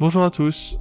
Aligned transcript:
Bonjour 0.00 0.24
à 0.24 0.30
tous, 0.30 0.80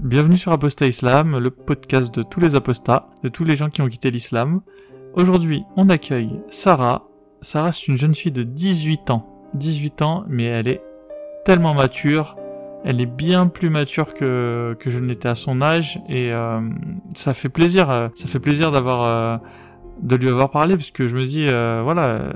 bienvenue 0.00 0.36
sur 0.36 0.50
Apostat 0.50 0.88
Islam, 0.88 1.38
le 1.38 1.50
podcast 1.50 2.12
de 2.12 2.24
tous 2.24 2.40
les 2.40 2.56
apostats, 2.56 3.08
de 3.22 3.28
tous 3.28 3.44
les 3.44 3.54
gens 3.54 3.70
qui 3.70 3.82
ont 3.82 3.86
quitté 3.86 4.10
l'islam. 4.10 4.62
Aujourd'hui, 5.14 5.62
on 5.76 5.88
accueille 5.88 6.40
Sarah. 6.50 7.04
Sarah, 7.40 7.70
c'est 7.70 7.86
une 7.86 7.96
jeune 7.96 8.16
fille 8.16 8.32
de 8.32 8.42
18 8.42 9.10
ans. 9.10 9.48
18 9.54 10.02
ans, 10.02 10.24
mais 10.28 10.42
elle 10.42 10.66
est 10.66 10.82
tellement 11.44 11.72
mature. 11.72 12.36
Elle 12.84 13.00
est 13.00 13.06
bien 13.06 13.46
plus 13.46 13.70
mature 13.70 14.12
que, 14.12 14.76
je 14.84 14.98
ne 14.98 15.06
l'étais 15.06 15.28
à 15.28 15.36
son 15.36 15.62
âge 15.62 16.00
et 16.08 16.32
euh, 16.32 16.60
ça 17.14 17.34
fait 17.34 17.48
plaisir, 17.48 17.88
euh, 17.90 18.08
ça 18.16 18.26
fait 18.26 18.40
plaisir 18.40 18.72
d'avoir 18.72 19.02
euh, 19.02 19.36
de 20.02 20.16
lui 20.16 20.28
avoir 20.28 20.50
parlé 20.50 20.76
parce 20.76 20.90
que 20.90 21.06
je 21.06 21.14
me 21.14 21.24
dis 21.24 21.44
voilà 21.44 22.32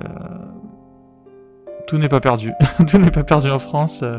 tout 1.86 1.98
n'est 1.98 2.08
pas 2.08 2.20
perdu, 2.20 2.52
tout 2.88 2.98
n'est 2.98 3.10
pas 3.10 3.24
perdu 3.24 3.50
en 3.50 3.58
France. 3.58 4.00
euh, 4.02 4.18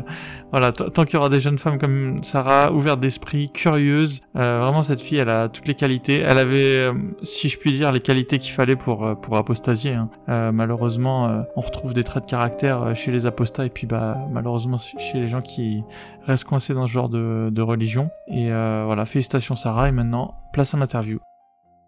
voilà, 0.50 0.70
tant 0.70 1.04
qu'il 1.04 1.14
y 1.14 1.16
aura 1.16 1.28
des 1.28 1.40
jeunes 1.40 1.58
femmes 1.58 1.78
comme 1.78 2.22
Sarah, 2.22 2.70
ouvertes 2.70 3.00
d'esprit, 3.00 3.50
curieuses, 3.50 4.20
euh, 4.36 4.60
vraiment 4.62 4.84
cette 4.84 5.00
fille, 5.00 5.18
elle 5.18 5.28
a 5.28 5.48
toutes 5.48 5.66
les 5.66 5.74
qualités. 5.74 6.20
Elle 6.20 6.38
avait, 6.38 6.76
euh, 6.76 6.92
si 7.24 7.48
je 7.48 7.58
puis 7.58 7.72
dire, 7.72 7.90
les 7.90 7.98
qualités 8.00 8.38
qu'il 8.38 8.52
fallait 8.52 8.76
pour 8.76 9.04
euh, 9.04 9.14
pour 9.16 9.36
apostasier. 9.36 9.94
hein. 9.94 10.52
Malheureusement, 10.52 11.44
on 11.56 11.60
retrouve 11.60 11.92
des 11.92 12.04
traits 12.04 12.24
de 12.24 12.30
caractère 12.30 12.94
chez 12.94 13.10
les 13.10 13.26
apostats 13.26 13.66
et 13.66 13.70
puis 13.70 13.86
bah 13.86 14.16
malheureusement 14.30 14.76
chez 14.78 15.18
les 15.18 15.26
gens 15.28 15.40
qui 15.40 15.82
restent 16.26 16.44
coincés 16.44 16.74
dans 16.74 16.86
ce 16.86 16.92
genre 16.92 17.08
de, 17.08 17.48
de 17.50 17.62
religion. 17.62 18.10
Et 18.28 18.48
voilà, 18.50 19.06
félicitations 19.06 19.56
Sarah. 19.56 19.88
Et 19.88 19.92
maintenant, 19.92 20.34
place 20.52 20.74
à 20.74 20.76
l'interview. 20.78 21.18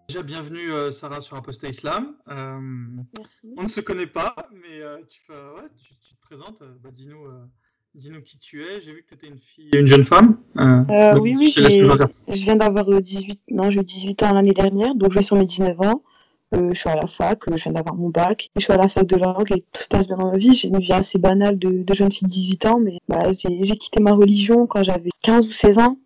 Déjà, 0.09 0.23
bienvenue 0.23 0.71
euh, 0.71 0.89
Sarah 0.89 1.19
sur 1.19 1.35
Apostat 1.35 1.67
Islam. 1.67 2.13
Euh, 2.29 2.55
Merci. 3.17 3.53
on 3.57 3.63
ne 3.63 3.67
se 3.67 3.81
connaît 3.81 4.07
pas, 4.07 4.33
mais 4.53 4.79
euh, 4.81 4.99
tu, 5.05 5.19
ouais, 5.29 5.67
tu, 5.83 5.95
tu 6.01 6.15
te 6.15 6.21
présentes. 6.21 6.61
euh, 6.61 6.71
bah, 6.81 6.91
dis-nous, 6.93 7.25
euh, 7.25 7.43
dis-nous 7.93 8.21
qui 8.21 8.37
tu 8.37 8.63
es. 8.63 8.79
J'ai 8.79 8.93
vu 8.93 9.03
que 9.03 9.09
tu 9.09 9.15
étais 9.15 9.27
une 9.27 9.37
fille, 9.39 9.69
une 9.73 9.85
jeune 9.85 10.05
femme. 10.05 10.37
Euh, 10.55 10.83
Euh, 10.89 11.13
donc, 11.15 11.23
oui, 11.23 11.35
oui, 11.37 11.51
je 11.53 12.43
viens 12.45 12.55
d'avoir 12.55 12.89
euh, 12.89 13.01
18, 13.01 13.41
non, 13.51 13.69
j'ai 13.69 13.81
eu 13.81 13.83
18 13.83 14.23
ans 14.23 14.33
l'année 14.33 14.53
dernière, 14.53 14.95
donc 14.95 15.11
je 15.11 15.15
vais 15.19 15.23
sur 15.23 15.35
mes 15.35 15.45
19 15.45 15.77
ans. 15.81 16.03
Euh, 16.55 16.69
je 16.73 16.79
suis 16.79 16.89
à 16.89 16.95
la 16.95 17.07
fac, 17.07 17.45
euh, 17.49 17.57
je 17.57 17.63
viens 17.63 17.73
d'avoir 17.73 17.95
mon 17.95 18.07
bac. 18.07 18.49
Je 18.55 18.61
suis 18.61 18.71
à 18.71 18.77
la 18.77 18.87
fac 18.87 19.05
de 19.05 19.17
langue 19.17 19.51
et 19.51 19.65
tout 19.73 19.81
se 19.81 19.87
passe 19.89 20.07
bien 20.07 20.15
dans 20.15 20.31
ma 20.31 20.37
vie. 20.37 20.53
J'ai 20.53 20.69
une 20.69 20.79
vie 20.79 20.93
assez 20.93 21.17
banale 21.19 21.59
de, 21.59 21.83
de 21.83 21.93
jeune 21.93 22.09
fille 22.13 22.29
de 22.29 22.31
18 22.31 22.65
ans, 22.67 22.79
mais 22.79 22.99
bah, 23.09 23.31
j'ai 23.37 23.61
j'ai 23.61 23.75
quitté 23.75 23.99
ma 24.01 24.11
religion 24.13 24.67
quand 24.67 24.83
j'avais 24.83 25.09
15 25.21 25.49
ou 25.49 25.51
16 25.51 25.79
ans. 25.79 25.97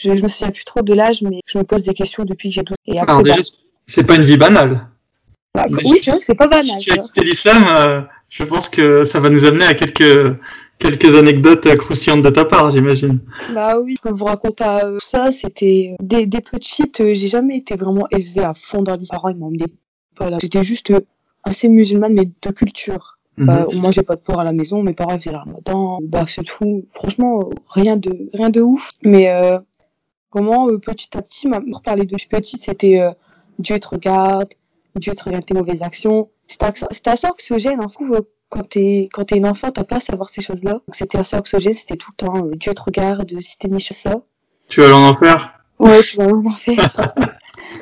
Je, 0.00 0.16
je 0.16 0.22
me 0.22 0.28
souviens 0.28 0.50
plus 0.52 0.64
trop 0.64 0.82
de 0.82 0.94
l'âge, 0.94 1.22
mais 1.22 1.40
je 1.46 1.58
me 1.58 1.64
pose 1.64 1.82
des 1.82 1.94
questions 1.94 2.24
depuis 2.24 2.50
que 2.50 2.54
j'ai 2.54 2.62
12 2.62 2.76
Et 2.86 2.98
après, 2.98 3.12
Alors 3.12 3.22
bah, 3.24 3.30
déjà, 3.30 3.42
c'est 3.86 4.06
pas 4.06 4.14
une 4.14 4.22
vie 4.22 4.36
banale. 4.36 4.86
bah, 5.54 5.66
oui, 5.70 5.98
c'est 6.00 6.34
pas 6.36 6.46
banal. 6.46 6.62
Si 6.62 6.76
tu 6.76 6.92
as 6.92 6.98
quitté 6.98 7.22
l'islam, 7.24 7.64
euh, 7.70 8.02
je 8.28 8.44
pense 8.44 8.68
que 8.68 9.04
ça 9.04 9.18
va 9.18 9.28
nous 9.28 9.44
amener 9.44 9.64
à 9.64 9.74
quelques 9.74 10.36
quelques 10.78 11.16
anecdotes 11.16 11.74
croustillantes 11.76 12.22
de 12.22 12.30
ta 12.30 12.44
part, 12.44 12.70
j'imagine. 12.70 13.18
Bah 13.52 13.80
oui, 13.80 13.96
je 13.96 14.08
peux 14.08 14.14
vous 14.14 14.26
raconter 14.26 14.62
euh, 14.64 14.98
ça. 15.00 15.32
C'était 15.32 15.90
euh, 15.92 15.96
des, 16.00 16.26
des 16.26 16.40
petites, 16.40 16.98
j'ai 16.98 17.26
jamais 17.26 17.56
été 17.56 17.74
vraiment 17.74 18.06
élevée 18.12 18.44
à 18.44 18.54
fond 18.54 18.82
dans 18.82 18.94
l'islam. 18.94 19.16
Mes 19.16 19.22
parents, 19.22 19.28
ils 19.30 19.36
m'ont 19.36 19.46
emmenée 19.46 19.66
pas 20.14 20.30
là. 20.30 20.38
J'étais 20.40 20.62
juste 20.62 20.92
assez 21.42 21.68
musulmane, 21.68 22.14
mais 22.14 22.26
de 22.26 22.50
culture. 22.52 23.18
Mhm. 23.36 23.46
Bah, 23.46 23.66
on 23.68 23.76
mangeait 23.76 24.02
pas 24.02 24.14
de 24.16 24.20
porc 24.20 24.40
à 24.40 24.44
la 24.44 24.52
maison, 24.52 24.82
mes 24.82 24.92
parents 24.94 25.16
faisaient 25.18 25.30
le 25.30 25.38
ramadan, 25.38 25.98
bah 26.02 26.24
c'est 26.26 26.42
tout. 26.42 26.84
Franchement, 26.92 27.48
rien 27.68 27.96
de 27.96 28.28
rien 28.34 28.50
de 28.50 28.60
ouf. 28.60 28.90
Mais 29.02 29.30
euh, 29.30 29.58
comment 30.30 30.68
euh, 30.68 30.78
petit 30.78 31.16
à 31.16 31.22
petit, 31.22 31.48
ma 31.48 31.60
mère 31.60 31.80
parlait 31.82 32.04
depuis 32.04 32.28
petite, 32.28 32.62
c'était 32.62 33.00
euh, 33.00 33.10
Dieu 33.58 33.78
te 33.78 33.88
regarde, 33.88 34.48
Dieu 34.96 35.14
te 35.14 35.24
regarde 35.24 35.44
tes 35.46 35.54
mauvaises 35.54 35.82
actions. 35.82 36.28
C'était 36.46 37.10
assez 37.10 37.26
anxiogène, 37.26 37.82
en 37.82 37.88
fou. 37.88 38.14
Quand 38.50 38.66
t'es 38.66 39.08
quand 39.12 39.24
t'es 39.26 39.36
une 39.36 39.46
enfant, 39.46 39.70
t'as 39.70 39.84
pas 39.84 39.96
à 39.96 40.00
savoir 40.00 40.30
ces 40.30 40.40
choses-là. 40.40 40.72
Donc 40.72 40.94
c'était 40.94 41.18
assez 41.18 41.36
anxiogène, 41.36 41.74
c'était 41.74 41.96
tout 41.96 42.10
le 42.12 42.26
temps 42.26 42.46
euh, 42.46 42.54
Dieu 42.56 42.72
te 42.72 42.80
regarde, 42.82 43.38
si 43.40 43.58
t'es 43.58 43.68
mis 43.68 43.80
sur 43.80 43.94
ça. 43.94 44.22
Tu 44.68 44.80
vas 44.80 44.86
aller 44.86 44.94
en 44.94 45.08
enfer? 45.08 45.60
Ouais, 45.78 46.00
tu 46.02 46.16
vas 46.16 46.28
faire 46.56 46.88
ça. 46.90 47.14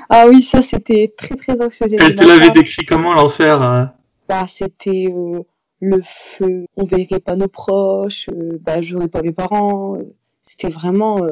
Ah 0.08 0.26
oui, 0.28 0.42
ça 0.42 0.62
c'était 0.62 1.14
très 1.16 1.36
très 1.36 1.62
anxiogène. 1.62 2.00
Elle 2.02 2.16
te 2.16 2.24
Ma 2.24 2.30
l'avait 2.36 2.50
décrit 2.50 2.84
comment 2.84 3.12
l'enfer 3.14 3.62
euh? 3.62 3.84
Bah, 4.28 4.46
c'était 4.48 5.06
euh, 5.08 5.42
le 5.80 6.00
feu, 6.04 6.66
on 6.76 6.84
verrait 6.84 7.20
pas 7.20 7.36
nos 7.36 7.46
proches, 7.48 8.28
euh, 8.30 8.58
bah, 8.60 8.82
je 8.82 8.94
verrais 8.94 9.08
pas 9.08 9.22
mes 9.22 9.32
parents. 9.32 9.96
euh, 9.96 10.12
c'était 10.42 10.68
vraiment 10.68 11.22
euh, 11.22 11.30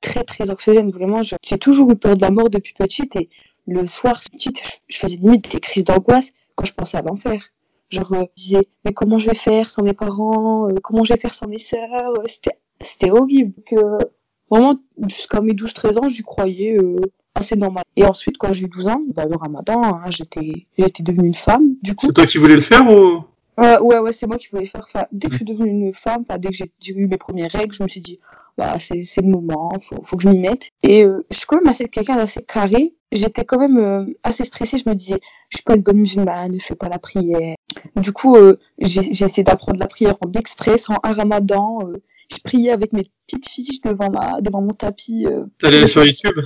très 0.00 0.24
très 0.24 0.50
anxiogène, 0.50 0.90
vraiment. 0.90 1.22
J'ai 1.22 1.58
toujours 1.58 1.90
eu 1.90 1.96
peur 1.96 2.16
de 2.16 2.22
la 2.22 2.30
mort 2.30 2.50
depuis 2.50 2.74
petite 2.74 3.16
et 3.16 3.28
le 3.66 3.86
soir, 3.86 4.20
petite, 4.32 4.80
je, 4.88 4.96
faisais 4.96 5.16
limite 5.16 5.50
des 5.50 5.60
crises 5.60 5.84
d'angoisse 5.84 6.32
quand 6.54 6.64
je 6.64 6.72
pensais 6.72 6.96
à 6.96 7.02
l'enfer. 7.02 7.42
Euh, 7.94 7.98
je 8.00 8.00
disais, 8.36 8.62
mais 8.84 8.92
comment 8.92 9.18
je 9.18 9.28
vais 9.28 9.36
faire 9.36 9.70
sans 9.70 9.82
mes 9.82 9.94
parents, 9.94 10.68
euh, 10.68 10.74
comment 10.82 11.04
je 11.04 11.12
vais 11.12 11.18
faire 11.18 11.34
sans 11.34 11.46
mes 11.46 11.58
sœurs, 11.58 11.80
euh, 11.92 12.24
c'était, 12.80 13.10
horrible. 13.10 13.52
Que, 13.66 13.76
vraiment, 14.50 14.76
jusqu'à 15.08 15.40
mes 15.40 15.52
12-13 15.52 15.98
ans, 15.98 16.08
j'y 16.08 16.22
croyais 16.22 16.78
euh, 16.78 17.00
assez 17.34 17.56
normal. 17.56 17.84
Et 17.96 18.04
ensuite, 18.04 18.38
quand 18.38 18.52
j'ai 18.52 18.66
eu 18.66 18.68
12 18.68 18.88
ans, 18.88 19.02
bah, 19.14 19.26
le 19.26 19.36
ramadan, 19.36 20.00
j'étais, 20.10 20.66
j'étais 20.76 21.02
devenue 21.02 21.28
une 21.28 21.34
femme. 21.34 21.74
Du 21.82 21.94
coup, 21.94 22.06
C'est 22.06 22.14
toi 22.14 22.26
qui 22.26 22.38
voulais 22.38 22.56
le 22.56 22.62
faire 22.62 22.88
ou? 22.90 23.24
Euh, 23.58 23.80
ouais, 23.80 23.98
ouais, 23.98 24.12
c'est 24.12 24.26
moi 24.26 24.38
qui 24.38 24.48
voulais 24.48 24.64
faire. 24.64 24.84
Enfin, 24.84 25.06
dès 25.12 25.28
que 25.28 25.32
je 25.34 25.38
suis 25.38 25.44
devenue 25.44 25.70
une 25.88 25.94
femme, 25.94 26.24
enfin, 26.28 26.38
dès 26.38 26.50
que 26.50 26.54
j'ai 26.56 26.92
eu 26.92 27.06
mes 27.06 27.16
premières 27.18 27.50
règles, 27.50 27.74
je 27.74 27.82
me 27.82 27.88
suis 27.88 28.00
dit, 28.00 28.20
voilà, 28.56 28.78
c'est 28.78 29.02
c'est 29.04 29.20
le 29.20 29.28
moment, 29.28 29.72
faut, 29.80 30.02
faut 30.02 30.16
que 30.16 30.22
je 30.22 30.28
m'y 30.28 30.38
mette. 30.38 30.70
Et 30.82 31.04
euh, 31.04 31.24
je 31.30 31.38
suis 31.38 31.46
quand 31.46 31.56
même 31.56 31.68
assez 31.68 31.88
quelqu'un 31.88 32.16
d'assez 32.16 32.42
carré. 32.42 32.94
J'étais 33.10 33.44
quand 33.44 33.58
même 33.58 33.78
euh, 33.78 34.04
assez 34.22 34.44
stressée. 34.44 34.78
Je 34.78 34.88
me 34.88 34.94
disais, 34.94 35.18
je 35.50 35.56
suis 35.58 35.64
pas 35.64 35.74
une 35.74 35.82
bonne 35.82 35.98
musulmane, 35.98 36.54
je 36.58 36.64
fais 36.64 36.74
pas 36.74 36.88
la 36.88 36.98
prière. 36.98 37.56
Du 37.96 38.12
coup, 38.12 38.36
euh, 38.36 38.56
j'ai 38.78 39.12
j'ai 39.12 39.24
essayé 39.24 39.44
d'apprendre 39.44 39.78
la 39.80 39.86
prière 39.86 40.16
en 40.24 40.32
express, 40.38 40.90
en 40.90 40.96
un 41.02 41.12
ramadan. 41.12 41.78
euh, 41.86 41.96
je 42.30 42.38
priais 42.44 42.70
avec 42.70 42.92
mes 42.92 43.04
petites 43.26 43.48
fiches 43.48 43.80
devant 43.80 44.10
ma, 44.10 44.40
devant 44.40 44.60
mon 44.60 44.72
tapis. 44.72 45.26
Euh. 45.26 45.46
T'allais 45.58 45.86
sur 45.86 46.04
YouTube? 46.04 46.36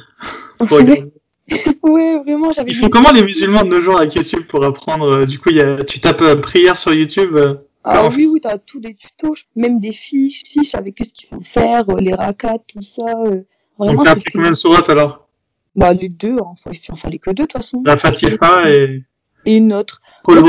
Ouais, 1.83 2.19
vraiment, 2.19 2.53
j'avais 2.53 2.71
Ils 2.71 2.75
des- 2.75 2.81
font 2.81 2.89
comment 2.91 3.11
les 3.13 3.23
musulmans 3.23 3.65
de 3.65 3.69
nos 3.71 3.81
jours 3.81 3.99
avec 3.99 4.15
YouTube 4.15 4.45
pour 4.49 4.65
apprendre 4.65 5.07
euh, 5.09 5.27
Du 5.27 5.39
coup, 5.39 5.51
il 5.51 5.57
y 5.57 5.61
a, 5.61 5.83
tu 5.83 5.99
tapes 6.01 6.23
euh, 6.23 6.37
prière 6.37 6.79
sur 6.79 6.93
YouTube. 6.95 7.37
euh, 7.37 7.55
Ah 7.85 8.07
oui, 8.09 8.29
oui, 8.33 8.41
t'as 8.41 8.59
tous 8.59 8.81
les 8.81 8.95
tutos, 8.95 9.35
même 9.57 9.81
des 9.81 9.93
fiches, 9.93 10.43
fiches 10.47 10.75
avec 10.75 10.99
ce 11.05 11.13
qu'il 11.13 11.29
faut 11.29 11.41
faire, 11.41 11.85
euh, 11.91 11.99
les 11.99 12.15
rakats, 12.15 12.59
tout 12.69 12.83
ça. 12.83 13.03
euh, 13.27 13.43
Vraiment, 13.79 13.95
Donc 13.95 14.05
t'as 14.05 14.15
fait 14.15 14.21
c'était- 14.21 14.31
combien 14.33 14.51
de 14.51 14.57
sourates 14.57 14.89
alors? 14.91 15.27
Bah, 15.75 15.93
les 15.93 16.09
deux, 16.11 16.35
hein. 16.35 16.45
Enfin, 16.53 16.71
il 16.73 16.93
en 16.93 16.97
fallait 16.97 17.19
que 17.19 17.31
deux, 17.31 17.45
de 17.45 17.49
toute 17.49 17.53
façon. 17.53 17.83
La 17.85 17.97
Fatiha 17.97 18.31
et 18.71 19.03
Et 19.47 19.57
une 19.57 19.73
autre. 19.73 20.01
Qul 20.25 20.39
Ouais, 20.39 20.43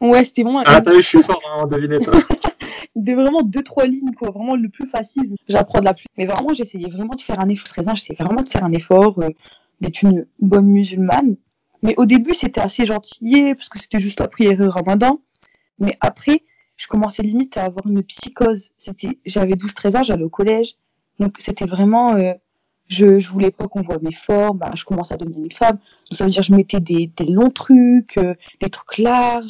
huwa 0.00 0.24
c'était 0.24 0.42
vraiment, 0.44 0.62
Ah, 0.64 0.80
t'as 0.80 0.92
vu, 0.92 1.02
je 1.02 1.06
suis 1.08 1.22
fort 1.22 1.40
hein, 1.48 1.62
en 1.62 1.66
devinette. 1.66 2.06
hein. 2.08 2.12
de 2.98 3.12
vraiment 3.12 3.42
deux, 3.42 3.62
trois 3.62 3.86
lignes, 3.86 4.12
quoi. 4.14 4.30
Vraiment 4.30 4.56
le 4.56 4.68
plus 4.68 4.86
facile. 4.86 5.36
J'apprends 5.48 5.80
de 5.80 5.84
la 5.84 5.94
plus. 5.94 6.06
Mais 6.16 6.26
vraiment, 6.26 6.52
j'essayais 6.52 6.88
vraiment 6.88 7.14
de 7.14 7.20
faire 7.20 7.40
un 7.40 7.48
effort. 7.48 7.68
13 7.68 7.88
ans, 7.88 7.94
j'essayais 7.94 8.16
vraiment 8.18 8.42
de 8.42 8.48
faire 8.48 8.64
un 8.64 8.72
effort, 8.72 9.18
euh, 9.20 9.30
d'être 9.80 10.02
une 10.02 10.26
bonne 10.40 10.66
musulmane. 10.66 11.36
Mais 11.82 11.94
au 11.96 12.06
début, 12.06 12.34
c'était 12.34 12.60
assez 12.60 12.84
gentillé, 12.86 13.54
parce 13.54 13.68
que 13.68 13.78
c'était 13.78 14.00
juste 14.00 14.20
la 14.20 14.28
prière 14.28 14.58
le 14.58 14.68
ramadan. 14.68 15.20
Mais 15.78 15.94
après, 16.00 16.42
je 16.76 16.88
commençais 16.88 17.22
limite 17.22 17.56
à 17.56 17.64
avoir 17.64 17.86
une 17.86 18.02
psychose. 18.02 18.72
C'était, 18.76 19.18
j'avais 19.24 19.54
12, 19.54 19.74
13 19.74 19.96
ans, 19.96 20.02
j'allais 20.02 20.24
au 20.24 20.28
collège. 20.28 20.74
Donc, 21.20 21.36
c'était 21.38 21.66
vraiment, 21.66 22.14
euh, 22.14 22.32
je, 22.88 23.20
je 23.20 23.28
voulais 23.30 23.52
pas 23.52 23.68
qu'on 23.68 23.82
voit 23.82 23.98
mes 24.02 24.12
formes. 24.12 24.58
Bah, 24.58 24.72
je 24.74 24.84
commençais 24.84 25.14
à 25.14 25.16
devenir 25.16 25.44
une 25.44 25.52
femme. 25.52 25.76
Donc, 25.76 26.18
ça 26.18 26.24
veut 26.24 26.30
dire, 26.30 26.42
je 26.42 26.54
mettais 26.54 26.80
des, 26.80 27.06
des 27.06 27.26
longs 27.26 27.50
trucs, 27.50 28.18
euh, 28.18 28.34
des 28.60 28.70
trucs 28.70 28.98
larges. 28.98 29.48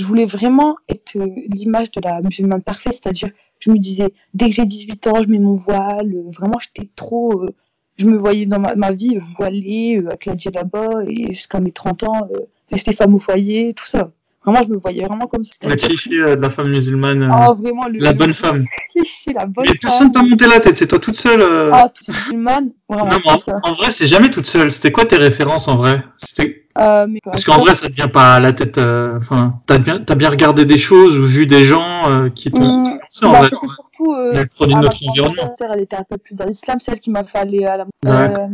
Je 0.00 0.04
voulais 0.06 0.24
vraiment 0.24 0.76
être 0.88 1.16
euh, 1.16 1.26
l'image 1.48 1.90
de 1.90 2.00
la 2.02 2.22
musulmane 2.22 2.62
parfaite, 2.62 2.94
c'est-à-dire, 2.94 3.30
je 3.58 3.70
me 3.70 3.76
disais, 3.76 4.08
dès 4.32 4.46
que 4.48 4.54
j'ai 4.54 4.64
18 4.64 5.06
ans, 5.08 5.22
je 5.22 5.28
mets 5.28 5.38
mon 5.38 5.52
voile. 5.52 6.10
euh, 6.14 6.30
vraiment, 6.32 6.58
j'étais 6.58 6.88
trop, 6.96 7.42
euh, 7.42 7.50
je 7.98 8.06
me 8.06 8.16
voyais 8.16 8.46
dans 8.46 8.60
ma, 8.60 8.74
ma 8.76 8.92
vie 8.92 9.18
voilée, 9.36 9.98
euh, 10.02 10.08
avec 10.08 10.24
la 10.24 10.34
là-bas, 10.54 10.88
et 11.06 11.26
jusqu'à 11.32 11.60
mes 11.60 11.70
30 11.70 12.02
ans, 12.04 12.28
euh, 12.34 12.38
rester 12.72 12.94
femme 12.94 13.14
au 13.14 13.18
foyer, 13.18 13.74
tout 13.74 13.84
ça. 13.84 14.10
Vraiment, 14.42 14.62
je 14.62 14.70
me 14.72 14.78
voyais 14.78 15.04
vraiment 15.04 15.26
comme 15.26 15.44
ça. 15.44 15.52
Le 15.68 15.76
cliché 15.76 16.08
de 16.16 16.40
la 16.40 16.48
femme 16.48 16.70
musulmane. 16.70 17.28
Ah, 17.30 17.52
vraiment, 17.52 17.86
le, 17.86 17.98
la 17.98 18.12
le 18.12 18.16
bonne 18.16 18.32
femme. 18.32 18.64
cliché, 18.90 19.34
la 19.34 19.44
bonne 19.44 19.66
Mais 19.68 19.74
personne 19.74 20.10
t'a 20.12 20.22
monté 20.22 20.46
la 20.46 20.60
tête, 20.60 20.76
c'est 20.78 20.86
toi 20.86 20.98
toute 20.98 21.16
seule. 21.16 21.42
Ah, 21.42 21.90
toute 21.94 22.08
musulmane? 22.08 22.70
Voilà, 22.88 23.04
non, 23.04 23.18
mais 23.22 23.30
en, 23.32 23.70
en 23.70 23.74
vrai, 23.74 23.90
c'est 23.90 24.06
jamais 24.06 24.30
toute 24.30 24.46
seule. 24.46 24.72
C'était 24.72 24.92
quoi 24.92 25.04
tes 25.04 25.16
références 25.16 25.68
en 25.68 25.76
vrai? 25.76 26.02
C'était 26.16 26.69
Euh, 26.80 27.06
mais 27.08 27.20
Parce 27.22 27.44
qu'en 27.44 27.58
vrai, 27.58 27.74
ça 27.74 27.88
te 27.88 27.92
vient 27.92 28.08
pas 28.08 28.34
à 28.34 28.40
la 28.40 28.52
tête. 28.52 28.78
euh, 28.78 29.18
Enfin, 29.18 29.60
t'as 29.66 29.78
bien, 29.78 29.98
t'as 29.98 30.14
bien 30.14 30.30
regardé 30.30 30.64
des 30.64 30.78
choses 30.78 31.18
ou 31.18 31.24
vu 31.24 31.46
des 31.46 31.62
gens 31.62 32.10
euh, 32.10 32.30
qui 32.30 32.50
t'ont 32.50 32.84
en 32.84 33.32
bah, 33.32 33.40
vrai. 33.40 33.48
c'était 33.50 33.68
surtout 33.68 34.12
euh, 34.14 34.32
Elle 34.34 34.48
produit 34.48 34.74
de 34.74 34.78
ma 34.78 34.84
notre 34.86 35.08
environnement. 35.08 35.54
elle 35.74 35.80
était 35.80 35.96
un 35.96 36.04
peu 36.08 36.16
plus 36.16 36.34
dans 36.34 36.46
l'islam, 36.46 36.80
celle 36.80 37.00
qui 37.00 37.10
m'a 37.10 37.24
fait 37.24 37.38
aller 37.38 37.64
à 37.64 37.76
la, 37.76 38.48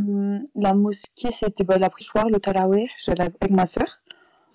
la 0.57 0.75
mosquée, 0.75 1.31
c'était 1.31 1.63
bah, 1.65 1.79
la 1.79 1.91
soir, 1.99 2.27
le 2.29 2.39
l'avais 3.09 3.33
avec 3.41 3.51
ma 3.51 3.67
sœur. 3.67 4.01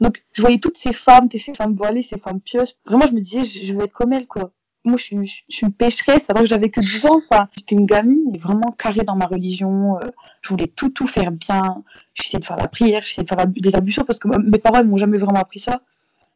Donc, 0.02 0.24
je 0.34 0.42
voyais 0.42 0.58
toutes 0.58 0.78
ces 0.78 0.94
femmes, 0.94 1.30
ces 1.32 1.54
femmes 1.54 1.76
voilées, 1.76 2.04
ces 2.04 2.18
femmes 2.18 2.42
pieuses. 2.42 2.76
Vraiment, 2.86 3.06
je 3.08 3.14
me 3.14 3.20
disais, 3.20 3.46
je, 3.46 3.64
je 3.66 3.74
veux 3.74 3.84
être 3.84 3.94
comme 3.94 4.14
elles, 4.14 4.28
quoi. 4.28 4.52
Moi, 4.84 4.98
je 4.98 5.04
suis, 5.04 5.28
je, 5.28 5.42
je 5.50 5.56
suis 5.56 5.66
une 5.66 5.74
pécheresse, 5.74 6.30
alors 6.30 6.42
que 6.44 6.50
j'avais 6.50 6.70
que 6.70 6.80
12 6.80 7.06
ans, 7.06 7.22
quoi. 7.30 7.50
J'étais 7.58 7.76
une 7.76 7.86
gamine, 7.86 8.24
mais 8.32 8.38
vraiment 8.38 8.72
carrée 8.72 9.04
dans 9.04 9.16
ma 9.16 9.26
religion. 9.26 9.98
euh, 9.98 10.10
je 10.42 10.50
voulais 10.50 10.68
tout, 10.68 10.90
tout 10.90 11.08
faire 11.08 11.32
bien. 11.32 11.84
J'essayais 12.16 12.40
de 12.40 12.46
faire 12.46 12.58
la 12.58 12.68
prière, 12.68 13.02
j'essayais 13.06 13.24
de 13.24 13.30
faire 13.30 13.46
des 13.48 13.76
ablutions, 13.76 14.04
parce 14.04 14.18
que 14.20 14.28
mes 14.28 14.58
parents, 14.58 14.80
ils 14.80 14.88
m'ont 14.88 14.98
jamais 14.98 15.18
vraiment 15.18 15.40
appris 15.40 15.60
ça. 15.60 15.82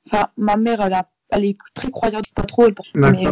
Enfin, 0.07 0.27
ma 0.37 0.57
mère, 0.57 0.81
elle, 0.81 0.93
a, 0.93 1.07
elle 1.29 1.45
est 1.45 1.57
très 1.73 1.89
croyante, 1.89 2.25
pas 2.35 2.43
trop, 2.43 2.67
elle, 2.67 2.75
mais, 2.93 3.25
euh, 3.27 3.31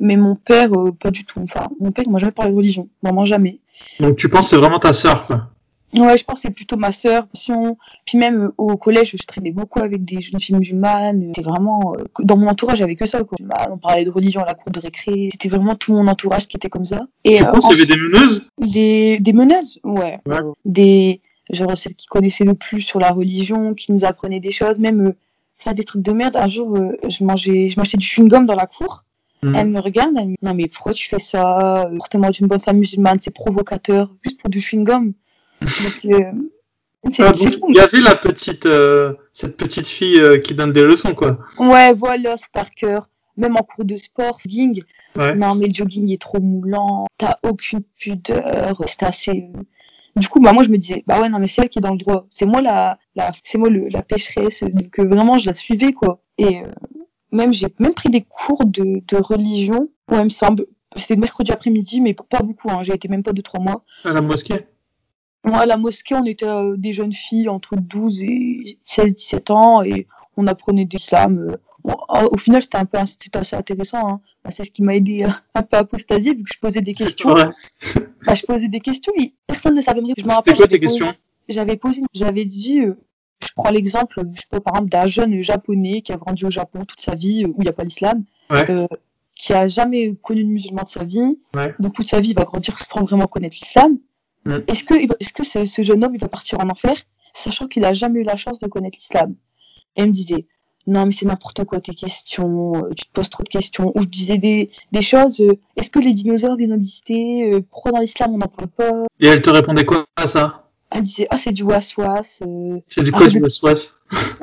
mais 0.00 0.16
mon 0.16 0.36
père, 0.36 0.70
euh, 0.74 0.92
pas 0.92 1.10
du 1.10 1.24
tout. 1.24 1.40
Enfin, 1.40 1.68
mon 1.80 1.90
père, 1.90 2.04
il 2.06 2.12
m'a 2.12 2.18
jamais 2.18 2.32
parlé 2.32 2.52
de 2.52 2.56
religion. 2.56 2.88
Vraiment 3.02 3.24
jamais. 3.24 3.60
Donc 4.00 4.16
tu 4.16 4.28
penses 4.28 4.46
que 4.46 4.50
c'est 4.50 4.56
vraiment 4.58 4.78
ta 4.78 4.92
sœur, 4.92 5.24
quoi 5.24 5.48
Ouais, 5.94 6.16
je 6.16 6.24
pense 6.24 6.40
que 6.40 6.48
c'est 6.48 6.54
plutôt 6.54 6.76
ma 6.76 6.92
sœur. 6.92 7.26
Puis 8.06 8.18
même 8.18 8.44
euh, 8.44 8.54
au 8.56 8.76
collège, 8.76 9.14
je 9.18 9.26
traînais 9.26 9.50
beaucoup 9.50 9.80
avec 9.80 10.04
des 10.04 10.20
jeunes 10.20 10.40
filles 10.40 10.56
musulmanes. 10.56 11.32
C'était 11.34 11.46
vraiment 11.48 11.94
euh, 11.96 12.04
dans 12.20 12.36
mon 12.36 12.48
entourage, 12.48 12.78
j'avais 12.78 12.96
que 12.96 13.06
ça. 13.06 13.22
Quoi. 13.24 13.36
On 13.70 13.78
parlait 13.78 14.04
de 14.04 14.10
religion 14.10 14.40
à 14.42 14.46
la 14.46 14.54
cour 14.54 14.72
de 14.72 14.80
récré. 14.80 15.28
C'était 15.32 15.48
vraiment 15.48 15.74
tout 15.74 15.92
mon 15.92 16.06
entourage 16.08 16.48
qui 16.48 16.56
était 16.56 16.70
comme 16.70 16.86
ça. 16.86 17.02
Et 17.24 17.36
tu 17.36 17.44
penses 17.44 17.68
qu'il 17.68 17.78
y 17.78 17.82
avait 17.82 17.92
des 17.92 18.00
meneuses? 18.00 18.48
Des, 18.58 19.18
des 19.18 19.32
meneuses, 19.32 19.80
ouais. 19.84 20.18
Des 20.64 21.20
genre 21.50 21.76
celles 21.76 21.94
qui 21.94 22.06
connaissaient 22.06 22.44
le 22.44 22.54
plus 22.54 22.80
sur 22.80 22.98
la 22.98 23.10
religion, 23.10 23.74
qui 23.74 23.92
nous 23.92 24.04
apprenaient 24.04 24.40
des 24.40 24.52
choses, 24.52 24.78
même 24.78 25.12
faire 25.58 25.74
des 25.74 25.84
trucs 25.84 26.02
de 26.02 26.12
merde. 26.12 26.36
Un 26.36 26.48
jour, 26.48 26.74
je 27.06 27.24
mangeais, 27.24 27.68
je 27.68 27.78
mangeais 27.78 27.98
du 27.98 28.06
chewing-gum 28.06 28.46
dans 28.46 28.56
la 28.56 28.66
cour. 28.66 29.04
Mm. 29.42 29.54
Elle 29.56 29.68
me 29.68 29.80
regarde, 29.80 30.12
elle 30.16 30.28
me 30.28 30.30
dit 30.30 30.38
Non, 30.40 30.54
mais 30.54 30.68
pourquoi 30.68 30.94
tu 30.94 31.06
fais 31.06 31.18
ça? 31.18 31.90
Portez-moi 31.98 32.30
d'une 32.30 32.46
bonne 32.46 32.60
femme 32.60 32.78
musulmane, 32.78 33.18
c'est 33.20 33.32
provocateur, 33.32 34.10
juste 34.24 34.40
pour 34.40 34.48
du 34.48 34.60
chewing-gum. 34.60 35.12
Euh, 36.04 37.12
ah, 37.18 37.32
il 37.68 37.74
y 37.74 37.80
avait 37.80 38.00
la 38.00 38.14
petite, 38.14 38.66
euh, 38.66 39.14
cette 39.32 39.56
petite 39.56 39.86
fille 39.86 40.20
euh, 40.20 40.38
qui 40.38 40.54
donne 40.54 40.72
des 40.72 40.82
leçons, 40.82 41.14
quoi. 41.14 41.38
Ouais, 41.58 41.92
voilà, 41.92 42.36
Sparker. 42.36 43.00
Même 43.36 43.56
en 43.56 43.62
cours 43.62 43.84
de 43.84 43.96
sport, 43.96 44.38
jogging. 44.44 44.82
Non, 45.16 45.54
mais 45.54 45.66
le 45.66 45.74
jogging 45.74 46.10
est 46.12 46.20
trop 46.20 46.40
moulant. 46.40 47.06
T'as 47.18 47.38
aucune 47.42 47.82
pudeur. 47.98 48.80
C'est 48.86 49.02
assez. 49.02 49.48
Du 50.14 50.28
coup, 50.28 50.40
bah, 50.40 50.52
moi, 50.52 50.62
je 50.62 50.68
me 50.68 50.76
disais, 50.76 51.02
bah 51.06 51.20
ouais, 51.20 51.30
non, 51.30 51.38
mais 51.38 51.48
c'est 51.48 51.62
elle 51.62 51.68
qui 51.70 51.78
est 51.78 51.82
dans 51.82 51.92
le 51.92 51.98
droit. 51.98 52.26
C'est 52.28 52.44
moi 52.44 52.60
la, 52.60 52.98
la 53.16 53.32
c'est 53.42 53.56
moi 53.56 53.70
le, 53.70 53.88
la 53.88 54.02
pécheresse. 54.02 54.62
Donc, 54.62 54.98
vraiment, 55.00 55.38
je 55.38 55.46
la 55.46 55.54
suivais, 55.54 55.92
quoi. 55.92 56.22
Et, 56.36 56.62
même 57.32 57.52
j'ai 57.54 57.68
même 57.78 57.94
pris 57.94 58.10
des 58.10 58.20
cours 58.20 58.66
de, 58.66 59.02
de 59.06 59.16
religion. 59.16 59.88
Ouais, 60.10 60.18
il 60.18 60.24
me 60.24 60.28
semble. 60.28 60.66
C'était 60.94 61.16
mercredi 61.16 61.50
après-midi, 61.50 62.02
mais 62.02 62.14
pas 62.14 62.40
beaucoup. 62.40 62.70
Hein. 62.70 62.82
J'ai 62.82 62.92
été 62.94 63.08
même 63.08 63.22
pas 63.22 63.32
de 63.32 63.40
trois 63.40 63.60
mois. 63.60 63.82
À 64.04 64.12
la 64.12 64.20
mosquée? 64.20 64.66
Ouais, 65.44 65.54
à 65.54 65.66
la 65.66 65.76
mosquée, 65.76 66.14
on 66.14 66.24
était 66.24 66.46
euh, 66.46 66.76
des 66.76 66.92
jeunes 66.92 67.12
filles 67.12 67.48
entre 67.48 67.76
12 67.76 68.22
et 68.22 68.78
16-17 68.86 69.52
ans 69.52 69.82
et 69.82 70.06
on 70.36 70.46
apprenait 70.46 70.86
l'islam. 70.90 71.38
Euh, 71.38 71.56
au 72.30 72.36
final, 72.36 72.62
c'était 72.62 72.78
un 72.78 72.84
peu 72.84 72.98
c'était 73.04 73.36
assez 73.38 73.56
intéressant. 73.56 74.08
Hein. 74.08 74.20
Bah, 74.44 74.50
c'est 74.50 74.64
ce 74.64 74.70
qui 74.70 74.82
m'a 74.82 74.94
aidé 74.94 75.24
un 75.54 75.62
peu 75.62 75.76
à 75.76 75.80
apostasier 75.80 76.34
vu 76.34 76.44
que 76.44 76.50
je 76.52 76.58
posais 76.60 76.80
des 76.80 76.94
questions. 76.94 77.34
Bah, 78.24 78.34
je 78.34 78.46
posais 78.46 78.68
des 78.68 78.80
questions 78.80 79.12
et 79.18 79.34
personne 79.46 79.74
ne 79.74 79.80
savait 79.80 80.00
me 80.00 80.06
répondre. 80.06 80.32
C'était 80.36 80.54
quoi 80.56 80.68
tes 80.68 80.78
questions 80.78 81.12
J'avais 81.48 81.76
posé, 81.76 82.02
j'avais 82.14 82.44
dit, 82.44 82.80
euh, 82.80 82.96
je 83.42 83.48
prends 83.56 83.70
l'exemple, 83.70 84.22
je 84.32 84.42
pas, 84.48 84.60
par 84.60 84.74
exemple, 84.74 84.90
d'un 84.90 85.06
jeune 85.06 85.40
japonais 85.40 86.02
qui 86.02 86.12
a 86.12 86.16
grandi 86.16 86.44
au 86.44 86.50
Japon 86.50 86.84
toute 86.84 87.00
sa 87.00 87.16
vie, 87.16 87.44
où 87.46 87.56
il 87.58 87.62
n'y 87.62 87.68
a 87.68 87.72
pas 87.72 87.82
l'islam, 87.82 88.24
euh, 88.52 88.86
qui 89.34 89.52
a 89.52 89.66
jamais 89.66 90.14
connu 90.22 90.44
de 90.44 90.48
musulman 90.48 90.84
de 90.84 90.88
sa 90.88 91.02
vie, 91.02 91.38
ouais. 91.54 91.74
donc 91.80 91.94
toute 91.94 92.06
sa 92.06 92.20
vie 92.20 92.30
il 92.30 92.36
va 92.36 92.44
grandir 92.44 92.78
sans 92.78 93.02
vraiment 93.02 93.26
connaître 93.26 93.56
l'islam. 93.60 93.98
Mm. 94.44 94.58
Est-ce 94.66 94.84
que, 94.84 94.94
est-ce 94.94 95.32
que 95.32 95.44
ce, 95.44 95.82
jeune 95.82 96.04
homme 96.04 96.14
il 96.14 96.20
va 96.20 96.28
partir 96.28 96.58
en 96.60 96.68
enfer, 96.68 96.96
sachant 97.32 97.66
qu'il 97.66 97.84
a 97.84 97.92
jamais 97.92 98.20
eu 98.20 98.24
la 98.24 98.36
chance 98.36 98.58
de 98.58 98.66
connaître 98.66 98.96
l'islam? 98.98 99.34
Et 99.96 100.02
il 100.02 100.08
me 100.08 100.12
disait, 100.12 100.46
non 100.86 101.06
mais 101.06 101.12
c'est 101.12 101.26
n'importe 101.26 101.64
quoi 101.64 101.80
tes 101.80 101.94
questions, 101.94 102.72
euh, 102.76 102.90
tu 102.96 103.04
te 103.04 103.12
poses 103.12 103.30
trop 103.30 103.42
de 103.42 103.48
questions. 103.48 103.92
Ou 103.94 104.02
je 104.02 104.06
disais 104.06 104.38
des, 104.38 104.70
des 104.90 105.02
choses, 105.02 105.40
euh, 105.40 105.52
est-ce 105.76 105.90
que 105.90 105.98
les 105.98 106.12
dinosaures 106.12 106.56
ils 106.58 106.72
ont 106.72 106.76
existé 106.76 107.62
Pourquoi 107.70 107.92
dans 107.92 108.00
l'islam 108.00 108.34
on 108.34 108.38
n'en 108.38 108.48
parle 108.48 108.68
pas? 108.68 109.06
Et 109.20 109.26
elle 109.26 109.42
te 109.42 109.50
répondait 109.50 109.84
quoi 109.84 110.06
à 110.16 110.26
ça? 110.26 110.62
Elle 110.94 111.02
disait 111.02 111.26
ah 111.30 111.38
c'est 111.38 111.52
du 111.52 111.62
waswas. 111.62 112.40
Euh, 112.42 112.78
c'est 112.86 113.02
du 113.02 113.12
quoi 113.12 113.26
du 113.28 113.40
waswas? 113.40 113.94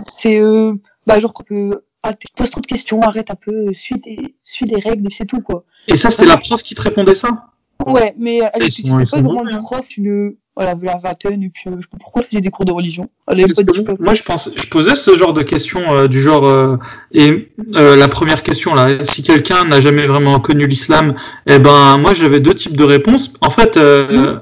C'est 0.06 0.40
euh, 0.40 0.74
bah 1.06 1.20
genre 1.20 1.34
qu'on 1.34 1.44
peut 1.44 1.84
ah, 2.02 2.14
pose 2.36 2.50
trop 2.50 2.62
de 2.62 2.66
questions, 2.68 3.02
arrête 3.02 3.30
un 3.30 3.36
peu, 3.36 3.74
suis 3.74 4.00
des 4.00 4.36
suis 4.44 4.66
des 4.66 4.80
règles, 4.80 5.08
c'est 5.12 5.26
tout 5.26 5.42
quoi. 5.42 5.64
Et 5.88 5.96
ça 5.96 6.10
c'était 6.10 6.28
la 6.28 6.38
prof 6.38 6.64
qui 6.64 6.74
te 6.76 6.82
répondait 6.82 7.16
ça? 7.16 7.49
Ouais, 7.86 8.14
mais 8.18 8.42
elle 8.54 8.64
était 8.64 8.84
pas 8.90 9.22
vraiment 9.22 9.48
une 9.48 9.58
prof, 9.60 9.88
le 9.98 10.38
voilà, 10.56 10.76
la 10.82 10.98
vingtaine 10.98 11.42
et 11.42 11.50
puis 11.50 11.64
euh, 11.68 11.76
je 11.78 11.84
sais 11.84 11.88
pas 11.90 11.98
pourquoi 12.02 12.24
faisait 12.24 12.42
des 12.42 12.50
cours 12.50 12.66
de 12.66 12.74
religion. 12.74 13.10
Elle 13.28 13.46
pas 13.48 13.94
moi 14.00 14.14
je 14.14 14.24
pense 14.24 14.50
je 14.54 14.68
posais 14.68 14.96
ce 14.96 15.16
genre 15.16 15.32
de 15.32 15.42
questions 15.42 15.90
euh, 15.90 16.08
du 16.10 16.22
genre 16.22 16.46
euh, 16.46 16.76
et 17.14 17.50
la 17.72 18.08
première 18.10 18.44
question 18.44 18.76
là, 18.76 19.06
si 19.06 19.24
quelqu'un 19.24 19.64
n'a 19.64 19.80
jamais 19.80 20.06
vraiment 20.06 20.38
connu 20.42 20.68
l'islam, 20.68 21.16
eh 21.48 21.60
ben 21.60 21.98
moi 21.98 22.14
j'avais 22.14 22.42
deux 22.42 22.54
types 22.54 22.76
de 22.76 22.84
réponses. 22.84 23.34
En 23.40 23.50
fait 23.50 23.78
mmh 23.78 24.42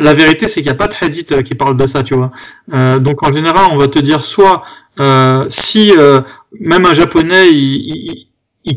la 0.00 0.14
vérité, 0.14 0.48
c'est 0.48 0.62
qu'il 0.62 0.70
n'y 0.70 0.70
a 0.70 0.74
pas 0.74 0.88
de 0.88 0.94
hadith 1.00 1.32
euh, 1.32 1.42
qui 1.42 1.54
parle 1.54 1.76
de 1.76 1.86
ça, 1.86 2.02
tu 2.02 2.14
vois. 2.14 2.30
Euh, 2.72 2.98
donc 2.98 3.22
en 3.22 3.32
général, 3.32 3.66
on 3.72 3.76
va 3.76 3.88
te 3.88 3.98
dire 3.98 4.24
soit 4.24 4.64
euh, 5.00 5.44
si 5.48 5.92
même 6.60 6.86
un 6.86 6.94
japonais 6.94 7.50
il, 7.50 8.06
il, 8.10 8.28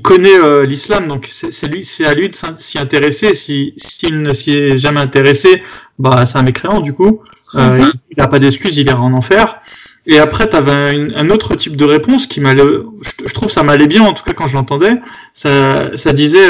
connaît 0.01 0.65
l'islam, 0.65 1.07
donc 1.07 1.27
c'est 1.31 1.67
lui, 1.67 1.83
c'est 1.83 2.05
à 2.05 2.13
lui 2.13 2.29
de 2.29 2.35
s'y 2.35 2.77
intéresser. 2.77 3.33
Si 3.33 3.73
s'il 3.77 4.21
ne 4.21 4.33
s'y 4.33 4.51
est 4.51 4.77
jamais 4.77 4.99
intéressé, 4.99 5.63
bah 5.99 6.25
c'est 6.25 6.37
un 6.37 6.43
mécréant 6.43 6.81
du 6.81 6.93
coup. 6.93 7.21
Mhm. 7.53 7.91
Il 8.11 8.17
n'a 8.17 8.27
pas 8.27 8.39
d'excuse, 8.39 8.77
il 8.77 8.89
est 8.89 8.93
en 8.93 9.13
enfer. 9.13 9.61
Et 10.09 10.19
après, 10.19 10.49
tu 10.49 10.55
avais 10.55 11.11
un, 11.15 11.29
autre 11.29 11.55
type 11.55 11.75
de 11.75 11.83
réponse 11.83 12.27
qui 12.27 12.39
m'allait, 12.39 12.63
je, 12.63 13.27
je, 13.27 13.33
trouve 13.33 13.51
ça 13.51 13.63
m'allait 13.63 13.87
bien 13.87 14.03
en 14.03 14.13
tout 14.13 14.23
cas 14.23 14.31
quand 14.31 14.47
je 14.47 14.53
l'entendais. 14.55 14.95
Ça, 15.33 15.97
ça 15.97 16.13
disait, 16.13 16.47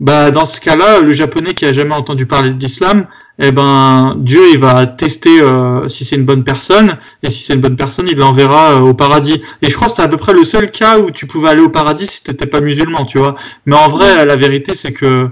bah 0.00 0.30
dans 0.30 0.44
ce 0.44 0.60
cas-là, 0.60 1.00
le 1.00 1.12
japonais 1.12 1.54
qui 1.54 1.66
a 1.66 1.72
jamais 1.72 1.94
entendu 1.94 2.26
parler 2.26 2.50
de 2.50 2.58
l'islam, 2.58 3.06
eh 3.42 3.52
ben 3.52 4.16
Dieu 4.18 4.42
il 4.52 4.58
va 4.58 4.86
tester 4.86 5.40
euh, 5.40 5.88
si 5.88 6.04
c'est 6.04 6.16
une 6.16 6.26
bonne 6.26 6.44
personne 6.44 6.98
et 7.22 7.30
si 7.30 7.42
c'est 7.42 7.54
une 7.54 7.60
bonne 7.60 7.76
personne 7.76 8.06
il 8.06 8.18
l'enverra 8.18 8.72
euh, 8.72 8.80
au 8.80 8.94
paradis. 8.94 9.40
Et 9.62 9.70
je 9.70 9.74
crois 9.74 9.86
que 9.86 9.92
c'était 9.92 10.02
à 10.02 10.08
peu 10.08 10.18
près 10.18 10.34
le 10.34 10.44
seul 10.44 10.70
cas 10.70 10.98
où 10.98 11.10
tu 11.10 11.26
pouvais 11.26 11.48
aller 11.48 11.62
au 11.62 11.70
paradis 11.70 12.06
si 12.06 12.22
t'étais 12.22 12.46
pas 12.46 12.60
musulman 12.60 13.06
tu 13.06 13.18
vois. 13.18 13.36
Mais 13.64 13.76
en 13.76 13.88
vrai 13.88 14.26
la 14.26 14.36
vérité 14.36 14.74
c'est 14.74 14.92
que 14.92 15.30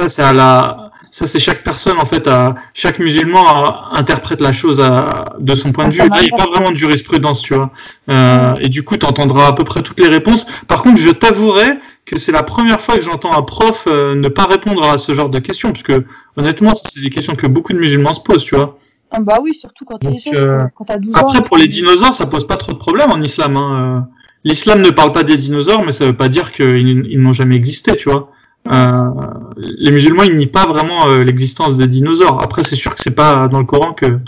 ça 0.00 0.08
c'est 0.08 0.22
à 0.22 0.32
la 0.32 0.90
ça 1.12 1.26
c'est 1.28 1.38
chaque 1.38 1.62
personne 1.62 1.98
en 1.98 2.04
fait 2.04 2.26
à 2.26 2.56
chaque 2.74 2.98
musulman 2.98 3.92
interprète 3.92 4.40
la 4.40 4.52
chose 4.52 4.80
à, 4.80 5.36
de 5.38 5.54
son 5.54 5.70
point 5.70 5.86
de 5.86 5.92
vue. 5.92 5.98
Là 5.98 6.08
il 6.20 6.28
n'y 6.28 6.32
a 6.32 6.36
pas 6.36 6.50
vraiment 6.50 6.70
de 6.70 6.76
jurisprudence 6.76 7.40
tu 7.40 7.54
vois. 7.54 7.70
Euh, 8.10 8.56
et 8.60 8.68
du 8.68 8.82
coup 8.82 8.96
tu 8.96 9.06
entendras 9.06 9.46
à 9.46 9.52
peu 9.52 9.62
près 9.62 9.82
toutes 9.82 10.00
les 10.00 10.08
réponses. 10.08 10.46
Par 10.66 10.82
contre 10.82 11.00
je 11.00 11.10
t'avouerai 11.10 11.78
que 12.08 12.18
c'est 12.18 12.32
la 12.32 12.42
première 12.42 12.80
fois 12.80 12.96
que 12.96 13.02
j'entends 13.02 13.36
un 13.36 13.42
prof 13.42 13.84
euh, 13.86 14.14
ne 14.14 14.28
pas 14.28 14.46
répondre 14.46 14.82
à 14.82 14.98
ce 14.98 15.12
genre 15.14 15.28
de 15.28 15.38
questions, 15.38 15.72
parce 15.72 15.82
que 15.82 16.04
honnêtement, 16.36 16.72
c'est 16.74 17.00
des 17.00 17.10
questions 17.10 17.34
que 17.34 17.46
beaucoup 17.46 17.72
de 17.72 17.78
musulmans 17.78 18.14
se 18.14 18.20
posent, 18.20 18.44
tu 18.44 18.56
vois. 18.56 18.78
Ah 19.10 19.20
bah 19.20 19.38
oui, 19.42 19.54
surtout 19.54 19.84
quand 19.84 19.98
t'es 19.98 20.18
jeune, 20.18 20.34
euh, 20.34 20.64
quand 20.74 20.84
t'as 20.84 20.98
12 20.98 21.14
ans. 21.14 21.18
Après, 21.18 21.42
pour 21.42 21.56
les 21.56 21.68
dinosaures, 21.68 22.14
ça 22.14 22.26
pose 22.26 22.46
pas 22.46 22.56
trop 22.56 22.72
de 22.72 22.78
problèmes 22.78 23.10
en 23.10 23.20
islam. 23.20 23.56
Hein. 23.56 23.72
Euh. 23.72 24.12
L'islam 24.44 24.82
ne 24.82 24.90
parle 24.90 25.12
pas 25.12 25.24
des 25.24 25.36
dinosaures, 25.36 25.84
mais 25.84 25.92
ça 25.92 26.06
veut 26.06 26.16
pas 26.16 26.28
dire 26.28 26.52
qu'ils 26.52 27.20
n'ont 27.20 27.32
jamais 27.32 27.56
existé, 27.56 27.96
tu 27.96 28.08
vois. 28.08 28.30
Euh, 28.70 29.10
les 29.56 29.90
musulmans, 29.90 30.24
ils 30.24 30.36
nient 30.36 30.46
pas 30.46 30.66
vraiment 30.66 31.06
l'existence 31.06 31.76
des 31.76 31.88
dinosaures. 31.88 32.42
Après, 32.42 32.62
c'est 32.62 32.76
sûr 32.76 32.94
que 32.94 33.00
c'est 33.00 33.14
pas 33.14 33.48
dans 33.48 33.58
le 33.58 33.66
Coran 33.66 33.92
que 33.92 34.18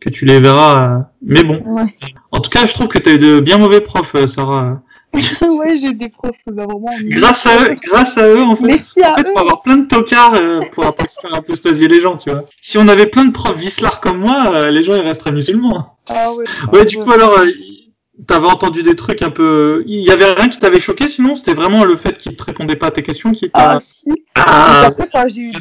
que 0.00 0.08
tu 0.08 0.24
les 0.24 0.40
verras. 0.40 1.08
mais 1.22 1.44
bon. 1.44 1.62
En 2.32 2.40
tout 2.40 2.48
cas, 2.48 2.66
je 2.66 2.72
trouve 2.72 2.88
que 2.88 2.98
t'as 2.98 3.12
eu 3.12 3.18
de 3.18 3.40
bien 3.40 3.58
mauvais 3.58 3.80
profs, 3.80 4.24
Sarah. 4.26 4.80
ouais, 5.42 5.76
j'ai 5.76 5.92
des 5.92 6.08
profs 6.08 6.36
bah, 6.46 6.64
vraiment. 6.64 6.90
Grâce 7.04 7.46
à 7.46 7.64
eux, 7.64 7.76
grâce 7.82 8.16
à 8.16 8.28
eux, 8.28 8.42
en 8.42 8.54
fait. 8.54 8.66
Merci 8.66 9.02
à 9.02 9.12
en 9.12 9.16
fait, 9.16 9.28
faut 9.28 9.38
avoir 9.38 9.62
plein 9.62 9.78
de 9.78 9.86
tocards 9.86 10.34
euh, 10.34 10.60
pour 10.72 10.84
faire 10.84 11.34
apostasier 11.34 11.88
les 11.88 12.00
gens, 12.00 12.16
tu 12.16 12.30
vois. 12.30 12.44
Si 12.60 12.78
on 12.78 12.86
avait 12.88 13.06
plein 13.06 13.24
de 13.24 13.32
profs 13.32 13.58
vislards 13.58 14.00
comme 14.00 14.18
moi, 14.18 14.52
euh, 14.54 14.70
les 14.70 14.84
gens 14.84 14.94
ils 14.94 15.00
resteraient 15.00 15.32
musulmans. 15.32 15.96
Ah 16.08 16.32
ouais. 16.32 16.44
Ouais, 16.72 16.84
du 16.84 16.98
coup 16.98 17.10
alors, 17.10 17.38
euh, 17.38 17.46
t'avais 18.26 18.46
entendu 18.46 18.82
des 18.82 18.96
trucs 18.96 19.22
un 19.22 19.30
peu. 19.30 19.82
Il 19.86 20.00
y 20.00 20.10
avait 20.10 20.32
rien 20.32 20.48
qui 20.48 20.58
t'avait 20.58 20.80
choqué, 20.80 21.08
sinon? 21.08 21.36
C'était 21.36 21.54
vraiment 21.54 21.84
le 21.84 21.96
fait 21.96 22.16
qu'ils 22.16 22.36
te 22.36 22.44
répondaient 22.44 22.76
pas 22.76 22.88
à 22.88 22.90
tes 22.90 23.02
questions 23.02 23.32
qui 23.32 23.50
t'a. 23.50 23.72
Ah 23.72 23.80
si. 23.80 24.10
Ah. 24.34 24.86
Après, 24.86 25.08
quand 25.12 25.26
j'ai 25.28 25.42
eu. 25.42 25.52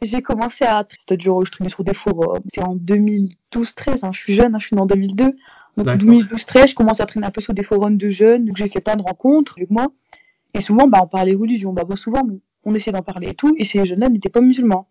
J'ai 0.00 0.22
commencé 0.22 0.64
à. 0.64 0.84
C'est-à-dire, 0.88 1.44
je 1.44 1.50
traînais 1.50 1.70
sur 1.70 1.84
des 1.84 1.94
forums. 1.94 2.40
C'était 2.44 2.66
en 2.66 2.74
2012-13. 2.76 4.04
Hein. 4.04 4.10
Je 4.12 4.20
suis 4.20 4.34
jeune, 4.34 4.54
hein, 4.54 4.58
je 4.58 4.66
suis 4.66 4.76
né 4.76 4.82
en 4.82 4.86
2002. 4.86 5.32
Donc 5.76 5.86
2012-13, 5.86 6.70
je 6.70 6.74
commence 6.74 7.00
à 7.00 7.06
traîner 7.06 7.26
un 7.26 7.30
peu 7.30 7.40
sur 7.40 7.54
des 7.54 7.62
forums 7.62 7.96
de 7.96 8.10
jeunes, 8.10 8.46
donc 8.46 8.56
j'ai 8.56 8.68
fait 8.68 8.80
plein 8.80 8.96
de 8.96 9.02
rencontres 9.02 9.54
avec 9.56 9.70
moi. 9.70 9.88
Et 10.54 10.60
souvent, 10.60 10.86
bah, 10.86 11.00
on 11.02 11.06
parlait 11.06 11.34
religion. 11.34 11.72
Bah, 11.72 11.84
souvent, 11.96 12.22
on 12.64 12.74
essayait 12.74 12.92
d'en 12.92 13.02
parler 13.02 13.28
et 13.28 13.34
tout, 13.34 13.54
et 13.58 13.64
ces 13.64 13.84
jeunes-là 13.86 14.08
n'étaient 14.08 14.28
pas 14.28 14.40
musulmans. 14.40 14.88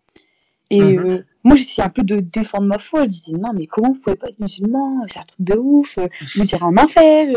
Et 0.70 0.80
mhm. 0.80 1.06
euh, 1.06 1.24
moi, 1.44 1.56
j'essayais 1.56 1.86
un 1.86 1.90
peu 1.90 2.02
de 2.02 2.20
défendre 2.20 2.66
ma 2.66 2.78
foi. 2.78 3.04
Je 3.04 3.10
disais, 3.10 3.32
non, 3.32 3.52
mais 3.54 3.66
comment 3.66 3.92
vous 3.92 4.00
pouvez 4.00 4.16
pas 4.16 4.28
être 4.28 4.40
musulman? 4.40 5.02
C'est 5.08 5.20
un 5.20 5.24
truc 5.24 5.40
de 5.40 5.54
ouf, 5.54 5.98
vous 6.36 6.44
irez 6.44 6.62
en 6.62 6.76
enfer. 6.76 7.28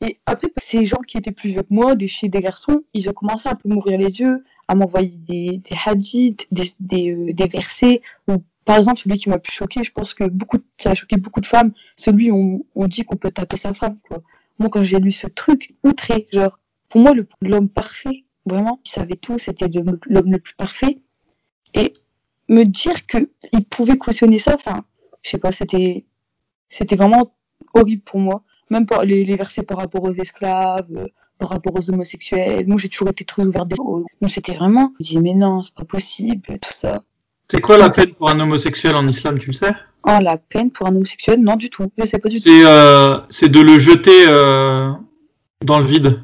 Et 0.00 0.18
après, 0.26 0.48
ces 0.56 0.84
gens 0.84 1.00
qui 1.06 1.16
étaient 1.16 1.32
plus 1.32 1.50
vieux 1.50 1.62
que 1.62 1.72
moi, 1.72 1.94
des 1.94 2.08
filles, 2.08 2.30
des 2.30 2.40
garçons, 2.40 2.82
ils 2.92 3.08
ont 3.08 3.12
commencé 3.12 3.48
à 3.48 3.52
un 3.52 3.54
peu 3.54 3.68
m'ouvrir 3.68 3.98
les 3.98 4.20
yeux, 4.20 4.42
à 4.66 4.74
m'envoyer 4.74 5.16
des, 5.16 5.58
des 5.58 5.76
hadiths, 5.86 6.48
des, 6.50 6.64
des, 6.80 7.12
euh, 7.12 7.32
des 7.32 7.46
versets, 7.46 8.02
ou 8.26 8.42
par 8.64 8.76
exemple, 8.76 9.00
celui 9.00 9.18
qui 9.18 9.28
m'a 9.28 9.38
plus 9.38 9.52
choqué, 9.52 9.82
je 9.82 9.92
pense 9.92 10.14
que 10.14 10.24
beaucoup, 10.24 10.58
ça 10.78 10.90
a 10.90 10.94
choqué 10.94 11.16
beaucoup 11.16 11.40
de 11.40 11.46
femmes, 11.46 11.72
celui 11.96 12.30
où 12.30 12.66
on, 12.74 12.86
dit 12.86 13.04
qu'on 13.04 13.16
peut 13.16 13.30
taper 13.30 13.56
sa 13.56 13.74
femme, 13.74 13.98
quoi. 14.08 14.22
Moi, 14.58 14.68
quand 14.70 14.84
j'ai 14.84 14.98
lu 15.00 15.10
ce 15.12 15.26
truc, 15.26 15.74
outré, 15.82 16.28
genre, 16.32 16.58
pour 16.88 17.00
moi, 17.00 17.12
l'homme 17.40 17.68
parfait, 17.68 18.24
vraiment, 18.46 18.80
il 18.84 18.90
savait 18.90 19.16
tout, 19.16 19.38
c'était 19.38 19.68
l'homme 19.68 20.30
le 20.32 20.38
plus 20.38 20.54
parfait. 20.54 21.00
Et 21.74 21.92
me 22.48 22.64
dire 22.64 23.06
que 23.06 23.30
il 23.52 23.64
pouvait 23.64 23.98
cautionner 23.98 24.38
ça, 24.38 24.54
enfin, 24.54 24.84
je 25.22 25.30
sais 25.30 25.38
pas, 25.38 25.52
c'était, 25.52 26.04
c'était 26.68 26.96
vraiment 26.96 27.34
horrible 27.74 28.02
pour 28.02 28.20
moi. 28.20 28.42
même 28.70 28.86
pas 28.86 29.04
les, 29.04 29.24
les 29.24 29.36
versets 29.36 29.62
par 29.62 29.78
rapport 29.78 30.04
aux 30.04 30.12
esclaves, 30.12 30.86
euh, 30.96 31.08
par 31.38 31.50
rapport 31.50 31.74
aux 31.76 31.90
homosexuels. 31.90 32.66
Moi, 32.68 32.78
j'ai 32.78 32.88
toujours 32.88 33.08
été 33.08 33.24
très 33.24 33.44
ouverte. 33.44 33.68
Donc, 33.68 34.06
c'était 34.28 34.54
vraiment, 34.54 34.92
je 35.00 35.04
dis, 35.04 35.18
mais 35.18 35.34
non, 35.34 35.62
c'est 35.62 35.74
pas 35.74 35.84
possible, 35.84 36.58
tout 36.60 36.72
ça. 36.72 37.02
C'est 37.52 37.60
quoi 37.60 37.76
la 37.76 37.90
peine 37.90 38.12
pour 38.14 38.30
un 38.30 38.40
homosexuel 38.40 38.94
en 38.96 39.06
islam, 39.06 39.38
tu 39.38 39.48
le 39.48 39.52
sais? 39.52 39.74
Oh, 40.08 40.16
la 40.22 40.38
peine 40.38 40.70
pour 40.70 40.86
un 40.86 40.96
homosexuel? 40.96 41.38
Non, 41.42 41.56
du 41.56 41.68
tout. 41.68 41.92
Je 41.98 42.06
sais 42.06 42.18
pas 42.18 42.30
du 42.30 42.36
tout. 42.36 42.40
C'est 42.42 42.64
euh, 42.64 43.18
c'est 43.28 43.50
de 43.50 43.60
le 43.60 43.78
jeter 43.78 44.24
euh, 44.26 44.90
dans 45.62 45.78
le 45.78 45.84
vide. 45.84 46.22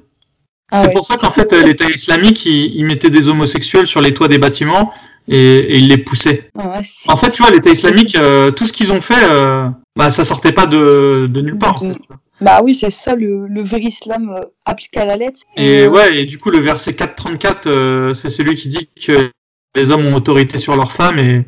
Ah 0.73 0.81
c'est 0.81 0.87
ouais. 0.87 0.95
pour 0.95 1.05
ça 1.05 1.19
qu'en 1.19 1.31
fait, 1.31 1.53
euh, 1.53 1.63
l'État 1.63 1.85
islamique, 1.91 2.47
il, 2.47 2.75
il 2.75 2.87
mettait 2.87 3.11
des 3.11 3.29
homosexuels 3.29 3.87
sur 3.87 4.01
les 4.01 4.15
toits 4.15 4.29
des 4.29 4.39
bâtiments 4.39 4.91
et, 5.29 5.59
et 5.59 5.77
il 5.77 5.89
les 5.89 5.99
poussait. 5.99 6.49
Ah 6.59 6.71
ouais, 6.79 6.81
En 7.09 7.17
fait, 7.19 7.31
tu 7.31 7.43
vois, 7.43 7.51
l'État 7.51 7.71
islamique, 7.71 8.17
euh, 8.17 8.51
tout 8.51 8.65
ce 8.65 8.73
qu'ils 8.73 8.91
ont 8.91 9.03
fait, 9.03 9.23
euh, 9.31 9.69
bah, 9.97 10.11
ça 10.11 10.25
sortait 10.25 10.53
pas 10.53 10.65
de, 10.67 11.27
de 11.31 11.41
nulle 11.43 11.59
part. 11.59 11.83
en 11.83 11.89
De- 11.89 11.93
fait. 11.93 12.01
Bah 12.41 12.61
oui, 12.63 12.75
c'est 12.75 12.91
ça 12.91 13.15
le, 13.15 13.47
le 13.49 13.63
vrai 13.63 13.81
islam 13.81 14.31
euh, 14.31 14.41
appliqué 14.65 15.01
à 15.01 15.05
la 15.05 15.17
lettre. 15.17 15.41
Et 15.59 15.83
Euh, 15.83 15.89
ouais, 15.91 16.21
et 16.21 16.25
du 16.25 16.39
coup, 16.39 16.51
le 16.51 16.61
verset 16.61 16.95
434, 16.95 17.67
euh, 17.67 18.15
c'est 18.15 18.31
celui 18.31 18.55
qui 18.55 18.69
dit 18.69 18.89
que 19.05 19.31
les 19.75 19.91
hommes 19.91 20.07
ont 20.07 20.15
autorité 20.15 20.59
sur 20.59 20.77
leurs 20.77 20.93
femmes 20.93 21.19
et, 21.19 21.47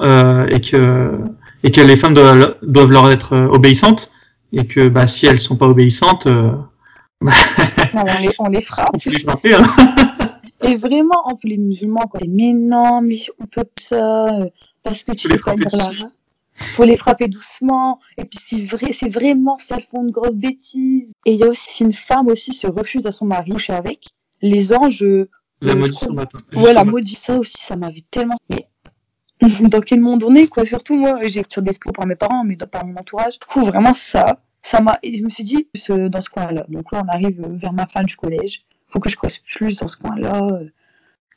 euh, 0.00 0.46
et 0.48 0.60
que 0.60 1.18
et 1.64 1.70
que 1.70 1.80
les 1.80 1.96
femmes 1.96 2.14
doivent, 2.14 2.56
doivent 2.62 2.92
leur 2.92 3.10
être 3.10 3.32
euh, 3.32 3.48
obéissantes 3.48 4.10
et 4.52 4.66
que 4.66 4.88
bah 4.88 5.06
si 5.06 5.26
elles 5.26 5.38
sont 5.38 5.56
pas 5.56 5.66
obéissantes, 5.66 6.26
euh, 6.26 6.52
non, 7.20 7.32
on, 7.94 8.22
les, 8.22 8.30
on 8.38 8.48
les 8.48 8.60
frappe. 8.60 8.90
on 8.94 8.98
peut 8.98 9.10
les 9.10 9.18
frapper. 9.18 9.54
Hein. 9.54 9.62
Et 10.62 10.76
vraiment, 10.76 11.24
entre 11.24 11.46
les 11.46 11.56
musulmans, 11.56 12.06
quoi. 12.10 12.20
Mais 12.28 12.52
non, 12.52 13.00
mais 13.00 13.18
on 13.38 13.46
peut 13.46 13.64
ça, 13.78 14.40
euh, 14.40 14.48
parce 14.82 15.04
que 15.04 15.12
tu 15.12 15.28
sais 15.28 15.38
pas 15.38 15.54
doucement. 15.54 15.78
l'arabe. 15.78 16.10
Faut 16.74 16.84
les 16.84 16.96
frapper 16.96 17.28
doucement. 17.28 18.00
Et 18.16 18.24
puis 18.24 18.40
c'est 18.42 18.64
vrai, 18.64 18.92
c'est 18.92 19.08
vraiment 19.08 19.58
ça, 19.58 19.76
elles 19.76 19.86
font 19.90 20.02
une 20.02 20.10
grosse 20.10 20.34
bêtise. 20.34 21.12
Et 21.24 21.34
il 21.34 21.38
y 21.38 21.44
a 21.44 21.48
aussi, 21.48 21.70
si 21.70 21.84
une 21.84 21.92
femme 21.92 22.26
aussi 22.26 22.52
se 22.52 22.66
refuse 22.66 23.06
à 23.06 23.12
son 23.12 23.26
mari, 23.26 23.52
coucher 23.52 23.72
avec, 23.72 24.06
les 24.42 24.72
anges, 24.72 25.04
euh, 25.04 25.30
La 25.60 25.74
matin. 25.74 26.06
ouais, 26.54 26.72
la 26.72 26.84
maudit, 26.84 27.14
ça 27.14 27.36
aussi, 27.38 27.56
ça 27.58 27.76
m'avait 27.76 28.04
tellement, 28.10 28.38
mais, 28.48 28.68
dans 29.68 29.80
quel 29.80 30.00
monde 30.00 30.22
on 30.24 30.34
est, 30.34 30.46
quoi. 30.48 30.64
Surtout 30.64 30.96
moi, 30.96 31.20
j'ai 31.26 31.42
sur 31.48 31.62
d'esprit 31.62 31.92
par 31.92 32.06
mes 32.06 32.16
parents, 32.16 32.44
mais 32.44 32.56
par 32.56 32.84
mon 32.84 32.96
entourage. 32.96 33.38
Du 33.38 33.46
coup, 33.46 33.64
vraiment 33.64 33.94
ça, 33.94 34.40
ça 34.62 34.80
m'a, 34.80 34.98
et 35.02 35.16
je 35.16 35.22
me 35.24 35.28
suis 35.28 35.44
dit, 35.44 35.68
ce- 35.74 36.08
dans 36.08 36.20
ce 36.20 36.30
coin-là. 36.30 36.64
Donc 36.68 36.92
là, 36.92 37.02
on 37.04 37.08
arrive 37.08 37.44
vers 37.56 37.72
ma 37.72 37.86
fin 37.86 38.02
du 38.02 38.16
collège. 38.16 38.62
Faut 38.88 39.00
que 39.00 39.08
je 39.08 39.16
creuse 39.16 39.38
plus 39.38 39.76
dans 39.80 39.88
ce 39.88 39.96
coin-là. 39.96 40.60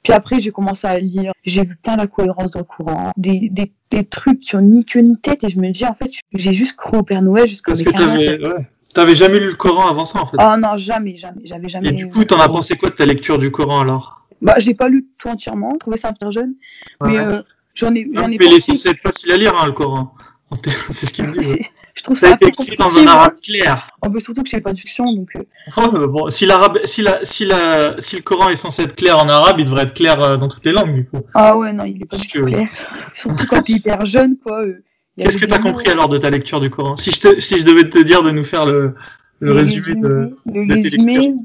Puis 0.04 0.14
après, 0.14 0.40
j'ai 0.40 0.52
commencé 0.52 0.88
à 0.88 0.98
lire. 1.00 1.32
J'ai 1.44 1.64
vu 1.64 1.76
plein 1.76 1.96
la 1.96 2.08
cohérence 2.08 2.52
dans 2.52 2.60
le 2.62 2.66
courant. 2.66 3.12
Des, 3.18 3.50
des, 3.50 3.72
des 3.92 4.04
trucs 4.04 4.40
qui 4.40 4.56
ont 4.56 4.62
ni 4.62 4.84
queue 4.86 5.02
ni 5.02 5.18
tête. 5.18 5.44
Et 5.44 5.50
je 5.50 5.60
me 5.60 5.70
dis, 5.70 5.86
en 5.86 5.94
fait, 5.94 6.10
j'ai 6.34 6.54
juste 6.54 6.76
cru 6.76 6.98
au 6.98 7.04
Père 7.04 7.22
Noël 7.22 7.48
jusqu'à 7.48 7.74
mes 7.74 7.84
que 7.84 7.92
15 7.92 8.12
ans. 8.12 8.16
t'avais 8.16 8.48
ouais. 8.48 8.68
T'avais 8.94 9.16
jamais 9.16 9.40
lu 9.40 9.48
le 9.48 9.56
Coran 9.56 9.88
avant 9.88 10.06
ça 10.06 10.22
en 10.22 10.26
fait. 10.26 10.38
Oh 10.40 10.56
non, 10.60 10.78
jamais, 10.78 11.16
jamais. 11.18 11.42
J'avais 11.46 11.70
jamais. 11.70 11.90
et 11.90 11.92
du 11.92 12.08
coup, 12.10 12.26
t'en 12.26 12.40
as 12.40 12.50
pensé 12.50 12.76
quoi 12.78 12.90
de 12.90 12.96
ta 12.96 13.06
lecture 13.06 13.40
du 13.40 13.52
Coran 13.52 13.82
alors? 13.82 14.22
Bah, 14.42 14.56
j'ai 14.58 14.74
pas 14.74 14.90
lu 14.90 15.08
tout 15.18 15.28
entièrement. 15.30 15.70
Je 15.74 15.78
trouvais 15.80 15.98
ça 15.98 16.10
un 16.10 16.14
peu 16.14 16.32
jeune. 16.32 16.54
Mais 17.02 17.18
euh, 17.18 17.42
j'en 17.76 17.94
ai, 17.94 18.08
j'en 18.14 18.26
ai 18.32 18.38
Mais 18.38 18.48
pensé. 18.50 18.90
être 18.90 19.00
facile 19.00 19.32
à 19.32 19.38
lire 19.38 19.56
hein, 19.58 19.66
le 19.68 19.72
Coran. 19.72 20.14
C'est 20.90 21.06
ce 21.06 21.14
qu'il 21.14 21.26
me 21.26 21.32
dit. 21.32 21.44
C'est- 21.44 21.62
Je 21.94 22.04
trouve 22.04 22.16
Ça 22.16 22.28
ça, 22.28 22.32
a 22.32 22.36
été 22.36 22.48
écrit 22.48 22.78
dans 22.78 22.98
un 22.98 23.06
arabe 23.06 23.34
clair. 23.44 23.90
Oh, 24.02 24.20
surtout 24.20 24.44
que 24.44 24.50
j'ai 24.50 24.62
pas 24.62 24.72
de 24.72 24.78
diction, 24.78 25.04
donc. 25.12 25.28
euh, 25.36 25.44
Oh, 25.78 26.08
bon, 26.08 26.30
si 26.30 26.46
l'arabe, 26.46 26.80
si 26.86 27.02
la, 27.02 27.20
si 27.26 27.44
la, 27.44 27.96
si 28.00 28.16
le 28.16 28.22
Coran 28.22 28.48
est 28.48 28.56
censé 28.56 28.84
être 28.84 28.96
clair 28.96 29.20
en 29.20 29.28
arabe, 29.28 29.58
il 29.60 29.66
devrait 29.66 29.84
être 29.84 29.94
clair 29.94 30.22
euh, 30.24 30.38
dans 30.38 30.48
toutes 30.48 30.64
les 30.66 30.72
langues 30.72 30.96
du 30.96 31.06
coup. 31.06 31.20
Ah 31.34 31.58
ouais, 31.58 31.74
non, 31.74 31.84
il 31.84 31.98
est 31.98 32.00
pas 32.06 32.12
Parce 32.12 32.22
du 32.22 32.30
tout 32.30 32.40
que- 32.46 32.46
clair. 32.50 32.68
Surtout 33.14 33.46
quand 33.46 33.62
t'es 33.64 33.74
hyper 33.74 34.06
jeune, 34.06 34.38
quoi. 34.42 34.62
euh, 34.64 34.82
Qu'est-ce 35.18 35.38
que 35.38 35.46
t'as 35.46 35.58
des 35.58 35.64
mots, 35.64 35.70
compris 35.70 35.90
alors 35.90 36.10
de 36.10 36.18
ta 36.18 36.30
lecture 36.30 36.62
du 36.62 36.70
Coran 36.70 36.96
Si 36.96 37.12
je 37.12 37.20
te, 37.20 37.40
si 37.40 37.58
je 37.58 37.66
devais 37.66 37.90
te 37.90 38.00
dire 38.00 38.24
de 38.24 38.32
nous 38.32 38.44
faire 38.44 38.66
le, 38.66 38.96
le 39.40 39.54
résumé 39.54 39.96
de, 39.96 40.38
Le 40.46 40.68
de 40.68 40.74
résumé, 40.74 41.36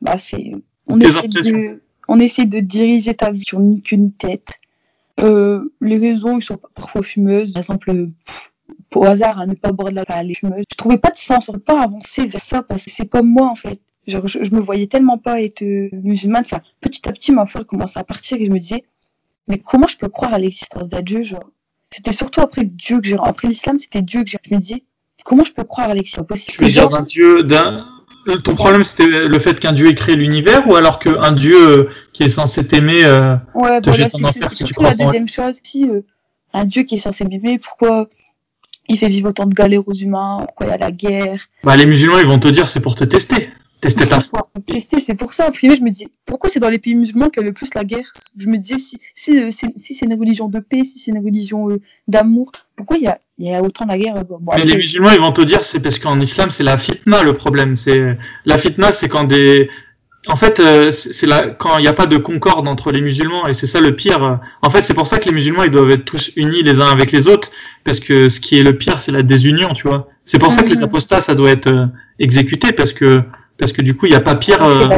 bah, 0.00 0.18
c'est. 0.18 0.52
On 0.86 0.98
essaie, 0.98 1.28
de, 1.28 1.80
on 2.08 2.18
essaie 2.18 2.46
de 2.46 2.58
diriger 2.60 3.14
ta 3.14 3.30
vie 3.30 3.44
sur 3.46 3.60
ni 3.60 3.82
queue 3.82 3.96
ni 3.96 4.12
tête. 4.12 4.60
Euh, 5.20 5.72
les 5.80 5.98
raisons, 5.98 6.38
ils 6.38 6.42
sont 6.42 6.58
parfois 6.74 7.02
fumeuses. 7.02 7.52
Par 7.52 7.60
exemple, 7.60 7.92
au 8.94 9.04
hasard, 9.04 9.38
à 9.38 9.46
ne 9.46 9.54
pas 9.54 9.72
boire 9.72 9.90
de 9.90 9.94
la 9.94 10.02
enfin, 10.02 10.22
les 10.22 10.34
fumeuses. 10.34 10.64
Je 10.70 10.76
trouvais 10.76 10.98
pas 10.98 11.10
de 11.10 11.16
sens, 11.16 11.48
on 11.48 11.52
peut 11.52 11.60
pas 11.60 11.80
avancer 11.80 12.26
vers 12.26 12.40
ça 12.40 12.62
parce 12.62 12.84
que 12.84 12.90
c'est 12.90 13.06
comme 13.06 13.28
moi, 13.28 13.46
en 13.48 13.54
fait. 13.54 13.80
Genre, 14.06 14.26
je, 14.26 14.44
je 14.44 14.52
me 14.52 14.60
voyais 14.60 14.88
tellement 14.88 15.18
pas 15.18 15.40
être 15.40 15.62
euh, 15.62 15.88
musulmane. 15.92 16.42
Enfin, 16.44 16.60
petit 16.80 17.08
à 17.08 17.12
petit, 17.12 17.30
ma 17.30 17.46
foi 17.46 17.64
commençait 17.64 18.00
à 18.00 18.04
partir 18.04 18.40
et 18.40 18.46
je 18.46 18.50
me 18.50 18.58
disais, 18.58 18.82
mais 19.46 19.58
comment 19.58 19.86
je 19.86 19.96
peux 19.96 20.08
croire 20.08 20.34
à 20.34 20.38
l'existence 20.38 20.88
d'un 20.88 21.02
Dieu, 21.02 21.22
genre? 21.22 21.50
C'était 21.94 22.12
surtout 22.12 22.40
après 22.40 22.64
Dieu 22.64 23.00
que 23.00 23.06
j'ai, 23.06 23.16
après 23.22 23.48
l'islam, 23.48 23.78
c'était 23.78 24.02
Dieu 24.02 24.24
que 24.24 24.30
j'ai, 24.30 24.38
disais, 24.58 24.84
comment 25.24 25.44
je 25.44 25.52
peux 25.52 25.64
croire 25.64 25.90
à 25.90 25.94
l'existence 25.94 26.26
possible? 26.26 26.56
tu 26.56 26.64
veux 26.64 26.70
dire 26.70 26.88
d'un 26.88 27.02
dieu, 27.02 27.42
d'un, 27.42 27.86
euh, 28.28 28.38
ton 28.38 28.54
problème 28.54 28.84
c'était 28.84 29.28
le 29.28 29.38
fait 29.38 29.58
qu'un 29.60 29.72
dieu 29.72 29.88
ait 29.88 29.94
créé 29.94 30.16
l'univers 30.16 30.68
ou 30.68 30.76
alors 30.76 30.98
qu'un 30.98 31.32
dieu 31.32 31.58
euh, 31.58 31.88
qui 32.12 32.22
est 32.22 32.28
censé 32.28 32.66
t'aimer, 32.66 33.04
euh, 33.04 33.36
Ouais, 33.54 33.80
te 33.80 33.90
voilà, 33.90 34.04
jette 34.04 34.14
en 34.14 34.18
c'est 34.18 34.24
enfer 34.24 34.48
c'est 34.50 34.54
si 34.54 34.64
tu 34.64 34.68
surtout 34.68 34.74
crois 34.74 34.94
la 34.94 35.04
deuxième 35.04 35.28
chose, 35.28 35.60
si 35.62 35.88
euh, 35.88 36.00
un 36.52 36.64
dieu 36.64 36.84
qui 36.84 36.96
est 36.96 36.98
censé 36.98 37.24
m'aimer, 37.24 37.58
pourquoi 37.58 38.08
il 38.88 38.98
fait 38.98 39.08
vivre 39.08 39.28
autant 39.30 39.46
de 39.46 39.54
galères 39.54 39.86
aux 39.86 39.94
humains, 39.94 40.44
pourquoi 40.46 40.66
il 40.66 40.70
y 40.70 40.72
a 40.72 40.78
la 40.78 40.92
guerre? 40.92 41.40
bah 41.64 41.76
les 41.76 41.86
musulmans 41.86 42.18
ils 42.18 42.26
vont 42.26 42.38
te 42.38 42.48
dire 42.48 42.68
c'est 42.68 42.80
pour 42.80 42.94
te 42.94 43.04
tester, 43.04 43.50
tester 43.82 44.06
ta 44.08 44.20
foi. 44.20 44.50
Tester, 44.66 45.00
c'est 45.00 45.14
pour 45.14 45.34
ça. 45.34 45.44
Après, 45.48 45.76
je 45.76 45.82
me 45.82 45.90
dis, 45.90 46.06
pourquoi 46.24 46.48
c'est 46.48 46.60
dans 46.60 46.70
les 46.70 46.78
pays 46.78 46.94
musulmans 46.94 47.28
qu'il 47.28 47.42
y 47.42 47.44
a 47.44 47.48
le 47.48 47.52
plus 47.52 47.68
la 47.74 47.84
guerre? 47.84 48.10
Je 48.38 48.48
me 48.48 48.56
disais, 48.56 48.78
si, 48.78 48.98
si, 49.14 49.36
euh, 49.38 49.50
si 49.50 49.94
c'est 49.94 50.06
une 50.06 50.14
religion 50.18 50.48
de 50.48 50.60
paix, 50.60 50.84
si 50.84 50.98
c'est 50.98 51.10
une 51.10 51.22
religion 51.22 51.68
euh, 51.70 51.80
d'amour, 52.08 52.52
pourquoi 52.76 52.96
il 52.96 53.02
y 53.02 53.08
a, 53.08 53.18
il 53.38 53.48
y 53.50 53.54
a 53.54 53.62
autant 53.62 53.84
la 53.84 53.98
guerre 53.98 54.24
Bon, 54.24 54.38
Mais 54.40 54.52
après, 54.54 54.64
les 54.64 54.76
musulmans, 54.76 55.10
ils 55.12 55.20
vont 55.20 55.32
te 55.32 55.42
dire, 55.42 55.64
c'est 55.64 55.80
parce 55.80 55.98
qu'en 55.98 56.18
islam, 56.20 56.50
c'est 56.50 56.62
la 56.62 56.78
fitna 56.78 57.22
le 57.22 57.34
problème. 57.34 57.76
C'est 57.76 58.16
la 58.46 58.56
fitna, 58.56 58.92
c'est 58.92 59.08
quand 59.08 59.24
des, 59.24 59.68
en 60.28 60.36
fait, 60.36 60.60
euh, 60.60 60.92
c'est 60.92 61.26
la 61.26 61.48
quand 61.48 61.78
il 61.78 61.82
n'y 61.82 61.88
a 61.88 61.92
pas 61.92 62.06
de 62.06 62.16
concorde 62.18 62.68
entre 62.68 62.92
les 62.92 63.00
musulmans 63.02 63.48
et 63.48 63.54
c'est 63.54 63.66
ça 63.66 63.80
le 63.80 63.96
pire. 63.96 64.38
En 64.62 64.70
fait, 64.70 64.84
c'est 64.84 64.94
pour 64.94 65.08
ça 65.08 65.18
que 65.18 65.24
les 65.24 65.32
musulmans, 65.32 65.64
ils 65.64 65.70
doivent 65.72 65.90
être 65.90 66.04
tous 66.04 66.30
unis 66.36 66.62
les 66.62 66.80
uns 66.80 66.86
avec 66.86 67.10
les 67.10 67.26
autres 67.26 67.50
parce 67.82 67.98
que 67.98 68.28
ce 68.28 68.38
qui 68.38 68.56
est 68.60 68.62
le 68.62 68.76
pire, 68.78 69.00
c'est 69.02 69.10
la 69.10 69.24
désunion, 69.24 69.72
tu 69.74 69.88
vois. 69.88 70.08
C'est 70.24 70.38
pour 70.38 70.52
ça 70.52 70.62
que 70.62 70.68
les 70.68 70.76
Mhm. 70.76 70.84
apostats, 70.84 71.20
ça 71.20 71.34
doit 71.34 71.50
être 71.50 71.88
exécuté 72.20 72.70
parce 72.70 72.92
que 72.92 73.24
parce 73.62 73.72
que 73.72 73.80
du 73.80 73.96
coup, 73.96 74.06
il 74.06 74.08
n'y 74.08 74.16
a 74.16 74.20
pas 74.20 74.34
pire 74.34 74.60
euh, 74.64 74.88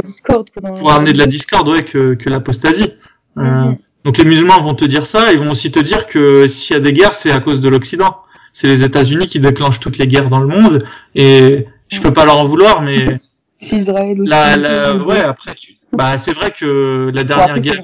pour 0.79 0.91
amener 0.91 1.13
de 1.13 1.19
la 1.19 1.27
discorde, 1.27 1.69
ouais, 1.69 1.85
que 1.85 2.15
que 2.15 2.31
l'apostasie. 2.31 2.95
Euh, 3.37 3.43
Mhm. 3.43 3.77
donc 4.05 4.17
les 4.17 4.25
musulmans 4.25 4.59
vont 4.63 4.75
te 4.75 4.87
dire 4.87 5.07
ça, 5.07 5.33
ils 5.33 5.39
vont 5.39 5.51
aussi 5.51 5.71
te 5.71 5.81
dire 5.81 6.07
que 6.07 6.49
s'il 6.49 6.73
y 6.73 6.77
a 6.79 6.81
des 6.81 6.95
guerres, 6.95 7.13
c'est 7.13 7.31
à 7.31 7.41
cause 7.41 7.61
de 7.61 7.69
l'Occident. 7.69 8.17
C'est 8.55 8.67
les 8.69 8.83
États-Unis 8.83 9.27
qui 9.27 9.39
déclenchent 9.39 9.81
toutes 9.81 9.99
les 9.99 10.07
guerres 10.09 10.31
dans 10.31 10.41
le 10.41 10.47
monde, 10.47 10.83
et 11.15 11.67
je 11.91 12.01
peux 12.01 12.13
pas 12.15 12.25
leur 12.25 12.39
en 12.39 12.45
vouloir, 12.45 12.81
mais 12.81 13.19
C'est 13.61 13.77
Israël 13.77 14.19
aussi. 14.19 14.31
la, 14.31 14.57
la, 14.57 14.95
ouais, 14.97 15.21
après, 15.21 15.55
tu, 15.55 15.77
bah 15.93 16.17
c'est 16.17 16.33
vrai 16.33 16.51
que 16.59 17.11
la 17.15 17.23
dernière 17.25 17.59
guerre 17.59 17.83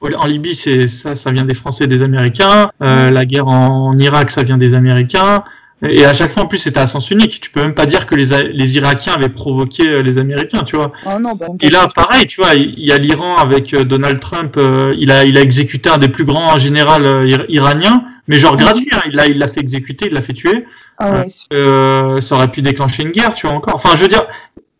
en 0.00 0.26
Libye, 0.26 0.54
c'est 0.56 0.88
ça, 0.88 1.14
ça 1.14 1.30
vient 1.30 1.44
des 1.44 1.54
Français, 1.54 1.84
et 1.84 1.86
des 1.86 2.02
Américains. 2.02 2.72
Euh, 2.82 3.10
la 3.10 3.24
guerre 3.24 3.46
en, 3.46 3.96
Irak, 3.98 4.30
ça 4.30 4.42
vient 4.42 4.58
des 4.58 4.74
Américains. 4.74 5.44
Et 5.82 6.04
à 6.04 6.12
chaque 6.12 6.32
fois, 6.32 6.42
en 6.42 6.46
plus, 6.46 6.58
c'était 6.58 6.80
à 6.80 6.88
sens 6.88 7.10
unique. 7.12 7.40
Tu 7.40 7.50
peux 7.50 7.60
même 7.60 7.74
pas 7.74 7.86
dire 7.86 8.06
que 8.06 8.16
les, 8.16 8.50
les 8.52 8.76
Irakiens 8.76 9.12
avaient 9.12 9.28
provoqué 9.28 9.88
euh, 9.88 10.02
les 10.02 10.18
Américains, 10.18 10.64
tu 10.64 10.74
vois. 10.74 10.90
Oh 11.06 11.20
non, 11.20 11.34
bah, 11.36 11.46
Et 11.60 11.70
là, 11.70 11.88
pareil, 11.94 12.26
tu 12.26 12.40
vois, 12.40 12.54
il 12.54 12.80
y 12.84 12.90
a 12.90 12.98
l'Iran 12.98 13.36
avec 13.36 13.72
euh, 13.74 13.84
Donald 13.84 14.18
Trump, 14.18 14.56
euh, 14.56 14.92
il 14.98 15.12
a, 15.12 15.24
il 15.24 15.36
a 15.38 15.40
exécuté 15.40 15.88
un 15.88 15.98
des 15.98 16.08
plus 16.08 16.24
grands 16.24 16.58
généraux 16.58 16.98
ir- 17.24 17.44
iraniens, 17.48 18.02
mais 18.26 18.38
genre 18.38 18.56
gratuit, 18.56 18.88
hein, 18.92 19.02
il 19.08 19.14
l'a, 19.14 19.28
il 19.28 19.38
l'a 19.38 19.46
fait 19.46 19.60
exécuter, 19.60 20.06
il 20.08 20.14
l'a 20.14 20.20
fait 20.22 20.32
tuer. 20.32 20.64
ah 20.98 21.12
ouais, 21.12 21.26
Euh, 21.52 22.20
ça 22.20 22.34
aurait 22.34 22.50
pu 22.50 22.60
déclencher 22.60 23.04
une 23.04 23.12
guerre, 23.12 23.34
tu 23.34 23.46
vois 23.46 23.54
encore. 23.54 23.76
Enfin, 23.76 23.90
je 23.94 24.02
veux 24.02 24.08
dire, 24.08 24.26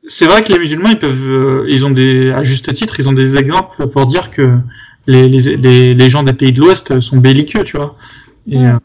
c'est 0.09 0.26
vrai 0.26 0.43
que 0.43 0.52
les 0.52 0.59
musulmans, 0.59 0.88
ils 0.88 0.99
peuvent, 0.99 1.31
euh, 1.31 1.64
ils 1.69 1.87
ont 1.87 1.90
des, 1.90 2.33
à 2.33 2.43
juste 2.43 2.73
titre, 2.73 2.99
ils 2.99 3.09
ont 3.09 3.12
des 3.12 3.37
exemples 3.37 3.87
pour 3.87 4.05
dire 4.07 4.33
que 4.33 4.50
les, 5.07 5.28
les, 5.28 5.57
les, 5.57 5.95
les 5.95 6.09
gens 6.11 6.25
des 6.25 6.33
pays 6.33 6.52
de 6.52 6.59
l'Ouest 6.61 6.99
sont 6.99 7.19
belliqueux, 7.19 7.62
tu 7.62 7.76
vois. 7.76 7.95
Et, 8.50 8.59
Mhm. 8.59 8.81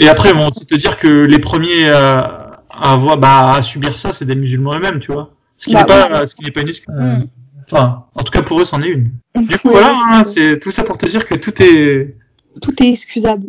Euh, 0.00 0.04
et 0.04 0.08
après, 0.08 0.32
vont 0.32 0.48
aussi 0.48 0.66
te 0.66 0.74
dire 0.74 0.96
que 0.98 1.24
les 1.24 1.38
premiers 1.38 1.88
euh, 1.88 2.20
à 2.70 2.92
avoir, 2.92 3.16
bah, 3.18 3.54
à 3.54 3.62
subir 3.62 3.98
ça, 3.98 4.12
c'est 4.12 4.24
des 4.24 4.34
musulmans 4.34 4.74
eux-mêmes, 4.74 4.98
tu 5.00 5.12
vois. 5.12 5.30
Ce 5.56 5.66
qui 5.66 5.74
Bah 5.74 5.80
n'est 5.80 5.86
pas, 5.86 6.20
oui. 6.22 6.28
ce 6.28 6.34
qui 6.34 6.44
n'est 6.44 6.50
pas 6.50 6.60
une 6.60 6.68
excuse. 6.68 6.94
Mhm. 6.94 7.26
Enfin, 7.70 8.04
en 8.14 8.22
tout 8.22 8.30
cas 8.30 8.42
pour 8.42 8.60
eux, 8.60 8.64
c'en 8.64 8.80
est 8.82 8.88
une. 8.88 9.10
Du 9.40 9.58
coup, 9.58 9.70
voilà, 9.70 9.92
hein, 9.96 10.24
c'est 10.24 10.60
tout 10.60 10.70
ça 10.70 10.84
pour 10.84 10.98
te 10.98 11.06
dire 11.06 11.26
que 11.26 11.34
tout 11.34 11.62
est. 11.62 12.14
Tout 12.60 12.74
est 12.82 12.90
excusable. 12.90 13.46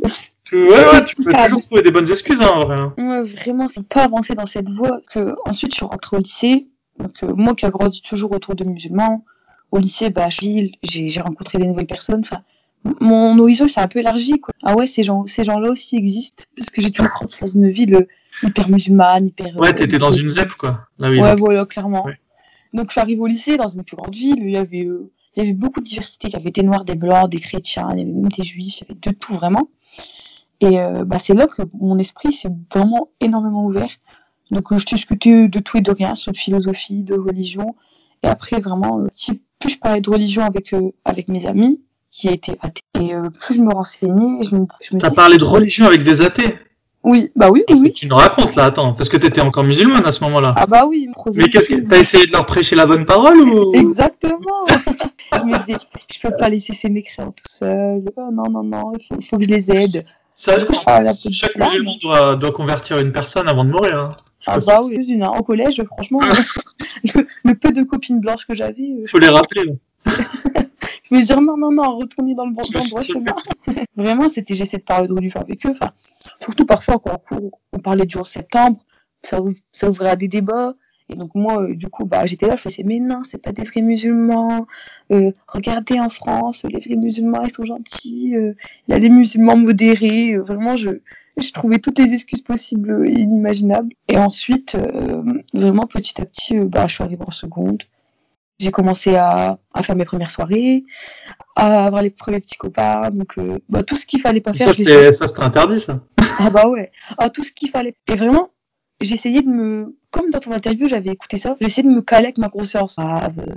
Ouais, 0.53 0.59
ouais, 0.69 1.05
tu 1.05 1.17
peux 1.17 1.33
toujours 1.33 1.61
trouver 1.61 1.81
des 1.81 1.91
bonnes 1.91 2.09
excuses, 2.09 2.41
hein, 2.41 2.49
en 2.53 2.65
vrai. 2.65 2.77
hein. 2.79 2.93
Ouais, 2.97 3.23
vraiment, 3.23 3.67
c'est 3.67 3.85
pas 3.85 4.03
avancé 4.05 4.33
dans 4.33 4.45
cette 4.45 4.69
voie. 4.69 5.01
Que 5.11 5.35
ensuite, 5.45 5.71
je 5.73 5.77
suis 5.77 5.85
rentrée 5.85 6.15
au 6.17 6.19
lycée. 6.21 6.67
Donc, 6.99 7.11
euh, 7.23 7.33
moi 7.35 7.53
qui 7.53 7.65
a 7.65 7.69
grandi 7.69 8.01
toujours 8.01 8.31
autour 8.31 8.55
de 8.55 8.63
musulmans, 8.63 9.25
au 9.71 9.79
lycée, 9.79 10.09
bah, 10.09 10.29
j'ai 10.29 11.21
rencontré 11.21 11.57
des 11.57 11.67
nouvelles 11.67 11.85
personnes. 11.85 12.21
Enfin, 12.21 12.41
mon 13.01 13.37
horizon 13.39 13.67
s'est 13.67 13.81
un 13.81 13.87
peu 13.87 13.99
élargi, 13.99 14.39
quoi. 14.39 14.53
Ah 14.63 14.75
ouais, 14.75 14.87
ces 14.87 15.03
gens, 15.03 15.25
ces 15.25 15.43
gens-là 15.43 15.69
aussi 15.69 15.95
existent. 15.95 16.43
Parce 16.55 16.69
que 16.69 16.81
j'ai 16.81 16.91
toujours 16.91 17.11
grandi 17.11 17.35
dans 17.41 17.47
une 17.47 17.69
ville 17.69 17.95
euh, 17.95 18.07
hyper 18.43 18.69
musulmane, 18.69 19.27
hyper. 19.27 19.57
Ouais, 19.57 19.69
euh, 19.69 19.73
t'étais 19.73 19.97
dans 19.97 20.11
une 20.11 20.29
ZEP, 20.29 20.53
quoi. 20.53 20.87
Là, 20.99 21.09
oui. 21.09 21.19
Ouais, 21.19 21.35
voilà, 21.35 21.65
clairement. 21.65 22.05
Ouais. 22.05 22.19
Donc, 22.73 22.87
je 22.87 22.93
suis 22.93 23.01
arrivée 23.01 23.21
au 23.21 23.27
lycée, 23.27 23.57
dans 23.57 23.67
une 23.67 23.83
plus 23.83 23.97
grande 23.97 24.15
ville, 24.15 24.37
il 24.39 24.51
y 24.51 24.57
avait, 24.57 24.85
euh, 24.85 25.11
il 25.35 25.39
y 25.39 25.45
avait 25.45 25.53
beaucoup 25.53 25.79
de 25.79 25.85
diversité. 25.85 26.27
Il 26.27 26.33
y 26.33 26.37
avait 26.37 26.51
des 26.51 26.63
noirs, 26.63 26.85
des 26.85 26.95
blancs, 26.95 27.29
des 27.29 27.39
chrétiens, 27.39 27.89
il 27.93 27.99
y 27.99 28.01
avait 28.01 28.11
même 28.11 28.29
des 28.29 28.43
juifs, 28.43 28.79
il 28.79 28.83
y 28.83 28.91
avait 28.91 28.99
de 28.99 29.11
tout, 29.17 29.33
vraiment. 29.33 29.69
Et 30.59 30.79
euh, 30.79 31.05
bah, 31.05 31.19
c'est 31.19 31.33
là 31.33 31.47
que 31.47 31.61
mon 31.73 31.97
esprit 31.99 32.33
s'est 32.33 32.49
vraiment 32.73 33.09
énormément 33.19 33.65
ouvert. 33.65 33.89
Donc 34.49 34.71
euh, 34.71 34.79
je 34.79 34.85
discutais 34.85 35.47
de 35.47 35.59
tout 35.59 35.77
et 35.77 35.81
de 35.81 35.91
rien, 35.91 36.15
sur 36.15 36.31
de 36.31 36.37
philosophie, 36.37 37.03
de 37.03 37.15
religion. 37.15 37.75
Et 38.23 38.27
après, 38.27 38.59
vraiment, 38.59 39.05
si 39.13 39.41
plus 39.59 39.69
je 39.69 39.79
parlais 39.79 40.01
de 40.01 40.09
religion 40.09 40.43
avec, 40.43 40.73
avec 41.05 41.27
mes 41.27 41.45
amis, 41.45 41.79
qui 42.17 42.29
étaient 42.29 42.57
athées, 42.61 42.81
et 42.99 43.13
euh, 43.13 43.29
plus 43.29 43.55
je 43.57 43.61
me 43.61 43.71
renseignais, 43.71 44.41
je 44.43 44.55
me, 44.55 44.65
je 44.81 44.95
me 44.95 44.99
T'as 44.99 45.11
parlé 45.11 45.37
de 45.37 45.43
religion 45.43 45.85
avec 45.85 46.01
des 46.03 46.23
athées 46.23 46.57
Oui, 47.03 47.29
bah 47.35 47.49
oui, 47.51 47.63
oui. 47.69 47.93
Tu 47.93 48.07
nous 48.07 48.15
racontes 48.15 48.55
là, 48.55 48.65
attends, 48.65 48.93
parce 48.93 49.07
que 49.07 49.17
t'étais 49.17 49.41
encore 49.41 49.63
musulmane 49.63 50.03
à 50.05 50.11
ce 50.11 50.23
moment-là. 50.23 50.55
Ah 50.57 50.65
bah 50.65 50.85
oui, 50.87 51.07
Mais 51.35 51.49
qu'est-ce 51.49 51.69
que 51.69 51.81
t'as 51.81 51.99
essayé 51.99 52.25
de 52.25 52.31
leur 52.31 52.45
prêcher 52.47 52.75
la 52.75 52.87
bonne 52.87 53.05
parole 53.05 53.39
ou? 53.39 53.71
Exactement. 53.75 54.65
je 55.33 55.39
me 55.43 55.57
disais, 55.65 55.77
je 56.11 56.19
peux 56.19 56.35
pas 56.35 56.49
laisser 56.49 56.73
ces 56.73 56.89
mécréants 56.89 57.31
tout 57.31 57.43
seuls. 57.47 58.03
Oh, 58.15 58.29
non, 58.33 58.49
non, 58.49 58.63
non, 58.63 58.93
il 58.99 59.05
faut, 59.05 59.15
il 59.19 59.25
faut 59.25 59.37
que 59.37 59.43
je 59.43 59.49
les 59.49 59.69
aide. 59.69 60.03
Ça, 60.33 60.57
je 60.59 60.65
chaque 61.31 61.55
musulman 61.55 61.93
doit, 62.01 62.35
doit 62.35 62.51
convertir 62.51 62.97
une 62.99 63.11
personne 63.11 63.47
avant 63.47 63.63
de 63.65 63.69
mourir. 63.71 63.97
hein. 63.99 64.11
Ah 64.47 64.57
bah 64.65 64.79
oui, 64.83 64.95
une, 65.07 65.23
hein. 65.23 65.31
au 65.37 65.43
collège, 65.43 65.83
franchement, 65.85 66.21
le, 67.03 67.27
le 67.43 67.55
peu 67.55 67.71
de 67.71 67.83
copines 67.83 68.19
blanches 68.21 68.45
que 68.47 68.55
j'avais, 68.55 68.81
euh, 68.81 69.01
si- 69.01 69.07
Faut 69.07 69.19
les 69.19 69.29
rappeler. 69.29 69.63
je 71.09 71.15
me 71.15 71.19
disais 71.21 71.35
non, 71.35 71.57
non, 71.57 71.71
non, 71.71 71.97
retournez 71.97 72.35
dans 72.35 72.45
le 72.45 72.53
bon, 72.53 72.63
Je 72.63 72.71
dans 72.73 72.79
le 72.79 72.83
sais 72.83 72.89
droit 72.89 73.01
pas 73.01 73.07
chemin. 73.07 73.33
Vraiment, 73.95 74.29
c'était, 74.29 74.53
j'essaie 74.53 74.77
de 74.77 74.83
parler 74.83 75.07
de 75.07 75.13
religion 75.13 75.39
avec 75.41 75.65
eux. 75.65 75.69
Enfin, 75.71 75.91
surtout 76.41 76.65
parfois, 76.65 76.99
quand 76.99 77.21
on, 77.31 77.35
court, 77.39 77.59
on 77.73 77.79
parlait 77.79 78.05
du 78.05 78.17
11 78.17 78.27
septembre, 78.27 78.79
ça, 79.23 79.39
ça 79.71 79.89
ouvrait 79.89 80.09
à 80.09 80.15
des 80.15 80.27
débats. 80.27 80.75
Et 81.09 81.15
donc 81.15 81.33
moi, 81.35 81.61
euh, 81.63 81.75
du 81.75 81.87
coup, 81.87 82.05
bah, 82.05 82.25
j'étais 82.25 82.47
là, 82.47 82.55
je 82.57 82.61
faisais, 82.63 82.83
mais 82.83 82.99
non, 82.99 83.23
c'est 83.23 83.37
pas 83.41 83.53
des 83.53 83.63
vrais 83.63 83.81
musulmans. 83.81 84.67
Euh, 85.11 85.31
regardez 85.47 85.99
en 85.99 86.09
France, 86.09 86.65
les 86.69 86.79
vrais 86.79 86.95
musulmans, 86.97 87.43
ils 87.43 87.51
sont 87.53 87.63
gentils. 87.65 88.35
euh, 88.35 88.53
Il 88.87 88.91
y 88.91 88.93
a 88.93 88.99
les 88.99 89.09
musulmans 89.09 89.55
modérés. 89.55 90.33
euh, 90.33 90.41
vraiment, 90.43 90.75
je, 90.75 90.89
je 91.37 91.51
trouvais 91.51 91.79
toutes 91.79 91.99
les 91.99 92.13
excuses 92.13 92.41
possibles 92.41 93.07
et 93.07 93.11
inimaginables. 93.21 93.93
Et 94.09 94.17
ensuite, 94.17 94.75
euh, 94.75 95.23
vraiment, 95.53 95.85
petit 95.87 96.19
à 96.21 96.25
petit, 96.25 96.57
bah, 96.59 96.87
je 96.87 96.95
suis 96.95 97.03
arrivée 97.03 97.23
en 97.25 97.31
seconde. 97.31 97.83
J'ai 98.59 98.71
commencé 98.71 99.15
à, 99.15 99.59
à 99.73 99.83
faire 99.83 99.95
mes 99.95 100.05
premières 100.05 100.31
soirées, 100.31 100.83
à 101.55 101.85
avoir 101.85 102.01
les 102.01 102.09
premiers 102.09 102.39
petits 102.39 102.57
copains. 102.57 103.11
Donc, 103.11 103.37
euh, 103.37 103.59
bah, 103.69 103.83
tout 103.83 103.95
ce 103.95 104.05
qu'il 104.05 104.19
fallait 104.19 104.41
pas 104.41 104.53
faire, 104.53 104.67
Ça, 104.67 104.73
fait. 104.73 104.83
c'était 104.83 105.13
ça, 105.13 105.27
c'était 105.27 105.43
interdit, 105.43 105.79
ça? 105.79 105.99
Ah 106.39 106.49
bah 106.51 106.67
ouais. 106.67 106.91
Ah, 107.17 107.29
tout 107.29 107.43
ce 107.43 107.51
qu'il 107.51 107.69
fallait. 107.69 107.95
Et 108.07 108.15
vraiment, 108.15 108.49
j'essayais 109.01 109.41
de 109.41 109.47
me... 109.49 109.95
Comme 110.11 110.29
dans 110.31 110.39
ton 110.39 110.51
interview, 110.51 110.87
j'avais 110.87 111.11
écouté 111.11 111.37
ça, 111.37 111.55
j'essayais 111.61 111.87
de 111.87 111.93
me 111.93 112.01
caler 112.01 112.25
avec 112.25 112.37
ma 112.37 112.49
conscience. 112.49 112.95
Ah, 112.99 113.29
euh, 113.37 113.55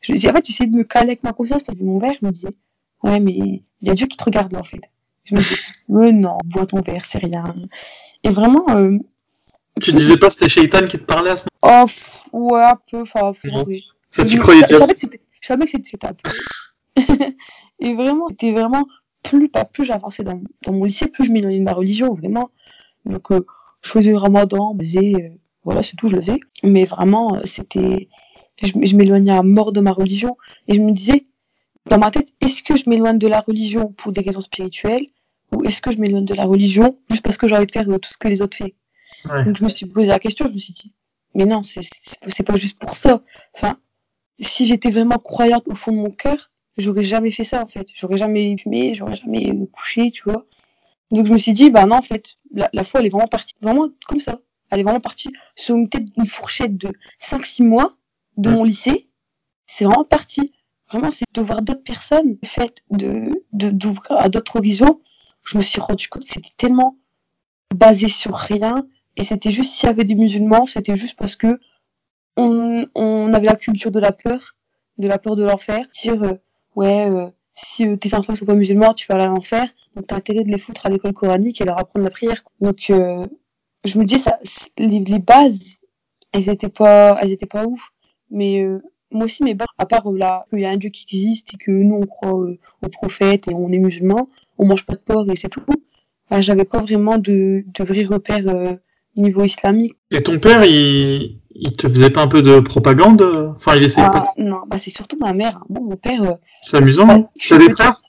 je... 0.00 0.12
En 0.28 0.32
fait, 0.34 0.46
j'essayais 0.46 0.70
de 0.70 0.76
me 0.76 0.84
caler 0.84 1.08
avec 1.08 1.22
ma 1.22 1.32
conscience 1.32 1.62
parce 1.62 1.76
que 1.78 1.84
mon 1.84 1.98
verre, 1.98 2.14
me 2.22 2.30
disais, 2.30 2.48
ouais, 3.02 3.20
mais 3.20 3.32
il 3.32 3.62
y 3.82 3.90
a 3.90 3.94
Dieu 3.94 4.06
qui 4.06 4.16
te 4.16 4.24
regarde 4.24 4.52
là, 4.52 4.60
en 4.60 4.64
fait. 4.64 4.80
Je 5.24 5.34
me 5.34 5.40
disais, 5.40 5.56
mais 5.88 6.12
non, 6.12 6.38
bois 6.44 6.64
ton 6.66 6.80
verre, 6.80 7.04
c'est 7.04 7.18
rien. 7.18 7.54
Et 8.24 8.30
vraiment, 8.30 8.64
euh, 8.70 8.96
Tu 9.80 9.92
disais 9.92 10.16
pas 10.16 10.30
c'était 10.30 10.48
Shaitan 10.48 10.86
qui 10.86 10.98
te 10.98 11.04
parlait 11.04 11.30
à 11.30 11.36
ce 11.36 11.44
oh, 11.62 11.84
pff, 11.86 12.26
ouais, 12.32 12.62
un 12.62 12.78
peu, 12.90 13.02
enfin, 13.02 13.32
Non. 13.44 13.64
oui. 13.66 13.84
Ça, 14.10 14.24
tu 14.24 14.38
croyais 14.38 14.62
déjà 14.62 14.78
savais 14.78 14.94
que 14.94 15.00
c'était, 15.00 15.20
je 15.40 15.46
savais 15.46 15.64
que 15.64 15.70
c'était 15.70 15.88
c'était 15.88 16.06
un 16.06 16.14
peu. 16.14 16.30
et 17.80 17.94
vraiment, 17.94 18.26
c'était 18.28 18.52
vraiment, 18.52 18.86
plus, 19.22 19.48
pas 19.48 19.64
plus 19.64 19.84
j'avançais 19.84 20.24
dans, 20.24 20.40
dans 20.64 20.72
mon 20.72 20.84
lycée, 20.84 21.06
plus 21.06 21.24
je 21.24 21.32
m'éloignais 21.32 21.58
de 21.58 21.64
ma 21.64 21.72
religion, 21.72 22.14
vraiment. 22.14 22.50
Donc, 23.04 23.30
euh, 23.30 23.44
je 23.82 23.90
faisais 23.90 24.10
le 24.10 24.18
ramadan, 24.18 24.74
je 24.78 24.84
faisais, 24.84 25.12
euh, 25.16 25.28
voilà, 25.64 25.82
c'est 25.82 25.96
tout, 25.96 26.08
je 26.08 26.16
le 26.16 26.22
faisais. 26.22 26.40
Mais 26.62 26.84
vraiment, 26.84 27.36
euh, 27.36 27.40
c'était, 27.44 28.08
je, 28.62 28.72
je 28.82 28.96
m'éloignais 28.96 29.32
à 29.32 29.42
mort 29.42 29.72
de 29.72 29.80
ma 29.80 29.92
religion. 29.92 30.36
Et 30.66 30.74
je 30.74 30.80
me 30.80 30.92
disais, 30.92 31.26
dans 31.86 31.98
ma 31.98 32.10
tête, 32.10 32.28
est-ce 32.40 32.62
que 32.62 32.76
je 32.76 32.88
m'éloigne 32.90 33.18
de 33.18 33.28
la 33.28 33.40
religion 33.40 33.92
pour 33.92 34.12
des 34.12 34.20
raisons 34.20 34.40
spirituelles, 34.40 35.06
ou 35.52 35.64
est-ce 35.64 35.80
que 35.80 35.92
je 35.92 35.98
m'éloigne 35.98 36.24
de 36.26 36.34
la 36.34 36.44
religion 36.44 36.98
juste 37.10 37.22
parce 37.22 37.38
que 37.38 37.48
j'ai 37.48 37.56
envie 37.56 37.66
de 37.66 37.72
faire 37.72 37.88
euh, 37.88 37.98
tout 37.98 38.10
ce 38.10 38.18
que 38.18 38.28
les 38.28 38.42
autres 38.42 38.56
font? 38.56 38.70
Ouais. 39.30 39.44
Donc 39.44 39.56
je 39.56 39.64
me 39.64 39.68
suis 39.68 39.86
posé 39.86 40.06
la 40.06 40.18
question, 40.18 40.46
je 40.48 40.52
me 40.52 40.58
suis 40.58 40.74
dit, 40.74 40.92
mais 41.34 41.46
non, 41.46 41.62
c'est 41.62 41.80
c'est- 41.82 42.18
c'est 42.28 42.42
pas 42.42 42.56
juste 42.56 42.78
pour 42.78 42.92
ça. 42.94 43.22
Enfin, 43.54 43.78
si 44.40 44.66
j'étais 44.66 44.90
vraiment 44.90 45.18
croyante 45.18 45.66
au 45.68 45.74
fond 45.74 45.92
de 45.92 45.96
mon 45.98 46.10
cœur, 46.10 46.50
j'aurais 46.76 47.02
jamais 47.02 47.30
fait 47.30 47.44
ça 47.44 47.62
en 47.64 47.68
fait. 47.68 47.88
J'aurais 47.94 48.18
jamais 48.18 48.56
fumé, 48.58 48.94
j'aurais 48.94 49.16
jamais 49.16 49.50
euh, 49.50 49.66
couché, 49.72 50.10
tu 50.10 50.22
vois. 50.24 50.44
Donc 51.10 51.26
je 51.26 51.32
me 51.32 51.38
suis 51.38 51.52
dit, 51.52 51.70
bah 51.70 51.86
non, 51.86 51.96
en 51.96 52.02
fait, 52.02 52.36
la, 52.52 52.68
la 52.72 52.84
foi, 52.84 53.00
elle 53.00 53.06
est 53.06 53.10
vraiment 53.10 53.28
partie, 53.28 53.54
vraiment 53.62 53.88
comme 54.06 54.20
ça. 54.20 54.40
Elle 54.70 54.80
est 54.80 54.84
vraiment 54.84 55.00
partie 55.00 55.30
sur 55.56 55.76
une 55.76 55.88
tête 55.88 56.04
une 56.16 56.26
fourchette 56.26 56.76
de 56.76 56.90
5-6 57.20 57.64
mois 57.64 57.96
de 58.36 58.50
mon 58.50 58.64
lycée. 58.64 59.08
C'est 59.66 59.84
vraiment 59.84 60.04
parti. 60.04 60.52
Vraiment, 60.90 61.10
c'est 61.10 61.26
de 61.34 61.40
voir 61.42 61.62
d'autres 61.62 61.84
personnes, 61.84 62.38
le 62.42 62.48
fait 62.48 62.82
de 62.90 63.30
de- 63.52 63.70
d'ouvrir 63.70 64.12
à 64.18 64.28
d'autres 64.30 64.56
horizons. 64.56 65.00
Je 65.44 65.58
me 65.58 65.62
suis 65.62 65.80
rendu 65.80 66.08
compte 66.08 66.24
que 66.24 66.30
c'était 66.30 66.52
tellement 66.58 66.96
basé 67.74 68.08
sur 68.08 68.34
rien 68.34 68.86
et 69.16 69.24
c'était 69.24 69.50
juste 69.50 69.72
s'il 69.74 69.88
y 69.88 69.90
avait 69.90 70.04
des 70.04 70.14
musulmans, 70.14 70.66
c'était 70.66 70.96
juste 70.96 71.16
parce 71.18 71.36
que 71.36 71.58
on, 72.38 72.86
on 72.94 73.34
avait 73.34 73.46
la 73.46 73.56
culture 73.56 73.90
de 73.90 74.00
la 74.00 74.12
peur, 74.12 74.56
de 74.96 75.08
la 75.08 75.18
peur 75.18 75.36
de 75.36 75.44
l'enfer. 75.44 75.86
Dire, 76.02 76.22
euh, 76.22 76.34
ouais, 76.76 77.10
euh, 77.10 77.26
si 77.54 77.86
euh, 77.86 77.96
tes 77.96 78.14
enfants 78.14 78.34
sont 78.34 78.46
pas 78.46 78.54
musulmans, 78.54 78.94
tu 78.94 79.06
vas 79.08 79.16
aller 79.16 79.24
à 79.24 79.28
l'enfer, 79.28 79.68
donc 79.94 80.06
t'as 80.06 80.16
intérêt 80.16 80.44
de 80.44 80.50
les 80.50 80.58
foutre 80.58 80.86
à 80.86 80.90
l'école 80.90 81.12
coranique 81.12 81.60
et 81.60 81.64
leur 81.64 81.78
apprendre 81.78 82.04
la 82.04 82.10
prière. 82.10 82.42
Donc, 82.60 82.90
euh, 82.90 83.26
je 83.84 83.98
me 83.98 84.04
dis, 84.04 84.18
ça, 84.18 84.38
les, 84.78 85.00
les 85.00 85.18
bases, 85.18 85.78
elles 86.32 86.48
étaient 86.48 86.68
pas, 86.68 87.18
elles 87.20 87.32
étaient 87.32 87.46
pas 87.46 87.66
ouf. 87.66 87.90
Mais 88.30 88.62
euh, 88.62 88.80
moi 89.10 89.24
aussi, 89.24 89.42
mes 89.42 89.54
bases, 89.54 89.68
à 89.78 89.86
part 89.86 90.10
là, 90.12 90.46
qu'il 90.50 90.60
y 90.60 90.66
a 90.66 90.70
un 90.70 90.76
Dieu 90.76 90.90
qui 90.90 91.04
existe 91.04 91.54
et 91.54 91.56
que 91.56 91.70
nous, 91.70 91.96
on 91.96 92.06
croit 92.06 92.38
euh, 92.38 92.58
au 92.84 92.88
prophète 92.88 93.48
et 93.48 93.54
on 93.54 93.72
est 93.72 93.78
musulmans, 93.78 94.28
on 94.58 94.66
mange 94.66 94.84
pas 94.86 94.94
de 94.94 95.00
porc 95.00 95.28
et 95.30 95.36
c'est 95.36 95.48
tout. 95.48 95.64
Enfin, 96.30 96.40
j'avais 96.42 96.64
pas 96.64 96.78
vraiment 96.78 97.18
de, 97.18 97.64
de 97.66 97.84
vrais 97.84 98.04
repères 98.04 98.78
niveau 99.18 99.44
islamique. 99.44 99.96
Et 100.10 100.22
ton 100.22 100.38
père, 100.38 100.64
il, 100.64 101.38
il 101.54 101.76
te 101.76 101.88
faisait 101.88 102.10
pas 102.10 102.22
un 102.22 102.28
peu 102.28 102.42
de 102.42 102.60
propagande 102.60 103.52
Enfin, 103.56 103.76
il 103.76 103.82
essayait 103.82 104.08
pas. 104.10 104.24
Ah, 104.26 104.32
non, 104.38 104.60
bah 104.68 104.76
c'est 104.78 104.90
surtout 104.90 105.16
ma 105.20 105.32
mère. 105.32 105.60
Bon, 105.68 105.82
mon 105.82 105.96
père, 105.96 106.22
euh, 106.22 106.32
C'est 106.62 106.76
amusant. 106.78 107.06
bah, 107.06 107.18
suis 107.36 107.50
T'as 107.50 107.58
des 107.58 107.70
frères? 107.72 108.00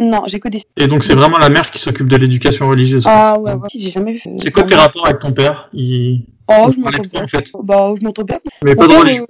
Non, 0.00 0.22
j'ai 0.26 0.38
que 0.38 0.48
des. 0.48 0.62
Et 0.76 0.86
donc, 0.86 1.02
c'est 1.02 1.14
vraiment 1.14 1.38
la 1.38 1.48
mère 1.48 1.70
qui 1.72 1.78
s'occupe 1.78 2.06
de 2.08 2.16
l'éducation 2.16 2.68
religieuse. 2.68 3.04
Ah 3.06 3.38
ouais, 3.40 3.52
ouais. 3.54 3.68
Si, 3.68 3.80
j'ai 3.80 3.90
jamais 3.90 4.16
fait. 4.18 4.30
C'est 4.36 4.52
quoi 4.52 4.62
tes 4.62 4.76
rapports 4.76 5.06
avec 5.06 5.18
ton 5.18 5.32
père? 5.32 5.68
Il... 5.72 6.24
Oh, 6.48 6.66
Vous 6.66 6.72
je 6.74 6.78
m'entends 6.80 7.02
de 7.02 7.08
bien. 7.08 7.24
en 7.24 7.26
fait 7.26 7.50
Bah, 7.64 7.92
je 7.98 8.04
m'entends 8.04 8.22
bien. 8.24 8.38
Mais 8.62 8.74
Mon 8.74 8.76
pas 8.76 8.84
de 8.86 8.88
père, 8.92 9.00
religion. 9.00 9.26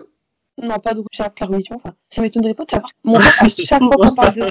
euh, 0.63 0.67
Non, 0.67 0.75
pas 0.77 0.93
de 0.93 1.03
religion. 1.47 1.77
Enfin, 1.77 1.95
ça 2.11 2.21
m'étonnerait 2.21 2.53
pas 2.55 2.65
de 2.65 2.71
savoir. 2.71 2.91
Mon 3.03 3.19
père, 3.19 3.33
chaque 3.49 3.79
fois 3.79 3.89
hein. 4.03 4.09
qu'on 4.09 4.15
parle 4.15 4.35
de. 4.35 4.43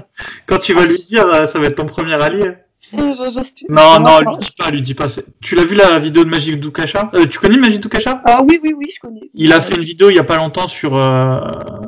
Quand 0.48 0.58
tu 0.58 0.74
vas 0.74 0.86
lui 0.86 0.98
dire, 0.98 1.26
euh, 1.28 1.46
ça 1.46 1.60
va 1.60 1.68
être 1.68 1.76
ton 1.76 1.86
premier 1.86 2.14
allié. 2.16 2.54
Non, 3.70 4.00
non, 4.00 4.20
lui 4.20 4.38
dis 4.38 4.52
pas, 4.58 4.70
lui 4.72 4.82
dis 4.82 4.94
pas. 4.94 5.08
Tu 5.42 5.56
l'as 5.56 5.64
vu 5.64 5.76
la 5.76 6.00
vidéo 6.00 6.24
de 6.24 6.30
Magic 6.30 6.60
Dukacha 6.60 7.12
euh, 7.14 7.26
Tu 7.26 7.40
connais 7.40 7.58
Magic 7.58 7.82
Dukacha 7.82 8.22
Ah 8.26 8.42
oui, 8.48 8.60
oui, 8.64 8.74
oui, 8.78 8.88
je 8.94 9.00
connais. 9.00 9.30
Il 9.34 9.54
a 9.54 9.62
fait 9.62 9.76
une 9.76 9.82
vidéo 9.82 10.10
il 10.10 10.16
y 10.16 10.20
a 10.20 10.24
pas 10.24 10.38
longtemps 10.38 10.68
sur 10.68 10.96
euh, 10.96 11.40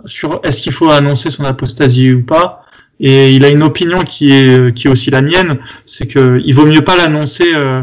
sur 0.05 0.39
est-ce 0.43 0.61
qu'il 0.61 0.71
faut 0.71 0.89
annoncer 0.89 1.29
son 1.29 1.45
apostasie 1.45 2.11
ou 2.11 2.25
pas. 2.25 2.63
Et 2.99 3.33
il 3.33 3.45
a 3.45 3.49
une 3.49 3.63
opinion 3.63 4.01
qui 4.03 4.33
est 4.33 4.75
qui 4.75 4.87
est 4.87 4.89
aussi 4.89 5.09
la 5.09 5.21
mienne, 5.21 5.59
c'est 5.85 6.07
que 6.07 6.41
il 6.43 6.53
vaut 6.53 6.65
mieux 6.65 6.83
pas 6.83 6.97
l'annoncer 6.97 7.51
euh, 7.53 7.81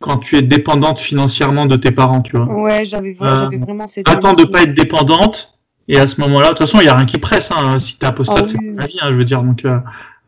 quand 0.00 0.18
tu 0.18 0.36
es 0.36 0.42
dépendante 0.42 0.98
financièrement 0.98 1.66
de 1.66 1.76
tes 1.76 1.90
parents, 1.90 2.22
tu 2.22 2.36
vois. 2.36 2.46
Ouais, 2.46 2.84
j'avais 2.84 3.16
Euh, 3.20 3.34
j'avais 3.42 3.58
vraiment 3.58 3.86
cette. 3.86 4.08
Attends 4.08 4.34
de 4.34 4.44
pas 4.44 4.62
être 4.62 4.74
dépendante. 4.74 5.50
Et 5.86 5.98
à 5.98 6.06
ce 6.06 6.18
moment-là, 6.22 6.46
de 6.46 6.50
toute 6.52 6.60
façon, 6.60 6.80
il 6.80 6.86
y 6.86 6.88
a 6.88 6.94
rien 6.94 7.04
qui 7.04 7.18
presse. 7.18 7.50
Hein, 7.50 7.78
si 7.78 7.98
t'es 7.98 8.06
apostate, 8.06 8.44
Ah 8.44 8.48
c'est 8.48 8.58
oui. 8.58 8.74
ta 8.74 8.86
vie, 8.86 8.98
hein, 9.02 9.08
je 9.10 9.16
veux 9.16 9.24
dire. 9.24 9.42
Donc, 9.42 9.66
euh, 9.66 9.78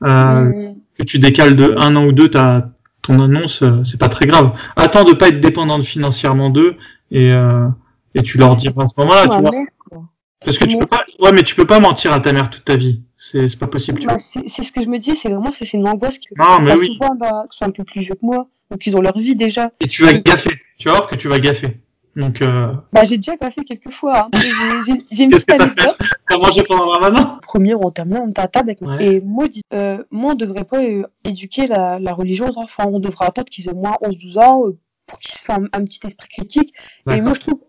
euh, 0.04 0.72
que 0.98 1.02
tu 1.04 1.18
décales 1.18 1.56
de 1.56 1.74
un 1.76 1.94
an 1.96 2.04
ou 2.06 2.12
deux 2.12 2.28
ta 2.30 2.70
ton 3.02 3.20
annonce, 3.20 3.62
euh, 3.62 3.84
c'est 3.84 4.00
pas 4.00 4.08
très 4.08 4.26
grave. 4.26 4.58
Attends 4.76 5.04
de 5.04 5.12
pas 5.12 5.28
être 5.28 5.40
dépendante 5.40 5.84
financièrement 5.84 6.50
d'eux 6.50 6.76
et 7.10 7.30
euh, 7.32 7.68
et 8.14 8.22
tu 8.22 8.38
leur 8.38 8.56
diras 8.56 8.84
à 8.84 8.88
ce 8.88 8.94
moment-là, 9.00 9.28
tu 9.28 9.40
vois. 9.40 9.50
Parce 10.44 10.58
que 10.58 10.64
tu 10.64 10.78
peux 10.78 10.86
pas, 10.86 11.04
ouais, 11.20 11.32
mais 11.32 11.42
tu 11.42 11.54
peux 11.54 11.66
pas 11.66 11.80
mentir 11.80 12.12
à 12.12 12.20
ta 12.20 12.32
mère 12.32 12.50
toute 12.50 12.64
ta 12.64 12.76
vie. 12.76 13.02
C'est 13.16 13.48
c'est 13.48 13.58
pas 13.58 13.66
possible, 13.66 13.98
tu 14.00 14.06
Bah, 14.06 14.16
vois. 14.16 14.42
c'est 14.46 14.62
ce 14.62 14.70
que 14.72 14.82
je 14.82 14.88
me 14.88 14.98
dis, 14.98 15.16
c'est 15.16 15.28
vraiment 15.30 15.50
c'est 15.52 15.72
une 15.72 15.86
angoisse 15.88 16.18
que 16.18 16.26
Non, 16.36 16.60
mais 16.60 16.72
bah, 16.72 16.76
oui. 16.78 16.86
souvent 17.00 17.14
bah, 17.14 17.44
ils 17.50 17.56
sont 17.56 17.64
un 17.64 17.70
peu 17.70 17.84
plus 17.84 18.02
vieux 18.02 18.14
que 18.14 18.24
moi, 18.24 18.46
donc 18.70 18.86
ils 18.86 18.96
ont 18.96 19.00
leur 19.00 19.18
vie 19.18 19.34
déjà. 19.34 19.70
Et 19.80 19.86
tu 19.88 20.04
vas 20.04 20.12
gaffer. 20.14 20.60
Tu 20.78 20.88
vas 20.88 20.94
voir 20.94 21.08
que 21.08 21.16
tu 21.16 21.28
vas 21.28 21.38
gaffer. 21.40 21.78
Donc, 22.16 22.40
euh, 22.42 22.72
Bah 22.92 23.04
j'ai 23.04 23.18
déjà 23.18 23.36
pas 23.36 23.50
fait 23.50 23.62
quelques 23.64 23.90
fois. 23.90 24.28
Hein. 24.32 24.38
J'ai- 25.12 25.24
une 25.24 25.30
petite 25.30 25.52
anecdote. 25.52 25.96
t'as 26.28 26.38
mangé 26.38 26.62
pendant 26.62 26.84
le 26.84 26.90
ramadan 26.90 27.38
Premier 27.42 27.74
ou 27.74 27.82
en 27.82 27.90
terminale, 27.90 28.22
on 28.26 28.30
était 28.30 28.40
à 28.40 28.48
table 28.48 28.70
avec 28.70 28.80
moi. 28.80 28.96
Ouais. 28.96 29.16
Et 29.16 29.20
dis, 29.50 29.62
euh, 29.74 30.02
moi, 30.10 30.32
on 30.32 30.34
devrait 30.34 30.64
pas 30.64 30.82
euh, 30.82 31.02
éduquer 31.24 31.66
la, 31.66 31.98
la 31.98 32.12
religion 32.14 32.48
aux 32.48 32.58
enfants. 32.58 32.90
On 32.92 32.98
devrait 33.00 33.26
attendre 33.26 33.48
qu'ils 33.50 33.68
aient 33.68 33.74
moins 33.74 33.96
11-12 34.02 34.38
ans 34.38 34.66
euh, 34.66 34.78
pour 35.06 35.18
qu'ils 35.18 35.34
se 35.34 35.44
fassent 35.44 35.58
un, 35.58 35.78
un 35.78 35.84
petit 35.84 36.00
esprit 36.04 36.28
critique. 36.28 36.72
Et 37.10 37.20
moi, 37.20 37.34
je 37.34 37.40
trouve 37.40 37.60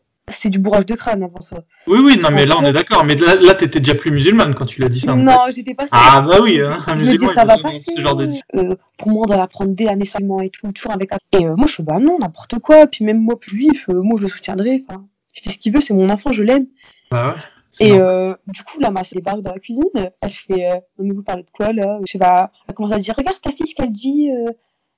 du 0.57 0.63
bourrage 0.63 0.85
de 0.85 0.95
crâne 0.95 1.23
avant 1.23 1.41
ça. 1.41 1.63
Oui, 1.87 1.99
oui, 2.03 2.17
non, 2.17 2.29
mais 2.31 2.45
là, 2.45 2.55
on 2.59 2.65
est 2.65 2.73
d'accord. 2.73 3.03
Mais 3.05 3.15
là, 3.15 3.35
là 3.35 3.55
t'étais 3.55 3.79
déjà 3.79 3.95
plus 3.95 4.11
musulmane 4.11 4.55
quand 4.55 4.65
tu 4.65 4.81
l'as 4.81 4.89
dit 4.89 4.99
ça. 4.99 5.15
non, 5.15 5.37
j'étais 5.53 5.73
pas 5.73 5.85
Ah, 5.91 6.23
bah 6.27 6.37
oui, 6.41 6.59
hein, 6.59 6.77
un 6.87 6.93
je 6.93 6.99
me 6.99 7.03
dis, 7.03 7.11
musulman, 7.11 7.29
ça 7.33 7.45
va 7.45 7.57
passer. 7.57 7.81
ce 7.95 8.01
genre 8.01 8.15
de 8.15 8.27
Euh, 8.55 8.75
pour 8.97 9.09
moi, 9.09 9.23
on 9.23 9.27
doit 9.27 9.37
l'apprendre 9.37 9.71
dès 9.73 9.85
la 9.85 9.95
naissance 9.95 10.21
et 10.43 10.49
tout, 10.49 10.71
toujours 10.71 10.91
avec. 10.91 11.11
Et 11.31 11.45
euh, 11.45 11.55
moi, 11.55 11.67
je 11.67 11.73
suis, 11.73 11.83
bah 11.83 11.99
non, 11.99 12.17
n'importe 12.19 12.59
quoi. 12.59 12.87
Puis 12.87 13.05
même 13.05 13.21
moi, 13.21 13.35
juif, 13.47 13.87
euh, 13.89 14.01
moi, 14.01 14.17
je 14.17 14.23
le 14.23 14.29
soutiendrai. 14.29 14.83
Enfin, 14.87 15.05
il 15.35 15.41
fait 15.41 15.49
ce 15.51 15.57
qu'il 15.57 15.73
veut, 15.73 15.81
c'est 15.81 15.93
mon 15.93 16.09
enfant, 16.09 16.31
je 16.31 16.43
l'aime. 16.43 16.67
Bah 17.11 17.35
ouais. 17.35 17.41
Et 17.79 17.93
euh, 17.93 18.33
du 18.47 18.63
coup, 18.63 18.79
là, 18.79 18.89
ma 18.89 19.03
sœur 19.03 19.17
débarque 19.17 19.41
dans 19.41 19.53
la 19.53 19.59
cuisine. 19.59 19.83
Elle 20.21 20.31
fait, 20.31 20.71
euh, 20.71 20.75
non, 20.97 21.05
mais 21.05 21.13
vous 21.13 21.23
parlez 21.23 21.43
de 21.43 21.49
quoi, 21.51 21.71
là? 21.71 21.99
Je 22.05 22.11
sais 22.11 22.17
pas. 22.17 22.51
Elle 22.67 22.73
commence 22.73 22.91
à 22.91 22.99
dire, 22.99 23.15
regarde 23.15 23.39
ta 23.39 23.51
fille, 23.51 23.67
ce 23.67 23.75
qu'elle 23.75 23.91
dit. 23.91 24.31
Euh, 24.31 24.51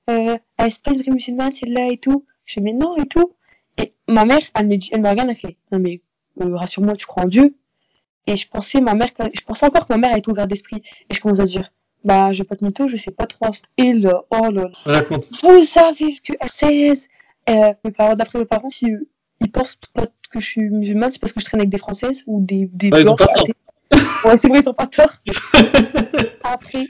euh, 0.08 0.36
elle 0.56 0.70
une 0.92 1.02
vraie 1.02 1.12
musulmane, 1.12 1.52
celle-là, 1.52 1.88
et 1.92 1.98
tout. 1.98 2.24
Je 2.44 2.54
fais, 2.54 2.60
mais 2.60 2.72
non, 2.72 2.96
et 2.96 3.06
tout. 3.06 3.34
Et 3.78 3.94
ma 4.08 4.24
mère, 4.24 4.40
elle 4.54 4.66
me 4.66 4.76
dit, 4.76 4.90
elle 4.92 5.00
me 5.00 5.08
regarde, 5.08 5.28
elle 5.28 5.36
fait, 5.36 5.56
non 5.72 5.78
mais, 5.78 6.00
euh, 6.40 6.56
rassure-moi, 6.56 6.94
tu 6.96 7.06
crois 7.06 7.24
en 7.24 7.28
Dieu? 7.28 7.54
Et 8.26 8.36
je 8.36 8.48
pensais, 8.48 8.80
ma 8.80 8.94
mère, 8.94 9.08
je 9.32 9.40
pensais 9.42 9.66
encore 9.66 9.86
que 9.86 9.92
ma 9.92 9.98
mère 9.98 10.16
était 10.16 10.30
ouverte 10.30 10.48
d'esprit. 10.48 10.82
Et 11.08 11.14
je 11.14 11.20
commence 11.20 11.40
à 11.40 11.44
dire, 11.44 11.70
bah, 12.04 12.32
je 12.32 12.38
vais 12.38 12.44
pas 12.44 12.56
te 12.56 12.64
mytho, 12.64 12.88
je 12.88 12.96
sais 12.96 13.10
pas 13.10 13.26
trop. 13.26 13.50
Et 13.76 13.92
là, 13.92 14.22
oh 14.30 14.50
là 14.50 14.64
là. 14.64 14.70
Raconte. 14.84 15.28
Vous 15.42 15.64
savez 15.64 16.16
que 16.22 16.32
à 16.40 16.48
16, 16.48 17.08
euh, 17.48 17.72
mes 17.84 17.90
parents, 17.90 18.14
d'après 18.14 18.38
mes 18.38 18.44
parents, 18.44 18.68
si, 18.68 18.90
euh, 18.90 19.08
ils 19.40 19.50
pensent 19.50 19.78
pas 19.94 20.06
que 20.30 20.40
je 20.40 20.46
suis 20.46 20.60
musulmane, 20.60 21.12
c'est 21.12 21.18
parce 21.18 21.32
que 21.32 21.40
je 21.40 21.46
traîne 21.46 21.60
avec 21.60 21.70
des 21.70 21.78
françaises 21.78 22.22
ou 22.26 22.40
des, 22.44 22.68
des 22.72 22.90
Ouais, 22.90 23.02
ils 23.02 23.08
ont 23.08 23.16
pas 23.16 23.26
tort. 23.26 23.46
Ouais, 24.24 24.36
c'est 24.36 24.48
vrai, 24.48 24.60
ils 24.60 24.68
ont 24.68 24.74
pas 24.74 24.86
tort. 24.86 25.16
Après. 26.44 26.86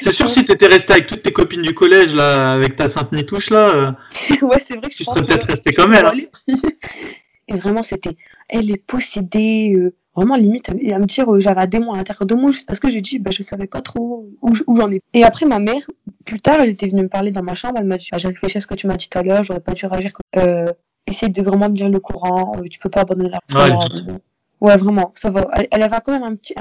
C'est 0.00 0.12
sûr, 0.12 0.30
si 0.30 0.44
t'étais 0.44 0.66
resté 0.66 0.92
avec 0.92 1.06
toutes 1.06 1.22
tes 1.22 1.32
copines 1.32 1.62
du 1.62 1.74
collège, 1.74 2.14
là, 2.14 2.52
avec 2.52 2.76
ta 2.76 2.88
sainte 2.88 3.12
nitouche, 3.12 3.50
là, 3.50 3.68
euh, 3.74 3.92
ouais, 4.42 4.58
c'est 4.58 4.76
vrai 4.76 4.88
que 4.88 4.92
je 4.92 4.98
tu 4.98 5.04
serais 5.04 5.22
peut-être 5.24 5.46
resté 5.46 5.72
comme 5.72 5.94
elle. 5.94 6.06
hein. 6.06 6.12
Et 7.48 7.54
vraiment, 7.56 7.82
c'était, 7.84 8.16
elle 8.48 8.70
est 8.72 8.76
possédée, 8.76 9.72
euh, 9.76 9.94
vraiment 10.16 10.34
limite, 10.34 10.68
à 10.68 10.74
me 10.74 11.04
dire, 11.06 11.32
euh, 11.32 11.40
j'avais 11.40 11.60
un 11.60 11.66
démon 11.66 11.92
à 11.92 11.98
l'intérieur 11.98 12.26
de 12.26 12.34
moi, 12.34 12.50
juste 12.50 12.66
parce 12.66 12.80
que 12.80 12.90
j'ai 12.90 13.00
dit, 13.00 13.20
bah, 13.20 13.30
je 13.30 13.42
savais 13.44 13.68
pas 13.68 13.82
trop 13.82 14.28
où, 14.42 14.52
où 14.66 14.76
j'en 14.76 14.90
ai. 14.90 15.00
Et 15.14 15.22
après, 15.22 15.46
ma 15.46 15.60
mère, 15.60 15.82
plus 16.24 16.40
tard, 16.40 16.56
elle 16.60 16.70
était 16.70 16.88
venue 16.88 17.02
me 17.02 17.08
parler 17.08 17.30
dans 17.30 17.44
ma 17.44 17.54
chambre, 17.54 17.76
elle 17.78 17.84
m'a 17.86 17.98
dit, 17.98 18.08
ah, 18.12 18.18
j'ai 18.18 18.28
réfléchi 18.28 18.58
à 18.58 18.60
ce 18.60 18.66
que 18.66 18.74
tu 18.74 18.88
m'as 18.88 18.96
dit 18.96 19.08
tout 19.08 19.18
à 19.18 19.22
l'heure, 19.22 19.44
j'aurais 19.44 19.60
pas 19.60 19.72
dû 19.72 19.86
réagir 19.86 20.12
comme, 20.12 20.42
euh, 20.42 20.66
essaye 21.06 21.30
de 21.30 21.40
vraiment 21.42 21.68
lire 21.68 21.88
le 21.88 22.00
Coran, 22.00 22.54
euh, 22.58 22.64
tu 22.68 22.80
peux 22.80 22.90
pas 22.90 23.02
abandonner 23.02 23.30
la. 23.30 23.38
Ouais, 23.56 23.70
euh, 24.08 24.18
ouais, 24.60 24.76
vraiment, 24.76 25.12
ça 25.14 25.30
va. 25.30 25.48
Elle, 25.52 25.68
elle 25.70 25.82
avait 25.84 25.98
quand 26.04 26.12
même 26.12 26.24
un 26.24 26.34
petit, 26.34 26.54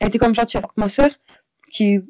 elle 0.00 0.08
était 0.08 0.18
comme 0.18 0.34
gentille, 0.34 0.58
alors 0.58 0.74
que 0.74 0.80
ma 0.80 0.88
sœur, 0.88 1.10
qui, 1.70 2.00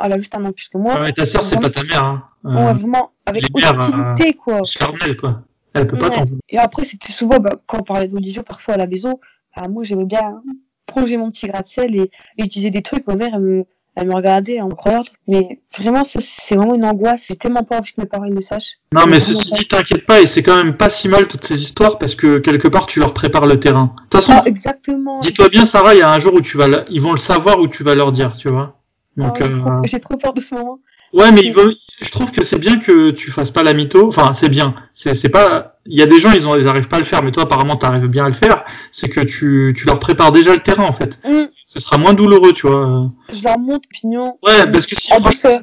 elle 0.00 0.12
a 0.12 0.18
juste 0.18 0.34
un 0.36 0.44
an 0.44 0.52
plus 0.52 0.68
que 0.68 0.78
moi, 0.78 0.94
Ah 0.96 1.00
ouais, 1.02 1.12
ta 1.12 1.26
sœur, 1.26 1.44
c'est 1.44 1.60
pas 1.60 1.70
ta 1.70 1.82
mère, 1.82 2.04
hein. 2.04 2.24
ouais, 2.44 2.56
Euh, 2.56 2.72
vraiment, 2.72 3.10
avec 3.26 3.54
mères, 3.54 3.74
hostilité, 3.78 4.34
quoi. 4.34 4.60
charnel, 4.64 5.16
quoi. 5.16 5.42
Elle 5.74 5.86
peut 5.86 5.98
pas 5.98 6.08
Ouais. 6.08 6.14
t'en. 6.16 6.24
Et 6.48 6.58
après, 6.58 6.84
c'était 6.84 7.12
souvent, 7.12 7.38
bah, 7.38 7.56
quand 7.66 7.80
on 7.80 7.82
parlait 7.82 8.08
de 8.08 8.14
religion, 8.14 8.42
parfois 8.42 8.74
à 8.74 8.76
la 8.78 8.86
maison, 8.86 9.20
bah, 9.56 9.68
moi, 9.68 9.84
j'aimais 9.84 10.04
bien 10.06 10.40
plonger 10.86 11.16
mon 11.18 11.30
petit 11.30 11.46
gratte-ciel 11.46 11.94
et, 11.94 12.10
et 12.38 12.44
je 12.44 12.48
disais 12.48 12.70
des 12.70 12.82
trucs. 12.82 13.06
Ma 13.06 13.14
mère, 13.16 13.32
elle 13.34 13.40
me, 13.42 13.64
elle 13.94 14.08
me 14.08 14.14
regardait 14.14 14.60
en 14.60 14.68
me 14.68 14.74
croyant. 14.74 15.04
Mais 15.28 15.60
vraiment, 15.78 16.02
c'est 16.04 16.54
vraiment 16.54 16.74
une 16.74 16.84
angoisse. 16.86 17.26
J'ai 17.28 17.36
tellement 17.36 17.64
pas 17.64 17.78
envie 17.78 17.92
que 17.92 18.00
mes 18.00 18.06
parents 18.06 18.24
le 18.24 18.40
sachent. 18.40 18.78
Non, 18.92 19.06
mais 19.06 19.20
ceci 19.20 19.52
dit, 19.52 19.66
t'inquiète 19.68 20.06
pas, 20.06 20.20
et 20.22 20.26
c'est 20.26 20.42
quand 20.42 20.56
même 20.56 20.76
pas 20.76 20.88
si 20.88 21.08
mal 21.08 21.28
toutes 21.28 21.44
ces 21.44 21.60
histoires 21.60 21.98
parce 21.98 22.14
que 22.14 22.38
quelque 22.38 22.68
part 22.68 22.86
tu 22.86 23.00
leur 23.00 23.12
prépares 23.12 23.44
le 23.46 23.60
terrain. 23.60 23.92
De 23.96 24.02
toute 24.04 24.14
façon, 24.24 24.32
Ah, 24.36 24.42
exactement. 24.46 25.18
dis-toi 25.20 25.48
bien, 25.50 25.66
Sarah, 25.66 25.94
il 25.94 25.98
y 25.98 26.02
a 26.02 26.10
un 26.10 26.18
jour 26.18 26.32
où 26.34 26.40
tu 26.40 26.56
vas, 26.56 26.66
ils 26.90 27.00
vont 27.02 27.12
le 27.12 27.18
savoir 27.18 27.60
où 27.60 27.68
tu 27.68 27.82
vas 27.82 27.94
leur 27.94 28.10
dire, 28.12 28.32
tu 28.36 28.48
vois. 28.48 28.77
Ah, 29.18 29.22
Donc, 29.28 29.38
j'ai, 29.38 29.44
euh, 29.44 29.56
trop, 29.56 29.70
j'ai 29.84 30.00
trop 30.00 30.16
peur 30.16 30.32
de 30.34 30.40
ce 30.40 30.54
moment. 30.54 30.78
ouais, 31.12 31.32
mais 31.32 31.52
je 32.00 32.10
trouve 32.12 32.30
que 32.30 32.44
c'est 32.44 32.58
bien 32.58 32.78
que 32.78 33.10
tu 33.10 33.30
fasses 33.32 33.50
pas 33.50 33.62
la 33.64 33.72
mytho. 33.72 34.06
Enfin, 34.06 34.32
c'est 34.34 34.48
bien. 34.48 34.74
C'est, 34.94 35.14
c'est 35.14 35.28
pas, 35.28 35.78
il 35.86 35.98
y 35.98 36.02
a 36.02 36.06
des 36.06 36.18
gens, 36.18 36.30
ils 36.32 36.46
ont, 36.46 36.54
ils 36.56 36.68
arrivent 36.68 36.86
pas 36.86 36.96
à 36.96 37.00
le 37.00 37.04
faire, 37.04 37.22
mais 37.24 37.32
toi, 37.32 37.42
apparemment, 37.42 37.76
t'arrives 37.76 38.06
bien 38.06 38.24
à 38.24 38.28
le 38.28 38.34
faire. 38.34 38.64
C'est 38.92 39.08
que 39.08 39.20
tu, 39.20 39.74
tu 39.76 39.86
leur 39.86 39.98
prépares 39.98 40.30
déjà 40.30 40.52
le 40.52 40.60
terrain, 40.60 40.84
en 40.84 40.92
fait. 40.92 41.18
Hum, 41.24 41.48
Ce 41.64 41.80
sera 41.80 41.98
moins 41.98 42.14
douloureux, 42.14 42.52
tu 42.52 42.68
vois. 42.68 43.10
je 43.32 43.42
leur 43.42 43.58
montre 43.58 43.88
l'opinion. 43.92 44.38
Ouais, 44.44 44.70
parce 44.70 44.86
que 44.86 44.94
si, 44.94 45.10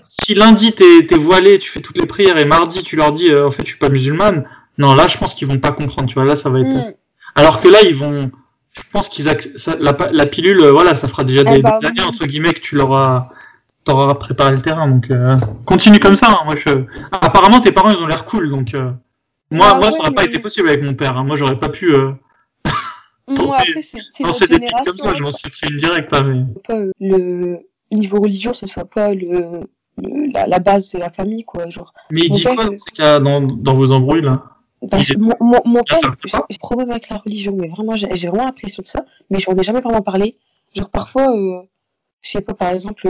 si 0.09 0.33
lundi 0.35 0.73
t'es, 0.73 1.05
t'es 1.07 1.15
voilé, 1.15 1.57
tu 1.59 1.69
fais 1.69 1.79
toutes 1.81 1.97
les 1.97 2.05
prières 2.05 2.37
et 2.37 2.45
mardi 2.45 2.83
tu 2.83 2.95
leur 2.97 3.13
dis, 3.13 3.29
euh, 3.29 3.47
en 3.47 3.51
fait, 3.51 3.63
je 3.63 3.69
suis 3.69 3.79
pas 3.79 3.89
musulmane. 3.89 4.45
Non, 4.77 4.93
là, 4.93 5.07
je 5.07 5.17
pense 5.17 5.33
qu'ils 5.33 5.47
vont 5.47 5.59
pas 5.59 5.71
comprendre, 5.71 6.09
tu 6.09 6.15
vois. 6.15 6.25
Là, 6.25 6.35
ça 6.35 6.49
va 6.49 6.59
être. 6.59 6.75
Hum, 6.75 6.91
Alors 7.35 7.61
que 7.61 7.69
là, 7.69 7.77
ils 7.83 7.95
vont. 7.95 8.29
Je 8.73 8.81
pense 8.91 9.07
qu'ils 9.07 9.23
la, 9.79 9.97
la 10.11 10.25
pilule, 10.25 10.59
euh, 10.59 10.71
voilà, 10.73 10.95
ça 10.95 11.07
fera 11.07 11.23
déjà 11.23 11.45
des, 11.45 11.59
Eh 11.59 11.61
bah, 11.61 11.77
des 11.79 11.87
années 11.87 12.01
oui. 12.01 12.07
entre 12.07 12.25
guillemets 12.25 12.53
que 12.53 12.59
tu 12.59 12.75
leur 12.75 12.93
as, 12.93 13.29
t'auras 13.85 14.15
préparé 14.15 14.51
le 14.51 14.61
terrain. 14.61 14.87
Donc 14.89 15.09
euh, 15.11 15.37
continue 15.65 15.99
comme 15.99 16.15
ça. 16.15 16.27
hein, 16.31 16.39
moi, 16.45 16.55
je. 16.55 16.69
Apparemment, 17.11 17.61
tes 17.61 17.71
parents, 17.71 17.91
ils 17.91 18.03
ont 18.03 18.07
l'air 18.07 18.25
cool. 18.25 18.49
Donc 18.49 18.73
euh, 18.73 18.91
moi, 19.51 19.67
Ah 19.71 19.77
moi, 19.79 19.91
ça 19.91 20.01
aurait 20.01 20.11
pas 20.13 20.25
été 20.25 20.39
possible 20.39 20.67
avec 20.67 20.83
mon 20.83 20.93
père. 20.95 21.17
hein. 21.17 21.23
Moi, 21.23 21.37
j'aurais 21.37 21.59
pas 21.59 21.69
pu. 21.69 21.93
Euh, 21.93 22.11
moi, 23.27 23.57
après, 23.57 23.81
c'est, 23.81 23.99
c'est 24.09 24.23
lancer 24.23 24.45
notre 24.49 24.59
des 24.59 24.65
pics 24.65 24.85
comme 24.85 24.97
ça. 24.97 25.13
Je 25.15 25.21
m'en 25.21 25.31
suis 25.31 25.49
pris 25.49 25.67
une 25.71 25.77
directe. 25.77 26.13
hein, 26.13 26.23
mais... 26.23 26.61
pas 26.67 26.75
euh, 26.75 26.91
le 26.99 27.59
niveau 27.91 28.19
religion, 28.19 28.53
ce 28.53 28.67
soit 28.67 28.85
pas 28.85 29.13
le, 29.13 29.61
le- 30.01 30.31
la, 30.33 30.47
la 30.47 30.59
base 30.59 30.91
de 30.91 30.97
la 30.97 31.09
famille, 31.09 31.43
quoi. 31.45 31.69
Genre, 31.69 31.93
mais 32.11 32.21
il 32.21 32.29
Mon 32.31 32.35
dit 32.35 32.43
père, 32.43 32.55
quoi 32.55 32.65
dans 32.65 32.77
ces 32.77 32.91
cas, 32.91 33.19
dans, 33.19 33.41
dans 33.41 33.73
vos 33.73 33.91
embrouilles 33.91 34.21
là? 34.23 34.43
Bah, 34.81 34.97
est- 34.99 35.15
mon, 35.17 35.33
mon, 35.39 35.59
mon 35.65 35.83
père, 35.83 35.99
j'ai 36.49 36.57
problème 36.59 36.91
avec 36.91 37.09
la 37.09 37.17
religion, 37.17 37.55
mais 37.57 37.67
vraiment, 37.69 37.95
j'ai 37.95 38.07
j'ai 38.13 38.27
vraiment 38.27 38.45
l'impression 38.45 38.83
de 38.83 38.87
ça, 38.87 39.05
mais 39.29 39.39
j'en 39.39 39.55
ai 39.55 39.63
jamais 39.63 39.79
vraiment 39.81 40.01
parlé. 40.01 40.37
Genre, 40.75 40.89
parfois, 40.89 41.27
je 42.21 42.29
sais 42.29 42.41
pas, 42.41 42.53
par 42.53 42.69
exemple, 42.71 43.07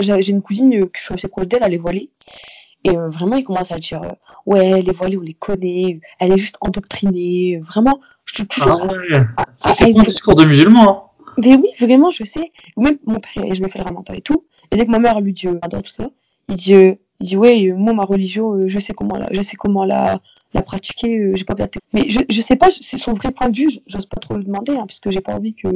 j'ai 0.00 0.30
une 0.30 0.42
cousine 0.42 0.86
que 0.88 0.98
je 0.98 1.04
suis 1.04 1.14
assez 1.14 1.28
proche 1.28 1.46
d'elle, 1.46 1.62
elle 1.64 1.74
est 1.74 1.78
voilée, 1.78 2.10
et 2.84 2.96
euh, 2.96 3.08
vraiment, 3.08 3.36
il 3.36 3.44
commence 3.44 3.72
à 3.72 3.78
dire, 3.78 4.02
euh, 4.02 4.08
ouais, 4.46 4.82
les 4.82 4.92
voilées, 4.92 5.16
on 5.18 5.22
les 5.22 5.34
connaît, 5.34 5.94
euh, 5.96 6.00
elle 6.18 6.32
est 6.32 6.38
juste 6.38 6.56
endoctrinée, 6.60 7.58
vraiment, 7.62 8.00
je 8.24 8.34
suis 8.36 8.46
toujours... 8.46 8.80
Ah 8.82 8.92
ouais. 8.92 9.18
à- 9.36 9.44
Ça, 9.56 9.70
à- 9.70 9.72
c'est 9.72 9.92
ton 9.92 10.02
discours 10.02 10.34
de 10.34 10.44
musulman. 10.44 11.12
Hein. 11.18 11.32
mais 11.38 11.54
oui, 11.56 11.68
vraiment, 11.78 12.10
je 12.10 12.24
sais. 12.24 12.52
Même 12.76 12.98
mon 13.06 13.20
père, 13.20 13.54
je 13.54 13.62
me 13.62 13.68
fais 13.68 13.78
le 13.78 13.84
ramadan 13.84 14.14
et 14.14 14.20
tout. 14.20 14.44
Et 14.70 14.76
dès 14.76 14.86
que 14.86 14.90
ma 14.90 14.98
mère 14.98 15.20
lui 15.20 15.32
dit 15.32 15.46
ramadan, 15.48 15.82
tout 15.82 15.90
ça, 15.90 16.08
il 16.48 16.56
dit, 16.56 16.74
euh, 16.74 16.94
il 17.20 17.26
dit 17.26 17.36
ouais, 17.36 17.72
moi 17.76 17.92
ma 17.92 18.04
religion, 18.04 18.66
je 18.66 18.78
sais 18.78 18.94
comment 18.94 19.16
la, 19.16 19.28
je 19.32 19.42
sais 19.42 19.56
comment 19.56 19.84
la, 19.84 20.20
la 20.54 20.62
pratiquer. 20.62 21.32
j'ai 21.34 21.44
pas. 21.44 21.54
Mais 21.92 22.08
je, 22.08 22.20
je 22.28 22.40
sais 22.40 22.56
pas, 22.56 22.68
c'est 22.80 22.98
son 22.98 23.12
vrai 23.12 23.30
point 23.32 23.48
de 23.50 23.56
vue. 23.56 23.68
J'ose 23.86 24.06
pas 24.06 24.18
trop 24.20 24.36
le 24.36 24.44
demander, 24.44 24.72
hein, 24.72 24.84
parce 24.86 25.00
que 25.00 25.10
j'ai 25.10 25.20
pas 25.20 25.34
envie 25.34 25.54
que. 25.54 25.68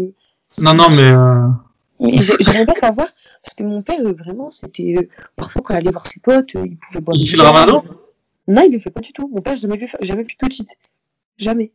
Non, 0.59 0.75
non, 0.75 0.87
mais. 0.91 1.13
Mais 2.01 2.19
j'aimerais 2.41 2.65
bien 2.67 2.75
savoir, 2.75 3.07
parce 3.43 3.55
que 3.57 3.63
mon 3.63 3.83
père, 3.83 4.01
euh, 4.01 4.13
vraiment, 4.13 4.51
c'était 4.51 4.95
euh, 4.99 5.09
parfois 5.37 5.63
quand 5.63 5.75
il 5.75 5.79
allait 5.79 5.91
voir 5.91 6.07
ses 6.07 6.21
potes, 6.21 6.57
euh, 6.57 6.67
il 6.67 6.77
pouvait 6.77 7.01
boire. 7.01 7.17
Il 7.17 7.29
fait 7.29 7.37
le 7.37 7.43
ramadan 7.45 7.83
Non, 8.49 8.63
il 8.67 8.73
le 8.73 8.79
fait 8.79 8.91
pas 8.91 9.01
du 9.01 9.13
tout. 9.13 9.31
Mon 9.33 9.41
père, 9.43 9.55
j'ai 9.55 9.63
jamais 9.63 9.77
vu, 9.77 9.87
jamais 10.01 10.23
vu 10.23 10.35
petite, 10.39 10.71
jamais. 11.39 11.73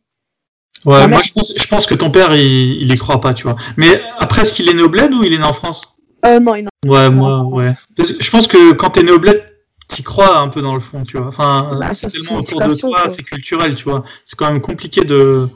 Ouais, 0.84 1.00
Ma 1.00 1.06
moi 1.08 1.08
mère- 1.18 1.22
je 1.24 1.32
pense, 1.32 1.52
je 1.56 1.66
pense 1.68 1.86
que 1.86 1.94
ton 1.94 2.10
père 2.10 2.34
il, 2.34 2.80
il 2.82 2.90
y 2.92 2.96
croit 2.96 3.20
pas, 3.20 3.34
tu 3.34 3.42
vois. 3.44 3.56
Mais 3.76 4.00
après, 4.18 4.42
est-ce 4.42 4.52
qu'il 4.52 4.68
est 4.68 4.74
né 4.74 4.82
au 4.82 4.88
bled 4.88 5.12
ou 5.12 5.24
il 5.24 5.32
est 5.32 5.38
né 5.38 5.44
en 5.44 5.52
France? 5.52 5.96
Euh, 6.24 6.38
non, 6.38 6.54
il 6.54 6.68
Ouais, 6.86 7.10
moi, 7.10 7.42
ouais. 7.44 7.72
Je 7.98 8.30
pense 8.30 8.46
que 8.46 8.72
quand 8.72 8.90
t'es 8.90 9.02
né 9.02 9.10
au 9.10 9.18
bled, 9.18 9.42
t'y 9.88 10.02
crois 10.02 10.38
un 10.38 10.48
peu 10.48 10.62
dans 10.62 10.74
le 10.74 10.80
fond, 10.80 11.04
tu 11.04 11.16
vois. 11.18 11.26
Enfin, 11.26 11.78
Bah, 11.80 11.92
c'est 11.92 12.08
tellement 12.08 12.36
autour 12.36 12.60
de 12.60 12.74
toi, 12.74 13.08
c'est 13.08 13.22
culturel, 13.22 13.74
tu 13.74 13.84
vois. 13.84 14.04
C'est 14.24 14.36
quand 14.38 14.50
même 14.50 14.60
compliqué 14.62 15.04
de. 15.04 15.48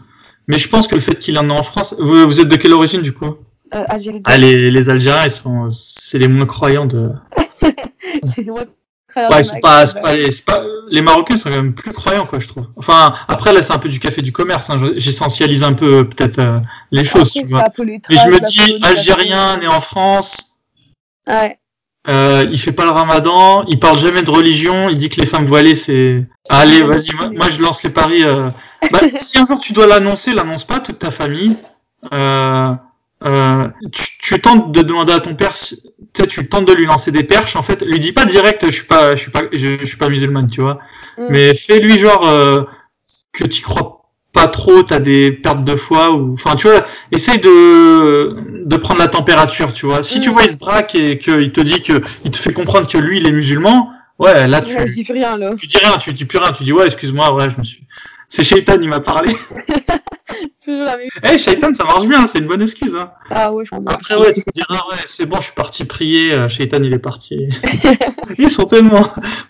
Mais 0.49 0.59
je 0.59 0.69
pense 0.69 0.89
que 0.89 0.95
le 0.95 1.01
fait 1.01 1.19
qu'il 1.19 1.39
en 1.39 1.49
est 1.49 1.53
en 1.53 1.63
France. 1.63 1.95
Vous, 1.99 2.27
vous 2.27 2.41
êtes 2.41 2.49
de 2.49 2.57
quelle 2.57 2.73
origine 2.75 3.01
du 3.03 3.13
coup? 3.15 3.35
Euh, 3.75 3.85
Algérie. 3.89 4.23
Ah, 4.25 4.37
les, 4.39 4.71
les 4.71 4.89
Algériens, 4.91 5.25
ils 5.25 5.31
sont, 5.31 5.69
c'est 5.71 6.19
les 6.19 6.29
moins 6.29 6.47
croyants 6.47 6.87
de. 6.87 7.11
C'est 8.35 8.45
moi. 8.45 8.63
Ouais, 9.17 9.41
ils 9.41 9.45
sont 9.45 9.61
pas, 9.61 9.87
c'est 9.87 10.01
pas, 10.03 10.13
les- 10.13 10.29
pas, 10.45 10.65
les 10.91 11.01
Marocains 11.01 11.37
sont 11.37 11.49
quand 11.49 11.55
même 11.55 11.73
plus 11.73 11.93
croyants, 11.93 12.27
quoi, 12.27 12.41
je 12.41 12.49
trouve. 12.49 12.67
Enfin, 12.77 13.15
après 13.29 13.53
là, 13.53 13.63
c'est 13.63 13.73
un 13.73 13.79
peu 13.79 13.89
du 13.89 14.01
café 14.01 14.23
du 14.23 14.33
commerce. 14.33 14.71
Hein. 14.71 14.81
je- 14.83 14.99
J'essentialise 14.99 15.63
un 15.63 15.73
peu 15.73 16.09
peut-être 16.09 16.41
euh, 16.41 16.59
les 16.91 17.05
choses, 17.05 17.33
tu 17.33 17.45
vois. 17.47 17.63
Mais 17.79 18.01
je 18.11 18.29
me 18.29 18.41
dis, 18.41 18.81
Algérien, 18.85 19.57
né 19.59 19.69
en 19.69 19.81
France, 19.81 20.59
Ouais. 21.29 21.57
euh, 22.09 22.45
il 22.51 22.59
fait 22.59 22.73
pas 22.73 22.83
le 22.85 22.91
ramadan, 22.91 23.65
il 23.69 23.79
parle 23.79 23.99
jamais 23.99 24.23
de 24.25 24.31
religion, 24.31 24.89
il 24.89 24.99
dit 24.99 25.11
que 25.11 25.21
les 25.21 25.27
femmes 25.27 25.45
voilées 25.45 25.77
c'est... 25.77 26.27
Allez, 26.49 26.83
vas-y, 26.83 27.15
moi, 27.15 27.31
moi, 27.31 27.49
je 27.51 27.63
lance 27.63 27.85
les 27.85 27.91
paris. 27.91 28.25
euh. 28.25 28.51
Bah, 28.91 28.99
si 29.19 29.39
un 29.39 29.45
jour 29.45 29.61
tu 29.61 29.73
dois 29.75 29.87
l'annoncer, 29.87 30.35
l'annonce 30.35 30.65
pas 30.65 30.77
à 30.77 30.81
toute 30.81 30.99
ta 30.99 31.13
famille. 31.13 31.57
Euh, 32.13 32.73
euh, 33.25 33.69
tu, 33.93 34.07
tu 34.21 34.41
tentes 34.41 34.73
de 34.73 34.83
demander 34.83 35.13
à 35.13 35.21
ton 35.21 35.35
père, 35.35 35.57
si- 35.57 35.81
tu 36.13 36.23
sais, 36.23 36.27
tu 36.27 36.47
tentes 36.49 36.67
de 36.67 36.73
lui 36.73 36.87
lancer 36.87 37.11
des 37.11 37.25
perches. 37.25 37.57
En 37.57 37.63
fait, 37.63 37.83
lui 37.83 37.99
dis 37.99 38.13
pas 38.13 38.25
direct, 38.27 38.65
je 38.67 38.71
suis 38.71 38.85
pas, 38.87 39.17
je 39.17 39.21
suis 39.23 39.31
pas, 39.31 39.43
je, 39.53 39.79
je 39.81 39.85
suis 39.85 39.97
pas 39.97 40.09
musulmane, 40.09 40.51
tu 40.51 40.61
vois. 40.61 40.79
Mm. 41.19 41.27
Mais 41.31 41.55
fais-lui 41.55 41.97
genre 41.99 42.27
euh, 42.29 42.65
que 43.33 43.45
tu 43.45 43.63
crois 43.63 44.03
pas 44.33 44.49
trop, 44.49 44.83
t'as 44.83 44.99
des 44.99 45.31
pertes 45.33 45.65
de 45.65 45.77
foi 45.77 46.11
ou, 46.13 46.33
enfin, 46.35 46.57
tu 46.57 46.67
vois, 46.69 46.85
essaye 47.13 47.39
de 47.39 48.37
de 48.67 48.77
prendre 48.77 49.01
la 49.01 49.09
température, 49.09 49.73
tu 49.73 49.87
vois. 49.87 50.03
Si 50.03 50.21
tu 50.21 50.31
Mm. 50.31 50.33
vois 50.33 50.43
il 50.45 50.51
se 50.51 50.57
braque 50.59 50.95
et 50.95 51.19
qu'il 51.19 51.53
te 51.53 51.61
dit 51.61 51.83
que 51.83 52.01
il 52.25 52.31
te 52.31 52.37
fait 52.37 52.53
comprendre 52.53 52.89
que 52.89 52.99
lui 52.99 53.19
il 53.19 53.27
est 53.27 53.33
musulman, 53.33 53.91
ouais, 54.19 54.47
là 54.49 54.61
tu 54.61 54.75
Ouais, 54.77 54.87
je 54.87 54.93
dis 54.93 55.05
plus 55.05 55.15
rien, 55.15 55.37
là. 55.37 55.51
tu 55.57 55.67
dis 55.67 55.79
rien, 55.79 55.97
tu 55.99 56.13
dis 56.13 56.25
plus 56.25 56.39
rien, 56.39 56.53
tu 56.53 56.65
dis 56.65 56.73
ouais, 56.73 56.87
excuse-moi, 56.87 57.33
ouais, 57.35 57.49
je 57.51 57.59
me 57.59 57.65
suis. 57.65 57.87
C'est 58.35 58.43
Shaitan, 58.43 58.79
il 58.83 58.89
m'a 58.89 58.99
parlé. 58.99 59.33
Toujours 60.65 60.85
la 60.85 60.97
même. 60.97 61.07
Eh, 61.23 61.39
Shaitan, 61.39 61.73
ça 61.73 61.85
marche 61.85 62.09
bien, 62.09 62.27
c'est 62.27 62.41
une 62.41 62.49
bonne 62.49 62.63
excuse. 62.63 62.97
Hein. 62.97 63.13
Ah 63.31 63.53
ouais, 63.53 63.65
je 63.65 63.73
m'en 63.73 63.85
Après, 63.87 64.17
ouais, 64.17 64.35
tu 64.35 64.43
te 64.43 64.51
diras, 64.51 64.83
ouais, 64.91 64.99
c'est 65.07 65.25
bon, 65.25 65.37
je 65.37 65.45
suis 65.45 65.53
parti 65.55 65.85
prier, 65.85 66.33
euh, 66.33 66.49
Shaitan, 66.49 66.83
il 66.83 66.93
est 66.93 66.99
parti. 66.99 67.49
ils 68.39 68.51
sont 68.51 68.65
tellement, 68.65 69.05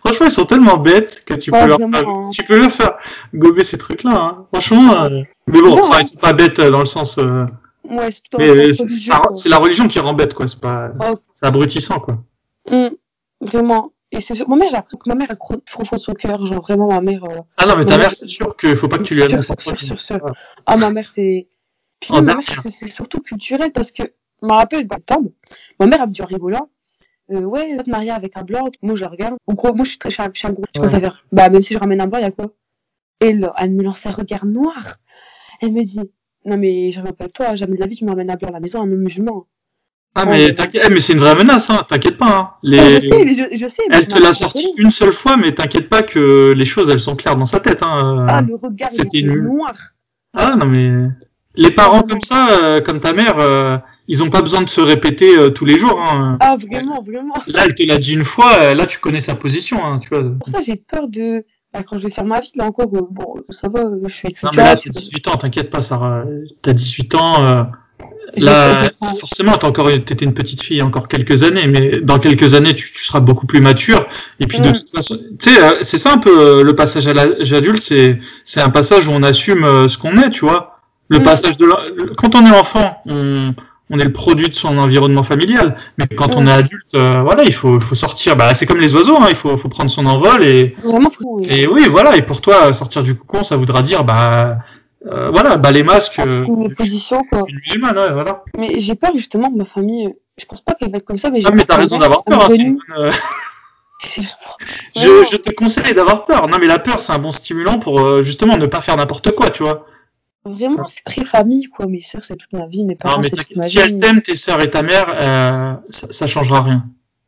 franchement, 0.05 0.27
ils 0.27 0.31
sont 0.31 0.45
tellement 0.45 0.77
bêtes 0.77 1.25
que 1.25 1.33
tu 1.33 1.51
peux 1.51 1.65
leur 1.65 1.79
vraiment, 1.79 1.99
faire, 1.99 2.09
hein. 2.11 2.31
tu 2.31 2.43
peux 2.43 2.59
leur 2.59 2.71
faire 2.71 2.99
gober 3.33 3.65
ces 3.65 3.79
trucs-là, 3.79 4.15
hein. 4.15 4.47
Franchement, 4.53 5.05
euh, 5.05 5.21
mais 5.47 5.63
bon, 5.63 5.83
enfin, 5.83 6.01
ils 6.03 6.07
sont 6.07 6.19
pas 6.19 6.35
bêtes 6.35 6.59
euh, 6.59 6.71
dans 6.71 6.81
le 6.81 6.87
sens, 6.87 7.17
euh, 7.17 7.47
Ouais, 7.89 8.11
c'est 8.11 8.21
tout 8.31 8.37
mais 8.37 8.75
c'est 9.35 9.49
la 9.49 9.57
religion 9.57 9.89
qui 9.89 9.99
rend 9.99 10.13
bête, 10.13 10.35
quoi, 10.35 10.47
c'est 10.47 10.61
pas, 10.61 10.91
Oh. 11.01 11.15
c'est 11.33 11.47
abrutissant, 11.47 12.01
quoi. 12.01 12.19
Hum, 12.71 12.91
Vraiment. 13.41 13.94
Et 14.17 14.21
c'est 14.21 14.35
sûr, 14.37 14.49
ma 14.49 14.55
mère, 14.57 14.71
j'ai 14.71 14.77
appris 14.77 14.97
que 14.97 15.09
ma 15.09 15.17
mère, 15.17 15.27
elle 15.31 15.37
croit 15.37 15.57
profond 15.67 15.97
de 15.97 16.01
son 16.01 16.13
cœur. 16.15 16.47
Genre, 16.47 16.63
vraiment, 16.63 16.87
ma 16.89 17.01
mère. 17.01 17.25
euh, 17.25 17.41
Ah 17.57 17.67
non, 17.67 17.77
mais 17.77 17.85
ta 17.85 17.99
mère, 17.99 18.15
c'est 18.15 18.27
sûr 18.29 18.57
qu'il 18.57 18.77
faut 18.77 18.87
pas 18.87 18.99
que 18.99 19.03
tu 19.03 19.15
lui 19.15 19.23
annonces. 19.23 19.51
sûr, 19.59 19.81
sûr, 19.81 19.99
sûr. 20.01 20.25
Ouais. 20.25 20.31
Ah, 20.67 20.77
ma 20.77 20.91
mère, 20.91 21.09
c'est. 21.09 21.49
Puis 22.01 22.11
Oh, 22.13 22.23
ma 22.23 22.35
mère, 22.35 22.41
c'est 22.45 22.71
surtout 22.89 23.21
culturel 23.21 23.73
parce 23.73 23.91
que, 23.91 24.03
je 24.43 24.47
me 24.47 24.53
rappelle, 24.53 24.87
dans 24.87 24.97
le 24.97 25.03
temple, 25.03 25.31
ma 25.81 25.87
mère, 25.87 26.01
elle 26.03 26.09
me 26.09 26.13
dit 26.13 26.23
en 26.23 26.27
rigolant, 26.27 26.69
euh, 27.33 27.41
ouais, 27.41 27.75
va 27.77 27.83
te 27.83 27.91
marier 27.91 28.11
avec 28.13 28.37
un 28.37 28.43
blanc. 28.43 28.69
Moi, 28.83 28.95
je 28.95 29.03
la 29.03 29.09
regarde. 29.09 29.35
En 29.47 29.55
gros, 29.55 29.75
moi, 29.75 29.85
je 29.85 29.91
suis 29.91 29.99
très, 29.99 30.11
je 30.11 30.15
suis 30.15 30.23
un- 30.47 30.51
un 30.51 30.53
gros. 30.53 30.65
Je 30.75 30.81
Ouais. 30.81 30.89
faire, 30.89 31.25
bah, 31.33 31.49
même 31.49 31.63
si 31.63 31.75
je 31.75 31.79
ramène 31.79 32.01
un 32.01 32.07
blanc, 32.07 32.19
il 32.19 32.23
y 32.23 32.27
a 32.27 32.31
quoi? 32.31 32.53
Et 33.21 33.33
là, 33.33 33.53
elle 33.59 33.73
me 33.73 33.83
lance 33.83 34.07
un 34.07 34.13
regard 34.13 34.45
noir. 34.47 34.97
Elle 35.61 35.73
me 35.73 35.83
dit, 35.83 36.01
non 36.45 36.57
mais 36.59 36.91
je 36.91 37.01
avec 37.01 37.33
toi, 37.33 37.55
jamais 37.55 37.77
de 37.77 37.81
la 37.81 37.87
vie 37.87 37.97
tu 37.97 38.05
m'emmènes 38.05 38.31
à 38.31 38.37
blanc 38.37 38.49
à 38.51 38.53
la 38.53 38.61
maison, 38.61 38.81
un 38.81 38.93
homme 38.93 38.97
musulman. 39.03 39.47
Ah, 40.17 40.27
mais, 40.27 40.55
t'inquiète- 40.55 40.85
eh, 40.87 40.91
mais 40.93 41.01
c'est 41.01 41.13
une 41.15 41.19
vraie 41.19 41.35
menace, 41.35 41.71
hein. 41.71 41.85
T'inquiète 41.89 42.17
pas, 42.17 42.27
hein. 42.37 42.51
Les... 42.63 42.79
Ah, 42.79 42.89
je 43.01 43.09
sais, 43.09 43.25
mais 43.25 43.35
je, 43.35 43.43
je 43.57 43.67
sais. 43.67 43.83
mais 43.89 43.97
Elle 43.97 44.05
je 44.05 44.09
te 44.15 44.23
l'a 44.23 44.33
sorti 44.33 44.67
une 44.79 44.91
seule 44.93 45.13
fois, 45.13 45.37
mais 45.37 45.53
t'inquiète 45.53 45.89
pas 45.89 46.03
que 46.05 46.53
les 46.57 46.65
choses, 46.65 46.89
elles 46.91 47.01
sont 47.01 47.17
claires 47.17 47.37
dans 47.37 47.45
sa 47.47 47.59
tête, 47.61 47.83
hein. 47.83 48.25
Ah, 48.29 48.41
le 48.43 48.55
regard, 48.55 48.91
C'était 48.93 49.19
était 49.19 49.21
une- 49.27 49.43
noir. 49.43 49.73
Ah 50.37 50.57
non 50.57 50.67
mais 50.67 50.91
les 51.57 51.71
parents 51.71 52.03
comme 52.03 52.21
ça, 52.21 52.49
euh, 52.51 52.81
comme 52.81 53.01
ta 53.01 53.13
mère, 53.13 53.39
euh, 53.39 53.77
ils 54.09 54.23
ont 54.25 54.31
pas 54.31 54.43
besoin 54.43 54.63
de 54.63 54.69
se 54.69 54.81
répéter 54.81 55.37
euh, 55.39 55.51
tous 55.51 55.65
les 55.65 55.79
jours. 55.79 56.01
Hein. 56.03 56.37
Ah, 56.41 56.57
vraiment, 56.57 57.01
vraiment. 57.03 57.35
Là, 57.47 57.63
elle 57.65 57.75
te 57.77 57.85
l'a 57.87 57.99
dit 57.99 58.15
une 58.15 58.25
fois, 58.25 58.51
euh, 58.61 58.75
là 58.75 58.87
tu 58.87 58.99
connais 58.99 59.21
sa 59.21 59.35
position, 59.37 59.85
hein, 59.85 59.99
tu 60.01 60.09
vois. 60.11 60.23
Pour 60.39 60.49
ça, 60.49 60.61
j'ai 60.61 60.75
peur 60.77 61.07
de. 61.09 61.45
Bah, 61.73 61.83
quand 61.89 61.99
je 61.99 62.05
vais 62.05 62.11
faire 62.11 62.25
ma 62.25 62.39
vie, 62.41 62.53
là 62.57 62.65
encore, 62.67 62.87
bon, 62.89 63.35
ça 63.51 63.69
va, 63.69 63.83
je 64.03 64.09
suis 64.13 64.27
Non 64.29 64.51
étudiante. 64.51 64.57
mais 64.57 64.63
là 64.65 64.77
t'as 64.77 64.83
je- 64.87 64.91
18 64.91 65.29
ans, 65.29 65.37
t'inquiète 65.37 65.71
pas, 65.71 65.83
Sarah. 65.83 66.25
T'as 66.63 66.73
18 66.73 67.15
ans. 67.17 67.67
Là, 68.37 68.91
forcément, 69.21 69.57
t'es 69.59 69.65
encore, 69.65 69.89
t'étais 70.05 70.25
une 70.25 70.35
petite 70.35 70.63
fille 70.63 70.83
encore 70.83 71.09
quelques 71.09 71.43
années, 71.45 71.67
mais 71.67 72.01
dans 72.01 72.19
quelques 72.19 72.55
années, 72.55 72.75
tu, 72.75 72.91
tu 72.93 73.05
seras 73.05 73.21
beaucoup 73.21 73.47
plus 73.47 73.61
mature. 73.61 74.07
Et 74.41 74.47
puis 74.47 74.59
de 74.61 74.71
toute 74.73 74.91
façon, 74.91 75.17
tu 75.41 75.51
sais, 75.51 75.63
euh, 75.63 75.71
c'est 75.83 75.99
ça 75.99 76.13
un 76.13 76.19
peu 76.19 76.31
euh, 76.41 76.63
le 76.65 76.75
passage 76.75 77.07
à 77.07 77.13
l'âge 77.15 77.53
adulte, 77.53 77.83
c'est, 77.83 78.19
c'est 78.43 78.61
un 78.61 78.71
passage 78.71 79.07
où 79.09 79.13
on 79.13 79.23
assume 79.23 79.65
euh, 79.65 79.89
ce 79.89 79.99
qu'on 79.99 80.17
est, 80.17 80.31
tu 80.31 80.45
vois. 80.45 80.79
Le 81.09 81.19
passage 81.23 81.59
de, 81.59 81.67
quand 82.17 82.35
on 82.35 82.47
est 82.47 82.51
enfant, 82.59 83.03
on, 83.07 83.55
on 83.91 83.99
est 84.01 84.05
le 84.05 84.13
produit 84.13 84.49
de 84.49 84.55
son 84.55 84.79
environnement 84.79 85.23
familial. 85.23 85.77
Mais 85.99 86.07
quand 86.09 86.35
on 86.35 86.47
est 86.47 86.51
adulte, 86.51 86.95
euh, 86.95 87.21
voilà, 87.23 87.45
il 87.45 87.53
faut, 87.53 87.79
faut 87.79 87.95
sortir. 87.95 88.37
Bah, 88.37 88.55
c'est 88.55 88.65
comme 88.65 88.81
les 88.81 88.95
oiseaux, 88.95 89.17
hein, 89.21 89.27
il 89.29 89.37
faut, 89.37 89.55
faut 89.59 89.69
prendre 89.69 89.91
son 89.91 90.07
envol 90.07 90.43
et, 90.43 90.75
Vraiment, 90.83 91.11
faut- 91.11 91.43
et 91.47 91.67
oui, 91.67 91.87
voilà. 91.91 92.17
Et 92.17 92.23
pour 92.23 92.41
toi, 92.41 92.73
sortir 92.73 93.03
du 93.03 93.15
cocon, 93.15 93.45
ça 93.45 93.57
voudra 93.59 93.83
dire, 93.83 94.03
bah, 94.03 94.59
euh, 95.07 95.31
voilà, 95.31 95.57
bah 95.57 95.71
les 95.71 95.83
masques. 95.83 96.19
euh, 96.21 96.45
une 96.47 96.75
position, 96.75 97.23
quoi. 97.31 97.45
une 97.49 97.57
musulmane, 97.57 97.97
ouais, 97.99 98.13
voilà. 98.13 98.43
Mais 98.59 98.79
j'ai 98.81 98.95
peur, 98.95 99.11
justement, 99.15 99.49
de 99.51 99.57
ma 99.57 99.65
famille. 99.65 100.07
euh, 100.07 100.11
Je 100.39 100.45
pense 100.47 100.61
pas 100.61 100.75
qu'elle 100.75 100.91
va 100.91 100.99
être 100.99 101.05
comme 101.05 101.19
ça, 101.19 101.31
mais 101.31 101.41
j'ai 101.41 101.49
Ah, 101.49 101.53
mais 101.55 101.65
t'as 101.65 101.77
raison 101.77 101.99
d'avoir 101.99 102.25
peur. 102.25 102.43
Hein, 102.43 102.47
c'est 102.51 102.57
revenu- 102.57 102.65
une 102.67 102.79
bonne, 102.89 102.99
euh, 103.07 103.13
Je, 104.97 105.37
te 105.37 105.51
conseille 105.51 105.95
d'avoir 105.95 106.25
peur. 106.27 106.49
Non, 106.49 106.59
mais 106.59 106.67
la 106.67 106.79
peur, 106.79 107.03
c'est 107.03 107.13
un 107.13 107.19
bon 107.19 107.33
stimulant 107.33 107.79
pour 107.79 108.23
justement 108.23 108.57
ne 108.57 108.67
pas 108.67 108.81
faire 108.81 108.97
n'importe 108.97 109.33
quoi, 109.33 109.51
tu 109.51 109.63
vois. 109.63 109.87
Vraiment, 110.47 110.85
c'est 110.87 111.05
très 111.05 111.25
famille, 111.25 111.69
quoi. 111.69 111.87
Mes 111.87 112.01
sœurs, 112.01 112.25
c'est 112.25 112.37
toute 112.37 112.53
ma 112.53 112.67
vie. 112.67 112.85
Mes 112.85 112.97
parents, 112.97 113.23
c'est 113.23 113.31
toute 113.31 113.57
ma 113.57 113.63
si 113.63 113.79
elles 113.79 113.95
vie. 113.95 113.99
t'aiment, 113.99 114.21
tes 114.21 114.37
sœurs 114.37 114.61
et 114.61 114.69
ta 114.71 114.83
mère, 114.83 115.07
euh, 115.09 115.75
ça, 115.89 116.07
ça 116.11 116.27
changera 116.27 116.61
rien. 116.61 116.85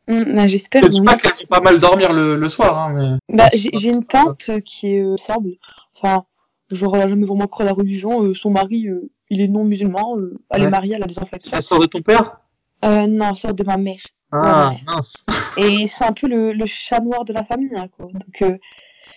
Hum, 0.07 0.35
bah, 0.35 0.45
J'espère. 0.47 0.83
Je 0.83 0.89
vraiment. 0.89 1.05
pas 1.05 1.15
qu'elles 1.17 1.31
vont 1.31 1.47
pas 1.49 1.59
mal 1.61 1.79
dormir 1.79 2.13
le, 2.13 2.35
le 2.35 2.49
soir, 2.49 2.77
hein, 2.77 2.93
mais. 3.27 3.35
Bah, 3.35 3.49
j'ai 3.53 3.89
une 3.89 4.05
tante 4.05 4.51
qui 4.63 4.93
est 4.95 5.01
euh. 5.01 5.15
Enfin, 5.95 6.25
genre, 6.71 6.95
elle 6.95 7.01
a 7.03 7.07
jamais 7.09 7.25
vraiment 7.25 7.47
cru 7.47 7.63
à 7.63 7.67
la 7.67 7.73
religion. 7.73 8.23
Euh, 8.23 8.33
son 8.33 8.49
mari, 8.51 8.87
euh, 8.87 9.09
il 9.29 9.41
est 9.41 9.47
non 9.47 9.63
musulman. 9.63 10.17
euh, 10.17 10.37
elle 10.49 10.61
Ouais. 10.61 10.67
est 10.67 10.71
mariée, 10.71 10.95
elle 10.95 11.03
a 11.03 11.07
des 11.07 11.19
enfants 11.19 11.37
la 11.51 11.61
sœur 11.61 11.79
de 11.79 11.85
ton 11.85 12.01
père? 12.01 12.39
Euh, 12.85 13.07
non, 13.07 13.33
sœur 13.35 13.53
de 13.53 13.63
ma 13.63 13.77
mère. 13.77 13.99
Ah, 14.31 14.69
Ouais. 14.71 14.81
mince. 14.85 15.25
Et 15.57 15.87
c'est 15.87 16.03
un 16.05 16.11
peu 16.13 16.27
le, 16.27 16.53
le 16.53 16.65
chat 16.65 16.99
noir 16.99 17.25
de 17.25 17.33
la 17.33 17.43
famille, 17.43 17.71
hein, 17.75 17.87
quoi. 17.97 18.07
Donc, 18.13 18.41
euh, 18.41 18.57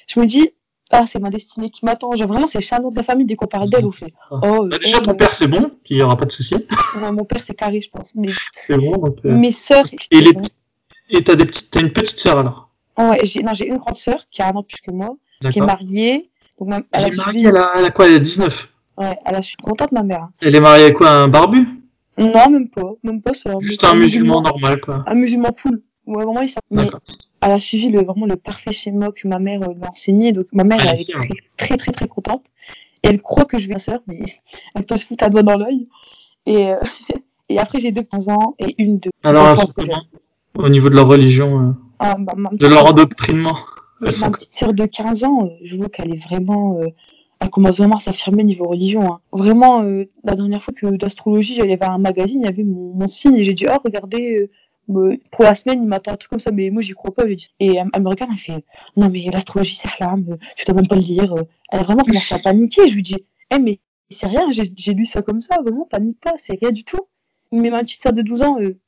je 0.06 0.18
me 0.20 0.26
dis, 0.26 0.50
ah, 0.90 1.04
c'est 1.06 1.18
ma 1.18 1.30
destinée 1.30 1.70
qui 1.70 1.84
m'attend. 1.84 2.12
Genre, 2.16 2.26
vraiment, 2.28 2.46
c'est 2.46 2.58
le 2.58 2.64
chat 2.64 2.78
noir 2.78 2.90
de 2.92 2.96
la 2.96 3.02
famille. 3.02 3.26
Dès 3.26 3.36
qu'on 3.36 3.46
parle 3.46 3.68
d'elle, 3.68 3.84
on 3.84 3.90
fait, 3.90 4.12
oh, 4.30 4.66
Bah, 4.66 4.78
déjà, 4.78 4.98
oh, 4.98 5.04
ton 5.04 5.14
père, 5.14 5.34
c'est 5.34 5.46
bon, 5.48 5.72
il 5.88 5.96
y 5.98 6.02
aura 6.02 6.16
pas 6.16 6.24
de 6.24 6.32
souci. 6.32 6.54
ouais, 6.54 7.12
mon 7.12 7.24
père, 7.24 7.40
c'est 7.40 7.54
carré, 7.54 7.80
je 7.80 7.90
pense. 7.90 8.14
Mais 8.14 8.30
C'est 8.54 8.76
bon, 8.78 8.96
donc. 8.96 9.18
euh, 9.24 9.36
mes 9.36 9.52
sœurs, 9.52 9.86
Et 10.10 10.20
les- 10.20 10.32
Et 11.10 11.22
t'as 11.24 11.34
des 11.34 11.44
petites, 11.44 11.70
t'as 11.72 11.80
une 11.80 11.92
petite 11.92 12.18
sœur 12.18 12.38
alors? 12.38 12.70
Oh, 12.96 13.02
ouais, 13.10 13.20
j'ai, 13.24 13.42
non, 13.42 13.52
j'ai 13.52 13.66
une 13.66 13.78
grande 13.78 13.96
sœur 13.96 14.26
qui 14.30 14.42
a 14.42 14.48
un 14.48 14.52
an 14.52 14.62
plus 14.62 14.80
que 14.80 14.90
moi, 14.92 15.16
qui 15.50 15.58
est 15.58 15.62
mariée. 15.62 16.30
Donc, 16.60 16.68
ma- 16.68 16.80
elle, 16.92 17.06
est 17.12 17.16
mariée, 17.16 17.46
elle 17.48 17.56
a, 17.56 17.70
elle 17.78 17.84
a 17.86 17.90
quoi 17.90 18.06
Elle 18.06 18.14
a 18.16 18.18
19 18.18 18.72
ouais, 18.98 19.18
elle 19.24 19.34
a 19.34 19.42
suivi 19.42 19.56
contente, 19.62 19.92
ma 19.92 20.02
mère. 20.02 20.28
Elle 20.42 20.54
est 20.54 20.60
mariée 20.60 20.84
avec 20.84 20.96
quoi 20.96 21.08
Un 21.10 21.28
barbu? 21.28 21.66
Non, 22.18 22.50
même 22.50 22.68
pas, 22.68 22.92
même 23.02 23.22
pas, 23.22 23.32
Juste 23.60 23.82
un 23.84 23.94
musulman 23.94 24.42
normal, 24.42 24.80
quoi. 24.80 25.04
Un 25.06 25.14
musulman 25.14 25.52
poule. 25.52 25.82
Ouais, 26.06 26.22
vraiment, 26.22 26.42
il 26.42 26.48
s'appelle. 26.50 26.90
Elle 27.40 27.52
a 27.52 27.58
suivi 27.58 27.88
le, 27.88 28.02
vraiment 28.04 28.26
le 28.26 28.36
parfait 28.36 28.72
schéma 28.72 29.08
que 29.10 29.26
ma 29.26 29.38
mère 29.38 29.62
euh, 29.62 29.72
lui 29.72 29.82
a 29.84 29.90
enseigné. 29.90 30.32
Donc, 30.32 30.46
ma 30.52 30.64
mère, 30.64 30.80
Ah, 30.82 30.90
elle 30.92 31.00
est 31.00 31.10
très, 31.10 31.28
très, 31.56 31.76
très, 31.78 31.92
très 31.92 32.08
contente. 32.08 32.46
Et 33.02 33.08
elle 33.08 33.22
croit 33.22 33.46
que 33.46 33.58
je 33.58 33.66
vais 33.68 33.76
à 33.76 33.78
sœur, 33.78 34.00
mais 34.06 34.18
elle 34.74 34.84
peut 34.84 34.98
se 34.98 35.06
foutre 35.06 35.24
un 35.24 35.28
doigt 35.30 35.42
dans 35.42 35.56
l'œil. 35.56 35.88
Et, 36.44 36.68
euh, 36.70 36.76
et 37.48 37.58
après, 37.58 37.80
j'ai 37.80 37.92
deux 37.92 38.02
15 38.02 38.28
ans 38.28 38.54
et 38.58 38.74
une 38.82 38.98
de. 38.98 39.10
Alors, 39.22 39.48
elles 39.48 39.56
sont 39.58 39.72
comment 39.74 40.02
Au 40.56 40.68
niveau 40.68 40.90
de 40.90 40.96
leur 40.96 41.06
religion, 41.06 41.68
euh, 41.68 41.72
Ah, 41.98 42.16
bah, 42.18 42.34
ma, 42.36 42.50
de 42.50 42.56
petite 42.56 42.70
leur 42.70 42.84
endoctrinement 42.86 43.56
ma 44.00 44.30
petite 44.30 44.54
sœur 44.54 44.72
de 44.74 44.86
15 44.86 45.24
ans, 45.24 45.46
euh, 45.46 45.48
je 45.62 45.76
vois 45.76 45.88
qu'elle 45.88 46.12
est 46.12 46.22
vraiment. 46.22 46.78
euh, 46.80 46.88
elle 47.40 47.48
commence 47.50 47.78
vraiment 47.78 47.96
à 47.96 48.00
s'affirmer 48.00 48.44
niveau 48.44 48.66
religion. 48.68 49.12
hein. 49.14 49.20
Vraiment, 49.32 49.82
euh, 49.82 50.04
la 50.24 50.34
dernière 50.34 50.62
fois 50.62 50.74
que 50.74 50.86
d'astrologie, 50.96 51.54
j'allais 51.54 51.76
vers 51.76 51.90
un 51.90 51.98
magazine, 51.98 52.40
il 52.42 52.44
y 52.44 52.48
avait 52.48 52.64
mon, 52.64 52.92
mon 52.94 53.08
signe 53.08 53.36
et 53.36 53.44
j'ai 53.44 53.54
dit, 53.54 53.66
oh, 53.66 53.78
regardez, 53.82 54.50
pour 54.86 55.44
la 55.44 55.54
semaine, 55.54 55.82
il 55.82 55.88
m'attend 55.88 56.12
un 56.12 56.16
truc 56.16 56.30
comme 56.30 56.40
ça, 56.40 56.50
mais 56.50 56.70
moi, 56.70 56.82
j'y 56.82 56.92
crois 56.92 57.14
pas. 57.14 57.24
Et 57.28 57.36
elle, 57.60 58.02
me 58.02 58.08
regarde, 58.08 58.30
elle 58.32 58.38
fait, 58.38 58.64
non, 58.96 59.08
mais 59.10 59.24
l'astrologie, 59.32 59.74
c'est 59.74 59.88
euh, 60.02 60.36
tu 60.56 60.64
dois 60.64 60.74
même 60.74 60.88
pas 60.88 60.96
le 60.96 61.02
lire. 61.02 61.34
Elle 61.70 61.80
a 61.80 61.82
vraiment 61.82 62.02
commencé 62.02 62.34
à 62.34 62.38
paniquer. 62.42 62.86
Je 62.88 62.94
lui 62.94 63.02
dis, 63.02 63.16
eh, 63.50 63.58
mais 63.58 63.78
c'est 64.10 64.26
rien, 64.26 64.50
j'ai 64.50 64.72
j'ai 64.76 64.94
lu 64.94 65.06
ça 65.06 65.22
comme 65.22 65.40
ça, 65.40 65.56
vraiment, 65.62 65.86
panique 65.88 66.18
pas, 66.20 66.32
c'est 66.36 66.58
rien 66.60 66.72
du 66.72 66.84
tout. 66.84 67.00
Mais 67.52 67.70
ma 67.70 67.80
petite 67.80 68.02
sœur 68.02 68.12
de 68.12 68.22
12 68.22 68.42
ans, 68.42 68.56
euh, 68.60 68.78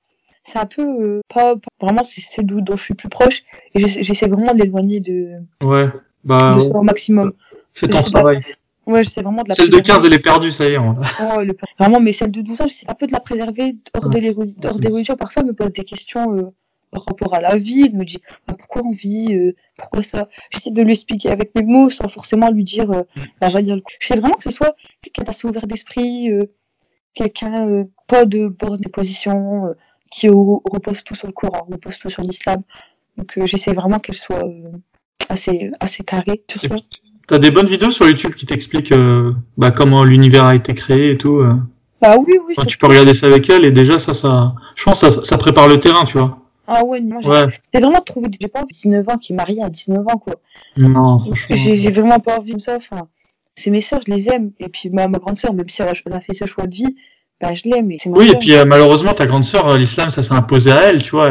c'est 0.42 0.58
un 0.58 0.66
peu, 0.66 0.82
euh, 0.82 1.20
pas, 1.32 1.54
pas- 1.56 1.60
vraiment, 1.86 2.02
c'est 2.04 2.20
celle 2.20 2.46
dont 2.46 2.76
je 2.76 2.82
suis 2.82 2.94
plus 2.94 3.08
proche. 3.08 3.42
Et 3.74 3.80
j'essa- 3.80 4.00
j'essaie 4.02 4.28
vraiment 4.28 4.52
de 4.54 4.62
l'éloigner 4.62 5.00
de, 5.00 5.38
Ouais, 5.62 5.88
bah, 6.24 6.52
de 6.54 6.60
ça 6.60 6.76
au 6.78 6.82
maximum. 6.82 7.32
fais 7.72 7.88
ton 7.88 7.98
pas. 7.98 8.02
travail. 8.10 8.40
Ouais, 8.86 9.04
j'essaie 9.04 9.22
vraiment 9.22 9.44
de 9.44 9.48
la 9.50 9.54
Celle 9.54 9.70
de 9.70 9.78
15, 9.78 10.04
elle 10.04 10.12
est 10.12 10.18
perdue, 10.18 10.50
ça 10.50 10.68
y 10.68 10.72
est. 10.72 10.78
on- 10.78 10.96
Ouais, 11.36 11.44
le- 11.44 11.56
Vraiment, 11.78 12.00
mais 12.00 12.12
celle 12.12 12.32
de 12.32 12.40
12 12.42 12.60
ans, 12.60 12.66
j'essaie 12.66 12.86
un 12.88 12.94
peu 12.94 13.06
de 13.06 13.12
la 13.12 13.20
préserver 13.20 13.76
hors, 13.94 14.08
Ouais. 14.08 14.20
de 14.20 14.66
hors 14.66 14.78
des 14.78 14.88
religions. 14.88 15.14
Parfois, 15.16 15.42
elle 15.42 15.48
me 15.48 15.54
pose 15.54 15.72
des 15.72 15.84
questions 15.84 16.36
euh, 16.36 16.50
par 16.90 17.04
rapport 17.06 17.32
à 17.34 17.40
la 17.40 17.56
vie. 17.56 17.84
Elle 17.86 17.96
me 17.96 18.04
dit 18.04 18.18
bah, 18.48 18.54
pourquoi 18.58 18.82
on 18.84 18.90
vit, 18.90 19.32
euh, 19.32 19.54
pourquoi 19.78 20.02
ça? 20.02 20.28
J'essaie 20.50 20.72
de 20.72 20.82
lui 20.82 20.90
expliquer 20.92 21.30
avec 21.30 21.54
mes 21.54 21.62
mots 21.62 21.90
sans 21.90 22.08
forcément 22.08 22.50
lui 22.50 22.64
dire 22.64 22.90
euh, 22.90 23.02
Mm. 23.14 23.20
bah, 23.40 23.48
le 23.60 23.80
coup. 23.80 23.92
J'essaie 24.00 24.18
vraiment 24.18 24.34
que 24.34 24.42
ce 24.42 24.50
soit 24.50 24.74
quelqu'un 25.00 25.22
d'assez 25.22 25.46
ouvert 25.46 25.68
d'esprit, 25.68 26.32
euh, 26.32 26.46
quelqu'un 27.14 27.68
euh, 27.68 27.84
pas 28.08 28.24
de 28.24 28.48
borne 28.48 28.80
de 28.80 28.88
position, 28.88 29.66
euh, 29.66 29.72
qui 30.12 30.28
repose 30.28 31.02
tout 31.02 31.14
sur 31.14 31.26
le 31.26 31.32
Coran, 31.32 31.66
repose 31.70 31.98
tout 31.98 32.10
sur 32.10 32.22
l'islam. 32.22 32.62
Donc, 33.16 33.36
euh, 33.38 33.46
j'essaie 33.46 33.72
vraiment 33.72 33.98
qu'elle 33.98 34.14
soit 34.16 34.44
euh, 34.44 34.70
assez, 35.28 35.70
assez 35.80 36.04
carrée 36.04 36.42
sur 36.48 36.62
Et 36.64 36.68
ça. 36.68 36.76
T'as 37.26 37.38
des 37.38 37.50
bonnes 37.50 37.66
vidéos 37.66 37.90
sur 37.90 38.06
YouTube 38.06 38.34
qui 38.34 38.46
t'expliquent 38.46 38.92
euh, 38.92 39.32
bah, 39.56 39.70
comment 39.70 40.04
l'univers 40.04 40.44
a 40.44 40.54
été 40.54 40.74
créé 40.74 41.12
et 41.12 41.18
tout. 41.18 41.42
Bah 42.00 42.16
oui, 42.18 42.34
oui. 42.46 42.54
Enfin, 42.56 42.66
tu 42.66 42.78
peux 42.78 42.88
regarder 42.88 43.14
ça 43.14 43.26
avec 43.26 43.48
elle 43.48 43.64
et 43.64 43.70
déjà 43.70 43.98
ça, 43.98 44.12
ça, 44.12 44.54
je 44.74 44.84
pense 44.84 45.00
que 45.00 45.10
ça, 45.10 45.24
ça 45.24 45.38
prépare 45.38 45.68
le 45.68 45.78
terrain, 45.78 46.04
tu 46.04 46.18
vois. 46.18 46.38
Ah 46.66 46.84
ouais, 46.84 47.00
moi, 47.00 47.20
j'ai 47.20 47.28
Ouais. 47.28 47.44
c'est 47.72 47.80
vraiment 47.80 47.98
de 47.98 48.04
trouver. 48.04 48.28
J'ai 48.40 48.48
pas 48.48 48.60
envie 48.60 48.68
de 48.74 48.74
19 48.74 49.08
ans 49.08 49.18
qui 49.18 49.32
est 49.32 49.36
marié 49.36 49.62
à 49.62 49.68
19 49.68 50.00
ans, 50.08 50.18
quoi. 50.18 50.34
Non, 50.76 51.18
franchement. 51.18 51.56
J'ai 51.56 51.74
j'ai 51.76 51.90
vraiment 51.90 52.18
pas 52.18 52.38
envie 52.38 52.54
de 52.54 52.60
ça. 52.60 52.76
Enfin, 52.76 53.08
c'est 53.54 53.70
mes 53.70 53.80
sœurs, 53.80 54.00
je 54.06 54.12
les 54.12 54.28
aime. 54.28 54.52
Et 54.58 54.68
puis 54.68 54.90
ma, 54.90 55.06
ma 55.08 55.18
grande 55.18 55.36
sœur, 55.36 55.54
même 55.54 55.68
si 55.68 55.80
elle 55.82 55.88
a, 55.88 55.92
elle 56.06 56.12
a 56.12 56.20
fait 56.20 56.34
ce 56.34 56.46
choix 56.46 56.66
de 56.66 56.74
vie, 56.74 56.96
bah 57.42 57.54
je 57.54 57.62
l'aime. 57.68 57.90
Oui, 58.06 58.30
et 58.30 58.36
puis 58.36 58.54
euh, 58.54 58.64
malheureusement, 58.64 59.14
ta 59.14 59.26
grande 59.26 59.42
sœur, 59.42 59.66
euh, 59.66 59.76
l'islam, 59.76 60.10
ça 60.10 60.22
s'est 60.22 60.32
imposé 60.32 60.70
à 60.70 60.82
elle, 60.84 61.02
tu 61.02 61.10
vois. 61.10 61.28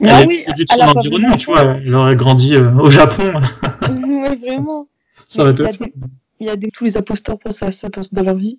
Elle 0.00 0.08
Ah 0.10 0.22
est 0.22 0.26
oui, 0.26 0.42
produit 0.42 0.64
de 0.64 0.70
son 0.72 0.80
a 0.80 0.88
environnement, 0.88 1.36
tu 1.36 1.46
vois. 1.46 1.60
Elle 1.62 1.94
aurait 1.94 2.16
grandi 2.16 2.56
euh, 2.56 2.72
au 2.80 2.90
Japon, 2.90 3.32
ouais, 3.82 4.34
vraiment. 4.36 4.86
ça 5.28 5.42
aurait 5.42 5.52
été 5.52 5.62
il 5.62 5.66
y 5.66 5.68
a 5.68 5.72
des, 5.72 5.92
il 6.40 6.46
y 6.46 6.50
a 6.50 6.56
des, 6.56 6.68
tous 6.72 6.84
les 6.84 6.96
apostats 6.96 7.36
pensent 7.36 7.62
à 7.62 7.70
ça 7.70 7.88
dans, 7.88 8.02
dans 8.10 8.22
leur 8.24 8.34
vie. 8.34 8.58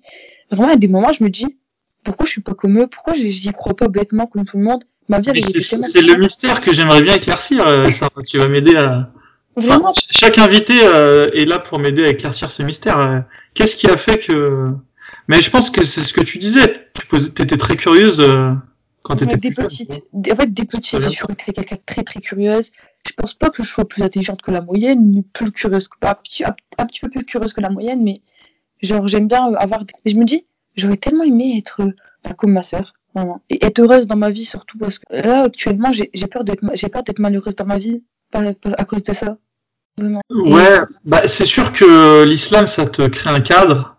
Vraiment, 0.49 0.69
il 0.69 0.71
y 0.71 0.75
a 0.75 0.77
des 0.77 0.87
moments, 0.87 1.11
je 1.11 1.23
me 1.25 1.29
dis, 1.29 1.57
pourquoi 2.05 2.25
je 2.25 2.31
suis 2.31 2.41
pas 2.41 2.53
comme 2.53 2.79
eux? 2.79 2.87
Pourquoi 2.87 3.13
j'y 3.15 3.51
crois 3.51 3.75
pas 3.75 3.89
bêtement 3.89 4.25
comme 4.25 4.45
tout 4.45 4.57
le 4.57 4.63
monde? 4.63 4.83
Ma 5.09 5.19
vie, 5.19 5.41
c'est 5.41 6.01
le 6.01 6.15
mystère 6.17 6.61
que 6.61 6.71
j'aimerais 6.71 7.01
bien 7.01 7.15
éclaircir, 7.15 7.67
euh, 7.67 7.91
ça. 7.91 8.07
Tu 8.25 8.37
vas 8.37 8.47
m'aider 8.47 8.77
à. 8.77 9.09
Vraiment, 9.57 9.89
Enfin, 9.89 10.01
chaque 10.09 10.37
invité 10.39 10.79
euh, 10.83 11.29
est 11.33 11.45
là 11.45 11.59
pour 11.59 11.77
m'aider 11.77 12.05
à 12.05 12.07
éclaircir 12.07 12.49
ce 12.49 12.63
mystère. 12.63 13.25
Qu'est-ce 13.53 13.75
qui 13.75 13.87
a 13.87 13.97
fait 13.97 14.17
que 14.17 14.71
Mais 15.27 15.41
je 15.41 15.49
pense 15.49 15.69
que 15.69 15.83
c'est 15.83 16.01
ce 16.01 16.13
que 16.13 16.21
tu 16.21 16.37
disais. 16.37 16.87
Tu 16.93 17.05
posais, 17.07 17.29
étais 17.29 17.57
très 17.57 17.75
curieuse 17.75 18.19
euh, 18.21 18.51
quand 19.03 19.15
tu 19.15 19.23
étais 19.23 19.37
des 19.37 19.49
plus 19.49 19.55
petites. 19.63 20.03
En 20.13 20.35
fait, 20.35 20.53
des 20.53 20.65
petites, 20.65 20.85
j'ai 20.99 21.09
toujours 21.09 21.31
été 21.31 21.53
quelqu'un 21.53 21.75
de 21.75 21.81
très 21.85 22.03
très 22.03 22.19
curieuse. 22.19 22.71
Je 23.07 23.11
pense 23.13 23.33
pas 23.33 23.49
que 23.49 23.63
je 23.63 23.67
sois 23.69 23.85
plus 23.87 24.01
intelligente 24.03 24.41
que 24.41 24.51
la 24.51 24.61
moyenne, 24.61 25.11
ni 25.11 25.23
plus 25.23 25.51
curieuse 25.51 25.87
que, 25.87 25.95
un 26.07 26.13
petit, 26.13 26.43
un, 26.45 26.55
un 26.77 26.85
petit 26.85 27.01
peu 27.01 27.09
plus 27.09 27.25
curieuse 27.25 27.53
que 27.53 27.61
la 27.61 27.69
moyenne, 27.69 28.01
mais 28.03 28.21
genre, 28.81 29.07
j'aime 29.07 29.27
bien 29.27 29.51
euh, 29.51 29.55
avoir, 29.55 29.83
des- 29.85 29.93
je 30.11 30.15
me 30.15 30.25
dis, 30.25 30.45
j'aurais 30.75 30.97
tellement 30.97 31.23
aimé 31.23 31.55
être 31.57 31.81
euh, 31.81 31.93
bah, 32.23 32.33
comme 32.33 32.51
ma 32.53 32.63
sœur, 32.63 32.93
vraiment. 33.13 33.41
Et 33.49 33.65
être 33.65 33.79
heureuse 33.79 34.07
dans 34.07 34.15
ma 34.15 34.29
vie, 34.29 34.45
surtout, 34.45 34.77
parce 34.77 34.99
que 34.99 35.05
là, 35.11 35.43
actuellement, 35.43 35.91
j'ai 35.91 36.27
peur 36.27 36.43
d'être, 36.45 36.63
j'ai 36.75 36.87
peur 36.87 37.03
d'être 37.03 37.19
malheureuse 37.19 37.55
dans 37.55 37.65
ma 37.65 37.77
vie, 37.77 38.01
à 38.33 38.85
cause 38.85 39.03
de 39.03 39.13
ça. 39.13 39.37
Vraiment. 39.97 40.21
Ouais, 40.29 40.79
bah 41.05 41.27
c'est 41.27 41.45
sûr 41.45 41.71
que 41.71 42.23
l'islam, 42.23 42.65
ça 42.67 42.87
te 42.87 43.07
crée 43.07 43.29
un 43.29 43.41
cadre. 43.41 43.92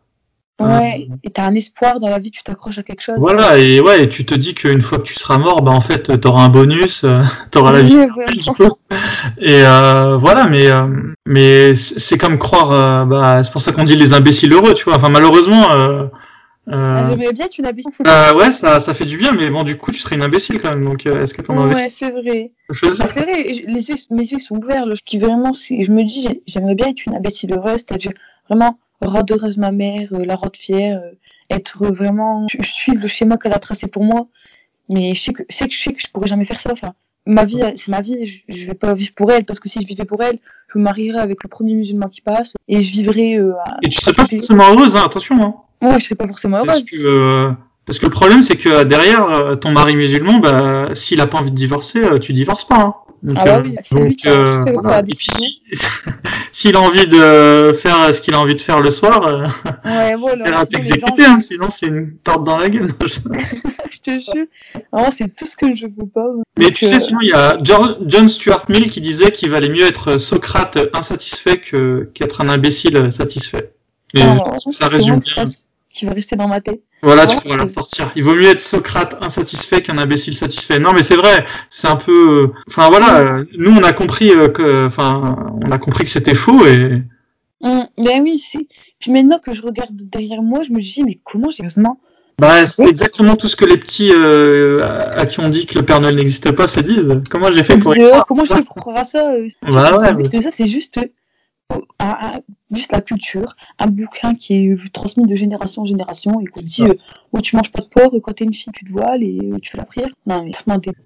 Ouais, 0.61 1.09
et 1.25 1.31
t'as 1.31 1.45
un 1.47 1.55
espoir 1.55 1.99
dans 1.99 2.09
la 2.09 2.21
vie, 2.21 2.31
tu 2.31 2.43
t'accroches 2.45 2.79
à 2.79 2.85
quelque 2.85 3.01
chose. 3.03 3.17
Voilà, 3.19 3.59
et 3.59 3.81
ouais, 3.81 4.05
et 4.05 4.09
tu 4.09 4.25
te 4.25 4.35
dis 4.37 4.55
qu'une 4.55 4.81
fois 4.83 4.99
que 4.99 5.03
tu 5.03 5.15
seras 5.15 5.37
mort, 5.37 5.63
bah 5.63 5.73
en 5.73 5.81
fait, 5.81 6.21
t'auras 6.21 6.45
un 6.45 6.49
bonus, 6.49 7.03
euh, 7.05 7.23
t'auras 7.51 7.73
la 7.73 7.83
vie. 7.83 7.97
Et 9.39 9.63
euh, 9.65 10.17
voilà, 10.17 10.45
mais 10.49 10.69
euh, 10.69 10.87
mais 11.27 11.75
c'est 11.77 12.19
comme 12.19 12.39
croire. 12.39 12.71
euh, 12.73 13.05
bah, 13.05 13.43
c'est 13.43 13.51
pour 13.53 13.61
ça 13.63 13.73
qu'on 13.73 13.85
dit 13.85 13.97
les 13.97 14.13
imbéciles 14.15 14.53
heureux, 14.53 14.75
tu 14.75 14.85
vois. 14.85 14.95
Enfin, 14.97 15.09
malheureusement. 15.09 15.71
Euh, 15.73 16.07
Ah, 16.67 16.73
euh, 17.05 17.11
J'aimerais 17.11 17.33
bien 17.35 17.45
être 17.47 17.59
une 17.59 17.67
imbécile. 17.67 17.93
bah, 18.05 18.35
ouais, 18.35 18.51
ça, 18.51 18.81
ça 18.81 18.95
fait 18.95 19.05
du 19.05 19.19
bien, 19.19 19.33
mais 19.33 19.51
bon, 19.51 19.65
du 19.65 19.77
coup, 19.77 19.91
tu 19.93 19.99
serais 19.99 20.17
une 20.17 20.23
imbécile 20.23 20.61
quand 20.61 20.71
même. 20.73 20.85
Donc, 20.85 21.05
est-ce 21.05 21.35
que 21.35 21.43
t'en 21.43 21.59
as 21.63 21.67
Ouais, 21.67 21.89
c'est 21.91 22.11
vrai. 22.11 22.53
Ah, 22.71 23.07
c'est 23.07 23.21
vrai, 23.21 23.43
les 23.67 23.89
yeux, 23.91 23.97
mes 24.11 24.23
yeux 24.27 24.39
sont 24.39 24.57
ouverts. 24.57 24.87
là. 24.87 24.95
Qui 25.05 25.19
vraiment, 25.19 25.53
je 25.53 25.91
me 25.93 26.05
dis, 26.05 26.23
j'ai- 26.23 26.43
j'aimerais 26.47 26.75
bien 26.75 26.87
être 26.89 27.05
une 27.07 27.17
imbécile 27.17 27.53
heureuse, 27.53 27.85
c'est-à-dire 27.87 28.13
vraiment 28.49 28.79
rendre 29.07 29.35
heureuse 29.35 29.57
ma 29.59 29.73
mère, 29.73 30.09
euh, 30.13 30.25
la 30.25 30.35
rendre 30.37 30.57
fière, 30.57 31.01
euh, 31.03 31.11
être 31.51 31.87
vraiment, 31.87 32.47
su- 32.49 32.63
suivre 32.63 33.03
le 33.03 33.09
schéma 33.09 33.37
qu'elle 33.37 33.53
a 33.53 33.59
tracé 33.59 33.87
pour 33.87 34.05
moi. 34.05 34.27
Mais 34.89 35.15
je 35.15 35.21
sais 35.21 35.33
que, 35.33 35.43
que 35.43 35.47
je 35.51 35.79
sais 35.79 35.93
que 35.93 36.01
je 36.01 36.09
pourrais 36.13 36.29
jamais 36.29 36.45
faire 36.45 36.61
ça. 36.61 36.71
Enfin, 36.73 36.93
ma 37.27 37.45
vie, 37.45 37.61
c'est 37.77 37.89
ma 37.89 38.01
vie. 38.03 38.25
Je, 38.27 38.39
je 38.49 38.67
vais 38.67 38.75
pas 38.75 38.93
vivre 38.95 39.13
pour 39.15 39.33
elle 39.33 39.45
parce 39.45 39.61
que 39.61 39.69
si 39.69 39.81
je 39.81 39.87
vivais 39.87 40.05
pour 40.05 40.23
elle, 40.23 40.39
je 40.73 40.79
me 40.79 40.85
marierais 40.85 41.21
avec 41.21 41.43
le 41.43 41.49
premier 41.49 41.75
musulman 41.75 42.09
qui 42.09 42.21
passe 42.21 42.53
et 42.69 42.83
je 42.83 42.93
vivrais. 42.93 43.39
Euh, 43.39 43.55
à- 43.65 43.79
Et 43.83 43.89
tu 43.89 43.99
serais 44.01 44.13
pas 44.13 44.27
forcément 44.27 44.65
heureuse, 44.73 44.97
hein, 44.97 45.03
attention. 45.05 45.43
Hein. 45.43 45.55
Ouais, 45.87 46.01
je 46.01 46.05
serais 46.05 46.15
pas 46.17 46.27
forcément 46.29 46.63
Parce 46.65 46.79
heureuse. 46.79 46.91
que, 46.91 46.97
euh, 46.97 47.53
parce 47.87 47.99
que 47.99 48.07
le 48.07 48.13
problème, 48.13 48.43
c'est 48.43 48.57
que 48.57 48.69
euh, 48.69 48.85
derrière, 48.85 49.25
euh, 49.29 49.55
ton 49.57 49.71
mari 49.73 49.97
musulman, 49.97 50.39
bah, 50.39 50.91
s'il 50.95 51.21
a 51.21 51.27
pas 51.27 51.39
envie 51.39 51.51
de 51.51 51.57
divorcer, 51.57 52.03
euh, 52.05 52.19
tu 52.19 52.33
divorces 52.35 52.65
pas. 52.67 52.81
Hein. 52.81 52.95
Donc, 53.25 53.39
Ah 53.41 53.45
bah 53.47 53.63
oui, 53.65 53.75
voilà. 54.75 54.99
Et 55.01 55.15
puis, 55.15 55.27
si- 55.31 55.63
s'il 56.53 56.77
a 56.77 56.81
envie 56.81 57.07
de 57.07 57.73
faire 57.73 58.15
ce 58.15 58.21
qu'il 58.21 58.35
a 58.35 58.39
envie 58.39 58.55
de 58.55 58.61
faire 58.61 58.81
le 58.81 58.91
soir, 58.91 59.27
euh, 59.27 59.47
Ouais, 59.87 60.15
voilà. 60.15 60.45
il 60.63 60.69
t'exécuter, 60.69 61.25
hein, 61.25 61.41
sinon 61.41 61.71
c'est 61.71 61.87
une 61.87 62.19
tarte 62.19 62.45
dans 62.45 62.59
la 62.59 62.69
gueule. 62.69 62.91
je 63.91 63.99
te 63.99 64.11
jure. 64.19 64.45
Vraiment, 64.93 65.11
c'est 65.11 65.35
tout 65.35 65.47
ce 65.47 65.57
que 65.57 65.75
je 65.75 65.87
veux 65.87 66.07
pas. 66.07 66.27
Mais 66.59 66.67
Donc, 66.67 66.75
tu 66.75 66.85
sais, 66.85 66.97
euh, 66.97 67.01
sinon 67.01 67.19
il 67.23 67.29
y 67.29 67.33
a 67.33 67.57
John 67.65 68.29
Stuart 68.29 68.67
Mill 68.69 68.91
qui 68.91 69.01
disait 69.01 69.33
qu'il 69.33 69.49
valait 69.49 69.71
mieux 69.71 69.87
être 69.87 70.19
Socrate 70.19 70.79
insatisfait 70.93 71.57
que 71.57 72.11
qu'être 72.13 72.43
un 72.43 72.51
imbécile 72.51 73.11
satisfait. 73.11 73.73
Et 74.15 74.21
ah, 74.21 74.37
ça 74.71 74.89
résume 74.89 75.19
bien. 75.21 75.45
Qui 75.95 76.05
va 76.05 76.13
rester 76.13 76.37
dans 76.37 76.49
ma 76.49 76.61
tête. 76.61 76.83
Voilà, 77.03 77.27
tu 77.27 77.39
pourras 77.39 77.57
la 77.57 77.65
ressortir. 77.65 78.13
Il 78.17 78.25
vaut 78.25 78.35
mieux 78.35 78.49
être 78.49 78.61
Socrate 78.61 79.17
insatisfait 79.23 79.83
qu'un 79.83 79.97
imbécile 79.97 80.35
satisfait. 80.35 80.79
Non, 80.79 80.93
mais 80.93 81.03
c'est 81.03 81.17
vrai. 81.17 81.45
C'est 81.71 81.87
un 81.87 81.97
peu. 81.97 82.51
Enfin 82.69 82.89
voilà, 82.91 83.19
euh, 83.19 83.45
nous 83.57 83.71
on 83.71 83.83
a 83.83 83.93
compris 83.93 84.31
euh, 84.31 84.49
que, 84.49 84.87
enfin, 84.87 85.37
on 85.65 85.71
a 85.71 85.79
compris 85.79 86.05
que 86.05 86.11
c'était 86.11 86.35
faux 86.35 86.67
et. 86.67 87.03
Hum, 87.61 87.87
ben 87.97 88.23
oui, 88.23 88.39
c'est. 88.39 88.67
Puis 88.99 89.11
maintenant 89.13 89.39
que 89.39 89.53
je 89.53 89.63
regarde 89.63 89.95
derrière 89.95 90.43
moi, 90.43 90.63
je 90.63 90.73
me 90.73 90.81
dis, 90.81 91.03
mais 91.05 91.21
comment 91.25 91.51
j'ai 91.51 91.63
heureusement. 91.63 91.99
Bah, 92.39 92.67
c'est 92.67 92.85
exactement 92.85 93.37
tout 93.37 93.47
ce 93.47 93.55
que 93.55 93.65
les 93.65 93.77
petits 93.77 94.11
euh, 94.13 94.85
à 95.13 95.25
qui 95.25 95.39
on 95.39 95.49
dit 95.49 95.67
que 95.67 95.79
le 95.79 95.85
Père 95.85 96.01
Noël 96.01 96.17
n'existe 96.17 96.51
pas 96.51 96.67
se 96.67 96.81
disent. 96.81 97.21
Comment 97.31 97.53
j'ai 97.53 97.63
fait 97.63 97.79
pour 97.79 97.95
comment 98.27 98.45
je 98.45 98.55
fais 98.55 98.63
pour 98.63 98.75
croire 98.75 98.97
à 98.97 99.05
ça 99.05 99.31
euh, 99.31 99.47
Bah 99.63 99.97
ouais, 99.99 100.41
ça, 100.41 100.51
c'est 100.51 100.67
juste. 100.67 100.99
Juste 102.71 102.93
la 102.93 103.01
culture, 103.01 103.57
un 103.79 103.87
bouquin 103.87 104.35
qui 104.35 104.55
est 104.55 104.69
euh, 104.69 104.79
transmis 104.93 105.25
de 105.27 105.35
génération 105.35 105.83
en 105.83 105.85
génération 105.85 106.41
et 106.41 106.47
qu'on 106.47 106.61
dit 106.61 106.83
euh, 106.83 106.95
oh, 107.33 107.41
tu 107.41 107.57
manges 107.57 107.71
pas 107.73 107.81
de 107.81 107.87
porc, 107.89 108.13
quand 108.23 108.33
t'es 108.33 108.45
une 108.45 108.53
fille 108.53 108.73
tu 108.75 108.85
te 108.85 108.93
voiles 108.93 109.23
et 109.23 109.39
euh, 109.43 109.59
tu 109.63 109.71
fais 109.73 109.79
la 109.79 109.85
prière. 109.85 110.09
Non 110.27 110.45
mais 110.45 110.53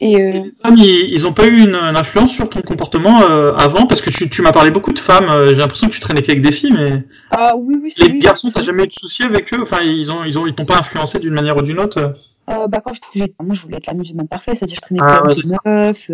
Et 0.01 0.16
euh, 0.16 0.33
Les 0.33 0.51
hommes, 0.64 0.77
ils, 0.77 1.12
ils 1.12 1.27
ont 1.27 1.33
pas 1.33 1.47
eu 1.47 1.59
une, 1.61 1.75
une 1.75 1.97
influence 1.97 2.33
sur 2.33 2.49
ton 2.49 2.62
comportement 2.62 3.18
avant? 3.57 3.87
Parce 3.87 4.01
que 4.03 4.11
tu, 4.11 4.29
tu 4.29 4.42
m'as 4.42 4.53
parlé 4.53 4.71
beaucoup 4.71 4.92
de 4.92 4.99
femmes. 4.99 5.29
J'ai 5.49 5.57
l'impression 5.61 5.88
que 5.88 5.92
tu 5.94 6.01
traînais 6.01 6.23
qu'avec 6.23 6.42
des 6.42 6.53
filles, 6.53 6.73
mais 6.73 7.05
ah 7.31 7.55
oui 7.57 7.77
oui 7.83 7.90
c'est 7.94 8.05
les 8.05 8.09
lui. 8.09 8.21
garçons, 8.21 8.51
t'as 8.53 8.62
jamais 8.62 8.85
eu 8.85 8.88
de 8.88 8.92
soucis 8.92 9.23
avec 9.23 9.53
eux? 9.55 9.61
Enfin, 9.62 9.79
ils 9.83 10.11
ont, 10.11 10.25
ils 10.25 10.38
ont, 10.38 10.47
ils 10.47 10.55
t'ont 10.55 10.64
pas 10.64 10.79
influencé 10.79 11.18
d'une 11.18 11.35
manière 11.35 11.57
ou 11.57 11.62
d'une 11.62 11.79
autre? 11.79 12.14
Euh, 12.51 12.66
bah 12.66 12.81
quand 12.85 12.94
je 12.94 13.01
trouvais 13.03 13.33
moi 13.42 13.55
je 13.55 13.61
voulais 13.62 13.77
être 13.77 13.87
la 13.87 13.94
musulmane 13.94 14.27
parfaite, 14.29 14.57
c'est-à-dire 14.57 14.77
je 14.77 14.81
traînais 14.81 15.01
Ah, 15.05 15.23
ouais, 15.23 15.33
avec 15.33 15.44
des 15.44 15.55
meufs. 15.64 16.11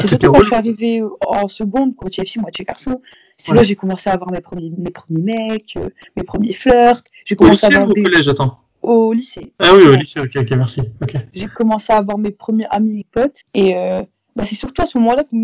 C'est 0.00 0.08
surtout 0.08 0.32
quand 0.32 0.40
je 0.40 0.46
suis 0.46 0.54
arrivée 0.54 1.02
en 1.26 1.48
seconde, 1.48 1.94
moitié 2.00 2.24
fille, 2.24 2.40
moitié 2.42 2.64
garçon. 2.64 3.00
C'est 3.36 3.52
là 3.54 3.60
que 3.62 3.66
j'ai 3.68 3.76
commencé 3.76 4.08
à 4.08 4.14
avoir 4.14 4.30
mes 4.30 4.40
premiers, 4.40 4.70
mes 4.78 4.90
premiers 4.90 5.20
mecs, 5.22 5.76
euh, 5.76 5.88
mes 6.16 6.22
premiers 6.22 6.52
flirts. 6.52 7.02
J'ai 7.24 7.34
Au 7.34 7.38
commencé 7.38 7.66
à 7.66 7.68
lycée 7.68 7.78
ou 7.78 7.82
avoir 7.82 7.96
au 7.98 8.02
collège, 8.02 8.28
attends. 8.28 8.58
au 8.82 9.12
lycée. 9.12 9.52
Ah 9.58 9.70
oui, 9.74 9.82
au 9.82 9.94
lycée, 9.94 10.20
ok, 10.20 10.30
ok, 10.36 10.50
merci. 10.52 10.82
J'ai 11.34 11.46
commencé 11.48 11.92
à 11.92 11.96
avoir 11.98 12.16
mes 12.18 12.30
premiers 12.30 12.66
amis 12.70 13.00
et 13.00 13.06
potes. 13.10 13.40
Et 13.54 13.76
euh, 13.76 14.02
bah, 14.34 14.44
c'est 14.46 14.54
surtout 14.54 14.82
à 14.82 14.86
ce 14.86 14.96
moment-là 14.98 15.24
que 15.24 15.36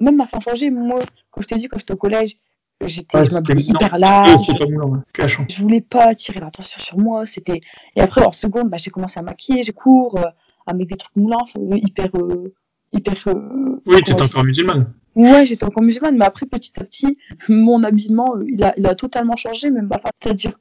même 0.00 0.16
ma 0.16 0.26
fin 0.26 0.38
changé. 0.40 0.70
Moi, 0.70 1.00
quand 1.30 1.40
je 1.40 1.46
t'ai 1.48 1.56
dit, 1.56 1.66
quand 1.68 1.78
j'étais 1.78 1.92
au 1.94 1.96
collège, 1.96 2.36
j'étais, 2.84 3.18
Ouais, 3.18 3.26
hyper 3.60 3.98
large. 3.98 4.40
ouais. 4.60 4.98
Cachant. 5.12 5.44
Je 5.48 5.60
voulais 5.62 5.80
pas 5.80 6.04
attirer 6.04 6.40
l'attention 6.40 6.80
sur 6.80 6.98
moi. 6.98 7.26
C'était 7.26 7.60
et 7.96 8.00
après 8.00 8.24
en 8.24 8.32
seconde, 8.32 8.68
bah, 8.70 8.76
j'ai 8.76 8.90
commencé 8.90 9.18
à 9.18 9.22
maquiller, 9.22 9.62
j'ai 9.64 9.72
cours, 9.72 10.18
euh, 10.18 10.24
à 10.66 10.72
mettre 10.72 10.90
des 10.90 10.96
trucs 10.96 11.16
moulants, 11.16 11.44
hyper, 11.72 12.08
euh, 12.14 12.52
hyper. 12.94 13.14
euh, 13.28 13.32
Oui, 13.34 13.80
comment 13.84 13.96
tu 13.98 14.02
étais 14.02 14.14
dire 14.14 14.24
encore 14.26 14.44
musulmane. 14.44 14.92
Ouais, 15.16 15.46
j'étais 15.46 15.64
encore 15.64 15.82
musulmane, 15.82 16.16
mais 16.16 16.24
après 16.24 16.46
petit 16.46 16.72
à 16.80 16.84
petit, 16.84 17.18
mon 17.48 17.82
habillement, 17.84 18.34
euh, 18.36 18.44
il 18.48 18.62
a, 18.64 18.74
il 18.76 18.86
a 18.86 18.94
totalement 18.94 19.36
changé, 19.36 19.70
même 19.70 19.88
façon. 19.88 20.08
C'est-à-dire, 20.22 20.52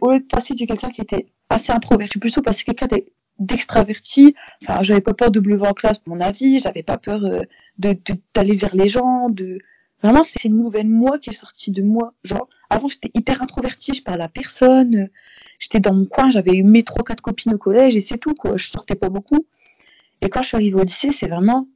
au 0.00 0.10
lieu 0.12 0.20
de 0.20 0.24
passer 0.24 0.54
de 0.54 0.64
quelqu'un 0.64 0.88
qui 0.90 1.00
était 1.00 1.26
assez 1.48 1.72
introverti, 1.72 2.18
plutôt 2.18 2.42
passer 2.42 2.64
quelqu'un 2.64 2.86
d'e- 2.86 3.04
d'extraverti. 3.38 4.34
Enfin, 4.62 4.82
j'avais 4.82 5.00
pas 5.00 5.14
peur 5.14 5.30
de 5.30 5.40
me 5.40 5.48
lever 5.48 5.66
en 5.66 5.72
classe 5.72 5.98
pour 5.98 6.14
mon 6.14 6.20
avis, 6.20 6.58
j'avais 6.58 6.82
pas 6.82 6.98
peur 6.98 7.24
euh, 7.24 7.42
de 7.78 7.96
d'aller 8.34 8.54
vers 8.56 8.74
les 8.76 8.88
gens, 8.88 9.28
de 9.30 9.58
vraiment 10.02 10.24
c'est 10.24 10.44
une 10.44 10.56
nouvelle 10.56 10.88
moi 10.88 11.18
qui 11.18 11.30
est 11.30 11.34
sortie 11.34 11.70
de 11.70 11.82
moi. 11.82 12.12
Genre, 12.24 12.48
avant 12.68 12.88
j'étais 12.88 13.10
hyper 13.14 13.42
introvertie, 13.42 13.94
je 13.94 14.02
parlais 14.02 14.24
à 14.24 14.28
personne, 14.28 15.08
j'étais 15.58 15.80
dans 15.80 15.94
mon 15.94 16.04
coin, 16.06 16.30
j'avais 16.30 16.62
mes 16.62 16.82
trois 16.82 17.02
quatre 17.04 17.22
copines 17.22 17.54
au 17.54 17.58
collège 17.58 17.96
et 17.96 18.00
c'est 18.00 18.18
tout 18.18 18.34
quoi. 18.34 18.56
Je 18.56 18.68
sortais 18.68 18.94
pas 18.96 19.08
beaucoup. 19.08 19.46
Et 20.22 20.28
quand 20.28 20.42
je 20.42 20.48
suis 20.48 20.56
arrivée 20.56 20.76
au 20.80 20.84
lycée, 20.84 21.12
c'est 21.12 21.28
vraiment 21.28 21.66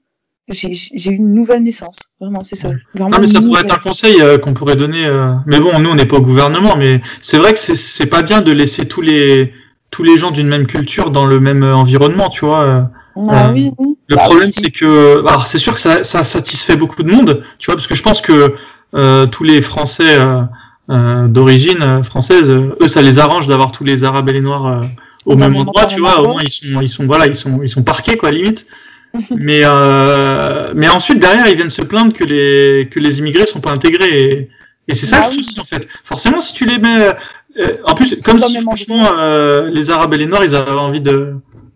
j'ai 0.48 0.72
j'ai 0.74 1.11
eu 1.11 1.14
une 1.16 1.35
nouvelle 1.35 1.62
naissance. 1.62 1.98
Vraiment, 2.20 2.44
c'est 2.44 2.57
ça. 2.57 2.68
Vraiment 2.94 3.11
Non, 3.11 3.18
mais 3.20 3.26
ça 3.26 3.40
pourrait 3.40 3.62
nouvelle. 3.62 3.64
être 3.66 3.74
un 3.74 3.78
conseil 3.83 4.20
euh, 4.20 4.38
qu'on 4.38 4.52
pourrait 4.54 4.76
donner. 4.76 5.07
euh, 5.07 5.33
Mais 5.46 5.59
bon, 5.61 5.78
nous, 5.78 5.90
on 5.90 5.94
n'est 5.94 6.07
pas 6.07 6.16
au 6.16 6.20
gouvernement, 6.22 6.76
mais 6.76 7.00
c'est 7.20 7.38
vrai 7.38 7.52
que 7.52 7.59
c'est- 7.59 7.76
c'est 7.76 8.07
pas 8.07 8.22
bien 8.22 8.40
de 8.42 8.52
laisser 8.52 8.87
tous 8.87 9.00
les 9.00 9.52
tous 9.90 10.02
les 10.02 10.18
gens 10.18 10.33
d'une 10.33 10.48
même 10.48 10.66
culture 10.66 11.11
dans 11.12 11.24
le 11.24 11.38
même 11.38 11.62
euh, 11.62 11.74
environnement, 11.76 12.28
tu 12.28 12.44
vois. 12.44 12.62
euh. 12.64 12.83
Ah 13.30 13.46
Euh, 13.48 13.52
oui, 13.52 13.70
oui. 13.78 13.94
Le 14.09 14.16
Bah, 14.16 14.22
problème, 14.24 14.50
c'est 14.52 14.72
que, 14.72 15.20
alors 15.26 15.46
c'est 15.46 15.59
sûr 15.59 15.74
que 15.74 15.80
ça, 15.80 16.02
ça 16.02 16.24
satisfait 16.24 16.74
beaucoup 16.74 17.02
de 17.04 17.11
monde, 17.11 17.44
tu 17.61 17.66
vois, 17.66 17.76
parce 17.76 17.87
que 17.87 17.94
je 17.94 18.02
pense 18.02 18.20
que 18.20 18.54
euh, 18.96 19.26
tous 19.26 19.44
les 19.44 19.62
Français 19.62 20.18
euh, 20.18 20.42
euh, 20.90 21.28
d'origine 21.28 22.02
française, 22.02 22.50
euh, 22.50 22.76
eux, 22.80 22.88
ça 22.88 23.02
les 23.02 23.20
arrange 23.20 23.46
d'avoir 23.46 23.70
tous 23.72 23.85
les 23.85 24.02
Arabes 24.02 24.28
et 24.28 24.33
les 24.33 24.40
Noirs 24.40 24.66
euh, 24.66 24.80
au 25.26 25.37
même 25.37 25.54
endroit, 25.57 25.85
endroit, 25.85 25.87
tu 25.87 26.00
vois. 26.00 26.20
Au 26.20 26.26
moins, 26.33 26.42
ils 26.42 26.50
sont, 26.50 26.80
ils 26.83 26.88
sont, 26.88 27.07
voilà, 27.07 27.28
ils 27.28 27.37
sont, 27.37 27.61
ils 27.62 27.68
sont 27.68 27.85
parqués, 27.85 28.16
quoi, 28.16 28.33
limite. 28.33 28.66
mais, 29.37 29.61
euh, 29.64 30.72
mais 30.74 30.88
ensuite, 30.88 31.18
derrière, 31.18 31.46
ils 31.48 31.57
viennent 31.57 31.70
se 31.70 31.83
plaindre 31.83 32.12
que 32.12 32.24
les, 32.24 32.88
que 32.90 33.00
les 33.00 33.18
immigrés 33.18 33.46
sont 33.46 33.61
pas 33.61 33.70
intégrés. 33.70 34.31
Et, 34.31 34.48
et 34.88 34.94
c'est 34.94 35.07
ça 35.07 35.20
Bah 35.20 35.29
le 35.31 35.37
oui. 35.37 35.44
souci, 35.44 35.61
en 35.61 35.64
fait. 35.64 35.88
Forcément, 36.05 36.40
si 36.40 36.55
tu 36.55 36.64
les 36.66 36.79
mets, 36.79 37.14
euh, 37.59 37.77
en 37.85 37.94
plus, 37.94 38.16
comme 38.22 38.38
si 38.38 38.59
franchement, 38.61 39.09
euh, 39.18 39.70
les 39.70 39.90
Arabes 39.90 40.14
et 40.14 40.18
les 40.18 40.27
Noirs, 40.27 40.44
ils 40.44 40.55
avaient 40.55 40.70
envie 40.72 41.00
de 41.00 41.35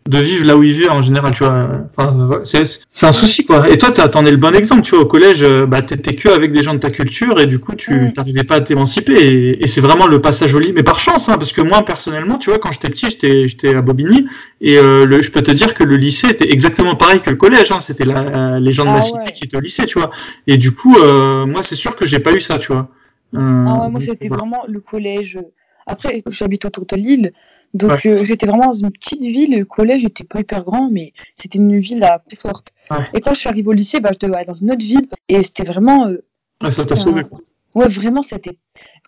de 0.09 0.19
vivre 0.19 0.47
là 0.47 0.57
où 0.57 0.63
ils 0.63 0.73
vivent 0.73 0.91
en 0.91 1.03
général, 1.03 1.33
tu 1.35 1.45
vois. 1.45 1.69
Enfin, 1.97 2.41
c'est 2.43 3.07
un 3.07 3.13
souci 3.13 3.45
quoi. 3.45 3.69
Et 3.69 3.77
toi, 3.77 3.91
t'as- 3.93 4.09
t'en 4.09 4.25
es 4.25 4.31
le 4.31 4.39
bon 4.39 4.55
exemple, 4.55 4.83
tu 4.83 4.95
vois. 4.95 5.05
Au 5.05 5.07
collège, 5.07 5.43
euh, 5.43 5.67
bah 5.67 5.83
t'étais 5.83 6.15
que 6.15 6.29
avec 6.31 6.51
des 6.53 6.63
gens 6.63 6.73
de 6.75 6.79
ta 6.79 6.91
culture 6.91 7.39
et 7.41 7.47
du 7.47 7.59
coup, 7.59 7.75
tu 7.75 8.13
t'arrivais 8.15 8.43
pas 8.45 8.57
à 8.57 8.61
t'émanciper. 8.63 9.13
Et, 9.13 9.63
et 9.63 9.67
c'est 9.67 9.83
vraiment 9.83 10.07
le 10.07 10.21
passage 10.21 10.55
au 10.55 10.59
lit, 10.59 10.73
mais 10.75 10.83
par 10.83 10.99
chance, 10.99 11.29
hein, 11.29 11.37
parce 11.39 11.53
que 11.53 11.61
moi 11.61 11.85
personnellement, 11.85 12.39
tu 12.39 12.49
vois, 12.51 12.59
quand 12.59 12.73
j'étais 12.73 12.89
petit, 12.89 13.11
j'étais 13.11 13.49
j'étais 13.49 13.75
à 13.75 13.83
Bobigny 13.83 14.27
et 14.61 14.79
euh, 14.79 15.05
le, 15.05 15.23
je 15.23 15.31
peux 15.31 15.43
te 15.43 15.51
dire 15.51 15.75
que 15.75 15.85
le 15.85 15.97
lycée 15.97 16.29
était 16.31 16.51
exactement 16.51 16.95
pareil 16.97 17.21
que 17.21 17.31
le 17.31 17.37
collège. 17.37 17.71
Hein, 17.71 17.81
C'était 17.81 18.07
la, 18.07 18.59
les 18.59 18.73
gens 18.73 18.85
de 18.85 18.91
Ah 18.91 18.95
ma 18.95 19.03
cité 19.03 19.19
ouais. 19.19 19.33
qui 19.33 19.45
étaient 19.45 19.57
au 19.59 19.61
lycée, 19.61 19.85
tu 19.87 19.99
vois. 19.99 20.11
Et 20.47 20.57
du 20.57 20.73
coup, 20.73 20.97
euh, 20.97 21.45
moi, 21.47 21.63
c'est 21.63 21.77
sûr 21.77 21.95
que 21.97 22.07
j'ai 22.07 22.19
pas 22.19 22.33
eu 22.33 22.41
ça, 22.41 22.59
tu 22.59 22.73
vois. 22.73 22.89
Euh, 23.35 23.65
Ah 23.69 23.83
ouais, 23.83 23.91
moi 23.91 24.01
c'était 24.01 24.29
voilà. 24.29 24.43
vraiment 24.45 24.65
le 24.67 24.81
collège. 24.81 25.39
Après, 25.87 26.23
j'habite 26.31 26.65
autour 26.67 26.87
de 26.87 26.97
Lille, 26.97 27.33
donc 27.75 28.07
euh, 28.07 28.25
j'étais 28.25 28.47
vraiment 28.47 28.67
dans 28.67 28.73
une 28.73 28.91
petite 28.91 29.21
ville. 29.21 29.59
Le 29.59 29.65
collège 29.65 30.05
était 30.05 30.25
pas 30.25 30.41
hyper 30.41 30.65
grand, 30.65 30.89
mais 30.91 31.13
c'était 31.37 31.59
une 31.59 31.79
ville 31.79 31.99
la 32.01 32.19
plus 32.19 32.37
forte. 32.37 32.73
Ouais. 32.91 32.99
Et 33.15 33.21
quand 33.21 33.35
je 33.35 33.41
suis 33.41 33.49
arrivée 33.49 33.69
au 33.69 33.73
lycée, 33.73 34.01
bah, 34.01 34.11
je 34.13 34.19
devais 34.27 34.37
aller 34.37 34.47
dans 34.47 34.55
une 34.55 34.71
autre 34.71 34.85
ville, 34.85 35.09
et 35.29 35.43
c'était 35.43 35.65
vraiment, 35.65 36.07
euh, 36.07 36.25
Ouais, 36.63 36.71
ça 36.71 36.85
t'a 36.85 36.97
sauvé. 36.97 37.23
Quoi. 37.23 37.39
ouais, 37.75 37.87
vraiment, 37.89 38.23
c'était. 38.23 38.59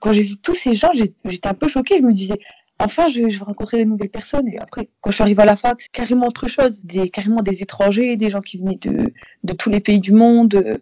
Quand 0.00 0.12
j'ai 0.12 0.22
vu 0.22 0.36
tous 0.36 0.54
ces 0.54 0.74
gens, 0.74 0.90
j'étais 0.94 1.48
un 1.48 1.54
peu 1.54 1.66
choquée. 1.68 1.96
Je 1.98 2.02
me 2.02 2.12
disais, 2.12 2.38
enfin, 2.78 3.08
je, 3.08 3.28
je 3.28 3.38
vais 3.38 3.44
rencontrer 3.44 3.78
de 3.84 3.90
nouvelles 3.90 4.08
personnes. 4.10 4.46
Et 4.48 4.58
après, 4.58 4.88
quand 5.00 5.10
je 5.10 5.16
suis 5.16 5.22
arrivée 5.22 5.42
à 5.42 5.46
la 5.46 5.56
fac, 5.56 5.80
c'est 5.80 5.90
carrément 5.90 6.26
autre 6.28 6.46
chose. 6.48 6.84
Des, 6.84 7.08
carrément 7.08 7.42
des 7.42 7.62
étrangers, 7.62 8.16
des 8.16 8.30
gens 8.30 8.40
qui 8.40 8.58
venaient 8.58 8.78
de, 8.82 9.12
de 9.42 9.52
tous 9.52 9.68
les 9.70 9.80
pays 9.80 9.98
du 10.00 10.12
monde. 10.12 10.54
euh, 10.54 10.78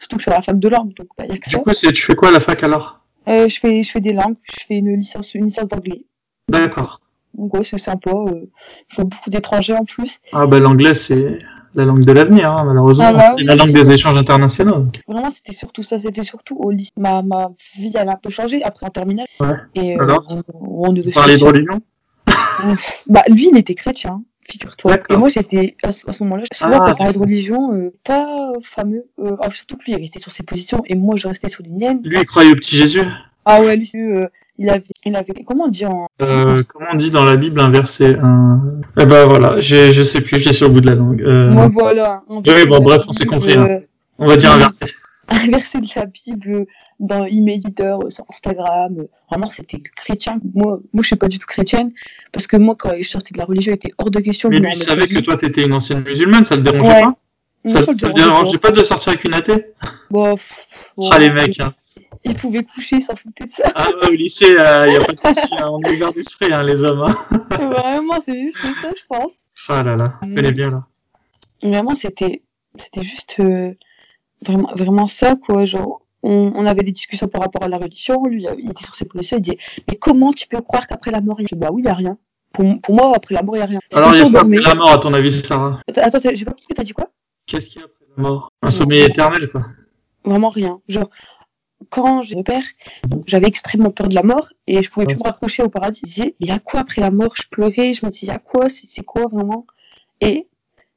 Surtout 0.00 0.16
que 0.16 0.22
je 0.22 0.24
suis 0.26 0.32
à 0.32 0.36
la 0.36 0.42
fac 0.42 0.58
de 0.58 0.68
langue, 0.68 0.94
donc 0.94 1.08
bah, 1.18 1.26
y 1.26 1.32
a 1.32 1.36
que 1.38 1.44
Du 1.44 1.50
ça. 1.50 1.58
coup, 1.58 1.74
c'est- 1.74 1.92
tu 1.92 2.02
fais 2.02 2.14
quoi 2.14 2.28
à 2.28 2.30
la 2.32 2.38
fac 2.40 2.62
alors? 2.62 3.00
Euh, 3.26 3.48
je 3.48 3.58
fais, 3.58 3.82
je 3.82 3.90
fais 3.90 4.00
des 4.00 4.12
langues, 4.12 4.36
je 4.44 4.64
fais 4.66 4.76
une 4.76 4.94
licence, 4.96 5.34
une 5.34 5.46
licence 5.46 5.66
d'anglais. 5.68 6.04
D'accord. 6.48 7.00
Donc 7.34 7.54
ouais, 7.54 7.64
c'est 7.64 7.78
sympa. 7.78 8.10
Euh, 8.10 8.48
je 8.88 8.96
vois 8.96 9.04
beaucoup 9.04 9.30
d'étrangers 9.30 9.74
en 9.74 9.84
plus. 9.84 10.18
Ah 10.32 10.46
bah 10.46 10.58
l'anglais 10.60 10.94
c'est 10.94 11.38
la 11.74 11.84
langue 11.84 12.04
de 12.04 12.12
l'avenir, 12.12 12.50
hein, 12.50 12.64
malheureusement. 12.64 13.06
Ah 13.08 13.12
bah 13.12 13.24
c'est 13.36 13.42
oui. 13.42 13.44
la 13.44 13.54
langue 13.54 13.72
des 13.72 13.92
échanges 13.92 14.16
internationaux. 14.16 14.86
Vraiment, 15.06 15.30
c'était 15.30 15.52
surtout 15.52 15.82
ça. 15.82 15.98
C'était 15.98 16.22
surtout 16.22 16.56
au 16.56 16.70
lycée. 16.70 16.92
Ma, 16.96 17.22
ma 17.22 17.50
vie, 17.76 17.92
elle 17.94 18.08
a 18.08 18.12
un 18.12 18.16
peu 18.16 18.30
changé 18.30 18.62
après 18.64 18.86
en 18.86 18.90
terminale. 18.90 19.26
Ouais. 19.40 19.54
Et 19.74 19.96
euh, 19.96 20.02
Alors 20.02 20.26
on, 20.30 20.40
on 20.88 20.94
Vous 20.94 21.10
parlez 21.12 21.36
de 21.36 21.44
religion 21.44 21.80
Bah, 23.06 23.22
lui, 23.28 23.48
il 23.52 23.56
était 23.58 23.74
chrétien. 23.74 24.22
figure-toi. 24.42 24.96
Et 25.10 25.16
moi, 25.16 25.28
j'étais, 25.28 25.76
à 25.82 25.92
ce, 25.92 26.04
moment-là, 26.24 26.44
souvent, 26.52 26.80
Ah. 26.80 26.86
quand 26.88 26.94
parlait 26.96 27.12
de 27.12 27.18
religion, 27.18 27.72
euh, 27.74 27.92
pas 28.04 28.52
fameux, 28.62 29.04
euh, 29.20 29.36
ah, 29.42 29.50
surtout 29.50 29.76
que 29.76 29.84
lui, 29.84 29.92
il 29.92 30.00
restait 30.00 30.18
sur 30.18 30.32
ses 30.32 30.42
positions, 30.42 30.82
et 30.86 30.96
moi, 30.96 31.16
je 31.16 31.28
restais 31.28 31.48
sur 31.48 31.62
les 31.62 31.68
miennes. 31.70 32.00
Lui, 32.02 32.18
il 32.18 32.26
croyait 32.26 32.50
au 32.52 32.56
petit 32.56 32.76
Jésus. 32.76 33.02
Ah 33.44 33.60
ouais, 33.60 33.76
lui, 33.76 33.90
euh, 33.94 34.26
il 34.58 34.68
avait, 34.68 34.82
il 35.04 35.14
avait, 35.16 35.44
comment 35.46 35.64
on 35.64 35.68
dit 35.68 35.86
en, 35.86 36.08
Euh, 36.22 36.60
comment 36.68 36.86
on 36.92 36.96
dit 36.96 37.10
dans 37.10 37.24
la 37.24 37.36
Bible 37.36 37.60
un 37.60 37.70
verset 37.70 38.16
un... 38.20 38.60
Eh 38.98 39.06
ben 39.06 39.24
voilà, 39.26 39.60
j'ai- 39.60 39.92
je 39.92 40.02
sais 40.02 40.20
plus, 40.20 40.38
j'étais 40.38 40.52
sur 40.52 40.66
le 40.68 40.74
bout 40.74 40.80
de 40.80 40.88
la 40.88 40.94
langue. 40.96 41.22
Euh, 41.22 41.50
moi, 41.50 41.68
voilà. 41.68 42.22
oui, 42.28 42.66
bon, 42.68 42.80
bref, 42.80 43.02
on 43.08 43.12
s'est 43.12 43.26
compris, 43.26 43.54
hein. 43.54 43.66
euh, 43.68 43.80
on 44.18 44.26
va 44.26 44.36
dire 44.36 44.52
un 44.52 44.58
verset. 44.58 44.86
un 45.28 45.46
verset 45.50 45.80
de 45.80 45.86
la 45.94 46.06
Bible 46.06 46.66
dans 46.98 47.24
e-Meditor 47.26 48.04
euh, 48.06 48.10
sur 48.10 48.24
Instagram. 48.30 48.96
Vraiment, 49.30 49.46
c'était 49.46 49.80
chrétien. 49.94 50.40
Moi, 50.54 50.80
moi, 50.92 51.02
je 51.02 51.06
suis 51.08 51.16
pas 51.16 51.28
du 51.28 51.38
tout 51.38 51.46
chrétienne 51.46 51.92
parce 52.32 52.46
que 52.48 52.56
moi, 52.56 52.74
quand 52.76 52.90
je 52.98 53.08
sortais 53.08 53.32
de 53.34 53.38
la 53.38 53.44
religion, 53.44 53.72
il 53.72 53.76
était 53.76 53.92
hors 53.98 54.10
de 54.10 54.18
question. 54.20 54.48
Mais 54.48 54.58
lui, 54.58 54.70
il 54.72 54.76
savait 54.76 55.06
que 55.06 55.20
toi, 55.20 55.36
t'étais 55.36 55.64
une 55.64 55.74
ancienne 55.74 56.02
musulmane, 56.02 56.44
ça 56.44 56.56
le 56.56 56.62
dérangeait 56.62 56.88
Ouais. 56.88 57.02
pas? 57.02 57.14
Moi, 57.64 57.74
Ça, 57.74 57.82
ça 57.84 57.92
ça 57.98 58.08
le 58.08 58.14
dérangeait 58.14 58.58
pas 58.58 58.70
de 58.70 58.82
sortir 58.82 59.10
avec 59.12 59.24
une 59.24 59.34
athée? 59.34 59.66
Bon, 60.10 60.34
pff, 60.34 60.66
bon, 60.96 61.10
Ah, 61.12 61.18
les 61.18 61.30
mecs, 61.30 61.60
hein. 61.60 61.74
Ils 62.24 62.34
pouvaient 62.34 62.64
coucher, 62.64 62.96
ils 62.96 63.02
s'en 63.02 63.16
foutaient 63.16 63.46
de 63.46 63.50
ça. 63.50 63.64
Ah, 63.74 63.88
ouais, 64.02 64.08
au 64.08 64.12
lycée, 64.12 64.46
il 64.48 64.92
y 64.92 64.96
a 64.96 65.04
pas 65.04 65.12
de 65.12 65.34
souci, 65.34 65.54
hein, 65.58 65.68
on 65.70 65.80
est 65.82 65.96
ouvert 65.96 66.12
d'esprit, 66.12 66.52
hein, 66.52 66.62
les 66.62 66.82
hommes. 66.82 67.02
Hein. 67.02 67.46
Vraiment, 67.70 68.20
c'est 68.24 68.40
juste 68.40 68.58
ça, 68.58 68.90
je 68.96 69.02
pense. 69.08 69.46
Ah 69.68 69.82
là 69.82 69.96
là, 69.96 70.04
je 70.22 70.34
connais 70.34 70.52
bien, 70.52 70.70
là. 70.70 70.86
Vraiment, 71.62 71.94
c'était, 71.94 72.42
c'était 72.76 73.02
juste 73.02 73.36
euh, 73.40 73.74
vraiment, 74.46 74.72
vraiment 74.74 75.06
ça, 75.06 75.34
quoi. 75.36 75.64
Genre, 75.64 76.00
on, 76.22 76.52
on 76.54 76.66
avait 76.66 76.82
des 76.82 76.92
discussions 76.92 77.28
par 77.28 77.42
rapport 77.42 77.62
à 77.62 77.68
la 77.68 77.78
religion. 77.78 78.22
Lui, 78.24 78.46
il 78.58 78.70
était 78.70 78.84
sur 78.84 78.94
ses 78.94 79.04
positions. 79.04 79.38
Il 79.38 79.42
disait, 79.42 79.58
mais 79.88 79.96
comment 79.96 80.32
tu 80.32 80.46
peux 80.46 80.60
croire 80.60 80.86
qu'après 80.86 81.10
la 81.10 81.20
mort, 81.20 81.40
il 81.40 81.46
y 81.50 81.54
a... 81.54 81.56
Bah 81.56 81.68
oui, 81.72 81.82
il 81.82 81.86
y 81.86 81.90
a 81.90 81.94
rien. 81.94 82.16
Pour, 82.52 82.64
pour 82.80 82.94
moi, 82.94 83.12
après 83.14 83.34
la 83.34 83.42
mort, 83.42 83.56
il 83.56 83.60
y 83.60 83.62
a 83.62 83.66
rien. 83.66 83.80
Alors, 83.92 84.14
il 84.14 84.18
y 84.18 84.22
a 84.22 84.26
on 84.26 84.34
après 84.34 84.60
la 84.60 84.74
mort, 84.74 84.90
à 84.90 84.98
ton 84.98 85.12
avis, 85.14 85.32
Sarah? 85.32 85.80
Attends, 85.96 86.18
j'ai 86.32 86.44
pas 86.44 86.52
compris, 86.52 86.74
t'as 86.74 86.84
dit 86.84 86.92
quoi? 86.92 87.10
Qu'est-ce 87.46 87.68
qu'il 87.68 87.80
y 87.80 87.82
a 87.82 87.86
après 87.86 88.04
la 88.16 88.22
mort? 88.22 88.52
Un 88.62 88.70
sommeil 88.70 89.02
éternel, 89.02 89.50
quoi. 89.50 89.66
Vraiment 90.24 90.50
rien. 90.50 90.80
Genre, 90.88 91.08
quand 91.90 92.22
j'ai 92.22 92.36
mon 92.36 92.42
père, 92.42 92.62
j'avais 93.26 93.46
extrêmement 93.46 93.90
peur 93.90 94.08
de 94.08 94.14
la 94.14 94.22
mort 94.22 94.48
et 94.66 94.82
je 94.82 94.90
pouvais 94.90 95.06
plus 95.06 95.16
me 95.16 95.22
raccrocher 95.22 95.62
au 95.62 95.68
paradis. 95.68 96.00
Je 96.04 96.08
disais, 96.10 96.34
il 96.40 96.48
y 96.48 96.50
a 96.50 96.58
quoi 96.58 96.80
après 96.80 97.00
la 97.00 97.10
mort? 97.10 97.34
Je 97.36 97.44
pleurais, 97.50 97.92
je 97.94 98.04
me 98.04 98.10
disais, 98.10 98.26
il 98.26 98.30
y 98.30 98.32
a 98.32 98.38
quoi? 98.38 98.68
C'est 98.68 99.04
quoi 99.04 99.26
vraiment? 99.30 99.66
Et 100.20 100.46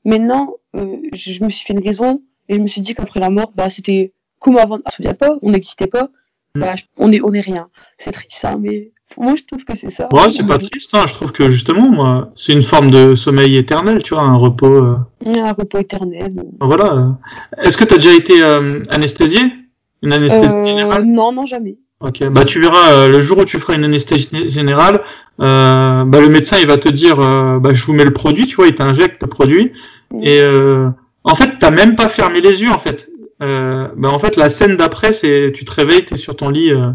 maintenant, 0.05 0.55
euh, 0.75 0.97
je, 1.13 1.31
je 1.33 1.43
me 1.43 1.49
suis 1.49 1.65
fait 1.65 1.73
une 1.73 1.83
raison 1.85 2.21
et 2.49 2.55
je 2.55 2.59
me 2.59 2.67
suis 2.67 2.81
dit 2.81 2.95
qu'après 2.95 3.19
la 3.19 3.29
mort, 3.29 3.51
bah, 3.55 3.69
c'était 3.69 4.13
comme 4.39 4.57
avant. 4.57 4.79
On 4.85 4.89
se 4.89 5.11
pas, 5.13 5.37
on 5.41 5.51
n'existait 5.51 5.87
pas. 5.87 6.09
Bah, 6.55 6.75
je- 6.75 6.83
on 6.97 7.11
est, 7.11 7.21
on 7.21 7.31
est 7.33 7.39
rien. 7.41 7.69
C'est 7.97 8.11
triste, 8.11 8.33
ça, 8.33 8.57
mais 8.59 8.91
pour 9.13 9.23
moi, 9.23 9.35
je 9.37 9.43
trouve 9.43 9.63
que 9.63 9.75
c'est 9.75 9.89
ça. 9.89 10.09
Ouais, 10.11 10.29
c'est 10.29 10.45
pas 10.47 10.57
triste, 10.57 10.93
hein. 10.95 11.05
je 11.07 11.13
trouve 11.13 11.31
que 11.31 11.49
justement, 11.49 11.87
moi, 11.87 12.31
c'est 12.35 12.51
une 12.51 12.61
forme 12.61 12.91
de 12.91 13.15
sommeil 13.15 13.55
éternel, 13.55 14.03
tu 14.03 14.13
vois, 14.15 14.23
un 14.23 14.35
repos. 14.35 14.67
euh, 14.67 14.97
Un 15.25 15.53
repos 15.53 15.77
éternel. 15.77 16.43
Voilà. 16.59 17.17
Est-ce 17.61 17.77
que 17.77 17.85
t'as 17.85 17.95
déjà 17.95 18.13
été 18.13 18.41
euh, 18.41 18.83
anesthésié? 18.89 19.39
Une 20.01 20.13
anesthésie 20.13 20.55
Euh, 20.55 20.65
générale? 20.67 21.05
non, 21.05 21.31
non, 21.31 21.45
jamais. 21.45 21.77
Ok, 22.03 22.23
bah 22.29 22.45
tu 22.45 22.59
verras 22.59 22.93
euh, 22.93 23.07
le 23.09 23.21
jour 23.21 23.37
où 23.37 23.45
tu 23.45 23.59
feras 23.59 23.75
une 23.75 23.83
anesthésie 23.85 24.27
générale, 24.49 25.01
euh, 25.39 26.03
bah 26.03 26.19
le 26.19 26.29
médecin 26.29 26.57
il 26.59 26.65
va 26.65 26.77
te 26.77 26.89
dire, 26.89 27.19
euh, 27.19 27.59
bah 27.59 27.75
je 27.75 27.83
vous 27.85 27.93
mets 27.93 28.03
le 28.05 28.11
produit, 28.11 28.47
tu 28.47 28.55
vois, 28.55 28.65
il 28.67 28.73
t'injecte 28.73 29.21
le 29.21 29.27
produit, 29.27 29.71
et 30.23 30.41
euh, 30.41 30.89
en 31.23 31.35
fait 31.35 31.59
t'as 31.59 31.69
même 31.69 31.95
pas 31.95 32.09
fermé 32.09 32.41
les 32.41 32.63
yeux 32.63 32.71
en 32.71 32.79
fait. 32.79 33.07
Euh, 33.43 33.87
bah 33.95 34.09
en 34.09 34.17
fait 34.17 34.35
la 34.35 34.49
scène 34.49 34.77
d'après 34.77 35.13
c'est, 35.13 35.51
tu 35.53 35.63
te 35.63 35.71
réveilles, 35.71 36.03
t'es 36.03 36.17
sur 36.17 36.35
ton 36.35 36.49
lit, 36.49 36.71
euh, 36.71 36.89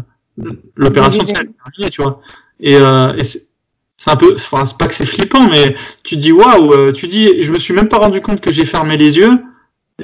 l'opération 0.75 1.23
de 1.23 1.29
Oui, 1.29 1.33
oui, 1.39 1.53
terminée, 1.63 1.89
tu 1.89 2.01
vois, 2.01 2.19
et, 2.59 2.75
euh, 2.75 3.13
et 3.17 3.23
c'est 3.23 4.11
un 4.11 4.17
peu, 4.17 4.33
enfin 4.35 4.65
c'est 4.65 4.77
pas 4.77 4.87
que 4.89 4.93
c'est 4.93 5.05
flippant, 5.05 5.47
mais 5.49 5.73
tu 6.03 6.17
dis 6.17 6.33
waouh, 6.33 6.91
tu 6.91 7.07
dis, 7.07 7.41
je 7.43 7.53
me 7.53 7.57
suis 7.59 7.73
même 7.73 7.87
pas 7.87 7.97
rendu 7.99 8.19
compte 8.19 8.41
que 8.41 8.51
j'ai 8.51 8.65
fermé 8.65 8.97
les 8.97 9.17
yeux, 9.19 9.39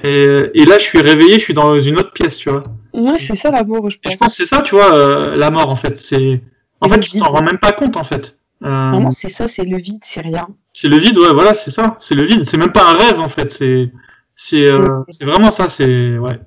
et, 0.02 0.46
et 0.54 0.64
là 0.64 0.78
je 0.80 0.84
suis 0.86 1.02
réveillé, 1.02 1.34
je 1.40 1.44
suis 1.44 1.54
dans 1.54 1.78
une 1.78 1.98
autre 2.00 2.14
pièce, 2.14 2.38
tu 2.38 2.50
vois. 2.50 2.64
Ouais, 2.94 3.18
c'est 3.18 3.36
ça 3.36 3.50
l'amour, 3.52 3.90
je 3.90 3.98
Et 3.98 4.00
pense. 4.04 4.14
je 4.14 4.18
pense 4.18 4.38
que 4.38 4.46
c'est 4.46 4.56
ça, 4.56 4.62
tu 4.62 4.76
vois, 4.76 4.94
euh, 4.94 5.36
la 5.36 5.50
mort 5.50 5.70
en 5.70 5.76
fait. 5.76 5.98
C'est 5.98 6.42
en 6.82 6.90
fait, 6.90 7.00
tu 7.00 7.18
t'en 7.18 7.32
rends 7.32 7.44
même 7.44 7.58
pas 7.60 7.72
compte 7.72 7.98
en 7.98 8.04
fait. 8.04 8.38
Euh, 8.64 8.92
Vraiment, 8.92 9.12
c'est 9.12 9.30
ça, 9.30 9.48
c'est 9.48 9.64
le 9.64 9.78
vide, 9.78 10.02
c'est 10.04 10.22
rien. 10.22 10.48
c'est 10.74 10.88
le 10.88 10.98
vide, 10.98 11.18
ouais, 11.18 11.34
voilà, 11.34 11.54
c'est 11.54 11.72
ça. 11.72 11.96
C'est 12.00 12.16
le 12.16 12.24
vide. 12.24 12.44
C'est 12.46 12.58
même 12.58 12.72
pas 12.72 12.90
un 12.90 12.94
rêve 12.94 13.20
en 13.20 13.28
fait. 13.30 13.52
C'est 13.52 13.92
c'est 14.36 14.68
euh, 14.68 15.02
c'est 15.10 15.26
vraiment 15.26 15.52
ça. 15.52 15.70
C'est 15.70 16.18
ouais. 16.18 16.40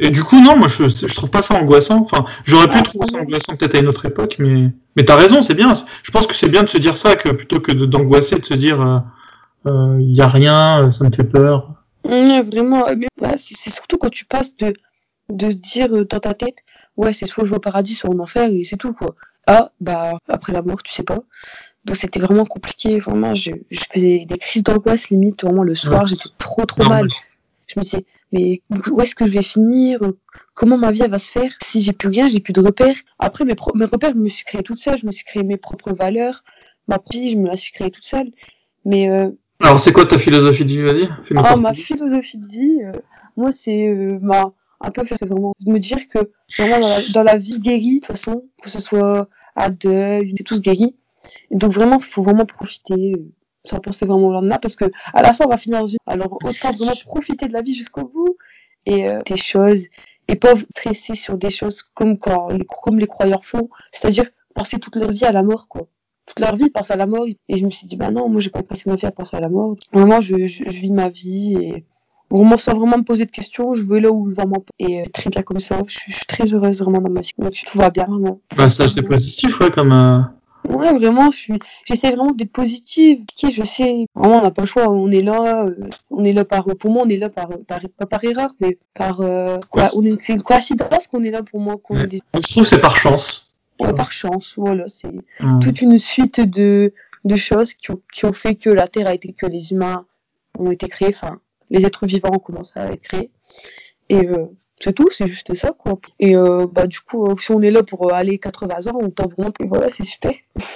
Et 0.00 0.10
du 0.10 0.22
coup, 0.24 0.40
non, 0.40 0.56
moi 0.56 0.68
je 0.68 0.88
je 0.88 1.14
trouve 1.14 1.30
pas 1.30 1.42
ça 1.42 1.54
angoissant. 1.54 2.00
Enfin, 2.10 2.24
j'aurais 2.44 2.68
pu 2.68 2.76
Ah, 2.78 2.82
trouver 2.82 3.06
ça 3.06 3.18
angoissant 3.20 3.56
peut-être 3.56 3.74
à 3.74 3.78
une 3.78 3.88
autre 3.88 4.06
époque, 4.06 4.36
mais 4.38 4.70
mais 4.96 5.04
t'as 5.04 5.16
raison, 5.16 5.42
c'est 5.42 5.54
bien. 5.54 5.72
Je 6.02 6.10
pense 6.10 6.26
que 6.26 6.34
c'est 6.34 6.48
bien 6.48 6.62
de 6.62 6.68
se 6.68 6.78
dire 6.78 6.96
ça 6.96 7.16
que 7.16 7.28
plutôt 7.30 7.60
que 7.60 7.72
d'angoisser, 7.72 8.38
de 8.38 8.44
se 8.44 8.54
dire 8.54 8.80
euh, 8.80 8.98
euh, 9.66 9.96
il 10.00 10.14
y 10.14 10.20
a 10.22 10.28
rien, 10.28 10.84
euh, 10.86 10.90
ça 10.90 11.04
me 11.04 11.10
fait 11.10 11.24
peur. 11.24 11.74
Ouais, 12.04 12.40
vraiment. 12.42 12.86
mais 12.96 13.08
ouais, 13.20 13.34
c'est 13.36 13.70
surtout 13.70 13.98
quand 13.98 14.10
tu 14.10 14.24
passes 14.24 14.56
de, 14.56 14.72
de 15.28 15.48
dire 15.52 15.94
euh, 15.94 16.04
dans 16.04 16.20
ta 16.20 16.34
tête, 16.34 16.56
ouais, 16.96 17.12
c'est 17.12 17.26
soit 17.26 17.44
je 17.44 17.50
vais 17.50 17.56
au 17.56 17.60
paradis, 17.60 17.94
soit 17.94 18.10
en 18.10 18.18
enfer, 18.18 18.50
et 18.50 18.64
c'est 18.64 18.76
tout, 18.76 18.92
quoi. 18.92 19.14
Ah, 19.46 19.72
bah, 19.80 20.18
après 20.28 20.52
la 20.52 20.62
mort, 20.62 20.82
tu 20.82 20.92
sais 20.92 21.02
pas. 21.02 21.18
Donc 21.84 21.96
c'était 21.96 22.20
vraiment 22.20 22.44
compliqué, 22.44 22.98
vraiment. 22.98 23.34
Je, 23.34 23.52
je 23.70 23.80
faisais 23.90 24.24
des 24.26 24.38
crises 24.38 24.62
d'angoisse, 24.62 25.08
limite, 25.10 25.42
vraiment, 25.42 25.62
le 25.62 25.74
soir, 25.74 26.06
j'étais 26.06 26.28
trop, 26.38 26.64
trop 26.66 26.84
mal. 26.84 27.06
Je 27.66 27.74
me 27.78 27.82
disais, 27.82 28.04
mais 28.32 28.62
où 28.90 29.00
est-ce 29.00 29.14
que 29.14 29.26
je 29.26 29.32
vais 29.32 29.42
finir? 29.42 30.00
Comment 30.54 30.76
ma 30.76 30.90
vie 30.90 31.02
elle 31.02 31.10
va 31.10 31.18
se 31.18 31.30
faire? 31.30 31.50
Si 31.62 31.82
j'ai 31.82 31.92
plus 31.92 32.08
rien, 32.08 32.28
j'ai 32.28 32.40
plus 32.40 32.52
de 32.52 32.60
repères. 32.60 32.96
Après, 33.18 33.44
mes, 33.44 33.54
pro- 33.54 33.74
mes 33.74 33.84
repères, 33.84 34.12
je 34.12 34.18
me 34.18 34.28
suis 34.28 34.44
créé 34.44 34.62
toute 34.62 34.78
seule, 34.78 34.98
je 34.98 35.06
me 35.06 35.12
suis 35.12 35.24
créé 35.24 35.42
mes 35.42 35.56
propres 35.56 35.92
valeurs. 35.94 36.42
Ma 36.88 36.98
vie, 37.10 37.30
je 37.30 37.36
me 37.36 37.46
la 37.46 37.56
suis 37.56 37.72
créée 37.72 37.90
toute 37.90 38.04
seule. 38.04 38.30
Mais 38.84 39.10
euh, 39.10 39.30
Alors 39.60 39.80
c'est 39.80 39.92
quoi 39.92 40.04
ta 40.06 40.18
philosophie 40.18 40.64
de 40.64 40.70
vie? 40.70 40.82
Vas-y, 40.82 41.08
ah, 41.36 41.56
ma 41.56 41.74
philosophie 41.74 42.38
de 42.38 42.48
vie, 42.48 42.82
euh, 42.82 42.92
moi, 43.36 43.52
c'est 43.52 43.88
euh, 43.88 44.18
ma, 44.20 44.52
un 44.80 44.90
peu 44.90 45.04
faire, 45.04 45.18
c'est 45.18 45.26
vraiment 45.28 45.54
me 45.66 45.78
dire 45.78 46.08
que 46.08 46.30
vraiment 46.56 46.86
dans 47.12 47.22
la, 47.22 47.36
vie 47.36 47.60
guérie, 47.60 47.96
de 47.96 48.06
toute 48.06 48.16
façon, 48.16 48.44
que 48.62 48.70
ce 48.70 48.80
soit 48.80 49.28
à 49.56 49.70
deuil, 49.70 50.34
c'est 50.36 50.44
tous 50.44 50.60
guéris. 50.60 50.96
Et 51.50 51.56
donc 51.56 51.72
vraiment, 51.72 51.96
il 51.98 52.04
faut 52.04 52.22
vraiment 52.22 52.46
profiter, 52.46 53.12
euh, 53.14 53.32
sans 53.64 53.78
penser 53.78 54.06
vraiment 54.06 54.28
au 54.28 54.32
lendemain, 54.32 54.58
parce 54.60 54.76
que 54.76 54.84
à 55.12 55.22
la 55.22 55.34
fin, 55.34 55.44
on 55.46 55.50
va 55.50 55.56
finir 55.56 55.80
dans 55.80 55.86
une. 55.86 55.98
Alors 56.06 56.38
autant 56.44 56.72
vraiment 56.72 56.94
profiter 57.04 57.48
de 57.48 57.52
la 57.52 57.62
vie 57.62 57.74
jusqu'au 57.74 58.04
bout 58.04 58.36
et 58.86 59.08
euh, 59.08 59.20
des 59.26 59.36
choses 59.36 59.86
et 60.28 60.36
pas 60.36 60.54
stresser 60.56 61.14
sur 61.14 61.38
des 61.38 61.50
choses 61.50 61.82
comme 61.82 62.18
quand 62.18 62.48
les, 62.48 62.64
comme 62.64 62.98
les 62.98 63.06
croyants 63.06 63.40
font, 63.40 63.68
c'est-à-dire 63.92 64.30
penser 64.54 64.78
toute 64.78 64.96
leur 64.96 65.10
vie 65.10 65.24
à 65.24 65.32
la 65.32 65.42
mort, 65.42 65.68
quoi. 65.68 65.88
Toute 66.26 66.40
leur 66.40 66.54
vie, 66.56 66.64
ils 66.66 66.70
pensent 66.70 66.90
à 66.90 66.96
la 66.96 67.06
mort. 67.06 67.26
Et 67.26 67.56
je 67.56 67.64
me 67.64 67.70
suis 67.70 67.86
dit, 67.86 67.96
bah 67.96 68.10
non, 68.10 68.28
moi, 68.28 68.40
j'ai 68.40 68.50
pas 68.50 68.62
passé 68.62 68.82
ma 68.86 68.96
vie 68.96 69.06
à 69.06 69.10
penser 69.10 69.36
à 69.38 69.40
la 69.40 69.48
mort. 69.48 69.76
Vraiment, 69.94 70.20
je, 70.20 70.44
je, 70.44 70.64
je 70.66 70.80
vis 70.80 70.90
ma 70.90 71.08
vie 71.08 71.54
et 71.54 71.84
vraiment 72.30 72.56
sans 72.56 72.74
vraiment 72.76 72.98
me 72.98 73.04
poser 73.04 73.24
de 73.26 73.30
questions, 73.30 73.74
je 73.74 73.82
vais 73.82 74.00
là 74.00 74.10
où 74.10 74.30
vraiment 74.30 74.64
et 74.78 75.00
euh, 75.00 75.04
très 75.12 75.30
bien 75.30 75.42
comme 75.42 75.60
ça. 75.60 75.78
Je, 75.86 75.98
suis- 75.98 76.12
je 76.12 76.16
suis 76.16 76.26
très 76.26 76.44
heureuse 76.52 76.80
vraiment 76.82 77.00
dans 77.00 77.10
ma 77.10 77.20
vie. 77.20 77.32
Donc 77.38 77.52
tout 77.52 77.78
va 77.78 77.90
bien 77.90 78.04
vraiment. 78.04 78.40
Bah 78.56 78.68
ça 78.68 78.88
c'est 78.88 79.02
positif, 79.02 79.60
ouais, 79.60 79.70
comme. 79.70 79.92
euh, 79.92 80.20
Ouais, 80.68 80.92
vraiment, 80.92 81.30
je 81.30 81.36
suis, 81.38 81.58
j'essaie 81.86 82.08
vraiment 82.08 82.32
d'être 82.32 82.50
positive. 82.52 83.22
Je 83.40 83.62
sais, 83.62 84.06
vraiment, 84.14 84.40
on 84.40 84.42
n'a 84.42 84.50
pas 84.50 84.62
le 84.62 84.66
choix. 84.68 84.90
On 84.90 85.10
est 85.10 85.22
là, 85.22 85.64
euh, 85.66 85.74
on 86.10 86.24
est 86.24 86.32
là 86.32 86.44
par, 86.44 86.64
pour 86.66 86.90
moi, 86.90 87.04
on 87.06 87.08
est 87.08 87.16
là 87.16 87.30
par, 87.30 87.48
par 87.66 87.80
pas 87.96 88.06
par 88.06 88.22
erreur, 88.24 88.50
mais 88.60 88.76
par, 88.92 89.20
euh, 89.20 89.58
quoi, 89.70 89.84
Ouais. 89.84 89.88
on 89.96 90.04
est, 90.04 90.20
c'est 90.20 90.32
une 90.34 90.42
coïncidence 90.42 91.06
qu'on 91.06 91.22
est 91.22 91.30
là 91.30 91.42
pour 91.42 91.60
moi, 91.60 91.76
qu'on 91.82 91.96
Ouais. 91.96 92.04
est 92.04 92.06
des, 92.08 92.20
Je 92.34 92.40
trouve 92.52 92.64
que 92.64 92.68
c'est 92.68 92.80
par 92.80 92.96
chance. 92.96 93.54
ouais, 93.80 93.94
par 93.94 94.10
chance. 94.12 94.54
Voilà, 94.58 94.88
c'est 94.88 95.08
toute 95.62 95.80
une 95.80 95.98
suite 95.98 96.40
de, 96.40 96.92
de 97.24 97.36
choses 97.36 97.72
qui 97.72 97.92
ont, 97.92 98.00
qui 98.12 98.26
ont 98.26 98.32
fait 98.34 98.56
que 98.56 98.68
la 98.68 98.88
Terre 98.88 99.06
a 99.06 99.14
été, 99.14 99.32
que 99.32 99.46
les 99.46 99.72
humains 99.72 100.04
ont 100.58 100.70
été 100.72 100.88
créés, 100.88 101.10
enfin, 101.14 101.38
les 101.70 101.84
êtres 101.86 102.06
vivants 102.06 102.32
ont 102.34 102.38
commencé 102.38 102.72
à 102.76 102.86
être 102.92 103.02
créés. 103.02 103.30
Et, 104.08 104.26
euh, 104.26 104.46
c'est 104.80 104.92
tout, 104.94 105.08
c'est 105.10 105.26
juste 105.26 105.54
ça, 105.54 105.70
quoi. 105.76 105.98
Et, 106.20 106.36
euh, 106.36 106.66
bah, 106.70 106.86
du 106.86 107.00
coup, 107.00 107.26
euh, 107.26 107.34
si 107.38 107.50
on 107.52 107.60
est 107.62 107.70
là 107.70 107.82
pour 107.82 108.12
aller 108.14 108.38
80 108.38 108.86
ans, 108.92 108.98
on 109.00 109.10
tente 109.10 109.32
vraiment, 109.36 109.52
et 109.60 109.66
voilà, 109.66 109.88
c'est 109.88 110.04
super. 110.04 110.32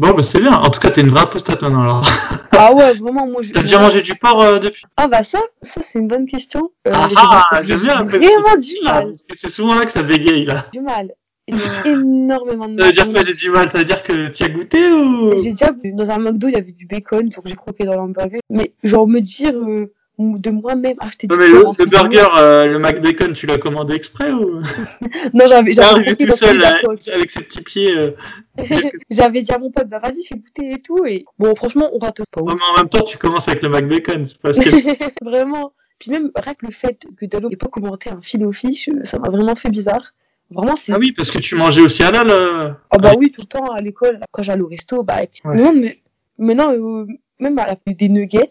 Bon, 0.00 0.10
bah 0.10 0.22
c'est 0.22 0.40
bien. 0.40 0.54
En 0.54 0.70
tout 0.70 0.80
cas, 0.80 0.90
t'es 0.90 1.02
une 1.02 1.10
vraie 1.10 1.20
apostate 1.22 1.62
maintenant 1.62 1.82
alors. 1.82 2.04
Ah 2.50 2.72
ouais, 2.74 2.94
vraiment, 2.94 3.28
moi, 3.28 3.42
je. 3.42 3.52
T'as 3.52 3.60
déjà 3.62 3.78
mangé 3.78 4.02
du 4.02 4.16
porc 4.16 4.42
euh, 4.42 4.58
depuis? 4.58 4.82
Ah 4.96 5.06
bah 5.06 5.22
ça, 5.22 5.38
ça 5.62 5.82
c'est 5.84 6.00
une 6.00 6.08
bonne 6.08 6.26
question. 6.26 6.72
Euh, 6.88 6.92
Ah, 6.92 7.06
j'ai- 7.08 7.14
ah, 7.16 7.48
j'ai 7.60 7.66
j'aime 7.68 7.80
bien 7.80 7.94
la 7.94 8.02
Vraiment 8.02 8.56
du 8.56 8.74
mal, 8.82 9.04
Parce 9.06 9.22
que 9.22 9.36
c'est 9.36 9.48
souvent 9.50 9.74
là 9.76 9.86
que 9.86 9.92
ça 9.92 10.02
bégaye 10.02 10.46
là. 10.46 10.66
du 10.72 10.80
mal. 10.80 11.12
J'ai 11.46 11.90
énormément 11.90 12.66
de 12.68 12.76
Ça 12.80 12.86
veut 12.86 12.92
mal. 12.92 12.92
dire 12.92 13.08
quoi 13.12 13.22
j'ai 13.22 13.34
du 13.34 13.50
mal? 13.50 13.68
Ça 13.70 13.78
veut 13.78 13.84
dire 13.84 14.02
que 14.02 14.28
tu 14.32 14.42
as 14.42 14.48
goûté 14.48 14.92
ou? 14.92 15.36
J'ai 15.38 15.50
déjà 15.52 15.70
goûté- 15.70 15.94
dans 15.94 16.10
un 16.10 16.18
McDo, 16.18 16.48
il 16.48 16.54
y 16.54 16.58
avait 16.58 16.72
du 16.72 16.86
bacon, 16.86 17.28
donc 17.28 17.46
j'ai 17.46 17.54
croqué 17.54 17.84
dans 17.84 17.94
l'hamburger. 17.94 18.40
Mais 18.50 18.72
genre 18.82 19.06
me 19.06 19.20
dire 19.20 19.54
euh, 19.54 19.92
de 20.18 20.50
moi-même 20.50 20.94
acheter 21.00 21.26
du 21.26 21.36
mais 21.36 21.48
le, 21.48 21.62
le 21.76 21.86
burger, 21.86 22.26
euh, 22.38 22.66
le 22.66 22.78
McBacon, 22.78 23.32
tu 23.32 23.46
l'as 23.46 23.58
commandé 23.58 23.94
exprès 23.94 24.30
ou? 24.30 24.60
Non, 25.34 25.44
j'avais 25.48 25.72
j'avais 25.72 26.02
croqué 26.04 26.26
tout 26.26 26.32
seul 26.36 26.62
euh, 26.62 26.96
avec 27.14 27.30
ses 27.30 27.40
petits 27.42 27.62
pieds. 27.62 27.96
euh. 27.96 28.10
J'avais 29.10 29.42
dit 29.42 29.50
à 29.52 29.58
mon 29.58 29.70
pote, 29.72 29.88
bah 29.88 29.98
vas-y, 29.98 30.24
fais 30.24 30.36
goûter 30.36 30.70
et 30.74 30.80
tout. 30.80 31.04
Et 31.04 31.24
bon, 31.38 31.54
franchement, 31.56 31.90
on 31.92 31.98
rate 31.98 32.20
pas. 32.30 32.42
Ouais, 32.42 32.54
mais 32.54 32.60
en 32.74 32.78
même 32.78 32.88
temps, 32.88 33.02
tu 33.02 33.18
commences 33.18 33.48
avec 33.48 33.62
le 33.62 33.68
McBacon. 33.68 34.24
Parce 34.42 34.58
que 34.58 34.70
vraiment. 35.24 35.72
Puis 35.98 36.10
même, 36.10 36.30
rien 36.36 36.54
que 36.54 36.66
le 36.66 36.72
fait 36.72 37.04
que 37.16 37.26
Dalo 37.26 37.48
n'ait 37.48 37.56
pas 37.56 37.68
commenté 37.68 38.10
un 38.10 38.20
fil 38.22 38.44
au 38.44 38.52
fiche, 38.52 38.90
ça 39.04 39.18
m'a 39.18 39.30
vraiment 39.30 39.54
fait 39.56 39.70
bizarre. 39.70 40.12
Vraiment, 40.50 40.76
c'est 40.76 40.92
ah 40.92 40.98
oui, 40.98 41.12
parce 41.12 41.30
que 41.30 41.38
tu 41.38 41.56
mangeais 41.56 41.80
aussi 41.80 42.02
halal. 42.04 42.30
euh. 42.30 42.70
Ah 42.90 42.98
bah 42.98 43.10
Ouais. 43.10 43.16
oui, 43.18 43.30
tout 43.32 43.40
le 43.40 43.46
temps 43.46 43.64
à 43.72 43.80
l'école, 43.80 44.20
quand 44.30 44.42
j'allais 44.42 44.62
au 44.62 44.68
resto, 44.68 45.02
bah, 45.02 45.16
Ouais. 45.44 45.56
non, 45.56 45.72
mais 45.72 46.00
maintenant, 46.38 46.72
euh, 46.72 47.06
même 47.40 47.58
à 47.58 47.66
la 47.66 47.76
des 47.92 48.08
nuggets. 48.08 48.48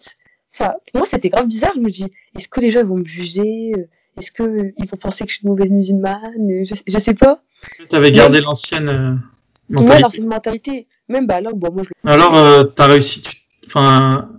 Enfin, 0.54 0.74
pour 0.92 1.00
moi, 1.00 1.08
c'était 1.08 1.30
grave 1.30 1.48
bizarre. 1.48 1.72
Je 1.76 1.80
me 1.82 1.90
dis, 1.90 2.12
est-ce 2.38 2.48
que 2.48 2.60
les 2.60 2.70
gens 2.72 2.84
vont 2.86 2.98
me 2.98 3.06
juger? 3.06 3.74
Est-ce 4.18 4.32
que 4.32 4.72
ils 4.78 4.88
vont 4.88 4.98
penser 4.98 5.24
que 5.26 5.32
je 5.32 5.38
suis 5.38 5.44
une 5.44 5.50
mauvaise 5.50 5.72
musulmane? 5.72 6.64
Je, 6.64 6.76
je 6.88 6.98
sais 7.00 7.14
pas. 7.16 7.42
T'avais 7.90 8.12
gardé 8.12 8.42
l'ancienne 8.42 8.90
euh, 8.90 9.14
Ouais, 9.70 9.82
mentalité. 9.82 10.02
l'ancienne 10.02 10.28
mentalité. 10.28 10.88
Même 11.10 11.26
bah 11.26 11.42
là, 11.42 11.50
bon, 11.54 11.72
moi 11.74 11.84
je 11.84 11.90
le 12.04 12.10
Alors, 12.12 12.38
euh, 12.38 12.64
t'as 12.64 12.86
réussi, 12.88 13.22
tu... 13.22 13.36
enfin, 13.66 14.30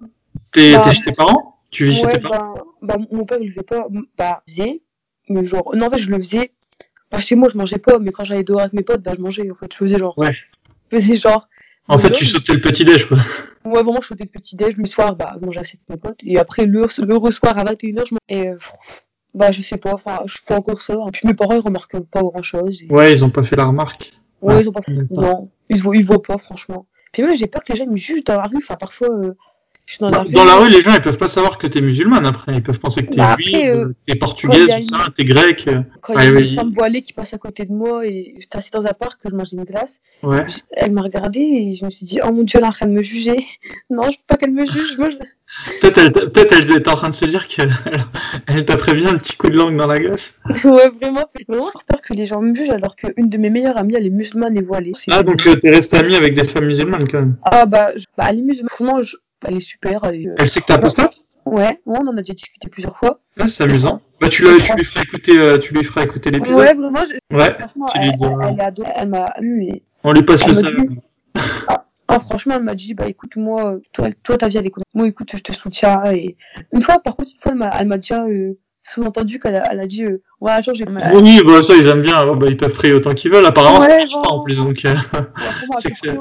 t'es 0.53 0.73
Bah, 0.75 0.91
chez 0.91 1.03
tes 1.03 1.12
parents? 1.12 1.59
Tu 1.71 1.87
vis 1.87 1.97
chez 1.97 2.07
Ouais, 2.07 2.12
tes 2.12 2.19
parents? 2.21 2.55
bah, 2.55 2.97
bah, 2.97 3.05
mon 3.11 3.25
père, 3.25 3.39
il 3.41 3.49
le 3.49 3.55
fait 3.55 3.62
pas. 3.62 3.89
Bah, 4.17 4.43
faisait. 4.49 4.83
Mais 5.29 5.45
genre, 5.47 5.75
non, 5.75 5.87
en 5.87 5.91
fait, 5.91 5.99
je 5.99 6.11
le 6.11 6.19
faisais. 6.19 6.53
Bah, 7.11 7.19
chez 7.19 7.35
moi, 7.35 7.49
je 7.53 7.57
mangeais 7.59 7.79
pas, 7.79 7.99
mais 7.99 8.12
quand 8.12 8.25
j'allais 8.25 8.45
dehors 8.45 8.61
avec 8.61 8.75
mes 8.75 8.83
potes, 8.83 9.03
bah, 9.03 9.12
je 9.17 9.21
mangeais. 9.21 9.51
En 9.51 9.55
fait, 9.57 9.73
je 9.73 9.77
faisais 9.79 9.99
genre. 9.99 10.17
Ouais. 10.19 10.35
Je 10.93 10.97
faisais 10.99 11.17
genre. 11.17 11.49
En 11.89 11.99
fait, 11.99 12.09
Ouais, 12.11 12.15
tu 12.15 12.25
sautais 12.27 12.53
le 12.55 12.61
petit-déj, 12.61 13.07
quoi. 13.07 13.19
Ouais, 13.65 13.83
vraiment, 13.83 14.01
je 14.03 14.09
faisais 14.09 14.27
petit 14.27 14.57
déj. 14.57 14.77
Le 14.77 14.85
soir, 14.85 15.17
bah, 15.17 15.33
je 15.41 15.45
mangeais 15.45 15.61
avec 15.61 15.79
mes 15.89 15.97
potes. 15.97 16.21
Et 16.23 16.39
après, 16.39 16.67
le, 16.67 16.83
le 16.83 17.31
soir 17.31 17.59
à 17.59 17.65
21h, 17.65 18.09
je. 18.09 18.15
Et, 18.29 18.49
euh, 18.49 18.59
bah, 19.33 19.51
je 19.51 19.62
sais 19.62 19.79
pas, 19.79 19.95
enfin, 19.95 20.21
je 20.27 20.39
fais 20.45 20.55
encore 20.55 20.83
ça. 20.83 20.97
Puis 21.12 21.27
mes 21.27 21.35
parents, 21.35 21.55
ils 21.55 21.61
remarquent 21.61 22.01
pas 22.01 22.23
grand 22.23 22.43
chose. 22.43 22.83
Et... 22.83 22.93
Ouais, 22.93 23.12
ils 23.12 23.25
ont 23.25 23.31
pas 23.31 23.43
fait 23.43 23.57
la 23.57 23.65
remarque. 23.65 24.12
Ouais, 24.43 24.61
ils 24.61 24.69
ont 24.69 24.73
pas 24.73 24.81
D'accord. 24.87 25.23
Non, 25.23 25.51
ils 25.71 25.83
voient, 25.83 25.97
ils 25.97 26.05
voient 26.05 26.23
pas, 26.23 26.39
franchement. 26.39 26.87
Puis 27.12 27.23
même, 27.23 27.35
j'ai 27.37 27.47
peur 27.47 27.62
que 27.65 27.73
les 27.73 27.79
gens 27.79 27.87
me 27.87 27.97
jugent 27.97 28.25
dans 28.25 28.37
la 28.37 28.45
rue. 28.45 28.59
Enfin, 28.59 28.77
parfois, 28.77 29.09
euh, 29.09 29.35
je 29.87 29.93
suis 29.95 30.01
dans 30.01 30.09
la 30.11 30.18
Bah, 30.18 30.24
rue. 30.26 30.32
Dans 30.32 30.45
la 30.45 30.55
rue, 30.57 30.68
les 30.70 30.80
gens, 30.80 30.95
ils 30.95 31.01
peuvent 31.03 31.18
pas 31.18 31.28
savoir 31.28 31.59
que 31.59 31.66
t'es 31.66 31.80
musulmane 31.80 32.24
après. 32.26 32.55
Ils 32.55 32.62
peuvent 32.62 32.78
penser 32.80 33.05
que 33.05 33.11
t'es 33.11 33.18
Bah, 33.18 33.32
après, 33.32 33.45
juive, 33.45 33.95
euh, 34.11 34.14
portugaise, 34.18 34.62
il 34.64 34.68
y 34.68 34.72
a 34.72 34.78
ou 34.78 34.82
ça, 34.82 34.97
t'es 35.14 35.24
grecque. 35.24 35.68
euh, 35.68 35.82
Quand 36.01 36.14
il 36.14 36.24
y 36.24 36.26
a 36.26 36.30
une 36.30 36.37
oui. 36.37 36.55
femme 36.55 36.72
voilée 36.72 37.03
qui 37.03 37.12
passe 37.12 37.35
à 37.35 37.39
côté 37.39 37.64
de 37.66 37.72
moi 37.72 38.07
et 38.07 38.35
j'étais 38.39 38.57
assise 38.59 38.70
dans 38.70 38.82
un 38.85 38.93
parc, 38.95 39.22
que 39.22 39.28
je 39.30 39.37
mangeais 39.37 39.57
une 39.57 39.64
glace, 39.64 40.01
Ouais. 40.22 40.47
elle 40.72 40.93
m'a 40.93 41.03
regardée 41.03 41.41
et 41.41 41.72
je 41.74 41.85
me 41.85 41.91
suis 41.91 42.07
dit, 42.07 42.18
oh 42.26 42.32
mon 42.32 42.43
dieu, 42.45 42.59
elle 42.59 42.64
est 42.64 42.68
en 42.68 42.72
train 42.72 42.87
de 42.87 42.93
me 42.93 43.03
juger. 43.03 43.45
Non, 43.91 44.05
je 44.05 44.09
veux 44.12 44.14
pas 44.26 44.37
qu'elle 44.37 44.53
me 44.53 44.64
juge. 44.66 44.99
Moi, 44.99 45.09
je- 45.11 45.16
Peut-être 45.80 45.99
elle, 46.53 46.76
était 46.76 46.89
en 46.89 46.95
train 46.95 47.11
de 47.11 47.14
se 47.14 47.26
dire 47.26 47.47
qu'elle 47.47 47.70
elle 48.49 48.64
t'a 48.64 48.76
prévu 48.76 49.07
un 49.07 49.18
petit 49.18 49.37
coup 49.37 49.49
de 49.51 49.57
langue 49.57 49.76
dans 49.76 49.87
la 49.87 50.01
gueule. 50.01 50.16
ouais, 50.64 50.89
vraiment. 51.01 51.24
Vraiment, 51.49 51.70
j'ai 51.72 51.85
peur 51.87 52.01
que 52.03 52.14
les 52.14 52.26
gens 52.26 52.41
me 52.41 52.55
jugent 52.55 52.70
alors 52.70 52.97
qu'une 52.97 53.28
de 53.28 53.39
mes 53.39 53.51
meilleures 53.51 53.76
amies, 53.76 53.95
elle 53.95 54.07
est 54.07 54.11
musulmane 54.11 54.57
et 54.57 54.62
voilée. 54.62 54.93
Ah, 55.11 55.22
donc 55.22 55.47
euh, 55.47 55.55
t'es 55.57 55.70
resté 55.70 55.99
ami 55.99 56.16
avec 56.16 56.35
des 56.35 56.45
femmes 56.45 56.64
musulmanes 56.64 57.07
quand 57.09 57.20
même. 57.20 57.37
Ah, 57.45 57.66
bah, 57.66 57.91
je- 57.95 58.05
bah, 58.16 58.26
elle 58.30 58.39
est 58.39 58.43
musulmane. 58.43 59.03
Je- 59.03 59.16
elle 59.47 59.57
est 59.57 59.61
super. 59.61 60.01
Elle 60.05 60.15
est, 60.23 60.29
euh, 60.29 60.35
Elle 60.39 60.49
sait 60.49 60.61
que 60.61 60.67
t'es 60.67 60.73
apostate 60.73 61.21
Ouais, 61.47 61.79
ouais, 61.85 61.99
on 62.01 62.07
en 62.09 62.17
a 62.17 62.21
déjà 62.23 62.33
discuté 62.33 62.69
plusieurs 62.69 62.97
fois. 62.97 63.21
Ah, 63.39 63.47
c'est 63.49 63.65
amusant. 63.65 64.01
Bah, 64.21 64.29
tu, 64.31 64.45
tu 64.45 64.75
lui 64.77 64.85
feras 64.85 65.03
écouter, 65.03 65.39
euh, 65.39 65.59
tu 65.59 65.75
lui 65.75 65.85
feras 65.85 66.03
écouter 66.05 66.31
l'épisode. 66.31 66.59
Ouais, 66.59 66.73
vraiment, 66.73 67.01
je- 67.05 67.37
Ouais. 67.37 67.55
tu 68.75 68.83
elle, 68.97 69.09
m'a 69.09 69.35
lu 69.41 69.65
et 69.65 69.83
On 70.05 70.13
lui 70.13 70.23
passe 70.23 70.47
le 70.47 70.55
salam. 70.55 70.87
dit- 70.87 70.99
Ah, 72.09 72.21
franchement, 72.21 72.55
elle 72.57 72.63
m'a 72.63 72.75
dit, 72.75 72.95
bah 72.95 73.09
écoute, 73.09 73.37
moi, 73.37 73.77
toi, 73.93 74.09
toi 74.23 74.39
ta 74.39 74.49
vie, 74.49 74.57
elle 74.59 74.67
est. 74.67 74.73
Moi, 74.95 75.07
écoute, 75.09 75.31
je 75.35 75.43
te 75.43 75.53
soutiens. 75.53 76.03
Et 76.13 76.37
une 76.73 76.81
fois, 76.81 76.99
par 76.99 77.17
contre, 77.17 77.31
une 77.35 77.41
fois, 77.41 77.53
elle 77.79 77.89
m'a, 77.89 77.97
déjà 77.99 78.25
euh, 78.25 78.57
sous-entendu 78.83 79.39
qu'elle 79.39 79.57
a, 79.57 79.71
elle 79.73 79.81
a 79.81 79.87
dit, 79.87 80.05
euh, 80.05 80.23
ouais, 80.41 80.63
jour, 80.63 80.75
j'ai. 80.75 80.85
Oui, 80.87 81.41
bah, 81.45 81.63
ça, 81.63 81.75
ils 81.77 81.87
aiment 81.89 82.03
bien. 82.03 82.23
Oh, 82.27 82.37
bah, 82.37 82.47
ils 82.49 82.57
peuvent 82.57 82.73
prier 82.73 82.93
autant 82.95 83.13
qu'ils 83.15 83.31
veulent. 83.31 83.45
Apparemment, 83.47 83.81
ça 83.81 83.89
Ouais, 83.89 83.99
marche 83.99 84.15
pas 84.15 84.31
en 84.31 84.43
plus. 84.45 84.57
Donc, 84.59 84.85
euh, 84.85 84.95
c'est 85.79 85.91
que 85.91 85.97
c'est- 85.97 86.19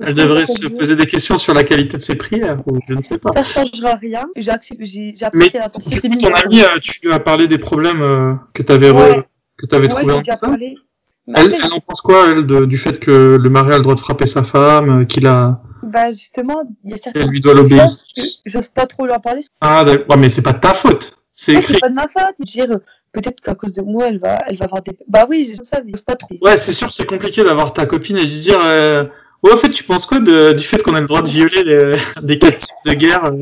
elle 0.00 0.14
devrait 0.14 0.46
se 0.46 0.66
poser 0.66 0.96
des 0.96 1.06
questions 1.06 1.38
sur 1.38 1.54
la 1.54 1.64
qualité 1.64 1.96
de 1.96 2.02
ses 2.02 2.14
prières. 2.14 2.62
Ou 2.66 2.78
je 2.88 2.94
ne 2.94 3.02
sais 3.02 3.18
pas. 3.18 3.30
veut. 3.34 3.42
Ça 3.42 3.64
changera 3.64 3.94
rien. 3.96 4.26
J'ai 4.36 4.50
apprécié 4.50 5.58
la 5.58 5.70
mignon. 6.08 6.28
ton 6.30 6.34
ami, 6.34 6.62
euh, 6.62 6.78
tu 6.82 7.00
lui 7.02 7.12
as 7.12 7.20
parlé 7.20 7.48
des 7.48 7.58
problèmes 7.58 8.02
euh, 8.02 8.34
que 8.54 8.62
Ouais. 8.62 9.24
que 9.56 9.66
t'avais 9.66 9.92
Ouais, 9.92 10.00
trouvé 10.02 10.22
j'ai 10.24 10.32
en 10.32 10.36
parlé. 10.36 10.76
Elle, 11.34 11.54
elle 11.54 11.72
en 11.72 11.80
pense 11.80 12.00
quoi, 12.00 12.30
elle, 12.30 12.46
de- 12.46 12.64
du 12.64 12.76
fait 12.78 12.98
que 12.98 13.38
le 13.40 13.50
mari 13.50 13.72
a 13.72 13.76
le 13.76 13.82
droit 13.82 13.94
de 13.94 14.00
frapper 14.00 14.26
sa 14.26 14.42
femme, 14.42 15.02
euh, 15.02 15.04
qu'il 15.04 15.26
a, 15.26 15.60
bah, 15.82 16.10
justement, 16.10 16.62
il 16.84 16.90
y 16.90 16.94
a 16.94 16.96
certaines 16.96 17.22
elle 17.22 17.28
lui 17.28 17.40
doit 17.40 17.54
que 17.54 18.22
j'ose 18.46 18.68
pas 18.68 18.86
trop 18.86 19.06
leur 19.06 19.20
parler. 19.20 19.42
Ah, 19.60 19.84
d'accord. 19.84 20.16
Mais 20.18 20.28
c'est 20.28 20.42
pas 20.42 20.52
de 20.52 20.60
ta 20.60 20.74
faute. 20.74 21.16
C'est 21.34 21.52
écrit. 21.54 21.74
c'est 21.74 21.80
pas 21.80 21.88
de 21.88 21.94
ma 21.94 22.08
faute. 22.08 22.34
Je 22.46 22.60
veux 22.60 22.66
dire, 22.66 22.78
peut-être 23.12 23.40
qu'à 23.40 23.54
cause 23.54 23.72
de 23.72 23.82
moi, 23.82 24.06
elle 24.08 24.18
va, 24.18 24.38
elle 24.46 24.56
va 24.56 24.64
avoir 24.66 24.82
des. 24.82 24.92
Bah 25.08 25.26
oui, 25.28 25.44
j'aime 25.46 25.64
ça, 25.64 25.80
mais 25.84 25.92
j'ose 25.92 26.02
pas 26.02 26.16
trop. 26.16 26.34
Ouais, 26.42 26.56
c'est 26.56 26.72
sûr, 26.72 26.92
c'est 26.92 27.06
compliqué 27.06 27.44
d'avoir 27.44 27.72
ta 27.72 27.86
copine 27.86 28.16
et 28.16 28.24
lui 28.24 28.40
dire. 28.40 28.58
Euh... 28.62 29.04
Ouais, 29.42 29.52
en 29.54 29.56
fait, 29.56 29.70
tu 29.70 29.84
penses 29.84 30.04
quoi 30.04 30.20
de, 30.20 30.52
du 30.52 30.62
fait 30.64 30.82
qu'on 30.82 30.94
a 30.94 31.00
le 31.00 31.06
droit 31.06 31.22
de 31.22 31.28
violer 31.28 31.64
les, 31.64 31.96
des 32.22 32.38
captifs 32.38 32.68
de 32.84 32.92
guerre 32.92 33.24
euh 33.24 33.40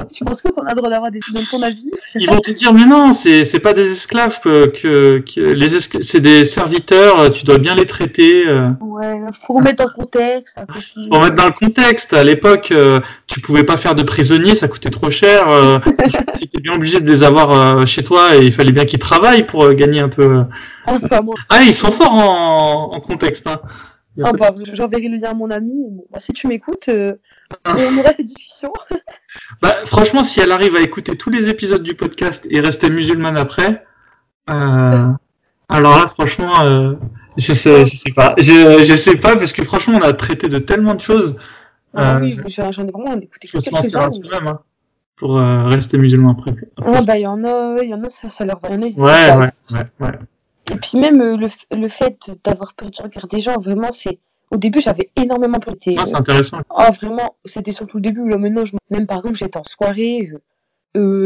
Tu 0.12 0.24
penses 0.24 0.40
quoi 0.42 0.50
qu'on 0.52 0.62
a 0.66 0.70
le 0.70 0.76
droit 0.76 0.88
d'avoir 0.90 1.10
des 1.10 1.18
dans 1.34 1.42
ton 1.42 1.62
avis 1.62 1.90
Ils 2.14 2.28
vont 2.28 2.40
te 2.40 2.50
dire, 2.52 2.72
mais 2.72 2.84
non, 2.84 3.12
c'est 3.12 3.44
c'est 3.44 3.58
pas 3.60 3.72
des 3.74 3.90
esclaves 3.92 4.40
que, 4.42 4.66
que, 4.66 5.18
que 5.18 5.40
les 5.40 5.74
esclaves, 5.76 6.02
c'est 6.02 6.20
des 6.20 6.44
serviteurs. 6.44 7.20
euh, 7.20 7.28
Tu 7.28 7.44
dois 7.44 7.58
bien 7.58 7.74
les 7.74 7.86
traiter. 7.86 8.44
Euh. 8.48 8.70
Ouais, 8.80 9.18
faut 9.40 9.54
remettre 9.54 9.84
dans 9.84 9.90
le 9.96 10.02
contexte. 10.02 10.58
un 10.58 10.66
peu 10.66 10.80
si- 10.80 11.08
Pour 11.10 11.20
mettre 11.20 11.34
dans 11.36 11.46
le 11.46 11.52
contexte, 11.52 12.12
à 12.12 12.24
l'époque, 12.24 12.72
tu 13.26 13.40
pouvais 13.40 13.64
pas 13.64 13.76
faire 13.76 13.94
de 13.94 14.02
prisonniers, 14.02 14.54
ça 14.54 14.68
coûtait 14.68 14.90
trop 14.90 15.10
cher. 15.10 15.46
Tu 16.38 16.44
étais 16.44 16.60
bien 16.60 16.72
obligé 16.72 17.00
de 17.00 17.08
les 17.10 17.22
avoir 17.22 17.86
chez 17.86 18.02
toi 18.02 18.34
et 18.36 18.46
il 18.46 18.52
fallait 18.52 18.72
bien 18.72 18.84
qu'ils 18.86 18.98
travaillent 18.98 19.44
pour 19.44 19.72
gagner 19.74 20.00
un 20.00 20.08
peu. 20.08 20.26
moi. 20.26 20.48
Ah, 21.50 21.62
ils 21.62 21.74
sont 21.74 21.90
forts 21.92 22.14
en, 22.14 22.94
en 22.94 23.00
contexte. 23.00 23.46
Hein. 23.46 23.60
Ah, 24.24 24.32
bah, 24.32 24.50
j'enverrai 24.72 25.08
le 25.08 25.18
lien 25.18 25.30
à 25.30 25.34
mon 25.34 25.50
ami. 25.50 25.74
Bah, 26.10 26.18
si 26.18 26.32
tu 26.32 26.46
m'écoutes, 26.48 26.88
euh, 26.88 27.12
on 27.64 27.98
aura 27.98 28.12
cette 28.12 28.26
discussion. 28.26 28.72
Bah, 29.62 29.76
franchement, 29.84 30.24
si 30.24 30.40
elle 30.40 30.50
arrive 30.50 30.74
à 30.74 30.80
écouter 30.80 31.16
tous 31.16 31.30
les 31.30 31.48
épisodes 31.48 31.82
du 31.82 31.94
podcast 31.94 32.46
et 32.50 32.60
rester 32.60 32.90
musulmane 32.90 33.36
après, 33.36 33.84
euh, 34.50 35.06
alors 35.68 35.96
là, 35.98 36.06
franchement, 36.08 36.60
euh, 36.62 36.94
je 37.36 37.52
sais, 37.52 37.84
je 37.84 37.94
sais 37.94 38.12
pas, 38.12 38.34
je, 38.38 38.84
je 38.84 38.96
sais 38.96 39.16
pas 39.16 39.36
parce 39.36 39.52
que 39.52 39.62
franchement, 39.62 39.98
on 39.98 40.02
a 40.02 40.12
traité 40.12 40.48
de 40.48 40.58
tellement 40.58 40.94
de 40.94 41.00
choses. 41.00 41.36
Ah 41.94 42.16
Euh, 42.16 42.20
oui, 42.20 42.40
j'en 42.48 42.70
ai 42.70 42.90
vraiment 42.90 43.14
écouté 43.20 43.46
quelques-uns. 43.46 44.10
hein, 44.32 44.58
pour 45.16 45.36
rester 45.36 45.96
musulman 45.98 46.32
après. 46.32 46.52
après 46.76 46.92
Ah, 46.96 47.02
bah, 47.06 47.18
il 47.18 47.22
y 47.22 47.26
en 47.26 47.44
a, 47.44 47.84
y 47.84 47.94
en 47.94 48.02
a, 48.02 48.08
ça, 48.08 48.28
ça 48.28 48.44
leur 48.44 48.58
va. 48.58 48.70
Y 48.70 48.74
en 48.74 48.82
a, 48.82 48.86
ouais, 48.86 49.50
ouais, 49.70 49.78
ouais. 50.00 50.18
Et 50.70 50.76
puis 50.76 50.98
même 50.98 51.20
euh, 51.20 51.36
le, 51.36 51.48
le 51.76 51.88
fait 51.88 52.30
d'avoir 52.44 52.74
peur 52.74 52.90
du 52.90 53.02
regard 53.02 53.26
des 53.28 53.40
gens, 53.40 53.58
vraiment, 53.58 53.92
c'est. 53.92 54.18
Au 54.52 54.56
début, 54.56 54.80
j'avais 54.80 55.10
énormément 55.14 55.60
peur. 55.60 55.76
Ah, 55.96 56.06
c'est 56.06 56.16
intéressant. 56.16 56.58
Ah, 56.70 56.90
vraiment, 56.90 57.36
c'était 57.44 57.70
surtout 57.72 57.98
le 57.98 58.02
début. 58.02 58.28
Là, 58.28 58.36
maintenant, 58.36 58.64
je... 58.64 58.74
même 58.90 59.06
par 59.06 59.18
exemple, 59.18 59.36
j'étais 59.36 59.56
en 59.58 59.62
soirée, 59.64 60.30
euh, 60.32 60.40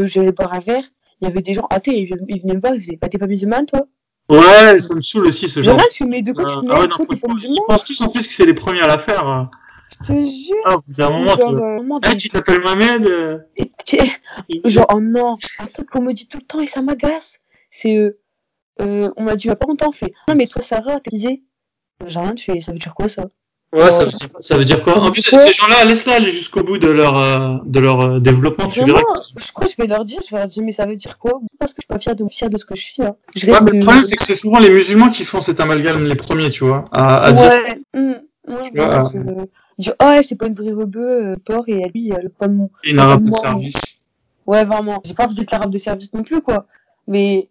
euh, 0.03 0.07
j'allais 0.07 0.31
boire 0.31 0.53
un 0.53 0.59
verre, 0.59 0.83
il 1.21 1.27
y 1.27 1.31
avait 1.31 1.41
des 1.41 1.55
gens 1.55 1.67
ils, 1.87 2.05
venaient- 2.07 2.25
ils 2.27 2.41
venaient 2.41 2.53
me 2.53 2.59
voir, 2.59 2.75
ils 2.75 2.79
disaient, 2.81 2.97
bah, 3.01 3.07
t'es 3.09 3.17
pas 3.17 3.25
musulmane, 3.27 3.65
toi? 3.65 3.81
Ouais, 4.29 4.79
ça 4.79 4.93
me 4.95 5.01
saoule 5.01 5.27
aussi 5.27 5.47
ce 5.49 5.59
Je 5.59 5.65
genre. 5.65 5.73
regarde, 5.75 5.89
tu 5.91 6.05
mets 6.05 6.21
de 6.21 6.33
quoi 6.33 6.43
Euh, 6.43 6.47
tu 6.47 6.53
te 6.53 6.59
ah 6.59 6.61
mets, 6.75 6.81
ouais, 6.81 6.87
non, 6.87 6.95
toi, 6.95 7.05
t'es 7.09 7.15
franchement, 7.15 7.33
musulman 7.35 7.63
pensent 7.67 7.83
tous 7.83 8.01
en 8.01 8.09
plus 8.09 8.27
que 8.27 8.33
c'est 8.33 8.45
les 8.45 8.53
premiers 8.53 8.81
à 8.81 8.87
la 8.87 8.97
faire. 8.99 9.27
euh. 9.27 9.43
Je 10.01 10.07
te 10.07 10.13
jure. 10.25 10.55
Ah, 10.65 10.75
au 10.75 10.81
bout 10.81 10.93
d'un 10.93 11.09
moment, 11.11 11.35
genre, 11.35 11.55
tu... 11.55 11.61
euh, 11.63 11.99
Ah, 12.03 12.15
tu 12.15 12.29
t'appelles 12.29 12.61
Mohamed 12.61 13.05
euh, 13.05 13.37
genre, 14.65 14.87
oh 14.93 14.99
non, 14.99 15.35
un 15.59 15.65
truc 15.67 15.89
qu'on 15.89 16.01
me 16.01 16.13
dit 16.13 16.27
tout 16.27 16.37
le 16.39 16.43
temps 16.45 16.59
et 16.59 16.67
ça 16.67 16.81
m'agace, 16.81 17.39
c'est, 17.69 17.95
euh, 17.97 18.17
euh, 18.81 19.09
on 19.17 19.23
m'a 19.23 19.35
dit 19.35 19.45
il 19.45 19.49
y 19.49 19.51
a 19.51 19.55
pas 19.55 19.67
longtemps, 19.67 19.89
on 19.89 19.91
fait, 19.91 20.13
non, 20.27 20.35
mais 20.35 20.47
toi, 20.47 20.61
Sarah, 20.61 20.99
t'as 20.99 21.15
dit, 21.15 21.43
j'ai 22.05 22.19
rien, 22.19 22.33
tu 22.33 22.51
fais, 22.51 22.59
ça 22.59 22.71
veut 22.71 22.79
dire 22.79 22.93
quoi, 22.93 23.07
ça? 23.07 23.25
Ouais, 23.73 23.91
ça 23.91 24.05
veut 24.05 24.11
dire, 24.11 24.29
ça 24.39 24.57
veut 24.57 24.63
dire 24.63 24.83
quoi? 24.83 24.97
En 24.99 25.11
plus, 25.11 25.21
dire 25.21 25.31
quoi 25.31 25.39
ces 25.39 25.53
gens-là, 25.53 25.83
laisse-les 25.85 26.13
aller 26.13 26.31
jusqu'au 26.31 26.63
bout 26.63 26.77
de 26.77 26.87
leur, 26.87 27.17
euh, 27.17 27.57
de 27.65 27.79
leur 27.79 28.01
euh, 28.01 28.19
développement, 28.19 28.67
tu 28.67 28.85
verras. 28.85 29.01
Vraiment, 29.01 29.19
je 29.37 29.51
crois 29.51 29.65
que 29.65 29.71
je 29.71 29.77
vais 29.77 29.87
leur 29.87 30.05
dire, 30.05 30.19
je 30.25 30.33
vais 30.33 30.37
leur 30.37 30.47
dire, 30.47 30.63
mais 30.63 30.71
ça 30.71 30.85
veut 30.85 30.95
dire 30.95 31.17
quoi? 31.17 31.41
Parce 31.59 31.73
que 31.73 31.81
je 31.81 31.85
suis 31.85 31.87
pas 31.87 31.99
fière 31.99 32.15
de, 32.15 32.25
fière 32.29 32.49
de 32.49 32.57
ce 32.57 32.65
que 32.65 32.75
je 32.75 32.83
suis, 32.83 33.03
hein. 33.03 33.15
Je 33.35 33.49
Ouais, 33.49 33.57
mais 33.65 33.71
le 33.71 33.83
problème, 33.83 34.03
c'est 34.03 34.15
que 34.15 34.23
c'est 34.23 34.35
souvent 34.35 34.59
les 34.59 34.69
musulmans 34.69 35.09
qui 35.09 35.25
font 35.25 35.41
cet 35.41 35.59
amalgame 35.59 36.05
les 36.05 36.15
premiers, 36.15 36.49
tu 36.49 36.63
vois, 36.63 36.85
à, 36.91 37.23
à 37.25 37.31
dire. 37.33 37.43
Ouais. 37.43 37.81
hum, 37.95 38.21
ouais, 38.47 38.61
Tu 38.63 38.77
vois, 38.77 38.87
vraiment, 38.87 39.01
euh, 39.01 39.45
c'est, 39.77 39.83
dire, 39.83 39.93
oh, 40.01 40.35
pas 40.39 40.47
une 40.47 40.53
vraie 40.53 40.71
rebeu, 40.71 41.25
euh, 41.25 41.35
port, 41.43 41.65
et 41.67 41.89
lui, 41.93 42.11
elle 42.15 42.29
pas 42.29 42.47
de 42.47 42.53
mon. 42.53 42.69
Une 42.83 42.99
arabe 42.99 43.25
de 43.25 43.31
service. 43.31 44.05
Ouais, 44.45 44.63
vraiment. 44.63 45.01
J'ai 45.03 45.15
pas 45.15 45.25
envie 45.25 45.35
d'être 45.35 45.51
l'arabe 45.51 45.71
de 45.71 45.77
service 45.77 46.13
non 46.13 46.23
plus, 46.23 46.41
quoi. 46.41 46.65
Mais 47.07 47.49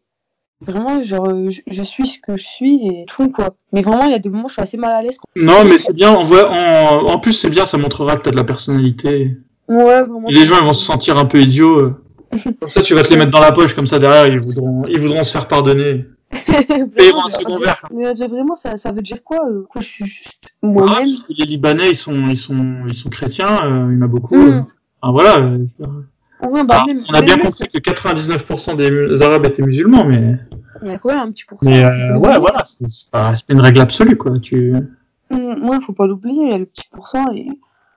vraiment, 0.66 1.02
genre, 1.02 1.28
euh, 1.28 1.48
je, 1.50 1.60
je 1.66 1.82
suis 1.82 2.06
ce 2.06 2.18
que 2.18 2.36
je 2.36 2.44
suis 2.46 2.86
et 2.88 3.04
tout, 3.06 3.30
quoi. 3.30 3.54
Mais 3.72 3.82
vraiment, 3.82 4.04
il 4.04 4.10
y 4.12 4.14
a 4.14 4.18
des 4.18 4.28
moments 4.28 4.44
où 4.46 4.48
je 4.48 4.54
suis 4.54 4.62
assez 4.62 4.76
mal 4.76 4.90
à 4.92 5.02
l'aise. 5.02 5.18
Non, 5.36 5.64
mais 5.64 5.78
c'est 5.78 5.94
bien, 5.94 6.10
en, 6.12 7.18
plus, 7.18 7.32
c'est 7.32 7.50
bien, 7.50 7.66
ça 7.66 7.78
montrera 7.78 8.16
que 8.16 8.22
t'as 8.22 8.30
de 8.30 8.36
la 8.36 8.44
personnalité. 8.44 9.36
Ouais, 9.68 10.02
vraiment. 10.02 10.28
Et 10.28 10.32
les 10.32 10.46
gens, 10.46 10.56
ils 10.60 10.64
vont 10.66 10.74
se 10.74 10.84
sentir 10.84 11.18
un 11.18 11.24
peu 11.26 11.40
idiots. 11.40 11.78
euh. 11.80 11.94
Comme 12.60 12.68
ça, 12.70 12.82
tu 12.82 12.94
vas 12.94 13.02
te 13.02 13.10
les 13.10 13.16
mettre 13.16 13.30
dans 13.30 13.40
la 13.40 13.52
poche, 13.52 13.74
comme 13.74 13.86
ça, 13.86 13.98
derrière, 14.00 14.26
ils 14.26 14.40
voudront, 14.40 14.82
ils 14.88 14.98
voudront 14.98 15.22
se 15.22 15.30
faire 15.32 15.46
pardonner. 15.46 16.04
Vraiment, 16.96 17.26
un 17.26 17.30
second 17.30 17.58
verre. 17.60 17.80
Mais 17.94 18.08
euh, 18.08 18.26
vraiment, 18.28 18.56
ça, 18.56 18.76
ça 18.76 18.90
veut 18.90 19.02
dire 19.02 19.18
quoi 19.22 19.38
je 19.76 19.80
suis 19.82 20.04
juste 20.04 20.48
Ah, 20.62 20.66
moi-même? 20.66 21.06
que 21.06 21.32
les 21.38 21.44
Libanais, 21.44 21.90
ils 21.90 21.96
sont, 21.96 22.26
ils 22.28 22.36
sont, 22.36 22.56
ils 22.88 22.94
sont 22.94 23.08
chrétiens, 23.08 23.46
euh, 23.64 23.88
il 23.92 23.98
y 23.98 24.02
en 24.02 24.04
a 24.04 24.08
beaucoup. 24.08 24.34
Euh. 24.34 24.62
Enfin, 25.00 25.12
voilà. 25.12 25.36
euh, 25.38 25.58
Ouais, 26.42 26.64
bah, 26.64 26.78
Ah, 26.80 26.86
même, 26.88 27.00
on 27.08 27.14
a 27.14 27.22
bien 27.22 27.38
compris 27.38 27.68
que 27.68 27.78
99% 27.78 28.76
des 28.76 29.22
Arabes 29.22 29.46
étaient 29.46 29.62
musulmans, 29.62 30.04
mais, 30.04 30.34
Il 30.82 30.88
y 30.88 30.90
a 30.90 30.98
quoi, 30.98 31.20
un 31.20 31.30
petit 31.30 31.44
pourcent 31.46 31.68
mais 31.70 31.84
euh, 31.84 32.16
ouais, 32.18 32.38
voilà, 32.38 32.62
c'est 32.64 33.10
pas, 33.10 33.34
c'est 33.36 33.46
pas 33.46 33.52
une 33.54 33.60
règle 33.60 33.80
absolue, 33.80 34.16
quoi. 34.16 34.38
Tu... 34.38 34.74
Hum, 35.30 35.68
Ouais, 35.68 35.80
faut 35.80 35.92
pas 35.92 36.06
l'oublier, 36.06 36.42
il 36.44 36.50
y 36.50 36.52
a 36.54 36.58
le 36.58 36.66
petit 36.66 36.88
pourcent 36.90 37.24
et 37.34 37.46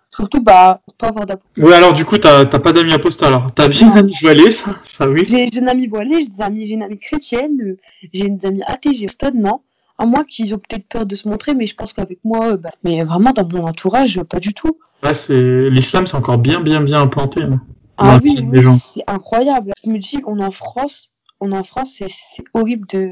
surtout, 0.10 0.42
bah, 0.42 0.82
pas 0.98 1.08
avoir 1.10 1.26
d'app. 1.26 1.42
Ouais, 1.58 1.74
alors 1.74 1.94
du 1.94 2.06
coup, 2.06 2.18
t'as 2.18 2.46
t'as 2.46 2.60
pas 2.60 2.72
d'amis 2.74 2.94
apostat, 2.94 3.28
alors. 3.28 3.48
T'as 3.54 3.68
bien 3.68 3.92
un 3.92 3.98
ami 3.98 4.14
voilé, 4.22 4.52
ça, 4.52 4.72
ça 4.84 5.10
oui. 5.10 5.26
J'ai 5.28 5.48
j'ai 5.52 5.60
une 5.60 5.70
amie 5.70 5.88
voilée, 5.88 6.22
j'ai 6.22 6.28
des 6.28 6.42
amis, 6.42 6.66
j'ai 6.66 6.74
une 6.76 6.84
amie 6.84 7.00
chrétienne, 7.00 7.58
euh, 7.62 7.78
j'ai 8.14 8.30
des 8.30 8.46
amis 8.46 8.64
athées, 8.66 8.94
j'ai 8.94 9.08
stade, 9.08 9.36
non. 9.36 9.62
À 10.00 10.06
moins 10.06 10.24
qu'ils 10.24 10.54
ont 10.54 10.60
peut-être 10.60 10.88
peur 10.88 11.06
de 11.08 11.16
se 11.16 11.28
montrer, 11.28 11.56
mais 11.56 11.66
je 11.66 11.76
pense 11.76 11.92
qu'avec 11.92 12.20
moi, 12.24 12.52
euh, 12.54 12.58
bah, 12.58 12.70
mais 12.84 13.04
vraiment 13.04 13.32
dans 13.32 13.48
mon 13.48 13.66
entourage, 13.68 14.22
pas 14.24 14.40
du 14.40 14.54
tout. 14.54 14.78
Ouais, 15.04 15.14
c'est 15.16 15.62
l'islam, 15.70 16.06
c'est 16.08 16.16
encore 16.18 16.38
bien, 16.38 16.62
bien, 16.62 16.82
bien 16.82 17.02
implanté. 17.02 17.42
hein. 17.42 17.62
Ah 18.00 18.20
oui, 18.24 18.38
c'est 18.80 19.04
incroyable. 19.08 19.72
Je 19.84 19.90
me 19.90 19.98
dis, 19.98 20.20
on 20.28 20.40
est 20.40 20.46
en 20.46 20.52
France, 20.52 21.10
on 21.40 21.52
est 21.52 21.58
en 21.58 21.64
France, 21.64 21.96
c'est 21.98 22.44
horrible 22.54 22.88
de 22.88 23.12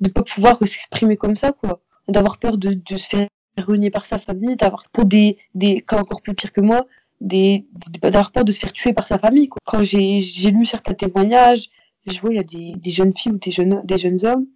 de 0.00 0.08
pas 0.08 0.22
pouvoir 0.22 0.58
s'exprimer 0.58 1.16
comme 1.16 1.36
ça, 1.36 1.52
quoi. 1.52 1.80
D'avoir 2.08 2.38
peur 2.38 2.58
de, 2.58 2.72
de 2.74 2.96
se 2.96 3.08
faire 3.08 3.28
renier 3.58 3.90
par 3.90 4.06
sa 4.06 4.18
famille, 4.18 4.56
d'avoir 4.56 4.84
pour 4.92 5.04
des 5.04 5.38
des 5.54 5.80
cas 5.80 5.98
encore 5.98 6.22
plus 6.22 6.34
pire 6.34 6.52
que 6.52 6.60
moi, 6.60 6.86
des 7.20 7.66
d'avoir 8.00 8.32
peur 8.32 8.44
de 8.44 8.52
se 8.52 8.58
faire 8.58 8.72
tuer 8.72 8.92
par 8.92 9.06
sa 9.06 9.18
famille. 9.18 9.48
Quoi. 9.48 9.60
Quand 9.64 9.84
j'ai 9.84 10.20
j'ai 10.20 10.50
lu 10.50 10.64
certains 10.64 10.94
témoignages, 10.94 11.68
je 12.06 12.18
vois 12.20 12.30
il 12.30 12.36
y 12.36 12.40
a 12.40 12.44
des 12.44 12.74
des 12.76 12.90
jeunes 12.90 13.14
filles 13.16 13.32
ou 13.32 13.38
des 13.38 13.50
jeunes 13.50 13.82
des 13.84 13.98
jeunes 13.98 14.24
hommes, 14.24 14.46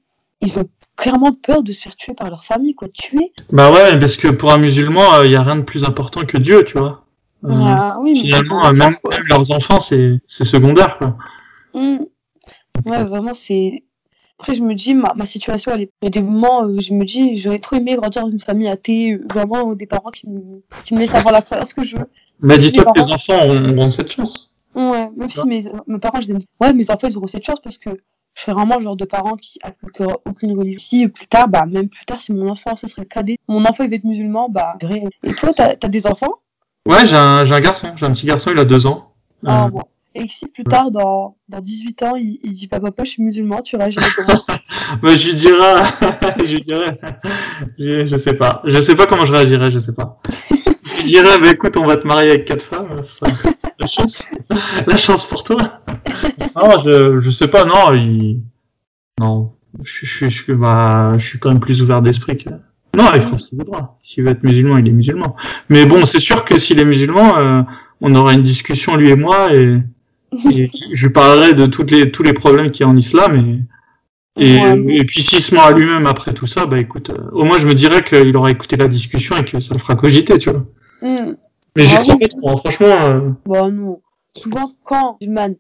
ils 0.41 0.59
ont 0.59 0.69
clairement 0.97 1.33
peur 1.33 1.63
de 1.63 1.73
se 1.73 1.83
faire 1.83 1.97
tuer 1.97 2.15
par 2.15 2.29
leur 2.31 2.45
famille, 2.45 2.75
quoi. 2.75 2.89
Tuer? 2.89 3.33
Bah 3.53 3.71
ouais, 3.71 3.99
parce 3.99 4.17
que 4.17 4.29
pour 4.29 4.53
un 4.53 4.59
musulman, 4.59 5.23
il 5.23 5.31
y 5.31 5.37
a 5.37 5.43
rien 5.43 5.57
de 5.57 5.63
plus 5.63 5.85
important 5.85 6.25
que 6.25 6.39
Dieu, 6.39 6.65
tu 6.65 6.79
vois. 6.79 7.05
Euh, 7.45 7.51
Ah 7.53 7.99
oui, 8.01 8.13
mais 8.15 8.21
finalement, 8.21 8.67
euh, 8.67 8.73
même, 8.73 8.97
leurs 9.29 9.51
enfants, 9.51 9.79
c'est 9.79 10.19
c'est 10.27 10.45
secondaire, 10.45 10.99
quoi. 10.99 11.17
Mm. 11.75 12.05
Ouais, 12.85 13.05
vraiment, 13.05 13.35
c'est. 13.35 13.85
Après, 14.39 14.55
je 14.55 14.63
me 14.63 14.75
dis, 14.75 14.95
ma, 14.95 15.15
ma 15.17 15.25
situation, 15.25 15.73
elle 15.75 15.83
est. 15.83 15.91
Il 16.03 16.07
y 16.07 16.09
a 16.09 16.11
des 16.11 16.23
moments 16.23 16.63
où 16.65 16.79
je 16.81 16.93
me 16.93 17.05
dis, 17.05 17.37
j'aurais 17.37 17.59
trop 17.59 17.77
aimé 17.77 17.97
grandir 17.97 18.23
dans 18.23 18.29
une 18.31 18.41
famille 18.41 18.69
athée, 18.69 19.13
euh, 19.15 19.25
vraiment, 19.33 19.73
des 19.73 19.87
parents 19.87 20.11
qui 20.11 20.29
me, 20.29 20.63
qui 20.85 20.95
me 20.95 20.99
laissent 20.99 21.15
avoir 21.15 21.33
la 21.33 21.65
ce 21.65 21.75
que 21.75 21.85
je 21.85 21.97
veux. 21.97 22.07
Mais 22.41 22.59
dis-toi 22.59 22.85
que 22.85 23.01
tes 23.01 23.13
enfants 23.13 23.43
auront, 23.47 23.71
auront 23.79 23.91
cette 23.91 24.13
chance. 24.13 24.55
Ouais, 24.75 25.09
même 25.17 25.31
si 25.31 25.47
mes, 25.47 25.65
mes 25.87 25.99
parents, 25.99 26.21
je 26.21 26.33
les. 26.33 26.39
Ouais, 26.61 26.75
mes 26.75 26.91
enfants, 26.91 27.09
ils 27.09 27.17
auront 27.17 27.27
cette 27.27 27.45
chance 27.47 27.61
parce 27.65 27.79
que 27.79 27.89
je 28.35 28.43
serais 28.43 28.53
vraiment 28.53 28.77
le 28.77 28.83
genre 28.83 28.97
de 28.97 29.07
parent 29.07 29.37
qui 29.37 29.59
appliquera 29.63 30.19
aucune 30.27 30.59
religion. 30.59 30.79
Si 30.79 31.09
plus 31.09 31.27
tard, 31.27 31.49
bah, 31.49 31.65
même 31.65 31.89
plus 31.89 32.05
tard, 32.05 32.21
si 32.21 32.35
mon 32.35 32.51
enfant, 32.51 32.77
ce 32.77 32.87
serait 32.87 33.03
le 33.03 33.09
cadet, 33.09 33.39
mon 33.49 33.65
enfant, 33.65 33.85
il 33.85 33.91
va 33.91 33.97
être 33.97 34.05
musulman, 34.05 34.51
bah. 34.51 34.77
Et 35.23 35.33
toi, 35.33 35.55
t'as 35.57 35.77
as 35.83 35.89
des 35.89 36.07
enfants? 36.07 36.35
Ouais, 36.87 37.07
j'ai 37.07 37.17
un, 37.17 37.45
j'ai 37.45 37.55
un 37.55 37.61
garçon, 37.63 37.89
j'ai 37.97 38.05
un 38.05 38.13
petit 38.13 38.27
garçon, 38.27 38.51
il 38.53 38.59
a 38.59 38.67
deux 38.67 38.87
ans. 38.87 39.13
Ah, 39.47 39.65
Euh, 39.65 39.71
bon. 39.71 39.81
Et 40.19 40.27
que 40.27 40.33
si 40.33 40.47
plus 40.47 40.65
tard, 40.65 40.91
dans, 40.91 41.37
dans 41.51 41.61
18 41.61 42.03
ans, 42.05 42.17
il, 42.17 42.39
il 42.43 42.53
dit, 42.53 42.69
papa, 42.69 42.87
papa, 42.87 43.05
je 43.05 43.11
suis 43.11 43.23
musulman, 43.23 43.61
tu 43.61 43.77
réagirais 43.77 44.07
comment? 44.17 44.41
bah, 45.03 45.15
je 45.15 45.29
lui 45.29 45.35
dirais, 45.35 45.83
je 46.47 46.53
lui 46.55 46.63
dirais, 46.63 46.99
je, 47.79 48.07
je 48.07 48.17
sais 48.17 48.33
pas, 48.33 48.63
je 48.65 48.79
sais 48.79 48.95
pas 48.95 49.07
comment 49.07 49.27
je 49.27 49.35
réagirais, 49.35 49.71
je 49.71 49.79
sais 49.79 49.95
pas. 49.95 50.19
Je 50.51 50.97
lui 50.97 51.05
dirais, 51.05 51.39
bah 51.39 51.51
écoute, 51.53 51.77
on 51.77 51.85
va 51.85 51.99
te 51.99 52.07
marier 52.07 52.31
avec 52.31 52.47
quatre 52.47 52.63
femmes, 52.63 53.03
ça- 53.03 53.27
la 53.79 53.87
chance, 53.87 54.31
la 54.87 54.97
chance 54.97 55.27
pour 55.27 55.45
toi. 55.45 55.83
Non, 56.57 56.81
je, 56.83 57.21
je 57.21 57.31
sais 57.31 57.49
pas, 57.49 57.67
non, 57.67 57.93
il, 57.93 58.41
non, 59.21 59.53
je, 59.83 60.07
je, 60.07 60.29
je, 60.31 60.53
bah, 60.53 61.13
je 61.19 61.27
suis 61.27 61.39
quand 61.39 61.51
même 61.51 61.61
plus 61.61 61.83
ouvert 61.83 62.01
d'esprit 62.01 62.39
que. 62.39 62.49
Non, 62.97 63.11
il 63.15 63.21
fera 63.21 63.37
ce 63.37 63.49
qu'il 63.49 63.59
voudra. 63.59 63.99
S'il 64.03 64.25
veut 64.25 64.31
être 64.31 64.43
musulman, 64.43 64.79
il 64.79 64.89
est 64.89 64.93
musulman. 64.93 65.37
Mais 65.69 65.85
bon, 65.85 66.07
c'est 66.07 66.21
sûr 66.21 66.47
que 66.47 66.57
s'il 66.59 66.79
est 66.79 66.87
musulman, 66.87 67.37
euh, 67.37 67.63
on 68.01 68.15
aura 68.15 68.33
une 68.33 68.41
discussion 68.41 68.97
lui 68.97 69.11
et 69.11 69.17
moi 69.17 69.53
et, 69.55 69.83
et 70.51 70.69
je 70.93 71.07
lui 71.07 71.13
parlerai 71.13 71.55
de 71.55 71.67
toutes 71.67 71.91
les 71.91 72.11
tous 72.11 72.23
les 72.23 72.33
problèmes 72.33 72.71
qu'il 72.71 72.85
y 72.85 72.89
a 72.89 72.91
en 72.93 72.97
islam 72.97 73.37
et 73.37 73.61
et, 74.39 74.61
Ouais. 74.61 74.85
et 74.89 75.05
puis 75.05 75.23
s'il 75.23 75.41
se 75.41 75.55
ment 75.55 75.65
à 75.65 75.71
lui-même 75.73 76.07
après 76.07 76.35
tout 76.35 76.47
ça, 76.47 76.67
bah 76.67 76.79
écoute, 76.79 77.09
euh, 77.11 77.31
au 77.33 77.45
moins 77.45 77.59
je 77.59 77.67
me 77.67 77.73
dirais 77.73 78.05
qu'il 78.05 78.37
aura 78.37 78.51
écouté 78.51 78.77
la 78.77 78.87
discussion 78.87 79.35
et 79.39 79.45
que 79.45 79.61
ça 79.61 79.73
le 79.73 79.81
fera 79.81 79.95
cogiter, 79.95 80.37
tu 80.37 80.51
vois. 80.51 80.67
Hmm. 81.01 81.35
Mais 81.75 81.85
j'y 81.87 81.97
Ah 81.97 82.03
crois 82.03 82.17
oui. 82.21 82.29
pas 82.43 82.57
franchement. 82.59 82.87
euh, 83.09 83.31
Bah 83.47 83.71
non. 83.71 84.01
Souvent, 84.37 84.71
quand 84.85 85.17
musulmane 85.23 85.57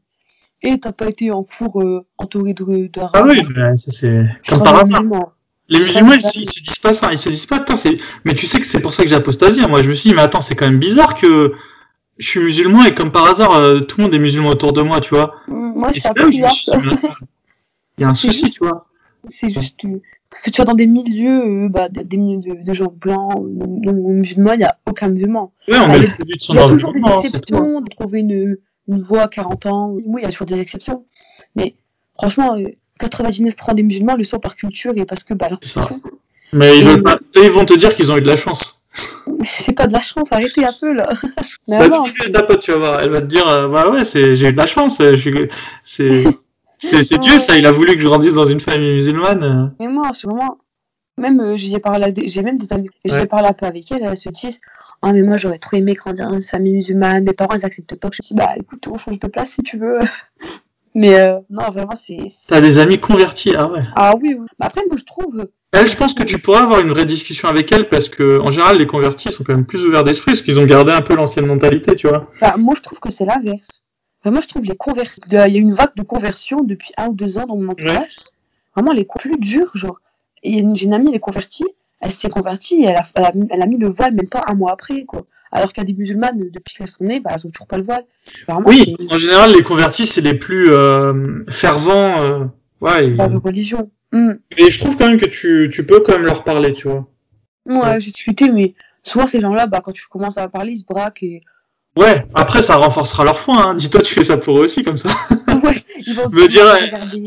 et 0.62 0.78
t'as 0.78 0.92
pas 0.92 1.08
été 1.08 1.30
en 1.30 1.42
cours 1.44 1.80
euh, 1.82 2.04
entouré 2.18 2.52
de 2.52 2.86
d'arabe, 2.88 3.12
Ah 3.14 3.22
oui, 3.26 3.42
bah, 3.54 3.74
ça 3.78 3.92
c'est 3.92 4.26
comme 4.48 4.62
par 4.62 4.76
hasard. 4.80 5.02
Les 5.68 5.78
musulmans, 5.80 6.12
ils, 6.12 6.20
se- 6.20 6.38
ils 6.38 6.46
se 6.46 6.60
disent 6.60 6.78
pas 6.78 6.92
ça, 6.92 7.12
ils 7.12 7.18
se 7.18 7.28
disent 7.30 7.46
pas, 7.46 7.58
putain, 7.60 7.76
c'est, 7.76 7.96
mais 8.24 8.34
tu 8.34 8.46
sais 8.46 8.60
que 8.60 8.66
c'est 8.66 8.80
pour 8.80 8.92
ça 8.94 9.02
que 9.04 9.08
j'ai 9.08 9.16
apostasie. 9.16 9.60
Moi, 9.66 9.80
je 9.82 9.88
me 9.88 9.94
suis 9.94 10.10
dit, 10.10 10.14
mais 10.16 10.22
attends, 10.22 10.40
c'est 10.42 10.54
quand 10.54 10.66
même 10.66 10.78
bizarre 10.78 11.14
que 11.16 11.52
je 12.18 12.26
suis 12.28 12.40
musulman 12.40 12.84
et 12.84 12.94
comme 12.94 13.10
par 13.12 13.26
hasard, 13.26 13.54
euh, 13.56 13.80
tout 13.80 13.98
le 13.98 14.04
monde 14.04 14.14
est 14.14 14.18
musulman 14.18 14.50
autour 14.50 14.72
de 14.72 14.82
moi, 14.82 15.00
tu 15.00 15.14
vois. 15.14 15.34
Hmm, 15.48 15.72
Moi, 15.78 15.92
c'est 15.92 16.08
un 16.08 16.14
peu 16.14 16.28
bizarre. 16.30 16.52
il 17.98 18.02
y 18.02 18.04
a 18.04 18.08
un 18.08 18.14
souci, 18.14 18.40
juste- 18.46 18.54
tu 18.54 18.64
vois. 18.64 18.86
C'est 19.28 19.48
juste 19.48 19.84
euh, 19.84 20.00
que 20.44 20.50
tu 20.50 20.56
sois 20.56 20.64
dans 20.64 20.74
des 20.74 20.86
milieux, 20.86 21.64
euh, 21.64 21.68
bah, 21.68 21.88
des 21.88 22.16
milieux 22.16 22.40
de, 22.40 22.62
de 22.62 22.72
gens 22.74 22.92
blancs, 22.94 23.34
euh, 23.36 23.66
non, 23.66 23.92
musulmans, 24.12 24.52
il 24.52 24.60
y 24.60 24.64
a 24.64 24.76
aucun 24.86 25.08
musulman. 25.08 25.52
Ouais, 25.68 25.76
on 25.78 25.86
Bah, 25.88 25.88
met 25.88 25.98
le 25.98 26.06
de 26.06 26.40
son 26.40 26.52
Il 26.54 26.56
y 26.56 26.62
a 26.62 26.66
toujours 26.66 26.92
des 26.92 27.00
exceptions, 27.24 27.80
de 27.80 27.88
trouver 27.90 28.20
une, 28.20 28.56
une 28.88 29.00
voie 29.02 29.22
à 29.22 29.28
40 29.28 29.66
ans. 29.66 29.90
Oui, 30.04 30.20
il 30.20 30.22
y 30.22 30.26
a 30.26 30.30
toujours 30.30 30.46
des 30.46 30.60
exceptions. 30.60 31.04
Mais 31.56 31.74
franchement, 32.14 32.56
euh, 32.56 32.68
99% 33.00 33.74
des 33.74 33.82
musulmans 33.82 34.14
le 34.14 34.24
sont 34.24 34.38
par 34.38 34.54
culture 34.56 34.92
et 34.96 35.04
parce 35.04 35.24
que 35.24 35.34
bah, 35.34 35.48
leur 35.50 35.58
Mais 36.52 36.78
ils 36.78 36.82
Et- 36.82 36.84
veulent 36.84 37.02
pas, 37.02 37.16
eux, 37.36 37.44
ils 37.44 37.50
vont 37.50 37.64
te 37.64 37.74
dire 37.74 37.94
qu'ils 37.96 38.12
ont 38.12 38.16
eu 38.16 38.22
de 38.22 38.26
la 38.28 38.36
chance. 38.36 38.75
C'est 39.44 39.72
pas 39.72 39.86
de 39.86 39.92
la 39.92 40.00
chance, 40.02 40.32
arrêtez 40.32 40.64
un 40.64 40.72
peu 40.72 40.92
là. 40.92 41.08
Mais 41.68 41.78
Bah, 41.78 41.88
non, 41.88 42.02
tu 42.04 42.12
dis 42.20 42.26
à 42.26 42.30
ta 42.30 42.42
pote, 42.42 42.60
tu 42.60 42.72
vas 42.72 42.78
voir, 42.78 43.00
elle 43.00 43.10
va 43.10 43.20
te 43.20 43.26
dire, 43.26 43.46
euh, 43.48 43.68
bah 43.68 43.90
ouais, 43.90 44.04
j'ai 44.04 44.32
eu 44.48 44.52
de 44.52 44.56
la 44.56 44.66
chance, 44.66 45.00
euh, 45.00 45.16
c'est, 45.82 46.24
c'est, 46.78 47.18
Dieu, 47.18 47.38
ça, 47.38 47.56
il 47.56 47.66
a 47.66 47.70
voulu 47.70 47.94
que 47.94 48.00
je 48.00 48.06
grandisse 48.08 48.34
dans 48.34 48.44
une 48.46 48.60
famille 48.60 48.94
musulmane. 48.94 49.74
Mais 49.80 49.88
moi, 49.88 50.10
c'est 50.14 50.26
vraiment. 50.26 50.58
Même, 51.18 51.40
euh, 51.40 51.56
j'y 51.56 51.74
ai 51.74 51.78
parlé 51.78 52.12
j'ai 52.26 52.42
même 52.42 52.58
des 52.58 52.74
amis, 52.74 52.90
Ouais. 53.06 53.20
j'ai 53.20 53.24
parlé 53.26 53.48
un 53.48 53.54
peu 53.54 53.64
avec 53.64 53.90
elles, 53.90 54.02
elles 54.04 54.18
se 54.18 54.28
disent 54.28 54.60
Ah, 55.00 55.14
mais 55.14 55.22
moi, 55.22 55.38
j'aurais 55.38 55.58
trop 55.58 55.74
aimé 55.78 55.94
grandir 55.94 56.28
dans 56.28 56.34
une 56.34 56.42
famille 56.42 56.74
musulmane, 56.74 57.24
mes 57.24 57.32
parents, 57.32 57.54
ils 57.56 57.64
acceptent 57.64 57.94
pas 57.94 58.10
que 58.10 58.16
je 58.16 58.20
dis 58.20 58.34
Bah, 58.34 58.50
écoute, 58.58 58.86
on 58.92 58.98
change 58.98 59.18
de 59.18 59.26
place 59.26 59.52
si 59.52 59.62
tu 59.62 59.78
veux. 59.78 59.98
Mais 60.96 61.20
euh, 61.20 61.40
non, 61.50 61.70
vraiment, 61.70 61.94
c'est. 61.94 62.16
T'as 62.48 62.62
des 62.62 62.78
amis 62.78 62.98
convertis, 62.98 63.54
ah 63.54 63.70
ouais. 63.70 63.82
Ah 63.96 64.14
oui, 64.18 64.34
oui. 64.38 64.46
Mais 64.58 64.64
après, 64.64 64.80
moi, 64.88 64.96
je 64.96 65.04
trouve. 65.04 65.46
Elle, 65.72 65.88
je 65.88 65.94
pense 65.94 66.14
que 66.14 66.22
tu 66.22 66.38
pourras 66.38 66.62
avoir 66.62 66.80
une 66.80 66.88
vraie 66.88 67.04
discussion 67.04 67.48
avec 67.50 67.70
elle 67.70 67.90
parce 67.90 68.08
que, 68.08 68.40
en 68.40 68.50
général, 68.50 68.78
les 68.78 68.86
convertis 68.86 69.30
sont 69.30 69.44
quand 69.44 69.52
même 69.52 69.66
plus 69.66 69.84
ouverts 69.84 70.04
d'esprit 70.04 70.32
parce 70.32 70.40
qu'ils 70.40 70.58
ont 70.58 70.64
gardé 70.64 70.92
un 70.92 71.02
peu 71.02 71.14
l'ancienne 71.14 71.44
mentalité, 71.44 71.94
tu 71.96 72.08
vois. 72.08 72.30
Bah, 72.40 72.54
moi, 72.56 72.74
je 72.74 72.80
trouve 72.80 72.98
que 72.98 73.10
c'est 73.10 73.26
l'inverse. 73.26 73.82
Enfin, 74.22 74.30
moi, 74.30 74.40
je 74.40 74.48
trouve 74.48 74.62
les 74.62 74.74
conversions. 74.74 75.22
Il 75.28 75.34
y 75.34 75.36
a 75.36 75.46
une 75.46 75.74
vague 75.74 75.94
de 75.96 76.02
conversion 76.02 76.62
depuis 76.62 76.92
un 76.96 77.08
ou 77.08 77.12
deux 77.12 77.36
ans 77.36 77.44
dans 77.44 77.56
mon 77.56 77.72
entourage. 77.72 78.16
Vraiment, 78.74 78.92
elle 78.92 79.00
est 79.00 79.18
plus 79.18 79.36
dure, 79.38 79.70
genre. 79.74 80.00
Et 80.42 80.64
j'ai 80.74 80.86
une 80.86 80.94
amie, 80.94 81.10
elle 81.10 81.16
est 81.16 81.20
convertie. 81.20 81.66
Elle 82.00 82.10
s'est 82.10 82.30
convertie 82.30 82.76
et 82.76 82.86
elle 82.86 82.96
a, 82.96 83.04
elle, 83.16 83.24
a, 83.24 83.32
elle 83.50 83.62
a 83.62 83.66
mis 83.66 83.76
le 83.76 83.90
voile 83.90 84.14
même 84.14 84.28
pas 84.28 84.44
un 84.46 84.54
mois 84.54 84.72
après, 84.72 85.04
quoi. 85.04 85.26
Alors 85.52 85.72
qu'il 85.72 85.82
y 85.82 85.86
a 85.86 85.86
des 85.86 85.94
musulmanes, 85.98 86.50
depuis 86.52 86.74
qu'elles 86.74 86.88
sont 86.88 87.04
nées, 87.04 87.20
bah, 87.20 87.30
elles 87.34 87.46
ont 87.46 87.50
toujours 87.50 87.66
pas 87.66 87.76
le 87.76 87.82
voile. 87.84 88.04
Vraiment, 88.48 88.66
Oui, 88.68 88.94
en 89.10 89.18
général, 89.18 89.52
les 89.52 89.62
convertis, 89.62 90.06
c'est 90.06 90.20
les 90.20 90.34
plus 90.34 90.70
euh, 90.70 91.40
fervents. 91.48 92.22
euh, 92.22 92.44
ouais, 92.80 93.08
de 93.10 93.36
religion. 93.36 93.90
Hmm. 94.12 94.34
et 94.56 94.70
je 94.70 94.78
trouve 94.78 94.96
quand 94.96 95.08
même 95.08 95.18
que 95.18 95.26
tu, 95.26 95.68
tu 95.72 95.84
peux 95.84 95.98
quand 96.00 96.12
même 96.12 96.24
leur 96.26 96.44
parler, 96.44 96.72
tu 96.72 96.88
vois. 96.88 97.06
Ouais, 97.66 98.00
j'ai 98.00 98.12
discuté, 98.12 98.48
mais 98.50 98.74
souvent, 99.02 99.26
ces 99.26 99.40
gens-là, 99.40 99.66
bah, 99.66 99.80
quand 99.84 99.92
tu 99.92 100.06
commences 100.08 100.38
à 100.38 100.48
parler, 100.48 100.72
ils 100.72 100.78
se 100.78 100.84
braquent 100.84 101.22
et. 101.24 101.42
Ouais, 101.96 102.26
après, 102.34 102.62
ça 102.62 102.76
renforcera 102.76 103.24
leur 103.24 103.38
foi. 103.38 103.56
Hein. 103.58 103.74
Dis-toi, 103.74 104.02
tu 104.02 104.14
fais 104.14 104.22
ça 104.24 104.36
pour 104.36 104.58
eux 104.58 104.64
aussi, 104.64 104.84
comme 104.84 104.98
ça. 104.98 105.10
Me 106.06 106.46
dire. 106.48 106.64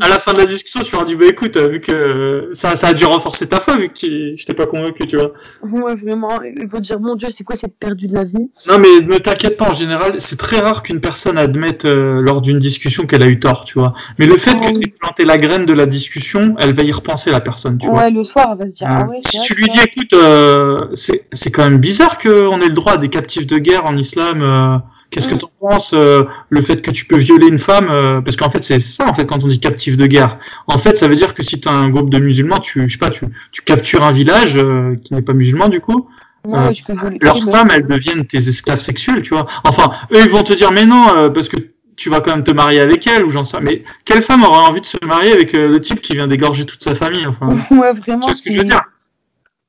À 0.00 0.08
la 0.08 0.18
fin 0.18 0.32
de 0.32 0.38
la 0.38 0.46
discussion, 0.46 0.82
tu 0.82 0.94
leur 0.96 1.04
dis, 1.04 1.14
bah 1.14 1.26
écoute, 1.28 1.56
euh, 1.56 1.68
vu 1.68 1.80
que 1.80 1.92
euh, 1.92 2.54
ça, 2.54 2.76
ça 2.76 2.88
a 2.88 2.92
dû 2.94 3.04
renforcer 3.04 3.46
ta 3.48 3.60
foi, 3.60 3.76
vu 3.76 3.88
que 3.88 4.36
je 4.36 4.44
t'ai 4.44 4.54
pas 4.54 4.66
convaincu, 4.66 5.06
tu 5.06 5.16
vois. 5.16 5.32
Ouais, 5.62 5.94
vraiment. 5.94 6.40
Ils 6.42 6.66
vont 6.66 6.80
dire, 6.80 6.98
mon 7.00 7.14
Dieu, 7.14 7.28
c'est 7.30 7.44
quoi 7.44 7.56
cette 7.56 7.76
perdue 7.78 8.06
de 8.06 8.14
la 8.14 8.24
vie? 8.24 8.50
Non, 8.68 8.78
mais 8.78 9.00
ne 9.00 9.18
t'inquiète 9.18 9.56
pas, 9.56 9.70
en 9.70 9.74
général, 9.74 10.14
c'est 10.18 10.38
très 10.38 10.60
rare 10.60 10.82
qu'une 10.82 11.00
personne 11.00 11.36
admette 11.38 11.84
euh, 11.84 12.20
lors 12.20 12.40
d'une 12.40 12.58
discussion 12.58 13.06
qu'elle 13.06 13.22
a 13.22 13.26
eu 13.28 13.38
tort, 13.38 13.64
tu 13.64 13.78
vois. 13.78 13.94
Mais 14.18 14.26
le 14.26 14.36
fait 14.36 14.52
Ah 14.54 14.60
que 14.60 14.66
oui. 14.72 14.80
tu 14.80 14.86
aies 14.88 14.92
planté 15.00 15.24
la 15.24 15.38
graine 15.38 15.66
de 15.66 15.72
la 15.72 15.86
discussion, 15.86 16.54
elle 16.58 16.74
va 16.74 16.82
y 16.82 16.92
repenser, 16.92 17.30
la 17.30 17.40
personne, 17.40 17.78
tu 17.78 17.86
vois. 17.86 17.98
Ouais, 17.98 18.10
le 18.10 18.24
soir, 18.24 18.48
elle 18.52 18.58
va 18.58 18.66
se 18.66 18.72
dire, 18.72 18.88
ah 18.90 19.06
ouais, 19.06 19.18
si 19.20 19.36
vrai 19.36 19.46
tu 19.46 19.54
lui 19.54 19.66
dis, 19.68 19.78
écoute, 19.80 20.12
euh, 20.12 20.78
c'est 20.94 21.26
c'est 21.32 21.50
quand 21.50 21.64
même 21.64 21.78
bizarre 21.78 22.18
qu'on 22.18 22.60
ait 22.60 22.68
le 22.68 22.72
droit 22.74 22.92
à 22.94 22.96
des 22.98 23.08
captifs 23.08 23.46
de 23.46 23.58
guerre 23.58 23.84
en 23.86 23.96
islam. 23.96 24.42
euh, 24.42 24.76
Qu'est-ce 25.10 25.26
que 25.28 25.34
Mm. 25.34 25.38
t'en 25.38 25.50
penses 25.60 25.92
euh, 25.92 26.24
Le 26.50 26.62
fait 26.62 26.82
que 26.82 26.90
tu 26.90 27.04
peux 27.04 27.16
violer 27.16 27.48
une 27.48 27.58
femme, 27.58 27.88
euh, 27.90 28.20
parce 28.20 28.36
qu'en 28.36 28.48
fait 28.50 28.62
c'est 28.62 28.78
ça 28.78 29.08
en 29.08 29.12
fait 29.12 29.26
quand 29.26 29.42
on 29.42 29.48
dit 29.48 29.58
captif 29.60 29.96
de 29.96 30.06
guerre. 30.06 30.38
En 30.68 30.78
fait, 30.78 30.96
ça 30.96 31.08
veut 31.08 31.16
dire 31.16 31.34
que 31.34 31.42
si 31.42 31.60
tu 31.60 31.68
as 31.68 31.72
un 31.72 31.88
groupe 31.88 32.10
de 32.10 32.18
musulmans, 32.18 32.60
tu 32.60 32.86
je 32.88 32.92
sais 32.92 32.98
pas, 32.98 33.10
tu, 33.10 33.24
tu 33.52 33.62
captures 33.62 34.04
un 34.04 34.12
village 34.12 34.56
euh, 34.56 34.94
qui 35.02 35.14
n'est 35.14 35.22
pas 35.22 35.32
musulman 35.32 35.68
du 35.68 35.80
coup. 35.80 36.08
Ouais, 36.46 36.58
Euh, 36.58 36.72
tu 36.72 36.84
peux. 36.84 36.94
Leurs 37.20 37.42
femmes, 37.44 37.70
elles 37.72 37.86
deviennent 37.86 38.24
tes 38.26 38.38
esclaves 38.38 38.80
sexuels, 38.80 39.22
tu 39.22 39.34
vois. 39.34 39.46
Enfin, 39.64 39.90
eux 40.12 40.20
ils 40.22 40.30
vont 40.30 40.42
te 40.44 40.52
dire 40.54 40.70
mais 40.72 40.84
non 40.86 41.04
euh, 41.16 41.28
parce 41.28 41.48
que 41.48 41.56
tu 41.96 42.08
vas 42.08 42.20
quand 42.20 42.30
même 42.30 42.44
te 42.44 42.50
marier 42.52 42.80
avec 42.80 43.06
elle 43.06 43.24
ou 43.26 43.30
j'en 43.30 43.44
sais. 43.44 43.60
Mais 43.60 43.82
quelle 44.06 44.22
femme 44.22 44.42
aurait 44.44 44.66
envie 44.66 44.80
de 44.80 44.86
se 44.86 44.96
marier 45.04 45.32
avec 45.32 45.54
euh, 45.54 45.68
le 45.68 45.80
type 45.80 46.00
qui 46.00 46.14
vient 46.14 46.28
d'égorger 46.28 46.64
toute 46.64 46.82
sa 46.82 46.94
famille 46.94 47.26
Enfin, 47.26 47.48
Ouais, 47.72 47.92
vraiment. 47.92 48.20
tu 48.20 48.26
vois 48.26 48.34
ce 48.34 48.42
que 48.42 48.52
je 48.52 48.56
veux 48.58 48.62
dire? 48.64 48.80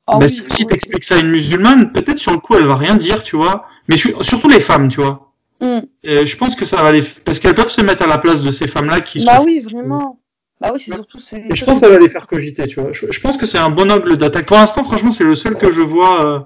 Bah, 0.07 0.17
oui, 0.21 0.29
si 0.29 0.63
ouais. 0.63 0.67
t'expliques 0.69 1.03
ça 1.03 1.15
à 1.15 1.19
une 1.19 1.29
musulmane, 1.29 1.91
peut-être 1.93 2.17
sur 2.19 2.31
le 2.31 2.37
coup 2.39 2.55
elle 2.55 2.65
va 2.65 2.75
rien 2.75 2.95
dire, 2.95 3.23
tu 3.23 3.35
vois. 3.35 3.65
Mais 3.89 3.97
surtout 3.97 4.47
les 4.49 4.59
femmes, 4.61 4.87
tu 4.89 5.01
vois. 5.01 5.30
Et 6.03 6.25
je 6.25 6.37
pense 6.37 6.55
que 6.55 6.65
ça 6.65 6.81
va 6.81 6.91
les 6.91 7.03
parce 7.25 7.39
qu'elles 7.39 7.55
peuvent 7.55 7.69
se 7.69 7.81
mettre 7.81 8.03
à 8.03 8.07
la 8.07 8.17
place 8.17 8.41
de 8.41 8.51
ces 8.51 8.67
femmes-là 8.67 9.01
qui. 9.01 9.23
Bah 9.25 9.37
sont- 9.37 9.45
oui, 9.45 9.59
vraiment. 9.59 10.19
Bah 10.59 10.71
oui, 10.73 10.79
c'est 10.79 10.93
surtout. 10.93 11.17
Et 11.33 11.55
je 11.55 11.65
pense 11.65 11.79
que 11.79 11.85
ça 11.87 11.89
va 11.89 11.99
les 11.99 12.09
faire 12.09 12.27
cogiter, 12.27 12.67
tu 12.67 12.79
vois. 12.79 12.91
Je, 12.91 13.05
je 13.11 13.19
pense 13.19 13.37
que 13.37 13.45
c'est 13.45 13.57
un 13.57 13.69
bon 13.71 13.89
angle 13.91 14.17
d'attaque. 14.17 14.45
Pour 14.47 14.57
l'instant, 14.57 14.83
franchement, 14.83 15.11
c'est 15.11 15.23
le 15.23 15.35
seul 15.35 15.55
que 15.57 15.71
je 15.71 15.81
vois. 15.81 16.25
euh, 16.25 16.39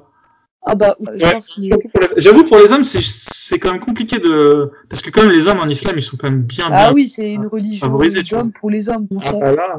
Ah 0.65 0.75
bah, 0.75 0.95
je 1.01 1.25
ouais, 1.25 1.33
pense 1.33 1.47
que. 1.49 1.61
surtout 1.61 1.89
pour 1.89 1.99
les- 2.01 2.07
J'avoue, 2.21 2.43
pour 2.43 2.57
les 2.57 2.71
hommes, 2.71 2.83
c'est 2.83 3.01
c'est 3.03 3.59
quand 3.59 3.71
même 3.71 3.81
compliqué 3.81 4.19
de 4.19 4.71
parce 4.89 5.01
que 5.01 5.09
quand 5.11 5.21
même 5.23 5.31
les 5.31 5.47
hommes 5.47 5.59
en 5.59 5.67
islam, 5.67 5.95
ils 5.97 6.01
sont 6.01 6.17
quand 6.17 6.29
même 6.29 6.41
bien 6.43 6.65
Ah 6.71 6.85
bien. 6.85 6.93
oui, 6.93 7.07
c'est 7.09 7.31
une 7.33 7.45
religion 7.47 7.85
favorisé, 7.85 8.23
tu 8.23 8.33
d'hommes 8.35 8.51
pour 8.51 8.69
les 8.69 8.89
hommes. 8.89 9.05
Bon, 9.09 9.19
Ah, 9.23 9.31
bah 9.33 9.51
là. 9.53 9.77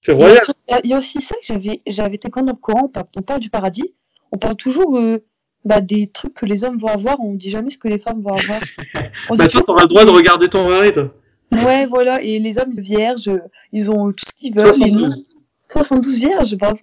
C'est 0.00 0.12
royal. 0.12 0.38
Il 0.84 0.90
y 0.90 0.94
a 0.94 0.98
aussi 0.98 1.20
ça 1.20 1.34
que 1.36 1.42
j'avais, 1.44 1.80
j'avais 1.86 2.16
été 2.16 2.28
quand 2.30 2.42
dans 2.42 2.52
le 2.52 2.58
Coran, 2.58 2.90
on 3.16 3.22
parle 3.22 3.40
du 3.40 3.50
paradis, 3.50 3.94
on 4.32 4.38
parle 4.38 4.56
toujours 4.56 4.98
euh, 4.98 5.18
bah, 5.64 5.80
des 5.80 6.08
trucs 6.08 6.34
que 6.34 6.46
les 6.46 6.64
hommes 6.64 6.78
vont 6.78 6.88
avoir, 6.88 7.20
on 7.20 7.34
dit 7.34 7.50
jamais 7.50 7.70
ce 7.70 7.78
que 7.78 7.88
les 7.88 7.98
femmes 7.98 8.22
vont 8.22 8.34
avoir. 8.34 8.60
On 9.30 9.36
bah, 9.36 9.48
toi, 9.48 9.62
t'auras 9.62 9.82
le 9.82 9.88
droit 9.88 10.04
de 10.04 10.10
regarder 10.10 10.48
ton 10.48 10.68
mari, 10.68 10.92
toi. 10.92 11.14
Ouais, 11.52 11.86
voilà, 11.86 12.20
et 12.20 12.38
les 12.38 12.58
hommes 12.58 12.72
vierges, 12.72 13.30
ils 13.72 13.90
ont 13.90 14.10
tout 14.12 14.24
ce 14.26 14.32
qu'ils 14.32 14.54
veulent. 14.54 14.74
72. 14.74 15.34
72 15.70 16.18
vierges, 16.18 16.56
bravo. 16.56 16.78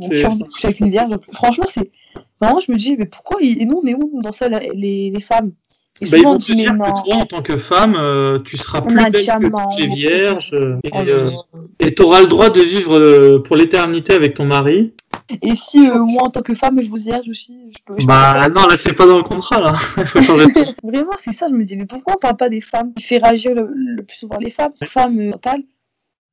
Couche 0.00 0.64
avec 0.64 0.80
une 0.80 0.90
vierge. 0.90 1.10
Franchement, 1.32 1.66
c'est. 1.68 1.90
Vraiment, 2.40 2.60
je 2.60 2.72
me 2.72 2.76
dis, 2.76 2.96
mais 2.96 3.06
pourquoi 3.06 3.40
Et 3.40 3.64
nous, 3.64 3.80
on 3.82 3.86
est 3.86 3.94
où 3.94 4.20
dans 4.22 4.32
ça, 4.32 4.48
les, 4.48 5.10
les 5.10 5.20
femmes? 5.20 5.52
Et 6.00 6.06
bah, 6.06 6.18
ils 6.18 6.24
vont 6.24 6.38
te 6.38 6.52
dire 6.52 6.72
que 6.72 7.04
toi, 7.04 7.16
en 7.16 7.26
tant 7.26 7.42
que 7.42 7.56
femme, 7.56 7.94
euh, 7.98 8.38
tu 8.40 8.56
seras 8.56 8.80
plus 8.80 8.94
belle 8.94 9.12
que 9.12 9.76
tu 9.76 9.82
es 9.82 9.86
vierge. 9.86 10.56
Et 11.78 11.94
tu 11.94 12.02
auras 12.02 12.22
le 12.22 12.28
droit 12.28 12.50
de 12.50 12.60
vivre 12.60 12.96
euh, 12.98 13.42
pour 13.42 13.56
l'éternité 13.56 14.14
avec 14.14 14.34
ton 14.34 14.44
mari. 14.44 14.94
Et 15.42 15.54
si 15.54 15.88
euh, 15.88 15.98
moi, 15.98 16.22
en 16.24 16.30
tant 16.30 16.42
que 16.42 16.54
femme, 16.54 16.80
je 16.80 16.88
vous 16.88 16.96
vierge 16.96 17.28
aussi, 17.28 17.70
je 17.70 17.78
peux. 17.84 17.96
bah 18.06 18.48
non, 18.48 18.66
là, 18.66 18.76
c'est 18.76 18.94
pas 18.94 19.06
dans 19.06 19.16
le 19.16 19.22
contrat, 19.22 19.60
là. 19.60 19.74
Il 19.96 20.06
faut 20.06 20.22
changer 20.22 20.46
Vraiment, 20.82 21.12
c'est 21.18 21.32
ça. 21.32 21.46
Je 21.48 21.54
me 21.54 21.64
dis, 21.64 21.76
mais 21.76 21.86
pourquoi 21.86 22.14
on 22.16 22.18
parle 22.18 22.36
pas 22.36 22.48
des 22.48 22.60
femmes? 22.60 22.92
Qui 22.94 23.04
fait 23.04 23.18
réagir 23.18 23.52
le, 23.54 24.02
plus 24.02 24.16
souvent 24.16 24.38
les 24.38 24.50
femmes 24.50 24.72
femmes 24.84 25.30
mentales, 25.30 25.62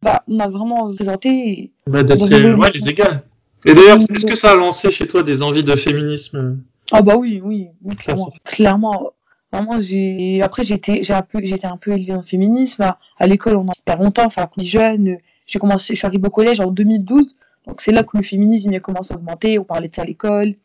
bah, 0.02 0.24
on 0.28 0.40
a 0.40 0.48
vraiment 0.48 0.94
présenté. 0.94 1.72
Bah, 1.88 2.04
d'être 2.04 2.22
ouais, 2.22 2.72
les 2.74 2.90
égales. 2.90 3.24
Et 3.66 3.74
d'ailleurs, 3.74 3.98
est-ce 3.98 4.26
que 4.26 4.36
ça 4.36 4.52
a 4.52 4.56
lancé 4.56 4.92
chez 4.92 5.08
toi 5.08 5.24
des 5.24 5.44
envies 5.44 5.64
de 5.64 5.76
féminisme? 5.76 6.60
Ah 6.92 7.02
bah 7.02 7.18
oui, 7.18 7.42
oui, 7.44 7.68
clairement. 7.98 8.32
clairement 8.44 9.14
Vraiment, 9.52 9.80
j'ai 9.82 10.42
après 10.44 10.64
j'étais 10.64 11.02
j'ai 11.02 11.14
un 11.14 11.24
peu 11.24 11.40
j'étais 11.44 11.66
un 11.66 11.78
peu 11.78 11.92
élevée 11.92 12.14
en 12.14 12.22
féminisme. 12.22 12.94
À, 13.18 13.28
l'école, 13.28 13.56
on 13.56 13.68
en 13.68 13.74
pas 13.84 13.96
longtemps. 13.96 14.26
Enfin, 14.26 14.46
quand 14.46 14.64
jeune, 14.64 15.18
j'ai 15.48 15.60
commencé, 15.60 15.96
je 15.96 16.00
suis 16.00 16.06
arrivée 16.06 16.28
au 16.28 16.32
collège 16.32 16.60
en 16.60 16.70
2012. 16.72 17.36
Donc 17.70 17.82
c'est 17.82 17.92
là 17.92 18.04
que 18.04 18.18
le 18.18 18.24
féminisme 18.24 18.74
a 18.74 18.80
commencé 18.80 19.14
à 19.14 19.18
augmenter. 19.18 19.60
On 19.60 19.64
parlait 19.64 19.88
de 19.88 19.96
ça 19.96 20.02
à 20.02 20.06
l'école, 20.06 20.56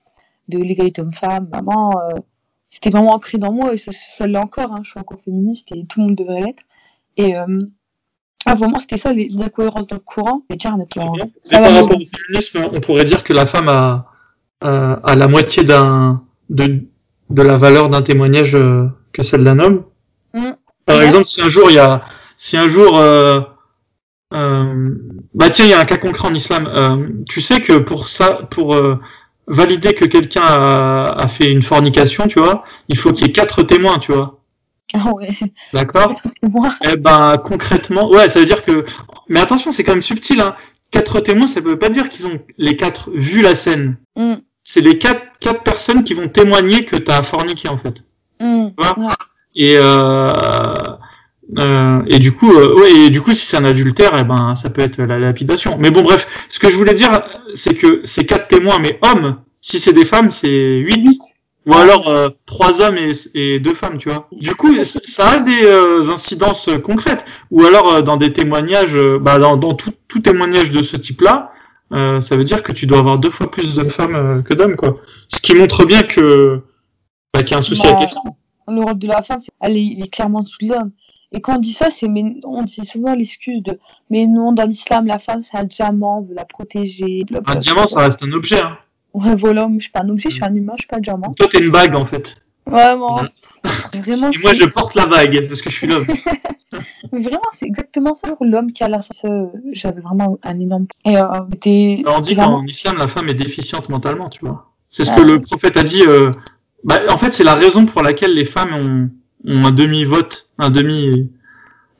de 0.48 0.59
l'égalité 0.59 1.00
homme-femme. 1.00 1.48
Vraiment, 1.52 1.92
euh, 1.92 2.18
c'était 2.70 2.90
vraiment 2.90 3.14
ancré 3.14 3.38
dans 3.38 3.52
moi 3.52 3.72
et 3.72 3.78
ça, 3.78 3.92
ça 3.92 4.26
l'est 4.26 4.38
encore. 4.38 4.72
Hein. 4.72 4.80
Je 4.82 4.90
suis 4.90 5.00
encore 5.00 5.20
féministe 5.24 5.70
et 5.72 5.84
tout 5.86 6.00
le 6.00 6.07
monde 6.07 6.16
devrait 6.16 6.40
l'être. 6.40 6.62
Et 7.16 7.36
euh, 7.36 7.66
ah, 8.46 8.55
vraiment, 8.55 8.80
c'était 8.80 8.96
ça 8.96 9.12
les, 9.12 9.30
incohérences 9.40 9.86
dans 9.86 9.96
le 9.96 10.00
courant. 10.00 10.42
Et 10.50 10.57
tiens, 10.57 10.76
par 10.94 11.62
rapport 11.62 11.96
au 11.96 12.05
féminisme, 12.05 12.68
on 12.72 12.80
pourrait 12.80 13.05
dire 13.05 13.22
que 13.22 13.32
la 13.32 13.46
femme 13.46 13.68
a, 13.68 14.11
a, 14.61 14.94
a 14.94 15.14
la 15.14 15.28
moitié 15.28 15.62
d'un 15.62 16.24
de 16.50 16.84
de 17.30 17.42
la 17.42 17.57
valeur 17.57 17.88
d'un 17.88 18.02
témoignage 18.02 18.55
euh, 18.55 18.86
que 19.12 19.22
celle 19.22 19.44
d'un 19.44 19.59
homme. 19.59 19.84
Mm. 20.32 20.52
Par 20.86 21.02
exemple, 21.02 21.24
si 21.24 21.40
un 21.40 21.48
jour 21.48 21.70
il 21.70 21.76
y 21.76 21.78
a, 21.78 22.02
si 22.36 22.57
un 22.57 22.66
jour, 22.66 22.98
euh, 22.98 23.40
euh, 24.32 24.94
bah 25.35 25.51
tiens, 25.51 25.64
il 25.64 25.70
y 25.70 25.74
a 25.74 25.80
un 25.80 25.85
cas 25.85 25.97
concret 25.97 26.28
en 26.28 26.35
islam. 26.35 26.68
Euh, 26.72 27.09
tu 27.28 27.41
sais 27.41 27.61
que 27.61 27.78
pour 27.78 28.09
ça, 28.09 28.41
pour 28.51 28.76
valider 29.47 29.95
que 29.95 30.05
quelqu'un 30.05 30.43
a, 30.43 31.14
a, 31.18 31.28
fait 31.28 31.51
une 31.51 31.62
fornication, 31.62 32.26
tu 32.26 32.39
vois, 32.39 32.64
il 32.89 32.97
faut 32.97 33.12
qu'il 33.12 33.26
y 33.26 33.30
ait 33.30 33.32
quatre 33.32 33.62
témoins, 33.62 33.99
tu 33.99 34.12
vois. 34.12 34.41
Ah 34.95 35.12
ouais. 35.12 35.30
D'accord. 35.72 36.14
Eh 36.85 36.97
ben 36.97 37.37
concrètement, 37.39 38.09
ouais, 38.11 38.28
ça 38.28 38.39
veut 38.39 38.47
dire 38.47 38.64
que, 38.64 38.85
mais 39.28 39.41
attention, 39.41 39.72
c'est 39.72 39.82
quand 39.82 39.93
même 39.93 40.03
subtil. 40.03 40.41
Hein. 40.41 40.55
Quatre 40.91 41.20
témoins, 41.20 41.47
ça 41.47 41.61
veut 41.61 41.78
pas 41.78 41.89
dire 41.89 42.09
qu'ils 42.09 42.26
ont 42.28 42.39
les 42.57 42.76
quatre 42.76 43.11
vu 43.11 43.43
la 43.43 43.55
scène. 43.55 43.97
Mm 44.16 44.35
c'est 44.64 44.80
les 44.80 44.99
quatre, 44.99 45.39
quatre 45.39 45.62
personnes 45.62 46.03
qui 46.03 46.14
vont 46.14 46.28
témoigner 46.28 46.85
que 46.87 46.97
tu 46.97 47.11
as 47.11 47.22
forniqué 47.22 47.68
en 47.68 47.76
fait. 47.76 48.03
Mmh, 48.41 48.70
et 49.55 49.76
euh, 49.78 50.32
euh, 51.59 51.99
et 52.07 52.18
du 52.18 52.32
coup, 52.32 52.53
euh, 52.53 52.74
ouais, 52.74 52.92
et 52.92 53.11
du 53.11 53.20
coup, 53.20 53.32
si 53.32 53.47
c'est 53.47 53.57
un 53.57 53.64
adultère, 53.64 54.16
eh 54.18 54.24
ben, 54.24 54.55
ça 54.55 54.70
peut 54.70 54.82
être 54.82 55.01
la 55.01 55.18
lapidation. 55.18 55.76
Mais 55.78 55.90
bon, 55.90 56.03
bref, 56.03 56.26
ce 56.49 56.59
que 56.59 56.70
je 56.70 56.76
voulais 56.76 56.95
dire, 56.95 57.22
c'est 57.55 57.74
que 57.74 58.01
c'est 58.05 58.24
quatre 58.24 58.49
témoins, 58.49 58.78
mais 58.78 58.99
hommes. 59.03 59.36
Si 59.61 59.78
c'est 59.78 59.92
des 59.92 60.05
femmes, 60.05 60.30
c'est 60.30 60.76
huit. 60.78 61.20
Ou 61.66 61.72
alors 61.72 62.09
euh, 62.09 62.28
trois 62.45 62.82
hommes 62.82 62.99
et, 62.99 63.12
et, 63.34 63.59
deux 63.59 63.72
femmes, 63.72 63.97
tu 63.97 64.11
vois. 64.11 64.28
Du 64.32 64.55
coup, 64.55 64.84
ça 64.84 65.28
a 65.28 65.38
des 65.38 65.64
euh, 65.64 66.11
incidences 66.11 66.68
concrètes. 66.82 67.24
Ou 67.51 67.64
alors 67.64 68.03
dans 68.03 68.18
des 68.18 68.34
témoignages, 68.34 68.99
bah, 69.20 69.38
dans, 69.38 69.57
dans 69.57 69.72
tout, 69.72 69.92
tout 70.07 70.20
témoignage 70.20 70.70
de 70.70 70.82
ce 70.82 70.99
type-là, 70.99 71.53
euh, 71.92 72.20
ça 72.20 72.36
veut 72.36 72.45
dire 72.45 72.62
que 72.62 72.72
tu 72.72 72.86
dois 72.86 72.99
avoir 72.99 73.18
deux 73.18 73.30
fois 73.30 73.51
plus 73.51 73.74
de 73.74 73.84
femmes 73.84 74.16
euh, 74.16 74.42
que 74.42 74.55
d'hommes, 74.55 74.76
quoi. 74.76 74.97
Ce 75.28 75.40
qui 75.40 75.55
montre 75.55 75.84
bien 75.84 76.03
que 76.03 76.61
bah, 77.32 77.42
qu'il 77.42 77.53
y 77.53 77.55
a 77.55 77.59
un 77.59 77.62
souci 77.62 77.86
avec 77.86 78.01
les 78.01 78.09
femmes. 78.09 78.32
Le 78.66 78.80
rôle 78.80 78.99
de 78.99 79.07
la 79.07 79.22
femme, 79.22 79.40
elle 79.61 79.76
est, 79.76 79.97
est 80.01 80.11
clairement 80.11 80.45
sous 80.45 80.59
l'homme. 80.62 80.90
Et 81.35 81.41
quand 81.41 81.57
on 81.57 81.59
dit 81.59 81.72
ça, 81.72 81.91
c'est 81.91 82.07
on 82.45 82.62
dit 82.62 82.87
souvent 82.87 83.12
l'excuse 83.12 83.61
de 83.62 83.78
mais 84.09 84.26
non, 84.28 84.53
dans 84.53 84.64
l'islam, 84.64 85.07
la 85.07 85.18
femme 85.18 85.43
c'est 85.43 85.57
un 85.57 85.64
diamant, 85.64 86.20
on 86.20 86.22
veut 86.22 86.35
la 86.35 86.45
protéger. 86.45 87.24
Un 87.47 87.57
diamant, 87.57 87.89
ça 87.89 88.03
reste 88.03 88.22
un 88.22 88.30
objet. 88.32 88.61
Hein. 88.61 88.78
Ouais, 89.14 89.35
voilà, 89.35 89.68
je 89.74 89.82
suis 89.82 89.91
pas 89.91 90.03
un 90.03 90.09
objet, 90.09 90.30
je 90.30 90.37
suis 90.37 90.45
un 90.45 90.55
humain, 90.55 90.74
je 90.76 90.82
suis 90.82 90.89
pas 90.89 90.99
un 90.99 91.01
diamant. 91.01 91.35
Toi, 91.35 91.49
t'es 91.49 91.59
une 91.59 91.70
bague 91.70 91.97
en 91.97 92.05
fait. 92.05 92.37
Vraiment. 92.66 93.22
Vraiment. 93.95 94.30
Et 94.30 94.39
moi, 94.39 94.53
je 94.53 94.64
porte 94.64 94.95
la 94.95 95.07
bague 95.07 95.49
parce 95.49 95.61
que 95.61 95.70
je 95.70 95.74
suis 95.74 95.87
l'homme. 95.87 96.07
Mais 97.12 97.20
vraiment, 97.20 97.41
c'est 97.53 97.66
exactement 97.66 98.14
ça. 98.14 98.37
L'homme 98.41 98.72
qui 98.72 98.82
a 98.85 98.89
la 98.89 99.01
j'avais 99.72 100.01
vraiment 100.01 100.39
un 100.43 100.59
énorme. 100.59 100.87
Et, 101.05 101.16
euh, 101.16 102.05
on 102.07 102.20
dit 102.20 102.37
qu'en 102.37 102.62
islam, 102.64 102.99
la 102.99 103.09
femme 103.09 103.28
est 103.28 103.35
déficiente 103.35 103.89
mentalement, 103.89 104.28
tu 104.28 104.45
vois. 104.45 104.72
C'est 104.89 105.05
ce 105.05 105.12
que 105.12 105.20
le 105.20 105.41
prophète 105.41 105.76
a 105.76 105.82
dit. 105.82 106.03
Euh... 106.07 106.30
Bah, 106.82 107.01
en 107.09 107.16
fait, 107.16 107.30
c'est 107.32 107.45
la 107.45 107.55
raison 107.55 107.87
pour 107.87 108.03
laquelle 108.03 108.35
les 108.35 108.45
femmes 108.45 108.74
ont, 108.74 109.11
ont 109.47 109.66
un 109.66 109.72
demi-vote, 109.72 110.49
un 110.59 110.70
demi. 110.70 111.30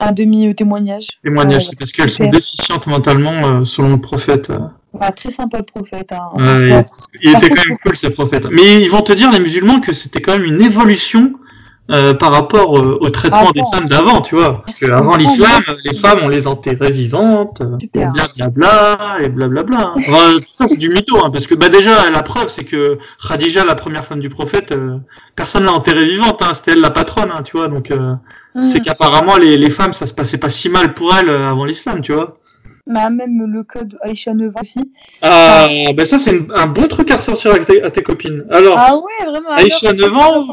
Un 0.01 0.13
demi-témoignage. 0.13 1.07
Témoignage, 1.23 1.69
c'est 1.69 1.79
parce 1.79 1.93
qu'elles 1.93 2.11
sont 2.11 2.29
déficientes 2.29 2.87
mentalement, 2.87 3.47
euh, 3.61 3.65
selon 3.65 3.91
le 3.91 4.01
prophète. 4.01 4.53
Ouais, 4.93 5.11
très 5.13 5.31
sympa 5.31 5.59
le 5.59 5.65
prophète. 5.65 6.13
Hein. 6.13 6.31
Ouais, 6.37 6.85
il, 7.23 7.31
il 7.31 7.37
était 7.37 7.49
quand 7.49 7.69
même 7.69 7.79
cool, 7.79 7.97
ce 7.97 8.09
prophète. 8.09 8.47
Mais 8.51 8.83
ils 8.83 8.91
vont 8.91 9.03
te 9.03 9.13
dire, 9.13 9.31
les 9.33 9.39
musulmans, 9.39 9.81
que 9.81 9.93
c'était 9.93 10.21
quand 10.21 10.33
même 10.33 10.45
une 10.45 10.63
évolution 10.63 11.35
euh, 11.91 12.15
par 12.15 12.33
rapport 12.33 12.79
euh, 12.79 12.97
au 12.99 13.11
traitement 13.11 13.51
des 13.51 13.61
femmes 13.71 13.85
d'avant, 13.85 14.23
tu 14.23 14.37
vois. 14.37 14.63
Parce 14.65 14.81
qu'avant 14.81 15.17
l'islam, 15.17 15.63
les 15.85 15.93
femmes, 15.93 16.21
on 16.23 16.29
les 16.29 16.47
enterrait 16.47 16.91
vivantes, 16.91 17.63
blablabla, 17.93 18.97
et 19.23 19.29
blablabla. 19.29 19.93
Hein. 19.95 20.39
tout 20.39 20.55
ça, 20.55 20.67
c'est 20.67 20.79
du 20.79 20.89
mytho, 20.89 21.23
hein, 21.23 21.29
parce 21.31 21.47
que 21.47 21.55
bah, 21.55 21.69
déjà, 21.69 22.09
la 22.09 22.23
preuve, 22.23 22.49
c'est 22.49 22.65
que 22.65 22.97
Khadija, 23.29 23.67
la 23.67 23.75
première 23.75 24.07
femme 24.07 24.21
du 24.21 24.31
prophète, 24.31 24.73
euh, 24.73 24.97
personne 25.37 25.65
l'a 25.65 25.73
enterrée 25.73 26.07
vivante, 26.07 26.41
hein, 26.41 26.55
c'était 26.55 26.73
elle 26.73 26.81
la 26.81 26.91
patronne, 26.91 27.31
hein, 27.31 27.43
tu 27.43 27.59
vois. 27.59 27.69
Donc, 27.69 27.91
mm. 27.91 28.65
c'est 28.65 28.81
qu'apparemment, 28.81 29.37
les, 29.37 29.59
les 29.59 29.71
femmes, 29.71 29.93
ça 29.93 30.07
se 30.07 30.15
passait 30.15 30.39
pas 30.39 30.49
si 30.49 30.71
mal 30.71 30.95
pour 30.95 31.15
elles 31.15 31.29
avant 31.29 31.67
l'islam, 31.67 32.01
tu 32.01 32.15
vois. 32.15 32.39
Bah, 32.87 33.09
même 33.11 33.45
le 33.47 33.63
code 33.63 33.99
Aïcha 34.03 34.33
9 34.35 34.49
ans 34.49 34.61
aussi. 34.61 34.93
Ah, 35.23 35.69
bah 35.95 36.05
ça, 36.05 36.19
c'est 36.19 36.47
un 36.55 36.67
bon 36.67 36.87
truc 36.87 37.11
à 37.11 37.17
ressortir 37.17 37.53
à 37.53 37.91
tes, 37.91 38.03
copines. 38.03 38.45
Alors, 38.51 38.77
ah 38.79 38.95
ouais, 38.97 39.27
vraiment. 39.27 39.51
Aïcha 39.51 39.93
9 39.93 40.17
ans, 40.17 40.47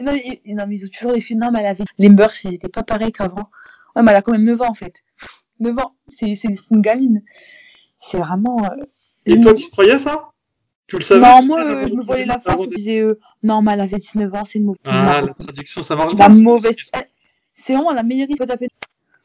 non, 0.00 0.12
non, 0.12 0.66
mais 0.68 0.76
ils 0.76 0.84
ont 0.84 0.88
toujours 0.88 1.12
des 1.12 1.20
filles. 1.20 1.36
Non, 1.36 1.50
mais 1.52 1.60
elle 1.60 1.66
avait. 1.66 1.84
Les 1.98 2.08
mœurs, 2.08 2.34
c'était 2.34 2.68
pas 2.68 2.82
pareil 2.82 3.12
qu'avant. 3.12 3.50
Ouais, 3.94 4.02
mais 4.02 4.10
elle 4.10 4.16
a 4.16 4.22
quand 4.22 4.32
même 4.32 4.44
9 4.44 4.60
ans, 4.62 4.70
en 4.70 4.74
fait. 4.74 5.02
9 5.60 5.78
ans, 5.78 5.94
c'est 6.06 6.34
une 6.70 6.80
gamine. 6.80 7.22
C'est 8.00 8.18
vraiment. 8.18 8.64
Euh, 8.64 8.84
Et 9.26 9.40
toi, 9.40 9.54
tu 9.54 9.68
croyais 9.68 9.98
ça? 9.98 10.30
Tu 10.88 10.96
le 10.96 11.02
savais 11.02 11.20
Non, 11.20 11.42
moi, 11.42 11.64
euh, 11.64 11.86
je 11.86 11.94
me 11.94 12.02
voyais 12.02 12.26
la 12.26 12.38
face, 12.38 12.60
je 12.62 12.68
disais, 12.68 13.00
euh, 13.00 13.18
non, 13.42 13.62
mais 13.62 13.72
elle 13.72 13.80
avait 13.80 13.98
19 13.98 14.34
ans, 14.34 14.44
c'est 14.44 14.58
une 14.58 14.64
mauvaise. 14.64 14.80
Ah, 14.84 15.20
la 15.20 15.34
traduction, 15.34 15.82
ça 15.82 15.96
marche 15.96 16.14
La 16.16 16.28
mauvaise. 16.28 16.76
C'est 17.54 17.74
vraiment 17.74 17.92
la 17.92 18.02
meilleure 18.02 18.28
idée. 18.30 18.68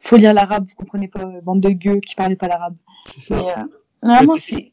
Faut 0.00 0.16
lire 0.16 0.32
l'arabe, 0.32 0.64
vous 0.64 0.74
comprenez 0.76 1.08
pas, 1.08 1.24
bande 1.42 1.60
de 1.60 1.70
gueux 1.70 1.98
qui 1.98 2.14
parlaient 2.14 2.36
pas 2.36 2.46
l'arabe. 2.46 2.76
C'est 3.04 3.20
ça. 3.20 3.66
Mais, 4.02 4.14
vraiment, 4.14 4.36
c'est. 4.36 4.72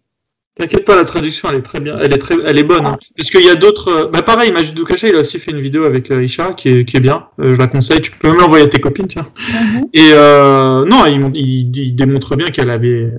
T'inquiète 0.56 0.86
pas, 0.86 0.96
la 0.96 1.04
traduction 1.04 1.50
elle 1.50 1.58
est 1.58 1.62
très 1.62 1.82
bien, 1.82 1.98
elle 2.00 2.14
est 2.14 2.18
très, 2.18 2.36
elle 2.46 2.58
est 2.58 2.64
bonne. 2.64 2.86
Hein. 2.86 2.98
Parce 3.18 3.30
qu'il 3.30 3.44
y 3.44 3.50
a 3.50 3.56
d'autres, 3.56 3.90
euh, 3.90 4.08
bah 4.08 4.22
pareil, 4.22 4.54
Majid 4.54 4.74
Doukacha 4.74 5.10
il 5.10 5.16
a 5.16 5.20
aussi 5.20 5.38
fait 5.38 5.52
une 5.52 5.60
vidéo 5.60 5.84
avec 5.84 6.10
euh, 6.12 6.24
Isha 6.24 6.54
qui 6.54 6.70
est, 6.70 6.86
qui 6.86 6.96
est 6.96 7.02
bien. 7.02 7.28
Euh, 7.42 7.54
je 7.54 7.60
la 7.60 7.68
conseille. 7.68 8.00
Tu 8.00 8.12
peux 8.12 8.30
même 8.30 8.38
l'envoyer 8.38 8.64
à 8.64 8.70
tes 8.70 8.80
copines, 8.80 9.08
tiens. 9.08 9.28
Mhm. 9.50 9.88
Et 9.92 10.12
euh, 10.14 10.86
non, 10.86 11.06
il, 11.08 11.36
il, 11.36 11.96
démontre 11.96 12.38
bien 12.38 12.52
qu'elle 12.52 12.70
avait, 12.70 13.12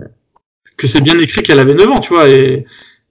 que 0.79 0.87
c'est 0.87 1.03
bien 1.03 1.19
écrit 1.19 1.43
qu'elle 1.43 1.59
avait 1.59 1.75
9 1.75 1.91
ans, 1.91 2.01
tu 2.01 2.15
vois. 2.15 2.27
Et, 2.31 2.65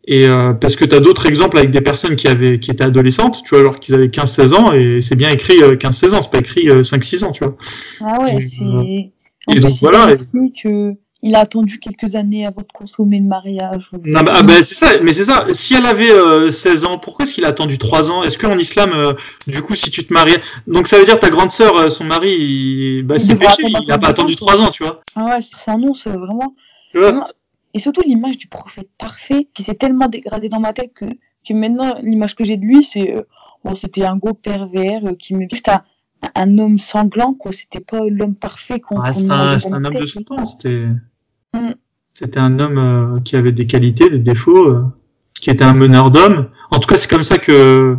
et 0.08 0.28
euh, 0.28 0.54
parce 0.54 0.76
que 0.76 0.86
t'as 0.86 1.02
d'autres 1.02 1.28
exemples 1.28 1.60
avec 1.60 1.70
des 1.70 1.82
personnes 1.82 2.16
qui 2.16 2.28
avaient, 2.28 2.60
qui 2.60 2.72
étaient 2.72 2.84
adolescentes, 2.84 3.44
tu 3.44 3.50
vois, 3.52 3.60
alors 3.60 3.76
qu'ils 3.76 3.94
avaient 3.94 4.08
15-16 4.08 4.54
ans 4.56 4.74
et 4.74 5.02
c'est 5.04 5.16
bien 5.16 5.30
écrit 5.30 5.60
15-16 5.60 6.16
ans, 6.16 6.22
c'est 6.24 6.32
pas 6.32 6.40
écrit 6.40 6.66
5-6 6.68 7.26
ans, 7.26 7.32
tu 7.32 7.44
vois. 7.44 7.58
Ah 8.02 8.24
ouais, 8.24 8.40
c'est. 8.40 8.64
Et, 9.56 9.60
donc 9.60 9.74
voilà. 9.82 10.16
Que 10.16 10.96
il 11.26 11.34
a 11.34 11.40
attendu 11.40 11.80
quelques 11.80 12.14
années 12.14 12.46
avant 12.46 12.62
de 12.62 12.72
consommer 12.72 13.18
le 13.18 13.26
mariage. 13.26 13.90
Non, 14.06 14.22
bah, 14.22 14.34
ah, 14.36 14.44
bah, 14.44 14.62
c'est 14.62 14.76
ça, 14.76 15.00
mais 15.02 15.12
c'est 15.12 15.26
ça. 15.26 15.48
Si 15.54 15.74
elle 15.74 15.88
avait 15.88 16.12
16 16.52 16.84
euh, 16.84 16.88
ans, 16.88 17.00
pourquoi 17.00 17.26
est-ce 17.26 17.34
qu'il 17.34 17.46
a 17.46 17.48
attendu 17.48 17.80
3 17.80 18.12
ans? 18.12 18.24
Est-ce 18.24 18.38
qu'en 18.38 18.60
islam, 18.60 18.92
euh, 18.94 19.14
du 19.48 19.64
coup, 19.64 19.74
si 19.74 19.90
tu 19.90 20.06
te 20.06 20.14
maries, 20.14 20.36
donc 20.68 20.88
ça 20.88 21.00
veut 21.00 21.04
dire 21.04 21.20
ta 21.20 21.32
grande 21.32 21.50
sœur, 21.50 21.76
euh, 21.78 21.90
son 21.90 22.04
mari, 22.04 22.30
il... 22.30 23.04
bah, 23.04 23.18
c'est 23.18 23.36
péché, 23.36 23.64
il 23.64 23.88
n'a 23.88 23.98
pas 23.98 24.10
attendu 24.10 24.36
3 24.36 24.62
ans, 24.62 24.70
tu 24.70 24.84
vois 24.84 25.02
Ah 25.16 25.26
ouais, 25.26 25.40
c'est 25.42 25.72
un 25.72 25.80
nom, 25.80 25.96
c'est 25.96 26.12
vraiment... 26.12 26.54
Et 27.74 27.80
surtout 27.80 28.02
l'image 28.06 28.38
du 28.38 28.48
prophète 28.48 28.88
parfait, 29.00 29.48
qui 29.52 29.64
s'est 29.64 29.74
tellement 29.74 30.08
dégradé 30.08 30.48
dans 30.48 30.60
ma 30.60 30.74
tête 30.74 30.94
que, 30.94 31.06
que 31.06 31.54
maintenant 31.54 31.96
l'image 32.04 32.36
que 32.36 32.46
j'ai 32.46 32.56
de 32.56 32.64
lui, 32.64 32.84
c'est 32.84 33.16
bon, 33.66 33.74
c'était 33.74 34.06
un 34.06 34.16
gros 34.16 34.34
pervers 34.34 35.02
qui 35.20 35.34
me 35.34 35.46
juste 35.52 35.68
un, 35.68 35.84
un 36.36 36.58
homme 36.58 36.80
sanglant, 36.80 37.34
quoi. 37.34 37.52
C'était 37.52 37.82
pas 37.82 38.00
l'homme 38.08 38.36
parfait 38.36 38.80
qu'on. 38.80 39.02
Ah, 39.02 39.14
c'est 39.14 39.30
un, 39.30 39.58
un, 39.74 39.86
homme 39.86 39.96
de 39.96 40.06
son 40.06 40.22
temps. 40.22 40.46
C'était. 40.46 40.86
Mm. 41.56 41.74
C'était 42.14 42.40
un 42.40 42.60
homme 42.60 42.78
euh, 42.78 43.20
qui 43.22 43.36
avait 43.36 43.52
des 43.52 43.66
qualités, 43.66 44.10
des 44.10 44.20
défauts, 44.20 44.70
euh, 44.70 44.84
qui 45.40 45.50
était 45.50 45.64
un 45.64 45.74
meneur 45.74 46.12
d'hommes. 46.12 46.50
En 46.72 46.80
tout 46.80 46.88
cas, 46.88 46.98
c'est 46.98 47.10
comme 47.10 47.24
ça 47.24 47.38
que. 47.38 47.98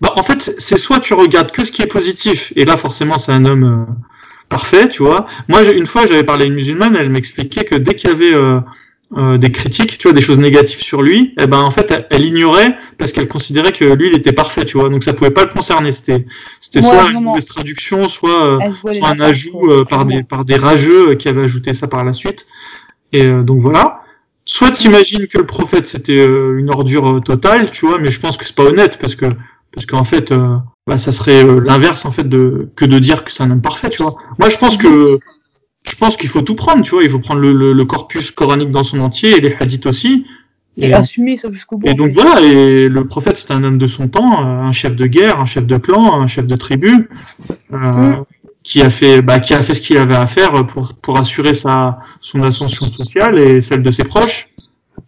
Bah, 0.00 0.12
en 0.16 0.22
fait, 0.22 0.54
c'est 0.58 0.76
soit 0.76 1.00
tu 1.00 1.14
regardes 1.14 1.50
que 1.50 1.64
ce 1.64 1.72
qui 1.72 1.82
est 1.82 1.86
positif, 1.86 2.52
et 2.56 2.64
là, 2.64 2.76
forcément, 2.76 3.16
c'est 3.16 3.32
un 3.32 3.44
homme 3.44 3.64
euh, 3.64 3.92
parfait, 4.48 4.88
tu 4.88 5.02
vois. 5.02 5.26
Moi, 5.48 5.62
une 5.64 5.86
fois, 5.86 6.06
j'avais 6.06 6.24
parlé 6.24 6.44
à 6.44 6.46
une 6.48 6.54
musulmane, 6.54 6.96
elle 6.96 7.10
m'expliquait 7.10 7.64
que 7.64 7.76
dès 7.76 7.94
qu'il 7.94 8.10
y 8.10 8.12
avait 8.12 8.34
euh, 8.34 8.60
euh, 9.16 9.38
des 9.38 9.52
critiques, 9.52 9.98
tu 9.98 10.08
vois, 10.08 10.12
des 10.12 10.20
choses 10.20 10.38
négatives 10.38 10.82
sur 10.82 11.00
lui, 11.00 11.34
eh 11.38 11.46
ben, 11.46 11.58
en 11.58 11.70
fait, 11.70 11.90
elle, 11.90 12.06
elle 12.10 12.24
ignorait 12.24 12.76
parce 12.98 13.12
qu'elle 13.12 13.28
considérait 13.28 13.70
que 13.70 13.84
lui, 13.84 14.08
il 14.08 14.14
était 14.14 14.32
parfait, 14.32 14.64
tu 14.64 14.78
vois. 14.78 14.88
Donc, 14.88 15.04
ça 15.04 15.12
pouvait 15.12 15.30
pas 15.30 15.44
le 15.44 15.50
concerner. 15.50 15.92
C'était, 15.92 16.26
c'était 16.58 16.84
Ouais, 16.84 16.90
soit 16.90 17.10
une 17.10 17.20
mauvaise 17.20 17.44
traduction, 17.44 18.08
soit 18.08 18.44
euh, 18.44 18.58
un 19.02 19.20
ajout 19.20 19.70
euh, 19.70 19.84
par 19.84 20.04
des 20.04 20.24
par 20.24 20.44
des 20.44 20.56
rageux 20.56 21.14
qui 21.14 21.28
avaient 21.28 21.44
ajouté 21.44 21.74
ça 21.74 21.86
par 21.86 22.04
la 22.04 22.12
suite. 22.12 22.46
Et 23.12 23.22
euh, 23.22 23.42
donc 23.42 23.60
voilà. 23.60 24.00
Soit 24.46 24.72
t'imagines 24.72 25.26
que 25.26 25.38
le 25.38 25.46
prophète 25.46 25.86
c'était 25.86 26.18
euh, 26.18 26.58
une 26.58 26.70
ordure 26.70 27.16
euh, 27.16 27.20
totale, 27.20 27.70
tu 27.70 27.86
vois, 27.86 27.98
mais 27.98 28.10
je 28.10 28.20
pense 28.20 28.36
que 28.36 28.44
c'est 28.44 28.54
pas 28.54 28.64
honnête 28.64 28.98
parce 29.00 29.14
que 29.14 29.26
parce 29.72 29.86
qu'en 29.86 30.04
fait 30.04 30.32
euh, 30.32 30.56
bah, 30.86 30.98
ça 30.98 31.12
serait 31.12 31.42
euh, 31.42 31.60
l'inverse 31.60 32.04
en 32.04 32.10
fait 32.10 32.28
de 32.28 32.68
que 32.76 32.84
de 32.84 32.98
dire 32.98 33.24
que 33.24 33.32
c'est 33.32 33.42
un 33.42 33.50
homme 33.50 33.62
parfait, 33.62 33.88
tu 33.88 34.02
vois. 34.02 34.16
Moi 34.38 34.48
je 34.50 34.58
pense 34.58 34.76
que 34.76 35.18
je 35.88 35.96
pense 35.96 36.16
qu'il 36.16 36.28
faut 36.28 36.42
tout 36.42 36.54
prendre, 36.54 36.82
tu 36.82 36.90
vois, 36.90 37.04
il 37.04 37.10
faut 37.10 37.18
prendre 37.18 37.40
le, 37.40 37.52
le, 37.52 37.72
le 37.72 37.84
corpus 37.84 38.30
coranique 38.30 38.70
dans 38.70 38.84
son 38.84 39.00
entier 39.00 39.36
et 39.36 39.40
les 39.40 39.54
hadiths 39.58 39.86
aussi. 39.86 40.26
Et, 40.76 40.92
assumer 40.92 41.36
ça 41.36 41.50
jusqu'au 41.52 41.78
bout. 41.78 41.86
Et 41.86 41.94
donc 41.94 42.10
voilà, 42.10 42.40
et 42.40 42.88
le 42.88 43.06
prophète 43.06 43.38
c'était 43.38 43.54
un 43.54 43.64
homme 43.64 43.78
de 43.78 43.86
son 43.86 44.08
temps, 44.08 44.40
un 44.40 44.72
chef 44.72 44.96
de 44.96 45.06
guerre, 45.06 45.40
un 45.40 45.46
chef 45.46 45.66
de 45.66 45.76
clan, 45.76 46.20
un 46.20 46.26
chef 46.26 46.46
de 46.46 46.56
tribu, 46.56 47.08
euh, 47.72 48.16
Mm. 48.16 48.24
Qui 48.64 48.82
a 48.82 48.90
fait, 48.90 49.22
bah, 49.22 49.38
qui 49.40 49.54
a 49.54 49.62
fait 49.62 49.74
ce 49.74 49.80
qu'il 49.82 49.98
avait 49.98 50.16
à 50.16 50.26
faire 50.26 50.66
pour 50.66 50.94
pour 50.94 51.18
assurer 51.18 51.54
sa 51.54 51.98
son 52.20 52.42
ascension 52.42 52.88
sociale 52.88 53.38
et 53.38 53.60
celle 53.60 53.82
de 53.84 53.90
ses 53.92 54.04
proches. 54.04 54.48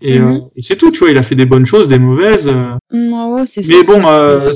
Et, 0.02 0.18
Mhm. 0.18 0.32
euh, 0.36 0.40
et 0.56 0.62
c'est 0.62 0.76
tout, 0.76 0.90
tu 0.90 0.98
vois, 1.00 1.10
il 1.10 1.16
a 1.18 1.22
fait 1.22 1.34
des 1.36 1.46
bonnes 1.46 1.64
choses, 1.64 1.88
des 1.88 1.98
mauvaises. 1.98 2.48
euh. 2.48 2.74
Mm, 2.92 3.12
ouais, 3.32 3.44
mais 3.56 3.82
ça, 3.82 3.92
bon, 3.92 4.06
euh, 4.06 4.52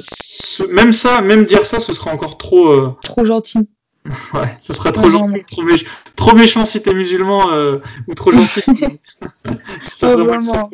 même 0.70 0.92
ça, 0.92 1.22
même 1.22 1.44
dire 1.46 1.64
ça, 1.64 1.80
ce 1.80 1.92
serait 1.94 2.11
encore 2.11 2.36
trop. 2.36 2.68
euh, 2.68 2.94
trop 3.03 3.24
gentil. 3.24 3.61
Ouais, 4.34 4.57
ce 4.61 4.72
serait 4.72 4.92
trop 4.92 5.05
Ouais, 5.07 5.12
gentil, 5.12 5.28
vraiment. 5.28 5.44
trop, 5.51 5.62
méch- 5.62 5.86
trop 6.16 6.34
méchant 6.34 6.64
si 6.64 6.80
t'es 6.82 6.94
musulman 6.94 7.53
euh, 7.53 7.78
ou 8.09 8.14
trop 8.14 8.32
gentil 8.32 8.62
si, 8.62 8.72
vraiment. 10.03 10.70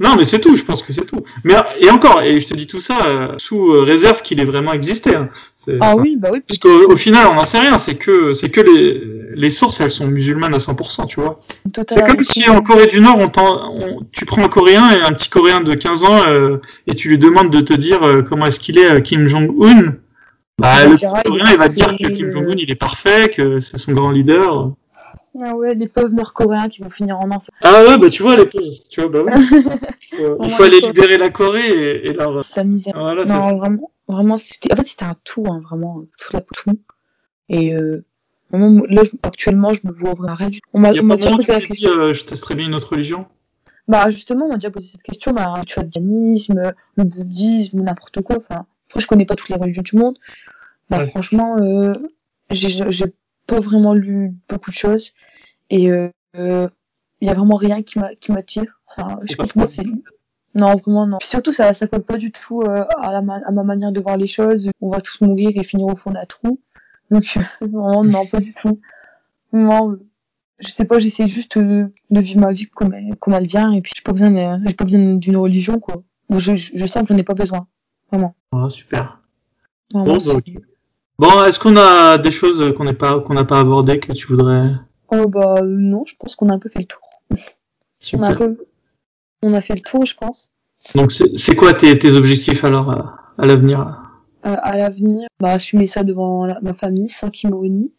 Non, 0.00 0.16
mais 0.16 0.24
c'est 0.24 0.40
tout, 0.40 0.56
je 0.56 0.62
pense 0.64 0.82
que 0.82 0.92
c'est 0.92 1.04
tout. 1.04 1.22
Mais 1.44 1.54
et 1.80 1.90
encore, 1.90 2.22
et 2.22 2.38
je 2.40 2.46
te 2.48 2.54
dis 2.54 2.66
tout 2.66 2.80
ça 2.80 3.06
euh, 3.06 3.34
sous 3.38 3.72
euh, 3.72 3.82
réserve 3.82 4.22
qu'il 4.22 4.40
ait 4.40 4.44
vraiment 4.44 4.72
existé. 4.72 5.14
hein. 5.14 5.28
Ah 5.80 5.96
oui, 5.96 6.16
bah 6.18 6.28
oui. 6.32 6.40
Parce 6.46 6.58
qu'au 6.58 6.90
au 6.92 6.96
final, 6.96 7.26
on 7.30 7.34
n'en 7.36 7.44
sait 7.44 7.58
rien. 7.60 7.78
C'est 7.78 7.94
que 7.94 8.34
c'est 8.34 8.50
que 8.50 8.60
les 8.60 9.02
les 9.34 9.50
sources, 9.50 9.80
elles 9.80 9.90
sont 9.90 10.06
musulmanes 10.06 10.54
à 10.54 10.58
100%, 10.58 11.06
tu 11.06 11.20
vois. 11.20 11.38
total, 11.72 11.86
C'est 11.98 12.06
comme 12.06 12.24
si 12.24 12.48
en 12.50 12.60
Corée 12.60 12.86
du 12.86 13.00
Nord, 13.00 13.18
on 13.18 13.30
on- 13.36 14.00
tu 14.12 14.26
prends 14.26 14.44
un 14.44 14.48
Coréen 14.48 14.90
et 14.90 15.00
un 15.02 15.12
petit 15.12 15.28
Coréen 15.30 15.60
de 15.62 15.74
15 15.74 16.04
ans 16.04 16.20
euh, 16.28 16.58
et 16.86 16.94
tu 16.94 17.08
lui 17.08 17.18
demandes 17.18 17.50
de 17.50 17.60
te 17.60 17.72
dire 17.72 18.02
euh, 18.02 18.22
comment 18.22 18.46
est-ce 18.46 18.60
qu'il 18.60 18.78
est 18.78 19.02
Kim 19.02 19.26
Jong-un. 19.26 19.94
Bah, 20.58 20.84
Il 20.84 20.90
le 20.90 20.94
petit 20.94 21.04
il 21.52 21.58
va 21.58 21.68
te 21.68 21.74
dire 21.74 21.96
que 21.98 22.08
Kim 22.12 22.30
Jong-un, 22.30 22.54
il 22.56 22.70
est 22.70 22.76
parfait, 22.76 23.28
que 23.28 23.60
c'est 23.60 23.76
son 23.78 23.92
grand 23.92 24.10
leader. 24.10 24.72
Ah 25.42 25.56
ouais, 25.56 25.74
les 25.74 25.88
pauvres 25.88 26.10
Nord-Coréens 26.14 26.68
qui 26.68 26.80
vont 26.82 26.90
finir 26.90 27.18
en 27.18 27.28
enfer. 27.32 27.52
Ah 27.62 27.82
ouais, 27.88 27.98
bah 27.98 28.08
tu 28.08 28.22
vois, 28.22 28.36
les 28.36 28.46
pauvres, 28.46 28.64
tu 28.88 29.00
vois, 29.00 29.10
bah 29.10 29.18
oui. 29.26 29.32
Il 30.12 30.16
faut, 30.18 30.22
il 30.22 30.26
Vraiment, 30.26 30.48
faut 30.48 30.62
aller 30.62 30.80
libérer 30.80 31.18
la 31.18 31.30
Corée 31.30 31.68
et, 31.68 32.08
et 32.08 32.12
leur... 32.12 32.44
C'est 32.44 32.56
la 32.56 32.64
misère. 32.64 32.94
Voilà. 32.96 33.24
Non, 33.24 33.56
vraiment, 33.56 33.90
vraiment, 34.06 34.36
c'était, 34.36 34.72
en 34.72 34.76
fait, 34.76 34.84
c'était 34.84 35.04
un 35.06 35.16
tout, 35.24 35.44
hein, 35.50 35.60
vraiment, 35.64 36.04
tout 36.18 36.32
la 36.32 36.40
tout. 36.40 36.78
Et, 37.48 37.74
euh, 37.74 38.04
là, 38.52 39.02
actuellement, 39.24 39.72
je 39.74 39.80
me 39.84 39.92
vois 39.92 40.14
vraiment 40.14 40.34
rien 40.36 40.50
du 40.50 40.60
tout. 40.60 40.68
On 40.72 40.78
m'a, 40.78 40.90
Il 40.90 40.96
y 40.96 40.98
a 40.98 41.02
on 41.02 41.06
m'a 41.06 41.16
pas 41.16 41.22
déjà 41.22 41.36
posé 41.36 41.56
dit, 41.58 41.66
question. 41.66 41.90
euh, 41.90 42.12
je 42.12 42.24
testerais 42.26 42.54
bien 42.54 42.66
une 42.68 42.76
autre 42.76 42.90
religion 42.90 43.26
Bah, 43.88 44.10
justement, 44.10 44.46
on 44.46 44.50
m'a 44.50 44.54
déjà 44.56 44.70
posé 44.70 44.86
cette 44.88 45.02
question, 45.02 45.32
bah, 45.32 45.54
tu 45.66 45.80
vois, 45.80 45.84
le 45.84 46.72
le 46.96 47.04
bouddhisme, 47.04 47.80
n'importe 47.80 48.20
quoi, 48.22 48.36
enfin, 48.36 48.66
après, 48.94 49.00
je 49.00 49.08
connais 49.08 49.24
pas 49.26 49.34
toutes 49.34 49.48
les 49.48 49.56
religions 49.56 49.82
du 49.82 49.96
monde. 49.96 50.16
Bah, 50.88 50.98
Ouais. 51.00 51.08
franchement, 51.08 51.56
euh, 51.58 51.92
j'ai, 52.50 52.68
pas 53.48 53.58
vraiment 53.58 53.92
lu 53.92 54.32
beaucoup 54.48 54.70
de 54.70 54.76
choses. 54.76 55.12
Et, 55.68 55.90
euh, 55.90 56.08
euh, 56.36 56.68
il 57.20 57.26
y 57.26 57.30
a 57.30 57.34
vraiment 57.34 57.56
rien 57.56 57.82
qui 57.82 57.98
m'a, 57.98 58.14
qui 58.14 58.30
m'attire. 58.30 58.80
Enfin, 58.86 59.18
je 59.24 59.34
comment 59.34 59.48
trop. 59.48 59.66
c'est. 59.66 59.82
Non, 60.54 60.76
vraiment 60.76 61.06
non. 61.08 61.18
Puis 61.18 61.28
surtout, 61.28 61.52
ça, 61.52 61.74
ça 61.74 61.88
colle 61.88 62.04
pas 62.04 62.18
du 62.18 62.30
tout 62.30 62.62
euh, 62.62 62.84
à, 63.00 63.10
la 63.10 63.20
ma- 63.20 63.42
à 63.44 63.50
ma 63.50 63.64
manière 63.64 63.90
de 63.90 64.00
voir 64.00 64.16
les 64.16 64.28
choses. 64.28 64.70
On 64.80 64.90
va 64.90 65.00
tous 65.00 65.20
mourir 65.22 65.50
et 65.56 65.64
finir 65.64 65.86
au 65.86 65.96
fond 65.96 66.12
d'un 66.12 66.24
trou. 66.26 66.60
Donc, 67.10 67.24
vraiment, 67.60 68.04
non, 68.04 68.24
pas 68.26 68.38
du 68.38 68.54
tout. 68.54 68.80
Euh, 69.54 69.96
je 70.60 70.68
sais 70.68 70.84
pas, 70.84 71.00
j'essaie 71.00 71.26
juste 71.26 71.58
de, 71.58 71.92
de 72.10 72.20
vivre 72.20 72.40
ma 72.40 72.52
vie 72.52 72.66
comme 72.66 72.94
elle, 72.94 73.16
comme 73.16 73.34
elle 73.34 73.46
vient. 73.48 73.72
Et 73.72 73.82
puis, 73.82 73.92
j'ai 73.96 74.02
pas 74.02 74.12
besoin, 74.12 74.60
pas 74.78 74.84
besoin 74.84 75.14
d'une 75.16 75.36
religion, 75.36 75.80
quoi. 75.80 76.04
Je, 76.30 76.54
je, 76.54 76.70
je 76.72 76.86
sens 76.86 77.02
que 77.02 77.08
j'en 77.12 77.18
ai 77.18 77.24
pas 77.24 77.34
besoin. 77.34 77.66
Vraiment. 78.14 78.34
Ah, 78.52 78.68
Super. 78.68 79.20
Bon, 79.92 80.04
bah. 80.04 80.40
Bon, 81.18 81.44
est-ce 81.44 81.58
qu'on 81.58 81.76
a 81.76 82.18
des 82.18 82.30
choses 82.30 82.74
qu'on 82.76 82.84
n'est 82.84 82.94
pas 82.94 83.20
qu'on 83.20 83.34
n'a 83.34 83.44
pas 83.44 83.58
abordées 83.58 83.98
que 83.98 84.12
tu 84.12 84.26
voudrais 84.28 84.70
Oh, 85.10 85.28
bah, 85.28 85.56
euh, 85.58 85.64
non, 85.64 86.04
je 86.06 86.14
pense 86.18 86.36
qu'on 86.36 86.48
a 86.48 86.54
un 86.54 86.58
peu 86.58 86.68
fait 86.68 86.80
le 86.80 86.84
tour. 86.86 87.00
On 88.14 88.22
a, 88.22 88.34
peu... 88.34 88.56
on 89.42 89.52
a 89.54 89.60
fait 89.60 89.74
le 89.74 89.80
tour, 89.80 90.06
je 90.06 90.14
pense. 90.14 90.50
Donc 90.94 91.10
c'est 91.12 91.36
c'est 91.38 91.56
quoi 91.56 91.74
tes, 91.74 91.98
tes 91.98 92.14
objectifs 92.14 92.64
alors 92.64 92.90
à, 92.90 93.16
à 93.38 93.46
l'avenir? 93.46 94.00
Euh, 94.46 94.56
à 94.62 94.76
l'avenir, 94.76 95.26
bah, 95.40 95.52
assumer 95.52 95.86
ça 95.86 96.04
devant 96.04 96.44
la- 96.44 96.58
ma 96.60 96.74
famille 96.74 97.08
sans 97.08 97.30
qu'ils 97.30 97.48
me 97.48 97.54
renient. 97.56 97.90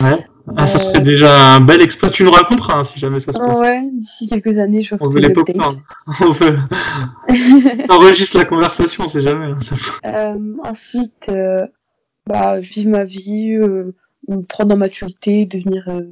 Ouais. 0.00 0.26
Ah, 0.56 0.66
ça 0.66 0.78
Euh, 0.78 0.80
serait 0.80 1.00
déjà 1.02 1.54
un 1.54 1.60
bel 1.60 1.80
exploit. 1.80 2.10
Tu 2.10 2.24
nous 2.24 2.32
raconteras 2.32 2.78
hein, 2.78 2.82
si 2.82 2.98
jamais 2.98 3.20
ça 3.20 3.32
se 3.32 3.38
passe. 3.38 3.58
Ouais, 3.60 3.88
d'ici 3.92 4.26
quelques 4.26 4.58
années, 4.58 4.82
je 4.82 4.96
On 4.98 5.08
veut 5.08 5.20
les 5.20 5.30
popcorn. 5.30 5.76
On 6.20 6.30
veut. 6.32 6.58
Enregistre 7.88 8.38
la 8.38 8.44
conversation, 8.44 9.06
c'est 9.08 9.20
jamais. 9.20 9.46
hein, 9.52 9.58
ça- 9.60 9.76
Euh, 10.06 10.54
ensuite, 10.64 11.26
euh, 11.28 11.66
bah, 12.26 12.58
vivre 12.58 12.90
ma 12.90 13.04
vie, 13.04 13.54
euh, 13.54 13.92
prendre 14.48 14.74
en 14.74 14.78
maturité, 14.78 15.46
devenir 15.46 15.84
euh, 15.88 16.02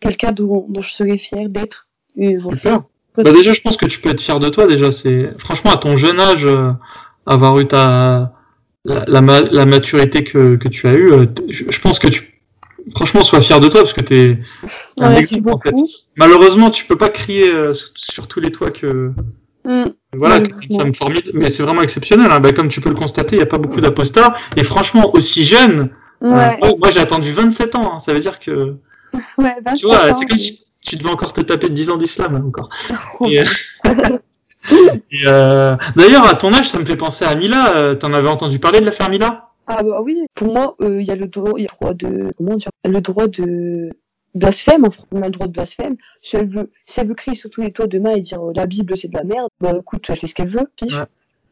quelqu'un 0.00 0.32
dont, 0.32 0.66
dont 0.68 0.80
je 0.80 0.90
serais 0.90 1.18
fière 1.18 1.48
d'être. 1.48 1.88
Super. 2.16 2.82
Bah 3.16 3.32
déjà, 3.32 3.52
je 3.52 3.60
pense 3.60 3.76
que 3.76 3.86
tu 3.86 4.00
peux 4.00 4.10
être 4.10 4.20
fier 4.20 4.38
de 4.38 4.48
toi. 4.48 4.66
Déjà, 4.66 4.92
c'est 4.92 5.30
franchement 5.38 5.72
à 5.72 5.76
ton 5.76 5.96
jeune 5.96 6.20
âge, 6.20 6.46
euh, 6.46 6.70
avoir 7.26 7.58
eu 7.58 7.66
ta 7.66 8.32
la, 8.88 9.04
la, 9.06 9.20
ma- 9.20 9.40
la 9.40 9.64
maturité 9.66 10.24
que, 10.24 10.56
que 10.56 10.68
tu 10.68 10.86
as 10.88 10.94
eue. 10.94 11.12
euh, 11.12 11.26
je, 11.48 11.64
je 11.68 11.80
pense 11.80 11.98
que 11.98 12.08
tu 12.08 12.22
franchement 12.94 13.22
sois 13.22 13.40
fier 13.42 13.60
de 13.60 13.68
toi 13.68 13.80
parce 13.82 13.92
que 13.92 14.00
t'es 14.00 14.38
un 15.00 15.14
exemple 15.14 15.50
en 15.50 15.60
fait. 15.60 15.74
Malheureusement, 16.16 16.70
tu 16.70 16.84
peux 16.86 16.96
pas 16.96 17.10
crier 17.10 17.48
euh, 17.52 17.74
sur- 17.94 18.26
tous 18.28 18.40
les 18.40 18.50
toits 18.52 18.70
que 18.70 19.12
Mm. 19.64 19.84
voilà, 20.14 20.36
que 20.40 20.44
Malheureusement. 20.48 20.78
femme 20.78 20.94
formidable. 20.94 21.38
Mais 21.38 21.48
c'est 21.50 21.62
vraiment 21.62 21.82
exceptionnel. 21.82 22.30
Hein. 22.32 22.40
Bah, 22.40 22.52
comme 22.52 22.68
tu 22.68 22.80
peux 22.80 22.88
le 22.88 22.94
constater, 22.94 23.36
il 23.36 23.40
y 23.40 23.42
a 23.42 23.46
pas 23.46 23.58
beaucoup 23.58 23.80
d'apostats. 23.82 24.34
Et 24.56 24.64
franchement, 24.64 25.14
aussi 25.14 25.44
jeune. 25.44 25.90
euh, 26.22 26.28
Ouais, 26.30 26.56
moi, 26.60 26.74
moi, 26.78 26.90
j'ai 26.90 27.00
attendu 27.00 27.30
27 27.32 27.74
ans. 27.74 27.92
hein. 27.94 28.00
Ça 28.00 28.14
veut 28.14 28.20
dire 28.20 28.38
que 28.40 28.76
ouais, 29.38 29.54
tu 29.76 29.84
vois, 29.86 29.98
27 30.06 30.14
c'est 30.16 30.26
comme 30.26 30.38
si 30.38 30.64
tu 30.80 30.96
devais 30.96 31.10
encore 31.10 31.32
te 31.34 31.42
taper 31.42 31.68
10 31.68 31.90
ans 31.90 31.98
d'islam 31.98 32.36
hein, 32.36 32.44
encore. 32.46 32.70
Et, 33.28 33.40
euh, 33.40 33.44
euh, 35.26 35.76
D'ailleurs, 35.96 36.26
à 36.26 36.34
ton 36.34 36.52
âge, 36.54 36.68
ça 36.68 36.78
me 36.78 36.84
fait 36.84 36.96
penser 36.96 37.24
à 37.24 37.34
Mila. 37.34 37.76
Euh, 37.76 37.94
T'en 37.94 38.12
avais 38.12 38.28
entendu 38.28 38.58
parler 38.58 38.80
de 38.80 38.86
l'affaire 38.86 39.10
Mila? 39.10 39.50
Ah 39.66 39.82
bah 39.82 40.00
oui, 40.02 40.24
pour 40.34 40.52
moi, 40.52 40.76
euh, 40.80 41.00
il 41.00 41.06
y 41.06 41.10
a 41.10 41.16
le 41.16 41.26
droit, 41.26 41.52
il 41.56 41.64
y 41.64 41.66
a 41.66 41.70
le 41.70 41.78
droit 41.78 41.94
de, 41.94 42.30
comment 42.38 42.56
dire, 42.56 42.70
le 42.84 43.00
droit 43.00 43.28
de 43.28 43.90
blasphème, 44.34 44.86
en 44.86 44.90
France, 44.90 45.06
on 45.12 45.20
a 45.20 45.26
le 45.26 45.30
droit 45.30 45.46
de 45.46 45.52
blasphème. 45.52 45.96
Si 46.22 46.36
elle 46.36 46.48
veut, 46.48 46.70
si 46.86 47.00
elle 47.00 47.08
veut 47.08 47.14
crier 47.14 47.34
sur 47.34 47.50
tous 47.50 47.60
les 47.60 47.70
toits 47.70 47.86
demain 47.86 48.12
et 48.12 48.22
dire 48.22 48.40
la 48.54 48.64
Bible 48.64 48.96
c'est 48.96 49.08
de 49.08 49.16
la 49.16 49.24
merde, 49.24 49.48
bah 49.60 49.74
écoute, 49.78 50.06
elle 50.08 50.16
fait 50.16 50.26
ce 50.26 50.34
qu'elle 50.34 50.48
veut. 50.48 50.70
Ouais. 50.80 50.88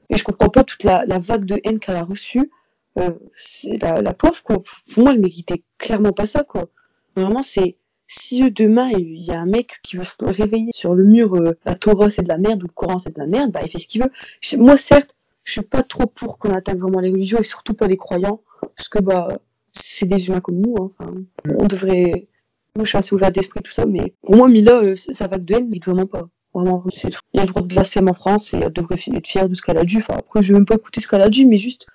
Et 0.08 0.16
je 0.16 0.24
comprends 0.24 0.48
pas 0.48 0.64
toute 0.64 0.84
la, 0.84 1.04
la 1.04 1.18
vague 1.18 1.44
de 1.44 1.60
haine 1.64 1.78
qu'elle 1.78 1.96
a 1.96 2.04
reçue. 2.04 2.50
Euh, 2.98 3.10
c'est 3.36 3.76
la, 3.82 4.00
la 4.00 4.14
pauvre 4.14 4.42
quoi. 4.42 4.62
Pour 4.62 5.02
moi, 5.02 5.12
elle 5.12 5.20
méritait 5.20 5.62
clairement 5.76 6.12
pas 6.12 6.26
ça 6.26 6.42
quoi. 6.42 6.68
Vraiment, 7.16 7.42
c'est 7.42 7.76
si 8.08 8.50
demain 8.50 8.90
il 8.90 9.22
y 9.22 9.32
a 9.32 9.40
un 9.40 9.46
mec 9.46 9.78
qui 9.82 9.96
veut 9.96 10.04
se 10.04 10.16
réveiller 10.24 10.70
sur 10.72 10.94
le 10.94 11.04
mur, 11.04 11.34
euh, 11.34 11.56
la 11.64 11.74
Torah 11.74 12.10
c'est 12.10 12.22
de 12.22 12.28
la 12.28 12.38
merde 12.38 12.62
ou 12.62 12.66
le 12.66 12.72
Coran 12.72 12.98
c'est 12.98 13.14
de 13.14 13.18
la 13.20 13.26
merde, 13.26 13.50
bah 13.52 13.60
il 13.62 13.68
fait 13.68 13.78
ce 13.78 13.86
qu'il 13.88 14.02
veut. 14.02 14.10
Je- 14.40 14.56
moi 14.56 14.76
certes, 14.76 15.14
je 15.44 15.52
suis 15.52 15.62
pas 15.62 15.82
trop 15.82 16.06
pour 16.06 16.38
qu'on 16.38 16.50
attaque 16.52 16.78
vraiment 16.78 17.00
les 17.00 17.10
religions 17.10 17.38
et 17.38 17.44
surtout 17.44 17.74
pas 17.74 17.86
les 17.88 17.96
croyants 17.96 18.40
parce 18.76 18.88
que 18.88 18.98
bah 19.00 19.28
c'est 19.72 20.06
des 20.06 20.26
humains 20.28 20.40
comme 20.40 20.60
nous 20.60 20.74
hein. 20.80 20.90
enfin, 20.98 21.12
on 21.58 21.66
devrait 21.66 22.28
moi 22.74 22.84
je 22.84 22.88
suis 22.90 22.98
assez 22.98 23.14
ouvert 23.14 23.30
d'esprit 23.32 23.60
tout 23.62 23.70
ça 23.72 23.86
mais 23.86 24.14
pour 24.22 24.36
moi 24.36 24.48
Mila 24.48 24.80
euh, 24.82 24.96
ça 24.96 25.12
ça 25.14 25.26
va 25.28 25.38
de 25.38 25.54
haine 25.54 25.68
il 25.72 25.82
vraiment 25.84 26.06
pas 26.06 26.28
vraiment 26.54 26.82
c'est 26.94 27.10
tout 27.10 27.20
il 27.34 27.38
y 27.38 27.40
a 27.40 27.44
le 27.44 27.48
droit 27.50 27.62
de 27.62 27.66
blasphème 27.68 28.08
en 28.08 28.14
France 28.14 28.54
et 28.54 28.58
elle 28.58 28.72
devrait 28.72 28.96
être 29.14 29.26
fière 29.26 29.48
de 29.48 29.54
ce 29.54 29.62
qu'elle 29.62 29.78
a 29.78 29.84
dit 29.84 29.98
enfin 29.98 30.14
après 30.18 30.42
je 30.42 30.52
vais 30.52 30.58
même 30.58 30.66
pas 30.66 30.76
écouter 30.76 31.00
ce 31.00 31.08
qu'elle 31.08 31.22
a 31.22 31.28
dit 31.30 31.44
mais 31.44 31.56
juste 31.58 31.86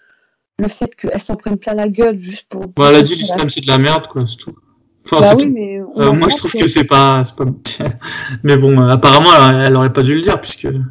le 0.60 0.68
fait 0.68 0.96
qu'elle 0.96 1.20
s'en 1.20 1.36
prenne 1.36 1.58
plein 1.58 1.74
la 1.74 1.90
gueule 1.90 2.20
juste 2.20 2.46
pour 2.48 2.68
Bah, 2.68 2.90
Elle 2.90 2.96
a 2.98 3.02
dit 3.02 3.16
l'islam 3.16 3.50
c'est 3.50 3.62
de 3.62 3.68
la 3.68 3.80
merde, 3.80 4.06
quoi, 4.08 4.26
c'est 4.28 4.38
tout. 4.38 4.56
Enfin, 5.12 5.36
bah 5.36 5.36
oui 5.38 5.52
mais 5.52 5.82
Euh, 5.98 6.14
moi, 6.14 6.30
je 6.30 6.38
trouve 6.38 6.54
que 6.54 6.68
c'est 6.68 6.86
pas. 6.86 7.24
Mais 8.44 8.58
bon, 8.58 8.80
euh, 8.80 8.90
apparemment, 8.90 9.30
elle, 9.50 9.68
elle 9.68 9.76
aurait 9.76 9.94
pas 9.94 10.04
dû 10.04 10.16
le 10.16 10.22
dire 10.22 10.40
puisque 10.40 10.66
elle 10.66 10.86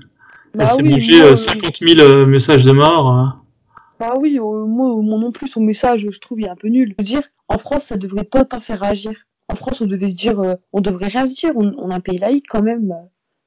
bah 0.54 0.66
s'est 0.66 0.82
oui, 0.82 0.90
mangé 0.90 1.18
moi, 1.20 1.30
euh, 1.30 1.34
50 1.34 1.76
000 1.80 2.00
euh, 2.00 2.26
messages 2.26 2.64
de 2.64 2.72
mort. 2.72 3.38
Bah 3.98 4.14
oui, 4.18 4.38
moi, 4.38 4.66
moi 4.66 5.18
non 5.18 5.32
plus, 5.32 5.48
son 5.48 5.60
message, 5.60 6.06
je 6.10 6.18
trouve, 6.18 6.40
il 6.40 6.46
est 6.46 6.50
un 6.50 6.56
peu 6.56 6.68
nul. 6.68 6.90
Je 6.90 7.02
veux 7.02 7.06
dire, 7.06 7.22
en 7.48 7.58
France, 7.58 7.84
ça 7.84 7.96
devrait 7.96 8.24
pas 8.24 8.44
t'en 8.44 8.60
faire 8.60 8.80
réagir. 8.80 9.12
en 9.48 9.54
France, 9.54 9.80
on 9.80 9.86
devait 9.86 10.10
se 10.10 10.16
dire, 10.16 10.40
on 10.72 10.80
devrait 10.80 11.08
rien 11.08 11.26
se 11.26 11.34
dire. 11.34 11.52
On, 11.54 11.72
on 11.78 11.90
est 11.90 11.94
un 11.94 12.00
pays 12.00 12.18
laïque 12.18 12.46
quand 12.48 12.62
même. 12.62 12.94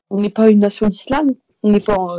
On 0.10 0.22
n'est 0.22 0.30
pas 0.30 0.50
une 0.50 0.60
nation 0.60 0.88
d'islam. 0.88 1.34
On 1.64 1.72
n'est 1.72 1.80
pas, 1.80 1.98
en, 1.98 2.10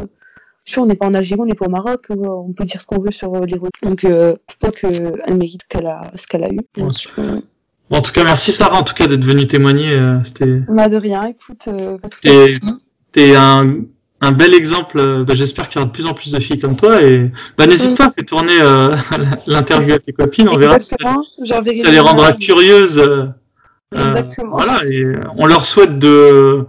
sûr, 0.64 0.82
on 0.82 0.86
n'est 0.86 0.94
pas 0.94 1.06
en 1.06 1.14
Algérie, 1.14 1.40
on 1.40 1.46
n'est 1.46 1.54
pas 1.54 1.66
au 1.66 1.70
Maroc. 1.70 2.06
On 2.10 2.52
peut 2.52 2.64
dire 2.64 2.80
ce 2.80 2.86
qu'on 2.86 3.00
veut 3.00 3.10
sur 3.10 3.32
les 3.32 3.56
religions. 3.56 3.68
Donc, 3.82 4.04
euh, 4.04 4.36
je 4.50 4.56
crois 4.56 4.72
qu'elle 4.72 5.36
mérite 5.36 5.62
ce 5.62 5.68
qu'elle 5.68 5.86
a, 5.86 6.10
ce 6.14 6.26
qu'elle 6.26 6.44
a 6.44 6.50
eu. 6.50 6.60
Ouais. 6.78 7.42
En 7.90 8.00
tout 8.00 8.12
cas, 8.12 8.24
merci 8.24 8.52
Sarah, 8.52 8.78
en 8.78 8.82
tout 8.82 8.94
cas, 8.94 9.06
d'être 9.06 9.24
venue 9.24 9.46
témoigner. 9.46 9.90
euh, 9.92 10.22
C'était, 10.22 10.60
on 10.68 10.78
a 10.78 10.88
de 10.88 10.96
rien. 10.96 11.22
Écoute, 11.26 11.68
euh, 11.68 11.98
pas 11.98 12.08
tout 12.08 12.18
à 12.26 12.30
Et- 12.30 12.48
fait. 12.48 12.60
t'es 13.12 13.36
un, 13.36 13.76
un 14.20 14.32
bel 14.32 14.54
exemple. 14.54 15.24
bah, 15.24 15.34
j'espère 15.34 15.68
qu'il 15.68 15.80
y 15.80 15.82
aura 15.82 15.88
de 15.88 15.92
plus 15.94 16.06
en 16.06 16.14
plus 16.14 16.32
de 16.32 16.40
filles 16.40 16.58
comme 16.58 16.76
toi. 16.76 17.02
Et 17.02 17.30
bah, 17.58 17.66
n'hésite 17.66 17.96
pas, 17.96 18.10
fais 18.10 18.24
tourner 18.24 18.56
euh, 18.60 18.96
l'interview 19.46 19.90
avec 19.92 20.06
tes 20.06 20.12
copines. 20.12 20.48
On 20.48 20.56
verra 20.56 20.78
si 20.80 20.94
ça, 20.98 21.90
les 21.90 22.00
rendra 22.00 22.32
curieuses. 22.32 22.98
euh, 22.98 23.26
euh, 23.94 24.08
Exactement. 24.08 24.56
voilà, 24.56 24.82
et 24.90 25.04
on 25.36 25.46
leur 25.46 25.64
souhaite 25.64 25.98
de, 26.00 26.66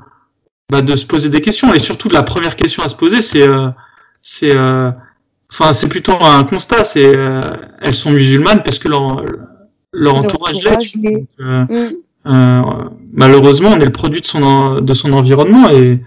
bah, 0.69 0.81
de 0.81 0.95
se 0.95 1.05
poser 1.07 1.29
des 1.29 1.41
questions. 1.41 1.73
Et 1.73 1.79
surtout, 1.79 2.09
la 2.09 2.21
première 2.23 2.55
question 2.55 2.83
à 2.83 2.89
se 2.89 2.95
poser, 2.95 3.21
c'est, 3.21 3.41
euh, 3.41 3.69
c'est, 4.21 4.53
euh, 4.55 4.91
enfin, 5.51 5.71
c'est 5.73 5.87
plutôt 5.87 6.13
un 6.21 6.43
constat. 6.43 6.83
C'est, 6.83 7.15
euh, 7.15 7.41
elles 7.81 7.95
sont 7.95 8.11
musulmanes 8.11 8.61
parce 8.63 8.77
que 8.79 8.89
leur, 8.89 9.23
leur 9.95 10.15
entourage 10.15 10.57
euh, 10.65 11.65
Mm. 11.69 11.87
euh, 12.27 12.61
malheureusement, 13.13 13.69
on 13.75 13.79
est 13.79 13.85
le 13.85 13.91
produit 13.91 14.21
de 14.21 14.25
son 14.25 14.43
en- 14.43 14.81
de 14.81 14.93
son 14.93 15.13
environnement 15.13 15.69
et 15.69 15.99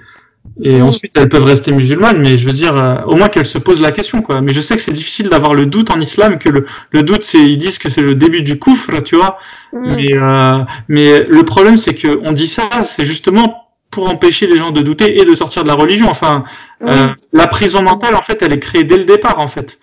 et 0.62 0.78
Mm. 0.80 0.82
ensuite 0.82 1.12
elles 1.14 1.28
peuvent 1.28 1.44
rester 1.44 1.70
musulmanes, 1.72 2.20
mais 2.20 2.38
je 2.38 2.46
veux 2.46 2.52
dire 2.52 2.76
euh, 2.76 2.96
au 3.06 3.14
moins 3.16 3.28
qu'elles 3.28 3.46
se 3.46 3.58
posent 3.58 3.80
la 3.82 3.92
question 3.92 4.22
quoi. 4.22 4.40
Mais 4.40 4.52
je 4.52 4.60
sais 4.60 4.74
que 4.76 4.82
c'est 4.82 4.92
difficile 4.92 5.28
d'avoir 5.28 5.54
le 5.54 5.66
doute 5.66 5.90
en 5.90 6.00
islam, 6.00 6.38
que 6.38 6.48
le, 6.48 6.64
le 6.90 7.02
doute 7.02 7.22
c'est 7.22 7.38
ils 7.44 7.58
disent 7.58 7.78
que 7.78 7.88
c'est 7.90 8.02
le 8.02 8.14
début 8.14 8.42
du 8.42 8.58
coufre, 8.58 9.02
tu 9.02 9.14
vois. 9.16 9.38
Mm. 9.72 9.94
Mais 9.96 10.12
euh, 10.14 10.58
mais 10.88 11.24
le 11.24 11.42
problème 11.44 11.76
c'est 11.76 11.94
que 11.94 12.18
on 12.24 12.32
dit 12.32 12.48
ça, 12.48 12.68
c'est 12.82 13.04
justement 13.04 13.64
pour 13.90 14.08
empêcher 14.10 14.46
les 14.46 14.56
gens 14.56 14.70
de 14.70 14.82
douter 14.82 15.20
et 15.20 15.24
de 15.24 15.34
sortir 15.34 15.62
de 15.62 15.68
la 15.68 15.74
religion. 15.74 16.08
Enfin, 16.10 16.44
euh, 16.82 17.08
Mm. 17.08 17.14
la 17.34 17.46
prison 17.46 17.82
mentale 17.82 18.14
en 18.16 18.22
fait, 18.22 18.42
elle 18.42 18.52
est 18.52 18.58
créée 18.60 18.84
dès 18.84 18.96
le 18.96 19.04
départ 19.04 19.38
en 19.38 19.48
fait. 19.48 19.78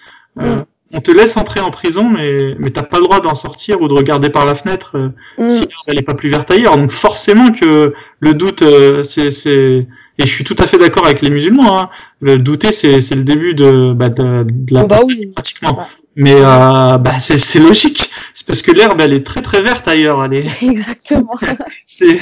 Mm. 0.96 0.98
On 0.98 1.02
te 1.02 1.12
laisse 1.12 1.38
entrer 1.38 1.60
en 1.60 1.72
prison, 1.72 2.10
mais 2.10 2.56
mais 2.60 2.72
t'as 2.72 2.84
pas 2.84 2.98
le 2.98 3.04
droit 3.04 3.20
d'en 3.22 3.36
sortir 3.36 3.82
ou 3.82 3.88
de 3.88 3.94
regarder 3.94 4.30
par 4.30 4.46
la 4.46 4.56
fenêtre. 4.56 4.98
euh, 4.98 5.10
Mm. 5.38 5.50
si 5.50 5.60
l'herbe 5.60 5.72
elle 5.88 5.98
est 6.00 6.02
pas 6.04 6.14
plus 6.14 6.30
verte 6.30 6.50
ailleurs. 6.52 6.78
Donc 6.78 6.92
forcément 6.92 7.52
que 7.52 7.94
le 8.20 8.34
doute, 8.34 8.62
euh, 8.62 9.04
c'est, 9.04 9.32
c'est, 9.32 9.88
et 10.18 10.26
je 10.26 10.32
suis 10.32 10.44
tout 10.46 10.56
à 10.60 10.68
fait 10.68 10.78
d'accord 10.78 11.06
avec 11.06 11.22
les 11.22 11.30
musulmans. 11.30 11.80
Hein. 11.80 11.90
Le 12.22 12.38
douter, 12.38 12.72
c'est, 12.72 13.02
c'est 13.02 13.16
le 13.16 13.24
début 13.24 13.54
de, 13.54 13.94
bah, 13.94 14.10
de, 14.10 14.46
de 14.50 14.74
la 14.74 14.86
Bah 14.86 15.00
oui. 15.06 15.28
pratiquement. 15.34 15.86
Mais 16.18 16.36
euh, 16.36 16.98
bah, 16.98 17.20
c'est, 17.20 17.38
c'est 17.38 17.60
logique. 17.60 18.10
C'est 18.34 18.48
parce 18.48 18.62
que 18.62 18.72
l'herbe, 18.72 19.02
elle 19.02 19.12
est 19.12 19.26
très 19.26 19.42
très 19.42 19.62
verte 19.62 19.86
ailleurs. 19.90 20.24
Elle 20.24 20.34
est, 20.36 20.64
Exactement. 20.64 21.38
c'est, 21.86 22.18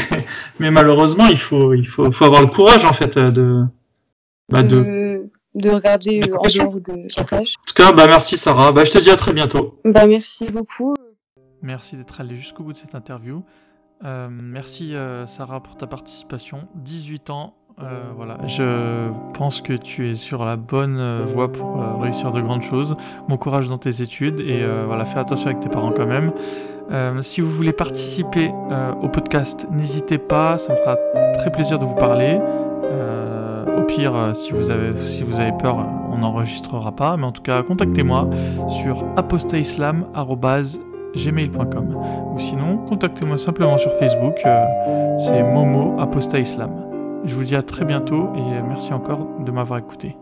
mais 0.60 0.72
malheureusement, 0.72 1.28
il 1.28 1.38
faut, 1.38 1.76
il 1.76 1.88
faut, 1.88 2.10
faut 2.12 2.26
avoir 2.26 2.42
le 2.42 2.48
courage 2.48 2.86
en 2.86 2.94
fait 2.94 3.20
de, 3.20 3.62
bah, 4.50 4.64
de. 4.64 4.78
En 4.80 5.13
de, 5.56 5.70
de 5.70 5.70
regarder 5.76 6.20
de 6.20 6.32
euh, 6.32 6.38
en 6.38 6.48
dehors 6.48 6.80
de 6.80 7.10
sa 7.10 7.24
tâche. 7.24 7.56
tout 7.66 7.74
cas, 7.74 7.92
bah 7.92 8.06
merci 8.08 8.38
Sarah. 8.38 8.72
Bah 8.72 8.84
je 8.86 8.92
te 8.92 8.98
dis 8.98 9.10
à 9.10 9.16
très 9.16 9.34
bientôt. 9.34 9.80
Bah, 9.86 10.06
merci 10.06 10.46
beaucoup. 10.50 10.94
Merci 11.62 11.96
d'être 11.96 12.20
allé 12.20 12.36
jusqu'au 12.36 12.64
bout 12.64 12.74
de 12.74 12.78
cette 12.78 12.96
interview. 12.96 13.44
Euh, 14.04 14.28
merci 14.30 14.96
euh, 14.96 15.26
Sarah 15.28 15.62
pour 15.62 15.78
ta 15.78 15.88
participation. 15.88 16.68
18 16.76 17.30
ans, 17.30 17.56
euh, 17.82 18.12
voilà. 18.16 18.38
Je 18.48 19.10
pense 19.34 19.62
que 19.62 19.74
tu 19.74 20.10
es 20.10 20.16
sur 20.16 20.46
la 20.46 20.58
bonne 20.58 21.24
voie 21.26 21.52
pour 21.52 21.82
euh, 21.82 21.96
réussir 21.96 22.32
de 22.32 22.42
grandes 22.42 22.64
choses. 22.64 22.96
Bon 23.30 23.38
courage 23.38 23.70
dans 23.70 23.78
tes 23.78 24.02
études 24.02 24.40
et 24.40 24.62
euh, 24.62 24.84
voilà, 24.86 25.06
fais 25.06 25.20
attention 25.20 25.48
avec 25.48 25.62
tes 25.62 25.70
parents 25.70 25.92
quand 25.92 26.06
même. 26.06 26.34
Euh, 26.92 27.22
si 27.22 27.42
vous 27.42 27.50
voulez 27.50 27.72
participer 27.74 28.52
euh, 28.72 28.92
au 29.02 29.08
podcast, 29.08 29.68
n'hésitez 29.72 30.18
pas, 30.18 30.58
ça 30.58 30.74
me 30.74 30.78
fera 30.78 30.98
très 31.36 31.52
plaisir 31.52 31.80
de 31.80 31.86
vous 31.86 31.96
parler. 31.96 32.40
Pire, 33.88 34.16
euh, 34.16 34.34
si 34.34 34.52
vous 34.52 34.70
avez, 34.70 34.94
si 35.06 35.24
vous 35.24 35.40
avez 35.40 35.52
peur, 35.52 35.78
on 36.12 36.18
n'enregistrera 36.18 36.92
pas. 36.92 37.18
Mais 37.18 37.26
en 37.26 37.32
tout 37.32 37.42
cas, 37.42 37.64
contactez-moi 37.64 38.30
sur 38.82 39.04
apostaislam.gmail.com 39.18 41.98
ou 42.34 42.40
sinon, 42.40 42.78
contactez-moi 42.78 43.38
simplement 43.38 43.78
sur 43.78 43.92
Facebook. 43.94 44.36
euh, 44.46 44.66
c'est 45.18 45.44
Momo 45.44 46.00
Aposta 46.00 46.40
Islam. 46.40 46.72
Je 47.26 47.36
vous 47.36 47.44
dis 47.44 47.56
à 47.56 47.62
très 47.62 47.86
bientôt 47.86 48.30
et 48.36 48.62
merci 48.68 48.94
encore 48.94 49.28
de 49.40 49.52
m'avoir 49.52 49.80
écouté. 49.80 50.18